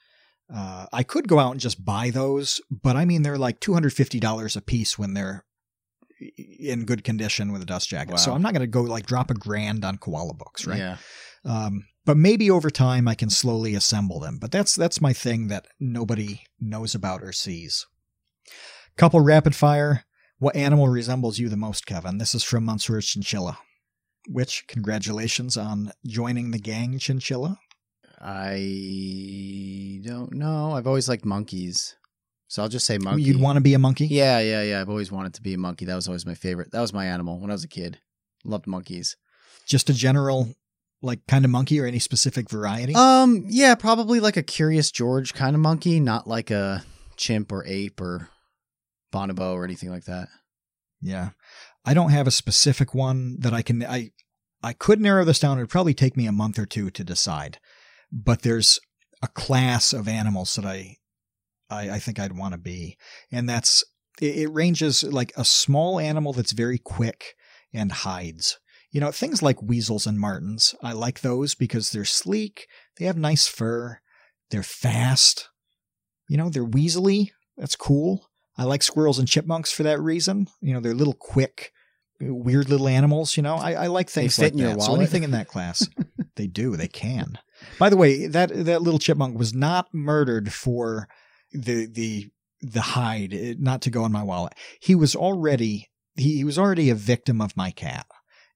Uh, 0.54 0.86
I 0.92 1.02
could 1.02 1.28
go 1.28 1.38
out 1.38 1.52
and 1.52 1.60
just 1.60 1.84
buy 1.84 2.10
those, 2.10 2.60
but 2.70 2.96
I 2.96 3.04
mean, 3.06 3.22
they're 3.22 3.38
like 3.38 3.60
$250 3.60 4.56
a 4.56 4.60
piece 4.60 4.98
when 4.98 5.14
they're 5.14 5.46
in 6.36 6.84
good 6.84 7.04
condition 7.04 7.52
with 7.52 7.62
a 7.62 7.66
dust 7.66 7.88
jacket. 7.88 8.18
So 8.18 8.32
I'm 8.32 8.42
not 8.42 8.52
going 8.52 8.60
to 8.60 8.66
go 8.66 8.82
like 8.82 9.06
drop 9.06 9.30
a 9.30 9.34
grand 9.34 9.84
on 9.84 9.98
koala 9.98 10.34
books, 10.34 10.66
right? 10.66 10.78
Yeah. 10.78 10.96
Um, 11.44 11.86
but 12.04 12.16
maybe 12.16 12.50
over 12.50 12.70
time 12.70 13.08
I 13.08 13.14
can 13.14 13.30
slowly 13.30 13.74
assemble 13.74 14.20
them. 14.20 14.38
But 14.38 14.50
that's 14.50 14.74
that's 14.74 15.00
my 15.00 15.12
thing 15.12 15.48
that 15.48 15.66
nobody 15.80 16.42
knows 16.60 16.94
about 16.94 17.22
or 17.22 17.32
sees. 17.32 17.86
Couple 18.96 19.20
rapid 19.20 19.54
fire. 19.54 20.04
What 20.38 20.56
animal 20.56 20.88
resembles 20.88 21.38
you 21.38 21.48
the 21.48 21.56
most, 21.56 21.86
Kevin? 21.86 22.18
This 22.18 22.34
is 22.34 22.44
from 22.44 22.64
Monsieur 22.64 23.00
Chinchilla. 23.00 23.58
Which 24.28 24.64
congratulations 24.68 25.56
on 25.56 25.92
joining 26.06 26.50
the 26.50 26.58
gang, 26.58 26.98
Chinchilla. 26.98 27.58
I 28.20 30.00
don't 30.02 30.32
know. 30.32 30.72
I've 30.72 30.86
always 30.86 31.08
liked 31.08 31.24
monkeys. 31.26 31.94
So 32.55 32.62
I'll 32.62 32.68
just 32.68 32.86
say 32.86 32.98
monkey. 32.98 33.24
You'd 33.24 33.40
want 33.40 33.56
to 33.56 33.60
be 33.60 33.74
a 33.74 33.81
monkey? 33.81 34.06
Yeah, 34.06 34.39
yeah, 34.39 34.62
yeah. 34.62 34.81
I've 34.81 34.89
always 34.89 35.10
wanted 35.10 35.35
to 35.35 35.43
be 35.43 35.55
a 35.55 35.59
monkey. 35.59 35.86
That 35.86 35.97
was 35.97 36.06
always 36.06 36.24
my 36.24 36.35
favorite. 36.35 36.70
That 36.70 36.82
was 36.82 36.93
my 36.93 37.05
animal 37.05 37.40
when 37.40 37.51
I 37.51 37.55
was 37.55 37.64
a 37.64 37.68
kid. 37.68 37.98
Loved 38.44 38.68
monkeys. 38.68 39.16
Just 39.66 39.90
a 39.90 39.93
general 39.93 40.55
like 41.02 41.26
kind 41.26 41.44
of 41.44 41.51
monkey 41.51 41.81
or 41.81 41.86
any 41.86 41.98
specific 41.98 42.48
variety? 42.48 42.94
Um, 42.94 43.43
yeah, 43.48 43.74
probably 43.74 44.20
like 44.20 44.36
a 44.36 44.43
Curious 44.44 44.93
George 44.93 45.35
kind 45.35 45.56
of 45.56 45.62
monkey, 45.62 45.98
not 45.98 46.28
like 46.28 46.52
a 46.52 46.85
chimp 47.16 47.51
or 47.51 47.64
ape 47.66 48.01
or 48.01 48.28
bonobo 49.12 49.55
or 49.55 49.64
anything 49.64 49.90
like 49.90 50.05
that. 50.05 50.28
Yeah. 51.01 51.31
I 51.85 51.93
don't 51.93 52.10
have 52.10 52.28
a 52.28 52.31
specific 52.31 52.94
one 52.94 53.36
that 53.40 53.52
I 53.52 53.62
can 53.62 53.85
I 53.85 54.12
I 54.62 54.74
could 54.74 55.01
narrow 55.01 55.24
this 55.24 55.40
down. 55.40 55.59
It'd 55.59 55.70
probably 55.70 55.93
take 55.93 56.16
me 56.16 56.28
a 56.28 56.32
month 56.32 56.60
or 56.60 56.66
two 56.66 56.89
to 56.90 57.02
decide. 57.02 57.59
But 58.12 58.43
there's 58.43 58.78
a 59.22 59.26
class 59.26 59.93
of 59.93 60.06
animals 60.06 60.55
that 60.55 60.64
I 60.64 60.98
I, 61.70 61.90
I 61.90 61.98
think 61.98 62.18
I'd 62.18 62.36
want 62.36 62.52
to 62.52 62.58
be. 62.58 62.96
And 63.30 63.48
that's 63.48 63.84
it, 64.20 64.36
it 64.36 64.48
ranges 64.48 65.02
like 65.02 65.32
a 65.36 65.44
small 65.44 65.98
animal 65.98 66.32
that's 66.32 66.52
very 66.52 66.78
quick 66.78 67.34
and 67.72 67.90
hides. 67.90 68.58
You 68.90 69.00
know, 69.00 69.10
things 69.10 69.42
like 69.42 69.60
weasels 69.60 70.06
and 70.06 70.20
martens. 70.20 70.74
I 70.82 70.92
like 70.92 71.20
those 71.20 71.54
because 71.54 71.90
they're 71.90 72.04
sleek, 72.04 72.68
they 72.96 73.06
have 73.06 73.16
nice 73.16 73.46
fur, 73.48 73.98
they're 74.50 74.62
fast. 74.62 75.48
You 76.28 76.36
know, 76.36 76.48
they're 76.48 76.64
weaselly. 76.64 77.30
That's 77.56 77.76
cool. 77.76 78.30
I 78.56 78.64
like 78.64 78.82
squirrels 78.82 79.18
and 79.18 79.28
chipmunks 79.28 79.72
for 79.72 79.82
that 79.82 80.00
reason. 80.00 80.46
You 80.60 80.74
know, 80.74 80.80
they're 80.80 80.94
little 80.94 81.14
quick, 81.14 81.72
weird 82.20 82.68
little 82.68 82.88
animals. 82.88 83.36
You 83.36 83.42
know, 83.42 83.56
I, 83.56 83.72
I 83.72 83.86
like 83.88 84.08
things 84.08 84.36
fit 84.36 84.42
like 84.42 84.52
in 84.52 84.58
your 84.58 84.74
that. 84.74 84.82
So 84.82 84.94
anything 84.94 85.24
in 85.24 85.32
that 85.32 85.48
class, 85.48 85.88
they 86.36 86.46
do. 86.46 86.76
They 86.76 86.88
can. 86.88 87.38
By 87.78 87.90
the 87.90 87.96
way, 87.96 88.26
that 88.26 88.50
that 88.64 88.82
little 88.82 89.00
chipmunk 89.00 89.36
was 89.38 89.52
not 89.52 89.92
murdered 89.92 90.52
for 90.52 91.08
the 91.55 91.86
the 91.86 92.31
the 92.60 92.81
hide, 92.81 93.32
eh, 93.35 93.55
not 93.59 93.81
to 93.82 93.90
go 93.90 94.05
in 94.05 94.12
my 94.12 94.22
wallet. 94.22 94.55
He 94.81 94.94
was 94.94 95.14
already 95.16 95.90
he, 96.16 96.36
he 96.36 96.44
was 96.44 96.59
already 96.59 96.90
a 96.90 96.94
victim 96.94 97.40
of 97.40 97.56
my 97.56 97.70
cat, 97.70 98.06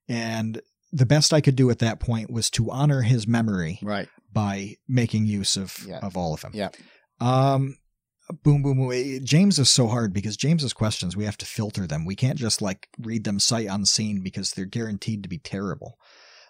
and 0.07 0.61
the 0.91 1.05
best 1.05 1.33
I 1.33 1.41
could 1.41 1.55
do 1.55 1.69
at 1.69 1.79
that 1.79 1.99
point 1.99 2.31
was 2.31 2.49
to 2.51 2.71
honor 2.71 3.01
his 3.03 3.27
memory 3.27 3.79
Right. 3.83 4.07
by 4.33 4.75
making 4.87 5.25
use 5.27 5.55
of 5.57 5.85
Yeah. 5.87 5.99
of 5.99 6.17
all 6.17 6.33
of 6.33 6.41
them. 6.41 6.51
Yeah. 6.55 6.69
Um, 7.19 7.77
boom, 8.43 8.63
boom, 8.63 8.77
boom. 8.77 8.91
Eh, 8.93 9.19
James 9.23 9.59
is 9.59 9.69
so 9.69 9.87
hard 9.87 10.13
because 10.13 10.35
James's 10.37 10.73
questions 10.73 11.15
we 11.15 11.25
have 11.25 11.37
to 11.37 11.45
filter 11.45 11.85
them. 11.85 12.05
We 12.05 12.15
can't 12.15 12.39
just 12.39 12.61
like 12.61 12.87
read 12.97 13.23
them 13.23 13.39
sight 13.39 13.67
unseen 13.69 14.21
because 14.21 14.51
they're 14.51 14.65
guaranteed 14.65 15.23
to 15.23 15.29
be 15.29 15.37
terrible. 15.37 15.97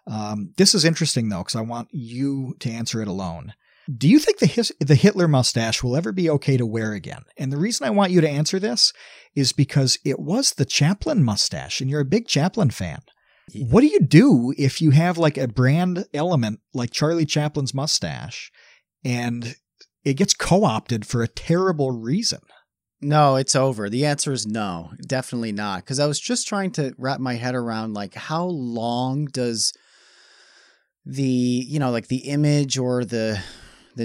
Um, 0.08 0.54
this 0.58 0.74
is 0.74 0.86
interesting 0.86 1.30
though 1.30 1.40
because 1.40 1.56
I 1.56 1.62
want 1.62 1.90
you 1.92 2.56
to 2.60 2.70
answer 2.72 3.02
it 3.02 3.08
alone. 3.08 3.54
Do 3.98 4.08
you 4.08 4.20
think 4.20 4.38
the 4.38 4.46
his, 4.46 4.72
the 4.80 4.96
Hitler 4.96 5.28
mustache 5.28 5.82
will 5.82 5.96
ever 5.96 6.12
be 6.12 6.30
okay 6.30 6.58
to 6.58 6.66
wear 6.66 6.94
again? 6.94 7.24
And 7.38 7.52
the 7.52 7.58
reason 7.58 7.88
I 7.88 7.92
want 7.92 8.12
you 8.12 8.22
to 8.22 8.30
answer 8.30 8.60
this 8.60 8.94
is 9.36 9.52
because 9.52 9.98
it 10.06 10.20
was 10.20 10.52
the 10.52 10.66
Chaplin 10.66 11.24
mustache, 11.24 11.82
and 11.82 11.90
you're 11.90 12.02
a 12.02 12.06
big 12.06 12.28
Chaplin 12.28 12.70
fan. 12.70 13.00
What 13.56 13.82
do 13.82 13.88
you 13.88 14.02
do 14.02 14.54
if 14.58 14.80
you 14.80 14.92
have 14.92 15.18
like 15.18 15.38
a 15.38 15.48
brand 15.48 16.06
element 16.14 16.60
like 16.74 16.92
Charlie 16.92 17.26
Chaplin's 17.26 17.74
mustache 17.74 18.52
and 19.04 19.56
it 20.04 20.16
gets 20.16 20.36
co 20.36 20.66
opted 20.66 21.08
for 21.08 21.24
a 21.24 21.28
terrible 21.28 21.92
reason? 21.92 22.42
No, 23.02 23.38
it's 23.38 23.56
over. 23.56 23.90
The 23.90 24.06
answer 24.06 24.32
is 24.32 24.46
no, 24.46 24.92
definitely 25.08 25.54
not. 25.54 25.84
Because 25.84 26.00
I 26.00 26.06
was 26.06 26.20
just 26.20 26.48
trying 26.48 26.72
to 26.72 26.94
wrap 26.98 27.20
my 27.20 27.36
head 27.36 27.56
around 27.56 27.94
like 27.94 28.14
how 28.14 28.46
long 28.46 29.26
does 29.26 29.74
the 31.06 31.24
you 31.24 31.80
know 31.80 31.90
like 31.90 32.08
the 32.08 32.28
image 32.28 32.78
or 32.78 33.04
the 33.04 33.42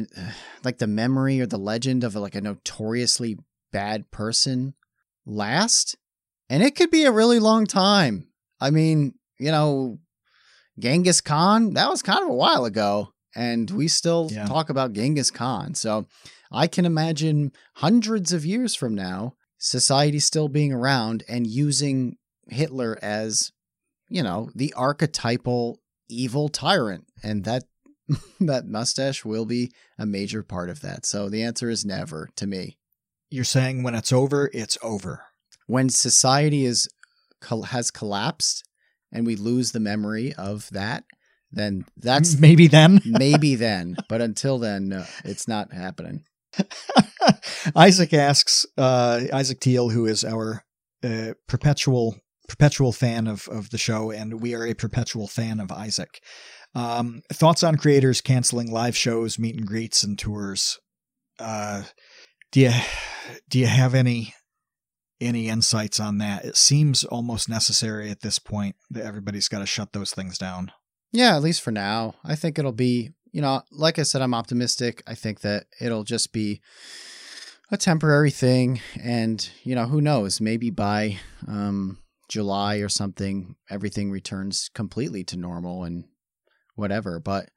the 0.02 0.34
like 0.64 0.78
the 0.78 0.86
memory 0.86 1.40
or 1.40 1.46
the 1.46 1.58
legend 1.58 2.04
of 2.04 2.14
like 2.14 2.34
a 2.34 2.40
notoriously 2.40 3.38
bad 3.72 4.10
person 4.10 4.74
last? 5.24 5.96
And 6.50 6.62
it 6.62 6.76
could 6.76 6.90
be 6.90 7.04
a 7.04 7.12
really 7.12 7.38
long 7.38 7.66
time. 7.66 8.28
I 8.60 8.70
mean, 8.70 9.14
you 9.38 9.50
know, 9.50 9.98
Genghis 10.78 11.20
Khan, 11.20 11.74
that 11.74 11.88
was 11.88 12.02
kind 12.02 12.22
of 12.22 12.28
a 12.28 12.34
while 12.34 12.64
ago, 12.64 13.12
and 13.34 13.70
we 13.70 13.88
still 13.88 14.28
Yeah. 14.30 14.46
talk 14.46 14.68
about 14.68 14.92
Genghis 14.92 15.30
Khan. 15.30 15.74
So 15.74 16.06
I 16.52 16.66
can 16.66 16.84
imagine 16.84 17.52
hundreds 17.76 18.32
of 18.32 18.44
years 18.44 18.74
from 18.74 18.94
now, 18.94 19.34
society 19.58 20.18
still 20.20 20.48
being 20.48 20.72
around 20.72 21.24
and 21.28 21.46
using 21.46 22.16
Hitler 22.48 22.98
as, 23.02 23.52
you 24.08 24.22
know, 24.22 24.50
the 24.54 24.72
archetypal 24.74 25.80
evil 26.08 26.48
tyrant. 26.48 27.06
And 27.22 27.44
that 27.44 27.64
that 28.40 28.66
mustache 28.66 29.24
will 29.24 29.44
be 29.44 29.72
a 29.98 30.06
major 30.06 30.42
part 30.42 30.70
of 30.70 30.80
that. 30.80 31.06
So 31.06 31.28
the 31.28 31.42
answer 31.42 31.70
is 31.70 31.84
never 31.84 32.28
to 32.36 32.46
me. 32.46 32.78
You're 33.30 33.44
saying 33.44 33.82
when 33.82 33.94
it's 33.94 34.12
over, 34.12 34.50
it's 34.52 34.78
over. 34.82 35.24
When 35.66 35.88
society 35.88 36.64
is 36.64 36.88
has 37.70 37.90
collapsed 37.90 38.64
and 39.12 39.26
we 39.26 39.36
lose 39.36 39.72
the 39.72 39.80
memory 39.80 40.32
of 40.34 40.68
that, 40.70 41.04
then 41.50 41.84
that's 41.96 42.36
maybe 42.38 42.66
then. 42.66 43.00
maybe 43.06 43.54
then. 43.54 43.96
But 44.08 44.20
until 44.20 44.58
then, 44.58 44.88
no, 44.88 45.04
it's 45.24 45.48
not 45.48 45.72
happening. 45.72 46.24
Isaac 47.74 48.12
asks 48.12 48.66
uh, 48.76 49.22
Isaac 49.32 49.60
Teal, 49.60 49.88
who 49.88 50.06
is 50.06 50.24
our 50.24 50.64
uh, 51.02 51.32
perpetual 51.48 52.16
perpetual 52.48 52.92
fan 52.92 53.26
of 53.26 53.48
of 53.48 53.70
the 53.70 53.78
show, 53.78 54.10
and 54.10 54.40
we 54.40 54.54
are 54.54 54.66
a 54.66 54.74
perpetual 54.74 55.26
fan 55.26 55.60
of 55.60 55.72
Isaac. 55.72 56.20
Um, 56.74 57.22
thoughts 57.32 57.62
on 57.62 57.76
creators 57.76 58.20
canceling 58.20 58.70
live 58.70 58.96
shows, 58.96 59.38
meet 59.38 59.56
and 59.56 59.66
greets, 59.66 60.02
and 60.02 60.18
tours. 60.18 60.78
Uh, 61.38 61.84
do 62.52 62.60
you 62.60 62.72
do 63.48 63.58
you 63.58 63.66
have 63.66 63.94
any 63.94 64.34
any 65.20 65.48
insights 65.48 66.00
on 66.00 66.18
that? 66.18 66.44
It 66.44 66.56
seems 66.56 67.04
almost 67.04 67.48
necessary 67.48 68.10
at 68.10 68.20
this 68.20 68.38
point 68.38 68.76
that 68.90 69.04
everybody's 69.04 69.48
got 69.48 69.60
to 69.60 69.66
shut 69.66 69.92
those 69.92 70.12
things 70.12 70.38
down. 70.38 70.72
Yeah, 71.12 71.36
at 71.36 71.42
least 71.42 71.62
for 71.62 71.70
now. 71.70 72.14
I 72.24 72.34
think 72.34 72.58
it'll 72.58 72.72
be, 72.72 73.10
you 73.30 73.40
know, 73.40 73.62
like 73.70 73.98
I 73.98 74.02
said, 74.02 74.20
I'm 74.20 74.34
optimistic. 74.34 75.02
I 75.06 75.14
think 75.14 75.40
that 75.40 75.66
it'll 75.80 76.02
just 76.02 76.32
be 76.32 76.60
a 77.70 77.76
temporary 77.76 78.32
thing. 78.32 78.80
And, 79.00 79.48
you 79.62 79.76
know, 79.76 79.86
who 79.86 80.00
knows? 80.00 80.40
Maybe 80.40 80.70
by 80.70 81.18
um, 81.46 81.98
July 82.28 82.76
or 82.78 82.88
something, 82.88 83.54
everything 83.70 84.10
returns 84.10 84.70
completely 84.74 85.22
to 85.24 85.36
normal 85.36 85.84
and 85.84 86.04
whatever. 86.74 87.20
But 87.20 87.48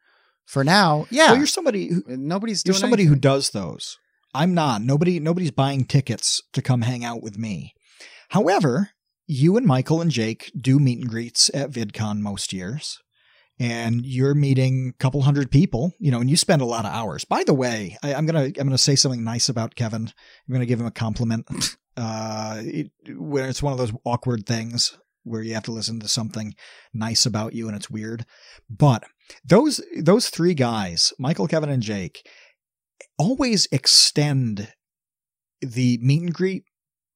for 0.45 0.64
now, 0.64 1.06
yeah, 1.10 1.27
Well, 1.27 1.38
you're 1.38 1.48
somebody 1.48 1.89
who, 1.89 2.03
nobody's 2.07 2.64
you're 2.65 2.76
somebody 2.76 3.03
who 3.03 3.15
does 3.15 3.49
those. 3.52 3.98
I'm 4.34 4.53
not. 4.53 4.81
Nobody 4.81 5.19
nobody's 5.19 5.52
buying 5.52 5.85
tickets 5.85 6.41
to 6.53 6.61
come 6.61 6.81
hang 6.81 7.03
out 7.03 7.22
with 7.22 7.38
me. 7.38 7.73
However, 8.30 8.91
you 9.26 9.57
and 9.57 9.65
Michael 9.65 10.02
and 10.02 10.11
Jake 10.11 10.52
do 10.60 10.80
meet 10.80 10.99
and 10.99 11.10
greets 11.10 11.49
at 11.53 11.72
VidCon 11.72 12.19
most 12.19 12.53
years. 12.53 12.99
And 13.60 14.06
you're 14.06 14.35
meeting 14.35 14.94
a 14.94 14.98
couple 15.02 15.23
hundred 15.23 15.49
people, 15.49 15.91
you 15.99 16.11
know, 16.11 16.22
and 16.22 16.30
you 16.30 16.38
spend 16.38 16.61
a 16.61 16.65
lot 16.65 16.85
of 16.85 16.91
hours. 16.91 17.26
By 17.26 17.44
the 17.44 17.56
way, 17.56 17.98
I, 18.03 18.14
I'm 18.14 18.27
gonna 18.27 18.44
I'm 18.45 18.53
gonna 18.53 18.77
say 18.77 18.95
something 18.95 19.23
nice 19.23 19.49
about 19.49 19.73
Kevin. 19.76 20.03
I'm 20.48 20.53
gonna 20.53 20.68
give 20.68 20.80
him 20.80 20.88
a 20.88 20.91
compliment. 20.91 21.49
Uh, 21.99 22.61
it, 22.64 22.91
where 23.18 23.49
it's 23.49 23.64
one 23.64 23.73
of 23.73 23.80
those 23.80 23.91
awkward 24.06 24.45
things 24.45 24.95
where 25.27 25.41
you 25.41 25.53
have 25.53 25.63
to 25.63 25.71
listen 25.71 25.99
to 25.99 26.07
something 26.07 26.53
nice 26.93 27.25
about 27.25 27.53
you 27.53 27.67
and 27.67 27.75
it's 27.75 27.89
weird. 27.89 28.25
But 28.69 29.03
those 29.43 29.81
those 30.01 30.29
three 30.29 30.53
guys, 30.53 31.13
Michael, 31.19 31.47
Kevin, 31.47 31.69
and 31.69 31.83
Jake, 31.83 32.27
always 33.17 33.67
extend 33.71 34.73
the 35.61 35.99
meet 36.01 36.21
and 36.21 36.33
greet 36.33 36.63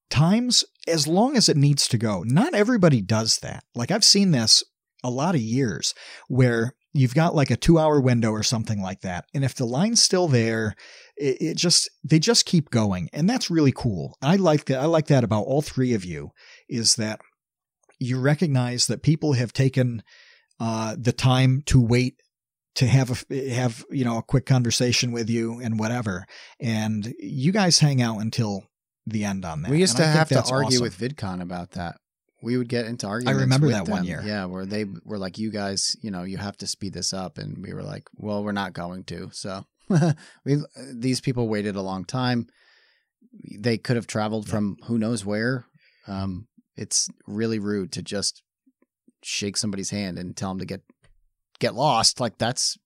times 0.09 0.63
as 0.87 1.07
long 1.07 1.37
as 1.37 1.49
it 1.49 1.57
needs 1.57 1.87
to 1.87 1.97
go. 1.97 2.23
Not 2.25 2.53
everybody 2.53 3.01
does 3.01 3.39
that. 3.39 3.63
Like 3.75 3.91
I've 3.91 4.03
seen 4.03 4.31
this 4.31 4.63
a 5.03 5.09
lot 5.09 5.35
of 5.35 5.41
years 5.41 5.93
where 6.27 6.75
you've 6.93 7.15
got 7.15 7.35
like 7.35 7.49
a 7.49 7.55
two 7.55 7.79
hour 7.79 7.99
window 7.99 8.31
or 8.31 8.43
something 8.43 8.81
like 8.81 9.01
that. 9.01 9.25
And 9.33 9.43
if 9.43 9.55
the 9.55 9.65
line's 9.65 10.03
still 10.03 10.27
there, 10.27 10.75
it, 11.15 11.37
it 11.41 11.57
just, 11.57 11.89
they 12.03 12.19
just 12.19 12.45
keep 12.45 12.69
going. 12.69 13.09
And 13.13 13.29
that's 13.29 13.49
really 13.49 13.71
cool. 13.71 14.17
I 14.21 14.35
like 14.35 14.65
that. 14.65 14.79
I 14.79 14.85
like 14.85 15.07
that 15.07 15.23
about 15.23 15.43
all 15.43 15.61
three 15.61 15.93
of 15.93 16.05
you 16.05 16.31
is 16.69 16.95
that 16.95 17.21
you 18.01 18.19
recognize 18.19 18.87
that 18.87 19.01
people 19.03 19.33
have 19.33 19.53
taken 19.53 20.01
uh, 20.59 20.95
the 20.99 21.11
time 21.13 21.61
to 21.67 21.79
wait 21.79 22.15
to 22.75 22.87
have 22.87 23.25
a 23.29 23.49
have 23.51 23.85
you 23.91 24.03
know 24.05 24.17
a 24.17 24.23
quick 24.23 24.45
conversation 24.45 25.11
with 25.11 25.29
you 25.29 25.59
and 25.59 25.77
whatever 25.77 26.25
and 26.59 27.13
you 27.19 27.51
guys 27.51 27.79
hang 27.79 28.01
out 28.01 28.19
until 28.19 28.63
the 29.05 29.23
end 29.25 29.43
on 29.45 29.61
that 29.61 29.71
We 29.71 29.79
used 29.79 29.99
And 29.99 30.05
to 30.05 30.07
have 30.19 30.29
to 30.29 30.43
argue 30.51 30.79
awesome. 30.79 30.83
with 30.83 30.97
VidCon 30.97 31.41
about 31.41 31.71
that. 31.71 31.95
We 32.43 32.57
would 32.57 32.69
get 32.69 32.85
into 32.85 33.07
arguments. 33.07 33.37
I 33.37 33.41
remember 33.41 33.67
with 33.67 33.75
that 33.75 33.87
one 33.87 34.03
year. 34.03 34.21
Yeah, 34.25 34.45
where 34.45 34.65
they 34.65 34.85
were 35.03 35.17
like, 35.19 35.37
"You 35.37 35.51
guys, 35.51 35.95
you 36.01 36.09
know, 36.11 36.23
you 36.23 36.37
have 36.37 36.57
to 36.57 36.67
speed 36.67 36.93
this 36.93 37.13
up," 37.13 37.37
and 37.37 37.63
we 37.63 37.71
were 37.73 37.83
like, 37.83 38.03
"Well, 38.15 38.43
we're 38.43 38.51
not 38.51 38.73
going 38.73 39.03
to." 39.05 39.29
So 39.33 39.65
we 40.45 40.57
these 40.93 41.21
people 41.21 41.47
waited 41.47 41.75
a 41.75 41.81
long 41.83 42.03
time. 42.05 42.47
They 43.59 43.77
could 43.77 43.95
have 43.95 44.07
traveled 44.07 44.45
Yeah. 44.47 44.51
from 44.51 44.77
who 44.87 44.97
knows 44.97 45.25
where. 45.25 45.65
Um, 46.07 46.47
it's 46.81 47.07
really 47.27 47.59
rude 47.59 47.91
to 47.93 48.01
just 48.01 48.41
shake 49.23 49.55
somebody's 49.57 49.91
hand 49.91 50.17
and 50.19 50.35
tell 50.35 50.49
them 50.49 50.59
to 50.59 50.65
get 50.65 50.81
get 51.59 51.75
lost. 51.75 52.19
Like 52.19 52.37
that's 52.37 52.77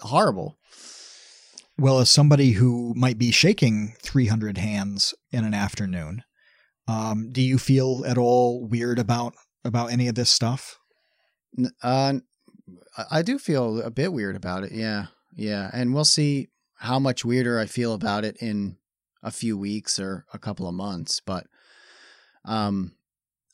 horrible. 0.00 0.58
well 1.78 1.98
as 2.00 2.10
somebody 2.10 2.52
who 2.52 2.92
might 2.96 3.18
be 3.18 3.30
shaking 3.30 3.94
300 4.02 4.58
hands 4.58 5.14
in 5.30 5.44
an 5.44 5.54
afternoon 5.54 6.22
um, 6.88 7.30
do 7.32 7.40
you 7.40 7.58
feel 7.58 8.02
at 8.06 8.18
all 8.18 8.66
weird 8.66 8.98
about 8.98 9.34
about 9.64 9.92
any 9.92 10.08
of 10.08 10.14
this 10.16 10.30
stuff 10.30 10.78
Uh, 11.82 12.14
I- 12.96 13.18
I 13.18 13.22
do 13.22 13.38
feel 13.38 13.80
a 13.82 13.90
bit 13.90 14.12
weird 14.12 14.36
about 14.36 14.64
it. 14.64 14.72
Yeah, 14.72 15.06
yeah, 15.36 15.70
and 15.72 15.92
we'll 15.94 16.04
see 16.18 16.48
how 16.76 16.98
much 16.98 17.24
weirder 17.24 17.58
I 17.60 17.66
feel 17.66 17.92
about 17.94 18.24
it 18.24 18.36
in 18.40 18.76
a 19.22 19.30
few 19.30 19.56
weeks 19.58 19.98
or 19.98 20.24
a 20.32 20.38
couple 20.38 20.66
of 20.66 20.74
months. 20.74 21.20
But 21.24 21.46
um, 22.44 22.92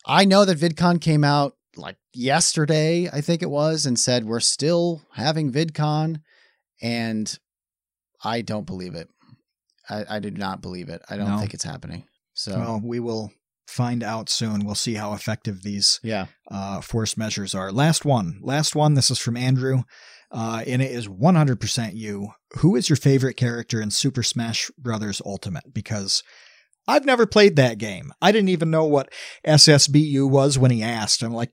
I 0.09 0.25
know 0.25 0.45
that 0.45 0.59
VidCon 0.59 1.01
came 1.01 1.23
out 1.23 1.55
like 1.77 1.97
yesterday, 2.15 3.09
I 3.13 3.21
think 3.21 3.43
it 3.43 3.51
was, 3.51 3.87
and 3.87 3.99
said 3.99 4.25
we're 4.25 4.41
still 4.41 5.03
having 5.13 5.53
VidCon, 5.53 6.23
and 6.83 7.39
I 8.25 8.41
don't 8.43 8.67
believe 8.67 8.95
it. 8.95 9.09
I, 9.89 10.05
I 10.17 10.19
do 10.19 10.31
not 10.31 10.61
believe 10.63 10.89
it. 10.89 11.03
I 11.09 11.17
don't 11.17 11.29
No. 11.29 11.39
think 11.39 11.55
it's 11.55 11.65
happening. 11.65 12.05
So 12.35 12.59
Well, 12.59 12.81
we 12.83 13.01
will 13.01 13.33
find 13.67 14.03
out 14.03 14.29
soon. 14.29 14.65
We'll 14.65 14.75
see 14.75 14.95
how 14.95 15.13
effective 15.13 15.63
these 15.63 16.01
yeah, 16.03 16.27
uh, 16.51 16.81
force 16.81 17.17
measures 17.17 17.55
are. 17.55 17.71
Last 17.71 18.05
one. 18.05 18.39
Last 18.43 18.75
one. 18.75 18.95
This 18.95 19.11
is 19.11 19.19
from 19.19 19.37
Andrew. 19.37 19.83
Uh, 20.31 20.63
and 20.67 20.83
it 20.83 20.91
is 20.91 21.09
100% 21.09 21.95
you. 21.95 22.29
Who 22.59 22.77
is 22.77 22.89
your 22.91 22.97
favorite 22.97 23.35
character 23.35 23.81
in 23.81 23.91
Super 23.91 24.23
Smash 24.23 24.71
Brothers 24.79 25.23
Ultimate? 25.25 25.73
Because 25.73 26.23
I've 26.89 27.05
never 27.05 27.27
played 27.27 27.57
that 27.57 27.79
game. 27.79 28.13
I 28.21 28.33
didn't 28.33 28.49
even 28.49 28.71
know 28.71 28.85
what 28.87 29.13
SSBU 29.47 30.29
was 30.29 30.59
when 30.59 30.71
he 30.71 30.83
asked. 30.83 31.23
I'm 31.23 31.35
like, 31.35 31.53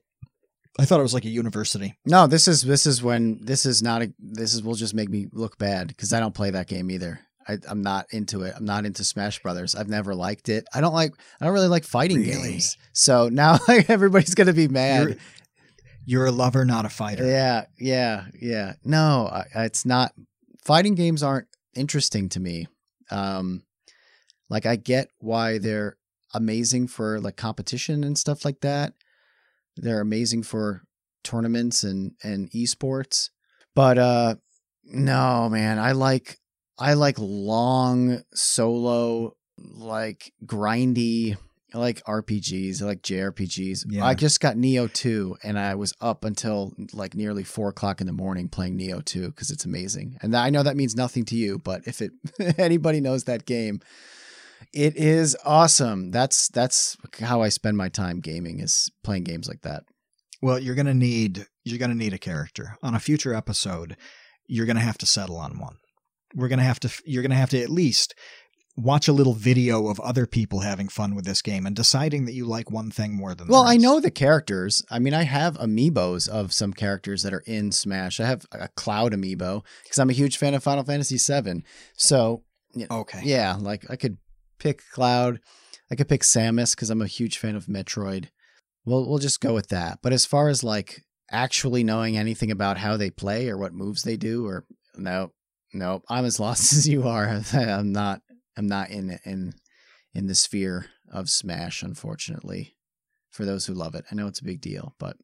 I 0.78 0.84
thought 0.84 0.98
it 1.00 1.04
was 1.04 1.14
like 1.14 1.24
a 1.24 1.28
university. 1.30 1.94
no, 2.04 2.26
this 2.26 2.48
is 2.48 2.62
this 2.62 2.86
is 2.86 3.02
when 3.02 3.38
this 3.42 3.64
is 3.64 3.82
not 3.82 4.02
a 4.02 4.12
this 4.18 4.52
is 4.54 4.62
will 4.62 4.74
just 4.74 4.94
make 4.94 5.08
me 5.08 5.26
look 5.32 5.56
bad 5.58 5.88
because 5.88 6.12
I 6.12 6.20
don't 6.20 6.34
play 6.34 6.50
that 6.50 6.66
game 6.68 6.90
either. 6.90 7.20
I, 7.48 7.58
I'm 7.68 7.80
not 7.80 8.06
into 8.10 8.42
it. 8.42 8.54
I'm 8.56 8.64
not 8.64 8.84
into 8.86 9.04
Smash 9.04 9.40
Brothers. 9.40 9.74
I've 9.76 9.88
never 9.88 10.14
liked 10.14 10.48
it. 10.48 10.66
I 10.74 10.80
don't 10.80 10.92
like. 10.92 11.12
I 11.40 11.44
don't 11.44 11.54
really 11.54 11.68
like 11.68 11.84
fighting 11.84 12.18
Really? 12.18 12.52
games. 12.52 12.76
So 12.92 13.28
now 13.28 13.58
like, 13.68 13.88
everybody's 13.90 14.34
gonna 14.34 14.52
be 14.52 14.68
mad. 14.68 15.08
You're, 15.08 15.16
you're 16.04 16.26
a 16.26 16.32
lover, 16.32 16.64
not 16.64 16.84
a 16.84 16.88
fighter. 16.88 17.24
Yeah, 17.26 17.66
yeah, 17.78 18.24
yeah. 18.40 18.74
No, 18.84 19.28
I, 19.32 19.44
it's 19.64 19.86
not. 19.86 20.12
Fighting 20.64 20.94
games 20.96 21.22
aren't 21.22 21.46
interesting 21.74 22.28
to 22.30 22.40
me. 22.40 22.66
Um, 23.10 23.62
like 24.48 24.66
I 24.66 24.76
get 24.76 25.08
why 25.18 25.58
they're 25.58 25.96
amazing 26.34 26.88
for 26.88 27.20
like 27.20 27.36
competition 27.36 28.04
and 28.04 28.16
stuff 28.18 28.44
like 28.44 28.60
that. 28.60 28.94
They're 29.76 30.00
amazing 30.00 30.44
for 30.44 30.82
tournaments 31.24 31.82
and 31.82 32.12
and 32.22 32.50
esports. 32.52 33.30
But 33.74 33.98
uh, 33.98 34.36
no, 34.84 35.48
man, 35.48 35.78
I 35.78 35.92
like 35.92 36.38
I 36.78 36.94
like 36.94 37.16
long 37.18 38.22
solo, 38.34 39.36
like 39.58 40.32
grindy. 40.44 41.36
I 41.74 41.78
like 41.78 42.02
RPGs. 42.04 42.80
I 42.80 42.86
like 42.86 43.02
JRPGs. 43.02 43.86
Yeah. 43.88 44.06
I 44.06 44.14
just 44.14 44.40
got 44.40 44.56
Nioh 44.56 44.90
2 44.90 45.38
and 45.42 45.58
I 45.58 45.74
was 45.74 45.92
up 46.00 46.24
until 46.24 46.72
like 46.92 47.14
nearly 47.14 47.42
four 47.42 47.68
o'clock 47.68 48.00
in 48.00 48.06
the 48.06 48.12
morning 48.14 48.48
playing 48.48 48.78
Nioh 48.78 49.04
2 49.04 49.26
because 49.26 49.50
it's 49.50 49.64
amazing. 49.64 50.16
And 50.22 50.34
I 50.34 50.48
know 50.48 50.62
that 50.62 50.76
means 50.76 50.94
nothing 50.94 51.24
to 51.26 51.36
you, 51.36 51.58
but 51.58 51.82
if 51.86 52.00
it 52.00 52.12
anybody 52.58 53.00
knows 53.00 53.24
that 53.24 53.46
game, 53.46 53.80
it 54.72 54.96
is 54.96 55.36
awesome. 55.44 56.10
That's 56.10 56.48
that's 56.48 56.96
how 57.20 57.42
I 57.42 57.48
spend 57.48 57.76
my 57.76 57.88
time 57.88 58.20
gaming 58.20 58.60
is 58.60 58.90
playing 59.02 59.24
games 59.24 59.48
like 59.48 59.62
that. 59.62 59.84
Well, 60.42 60.58
you're 60.58 60.74
gonna 60.74 60.94
need 60.94 61.46
you're 61.64 61.78
gonna 61.78 61.94
need 61.94 62.12
a 62.12 62.18
character 62.18 62.76
on 62.82 62.94
a 62.94 63.00
future 63.00 63.34
episode. 63.34 63.96
You're 64.46 64.66
gonna 64.66 64.80
have 64.80 64.98
to 64.98 65.06
settle 65.06 65.36
on 65.38 65.58
one. 65.58 65.76
We're 66.34 66.48
gonna 66.48 66.62
have 66.62 66.80
to. 66.80 66.90
You're 67.04 67.22
gonna 67.22 67.34
have 67.34 67.50
to 67.50 67.62
at 67.62 67.70
least 67.70 68.14
watch 68.78 69.08
a 69.08 69.12
little 69.12 69.32
video 69.32 69.88
of 69.88 69.98
other 70.00 70.26
people 70.26 70.60
having 70.60 70.86
fun 70.88 71.14
with 71.14 71.24
this 71.24 71.40
game 71.40 71.64
and 71.64 71.74
deciding 71.74 72.26
that 72.26 72.34
you 72.34 72.44
like 72.44 72.70
one 72.70 72.90
thing 72.90 73.14
more 73.14 73.34
than. 73.34 73.46
the 73.46 73.52
Well, 73.54 73.62
I 73.66 73.78
know 73.78 74.00
the 74.00 74.10
characters. 74.10 74.82
I 74.90 74.98
mean, 74.98 75.14
I 75.14 75.22
have 75.22 75.56
amiibos 75.56 76.28
of 76.28 76.52
some 76.52 76.74
characters 76.74 77.22
that 77.22 77.32
are 77.32 77.42
in 77.46 77.72
Smash. 77.72 78.20
I 78.20 78.26
have 78.26 78.44
a 78.52 78.68
Cloud 78.68 79.12
amiibo 79.14 79.64
because 79.82 79.98
I'm 79.98 80.10
a 80.10 80.14
huge 80.14 80.36
fan 80.36 80.52
of 80.52 80.62
Final 80.62 80.84
Fantasy 80.84 81.16
VII. 81.16 81.64
So 81.96 82.42
Okay. 82.90 83.20
yeah, 83.24 83.56
like 83.58 83.90
I 83.90 83.96
could 83.96 84.18
pick 84.58 84.82
Cloud. 84.92 85.40
I 85.90 85.94
could 85.94 86.08
pick 86.08 86.22
Samus 86.22 86.74
because 86.74 86.90
I'm 86.90 87.02
a 87.02 87.06
huge 87.06 87.38
fan 87.38 87.56
of 87.56 87.66
Metroid. 87.66 88.28
We'll 88.84 89.08
we'll 89.08 89.18
just 89.18 89.40
go 89.40 89.54
with 89.54 89.68
that. 89.68 89.98
But 90.02 90.12
as 90.12 90.26
far 90.26 90.48
as 90.48 90.64
like 90.64 91.02
actually 91.30 91.84
knowing 91.84 92.16
anything 92.16 92.50
about 92.50 92.78
how 92.78 92.96
they 92.96 93.10
play 93.10 93.48
or 93.48 93.58
what 93.58 93.72
moves 93.72 94.02
they 94.02 94.16
do, 94.16 94.46
or 94.46 94.64
no, 94.96 95.32
no, 95.72 96.02
I'm 96.08 96.24
as 96.24 96.40
lost 96.40 96.72
as 96.72 96.88
you 96.88 97.06
are. 97.06 97.42
I'm 97.52 97.92
not. 97.92 98.20
I'm 98.56 98.66
not 98.66 98.90
in 98.90 99.18
in 99.24 99.52
in 100.14 100.26
the 100.26 100.34
sphere 100.34 100.86
of 101.12 101.28
Smash, 101.28 101.82
unfortunately. 101.82 102.74
For 103.30 103.44
those 103.44 103.66
who 103.66 103.74
love 103.74 103.94
it, 103.94 104.06
I 104.10 104.14
know 104.14 104.28
it's 104.28 104.40
a 104.40 104.44
big 104.44 104.62
deal, 104.62 104.94
but 104.98 105.18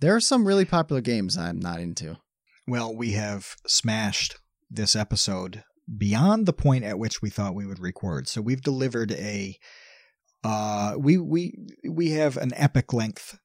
there 0.00 0.14
are 0.16 0.20
some 0.20 0.44
really 0.44 0.64
popular 0.64 1.00
games 1.00 1.38
I'm 1.38 1.60
not 1.60 1.78
into. 1.78 2.16
Well, 2.66 2.94
we 2.94 3.12
have 3.12 3.54
smashed 3.64 4.36
this 4.68 4.96
episode 4.96 5.62
beyond 5.96 6.46
the 6.46 6.52
point 6.52 6.84
at 6.84 6.98
which 6.98 7.22
we 7.22 7.30
thought 7.30 7.54
we 7.54 7.66
would 7.66 7.78
record. 7.78 8.28
So 8.28 8.40
we've 8.40 8.62
delivered 8.62 9.12
a 9.12 9.56
uh 10.44 10.94
we 10.98 11.18
we 11.18 11.54
we 11.88 12.10
have 12.10 12.36
an 12.36 12.52
epic 12.54 12.92
length 12.92 13.38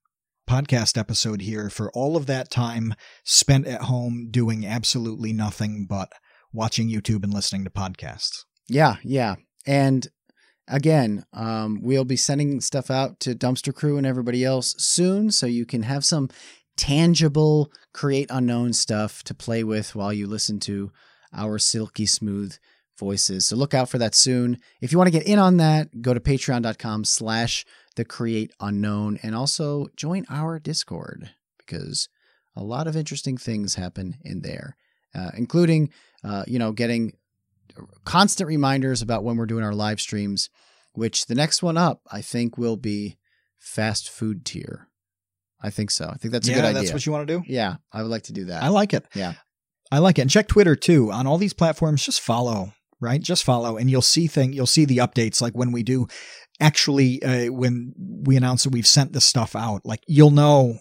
podcast 0.48 0.98
episode 0.98 1.42
here 1.42 1.70
for 1.70 1.92
all 1.94 2.16
of 2.16 2.26
that 2.26 2.52
time 2.52 2.94
spent 3.24 3.66
at 3.66 3.84
home 3.84 4.28
doing 4.30 4.66
absolutely 4.66 5.34
nothing 5.34 5.86
but 5.90 6.12
watching 6.52 6.90
YouTube 6.90 7.24
and 7.24 7.34
listening 7.34 7.64
to 7.64 7.70
podcasts. 7.70 8.44
Yeah, 8.68 8.98
yeah. 9.04 9.36
And 9.66 10.08
again, 10.68 11.26
um, 11.34 11.80
we'll 11.82 12.06
be 12.06 12.16
sending 12.16 12.62
stuff 12.62 12.92
out 12.92 13.20
to 13.22 13.36
Dumpster 13.36 13.74
Crew 13.74 13.98
and 13.98 14.06
everybody 14.06 14.44
else 14.44 14.76
soon 14.78 15.32
so 15.32 15.46
you 15.46 15.66
can 15.66 15.84
have 15.84 16.06
some 16.06 16.30
tangible 16.76 17.72
create 17.94 18.28
unknown 18.30 18.74
stuff 18.74 19.24
to 19.24 19.34
play 19.34 19.64
with 19.64 19.96
while 19.96 20.12
you 20.12 20.28
listen 20.28 20.60
to 20.60 20.92
our 21.34 21.58
silky 21.60 22.06
smooth 22.06 22.58
voices. 22.98 23.48
So 23.48 23.56
look 23.56 23.74
out 23.74 23.90
for 23.90 23.98
that 23.98 24.16
soon. 24.16 24.60
If 24.82 24.92
you 24.92 24.98
want 24.98 25.08
to 25.08 25.18
get 25.18 25.28
in 25.28 25.40
on 25.40 25.58
that, 25.58 26.02
go 26.02 26.14
to 26.14 26.20
patreon.com 26.20 27.06
slash 27.06 27.66
the 27.96 28.06
create 28.06 28.52
unknown 28.60 29.20
and 29.24 29.36
also 29.36 29.88
join 29.96 30.26
our 30.30 30.60
Discord 30.60 31.32
because 31.58 32.10
a 32.56 32.64
lot 32.64 32.88
of 32.88 32.96
interesting 32.96 33.38
things 33.38 33.76
happen 33.76 34.18
in 34.24 34.42
there, 34.42 34.76
uh, 35.16 35.32
including, 35.36 35.92
uh, 36.24 36.44
you 36.48 36.60
know, 36.60 36.72
getting 36.72 37.14
constant 38.06 38.48
reminders 38.48 39.02
about 39.02 39.24
when 39.24 39.38
we're 39.38 39.46
doing 39.46 39.64
our 39.64 39.74
live 39.74 40.00
streams, 40.00 40.50
which 40.94 41.26
the 41.26 41.36
next 41.36 41.64
one 41.64 41.78
up, 41.78 42.02
I 42.12 42.22
think, 42.22 42.58
will 42.58 42.78
be 42.78 43.18
fast 43.58 44.10
food 44.10 44.46
tier. 44.46 44.88
I 45.62 45.70
think 45.70 45.92
so. 45.92 46.08
I 46.08 46.16
think 46.16 46.34
that's 46.34 46.48
a 46.48 46.52
yeah, 46.52 46.58
good 46.58 46.66
idea. 46.66 46.82
that's 46.82 46.94
what 46.94 47.06
you 47.06 47.12
want 47.14 47.28
to 47.28 47.40
do? 47.40 47.44
yeah, 47.48 47.78
I 47.92 48.02
would 48.02 48.12
like 48.12 48.24
to 48.24 48.34
do 48.34 48.46
that. 48.46 48.64
I 48.64 48.68
like 48.68 48.94
it. 48.94 49.06
Yeah. 49.16 49.34
I 49.94 50.00
like 50.00 50.18
it. 50.18 50.24
And 50.24 50.32
check 50.32 50.48
Twitter 50.48 50.76
too. 50.76 51.12
On 51.12 51.28
all 51.28 51.38
these 51.38 51.54
platforms, 51.54 52.04
just 52.04 52.20
follow, 52.20 52.74
right? 53.00 53.22
Just 53.22 53.44
follow 53.44 53.78
and 53.78 53.92
you'll 53.92 54.02
see 54.02 54.26
thing 54.26 54.52
you'll 54.52 54.66
see 54.66 54.86
the 54.86 54.98
updates 54.98 55.40
like 55.40 55.54
when 55.54 55.72
we 55.72 55.84
do 55.84 56.08
actually 56.60 57.22
uh, 57.22 57.52
when 57.54 57.94
we 58.26 58.36
announce 58.36 58.64
that 58.64 58.74
we've 58.74 58.88
sent 58.88 59.14
this 59.14 59.26
stuff 59.26 59.56
out. 59.56 59.82
Like 59.86 60.02
you'll 60.08 60.32
know 60.32 60.80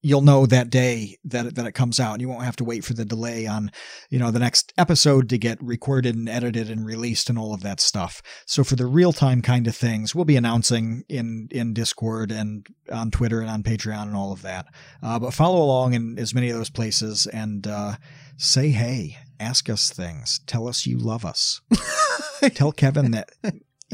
you'll 0.00 0.22
know 0.22 0.46
that 0.46 0.70
day 0.70 1.18
that 1.24 1.56
that 1.56 1.66
it 1.66 1.72
comes 1.72 2.00
out. 2.00 2.22
You 2.22 2.28
won't 2.30 2.44
have 2.44 2.56
to 2.56 2.64
wait 2.64 2.84
for 2.84 2.94
the 2.94 3.04
delay 3.04 3.46
on, 3.46 3.70
you 4.08 4.18
know, 4.18 4.30
the 4.30 4.38
next 4.38 4.72
episode 4.78 5.28
to 5.28 5.36
get 5.36 5.62
recorded 5.62 6.14
and 6.14 6.26
edited 6.26 6.70
and 6.70 6.86
released 6.86 7.28
and 7.28 7.38
all 7.38 7.52
of 7.52 7.62
that 7.62 7.80
stuff. 7.80 8.22
So 8.46 8.64
for 8.64 8.76
the 8.76 8.86
real 8.86 9.12
time 9.12 9.42
kind 9.42 9.66
of 9.66 9.76
things, 9.76 10.14
we'll 10.14 10.24
be 10.24 10.36
announcing 10.36 11.04
in 11.10 11.48
in 11.50 11.74
Discord 11.74 12.32
and 12.32 12.66
on 12.90 13.10
Twitter 13.10 13.42
and 13.42 13.50
on 13.50 13.62
Patreon 13.62 14.04
and 14.04 14.16
all 14.16 14.32
of 14.32 14.40
that. 14.40 14.64
Uh, 15.02 15.18
but 15.18 15.34
follow 15.34 15.62
along 15.62 15.92
in 15.92 16.18
as 16.18 16.34
many 16.34 16.48
of 16.48 16.56
those 16.56 16.70
places 16.70 17.26
and 17.26 17.66
uh, 17.66 17.96
say 18.36 18.70
hey, 18.70 19.18
ask 19.40 19.68
us 19.68 19.90
things, 19.90 20.40
tell 20.46 20.68
us 20.68 20.86
you 20.86 20.98
love 20.98 21.24
us, 21.24 21.60
tell 22.54 22.72
Kevin 22.72 23.12
that 23.12 23.30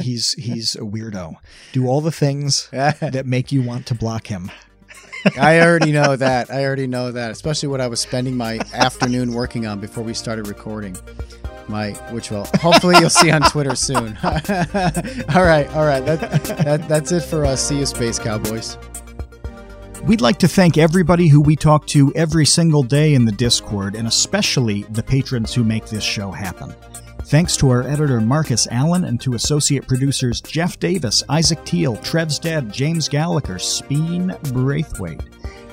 he's 0.00 0.32
he's 0.32 0.74
a 0.76 0.80
weirdo. 0.80 1.34
Do 1.72 1.86
all 1.86 2.00
the 2.00 2.12
things 2.12 2.68
that 2.72 3.26
make 3.26 3.52
you 3.52 3.62
want 3.62 3.86
to 3.86 3.94
block 3.94 4.26
him. 4.26 4.50
I 5.38 5.60
already 5.60 5.92
know 5.92 6.16
that. 6.16 6.50
I 6.50 6.64
already 6.64 6.86
know 6.86 7.12
that, 7.12 7.30
especially 7.30 7.68
what 7.68 7.80
I 7.80 7.88
was 7.88 8.00
spending 8.00 8.36
my 8.36 8.58
afternoon 8.72 9.34
working 9.34 9.66
on 9.66 9.80
before 9.80 10.02
we 10.02 10.14
started 10.14 10.48
recording. 10.48 10.96
My, 11.68 11.92
which 12.10 12.30
will 12.30 12.46
hopefully 12.54 12.96
you'll 12.98 13.10
see 13.10 13.30
on 13.30 13.42
Twitter 13.42 13.76
soon. 13.76 14.16
all 14.24 14.32
right, 15.44 15.68
all 15.74 15.84
right. 15.84 16.04
That, 16.04 16.18
that 16.64 16.88
that's 16.88 17.12
it 17.12 17.20
for 17.20 17.44
us. 17.44 17.62
See 17.62 17.78
you, 17.78 17.86
Space 17.86 18.18
Cowboys. 18.18 18.76
We'd 20.04 20.22
like 20.22 20.38
to 20.38 20.48
thank 20.48 20.78
everybody 20.78 21.28
who 21.28 21.42
we 21.42 21.56
talk 21.56 21.86
to 21.88 22.10
every 22.14 22.46
single 22.46 22.82
day 22.82 23.14
in 23.14 23.26
the 23.26 23.32
Discord, 23.32 23.94
and 23.94 24.08
especially 24.08 24.84
the 24.84 25.02
patrons 25.02 25.52
who 25.52 25.62
make 25.62 25.86
this 25.86 26.02
show 26.02 26.30
happen. 26.30 26.74
Thanks 27.24 27.54
to 27.58 27.68
our 27.68 27.82
editor 27.82 28.18
Marcus 28.20 28.66
Allen 28.70 29.04
and 29.04 29.20
to 29.20 29.34
associate 29.34 29.86
producers 29.86 30.40
Jeff 30.40 30.78
Davis, 30.78 31.22
Isaac 31.28 31.62
Teal, 31.64 31.96
Trev's 31.98 32.38
Dad, 32.38 32.72
James 32.72 33.08
Gallagher, 33.08 33.58
Speen 33.58 34.34
Braithwaite, 34.54 35.22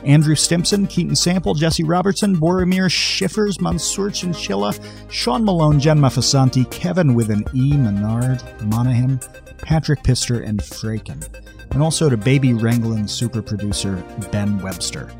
Andrew 0.03 0.35
Stimpson, 0.35 0.87
Keaton 0.87 1.15
Sample, 1.15 1.55
Jesse 1.55 1.83
Robertson, 1.83 2.35
Boromir 2.35 2.89
Schiffers, 2.89 3.61
Monsieur 3.61 4.09
Chinchilla, 4.09 4.75
Sean 5.09 5.45
Malone, 5.45 5.79
Jen 5.79 5.99
Mafasanti, 5.99 6.69
Kevin 6.69 7.15
with 7.15 7.31
an 7.31 7.45
E, 7.53 7.77
Menard, 7.77 8.43
Monahan, 8.63 9.19
Patrick 9.57 10.03
Pister, 10.03 10.41
and 10.41 10.59
Fraken. 10.59 11.25
And 11.71 11.81
also 11.83 12.09
to 12.09 12.17
baby 12.17 12.53
wrangling 12.53 13.07
super 13.07 13.41
producer 13.41 14.03
Ben 14.31 14.59
Webster. 14.59 15.11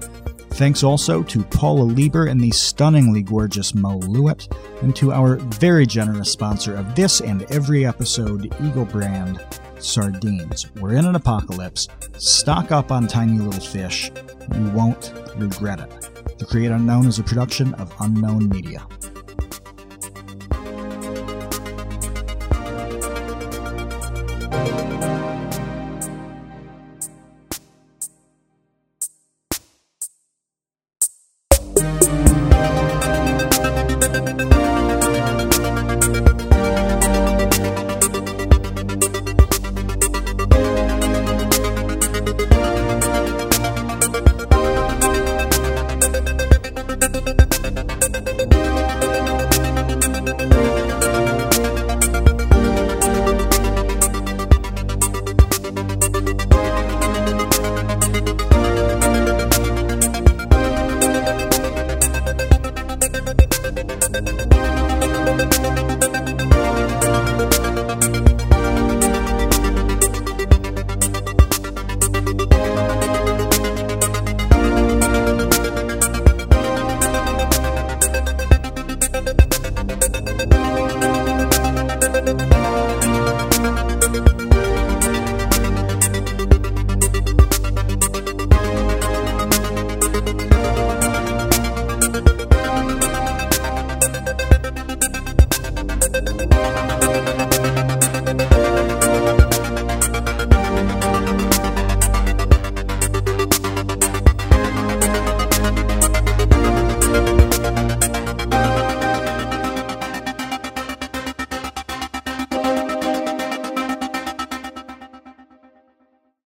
Thanks 0.51 0.81
also 0.83 1.21
to 1.21 1.43
Paula 1.43 1.83
Lieber 1.83 2.25
and 2.25 2.41
the 2.41 2.49
stunningly 2.49 3.21
gorgeous 3.21 3.75
Mo 3.75 3.99
Lewitt, 3.99 4.51
and 4.81 4.95
to 4.95 5.13
our 5.13 5.35
very 5.35 5.85
generous 5.85 6.31
sponsor 6.31 6.75
of 6.75 6.95
this 6.95 7.21
and 7.21 7.43
every 7.51 7.85
episode, 7.85 8.45
Eagle 8.59 8.85
Brand 8.85 9.39
Sardines. 9.77 10.65
We're 10.77 10.95
in 10.95 11.05
an 11.05 11.13
apocalypse. 11.13 11.87
Stock 12.17 12.71
up 12.71 12.91
on 12.91 13.05
tiny 13.07 13.37
little 13.37 13.61
fish. 13.61 14.09
You 14.55 14.69
won't 14.69 15.13
regret 15.35 15.79
it. 15.79 16.39
The 16.39 16.45
Create 16.45 16.71
Unknown 16.71 17.05
is 17.05 17.19
a 17.19 17.23
production 17.23 17.75
of 17.75 17.93
Unknown 17.99 18.49
Media. 18.49 18.87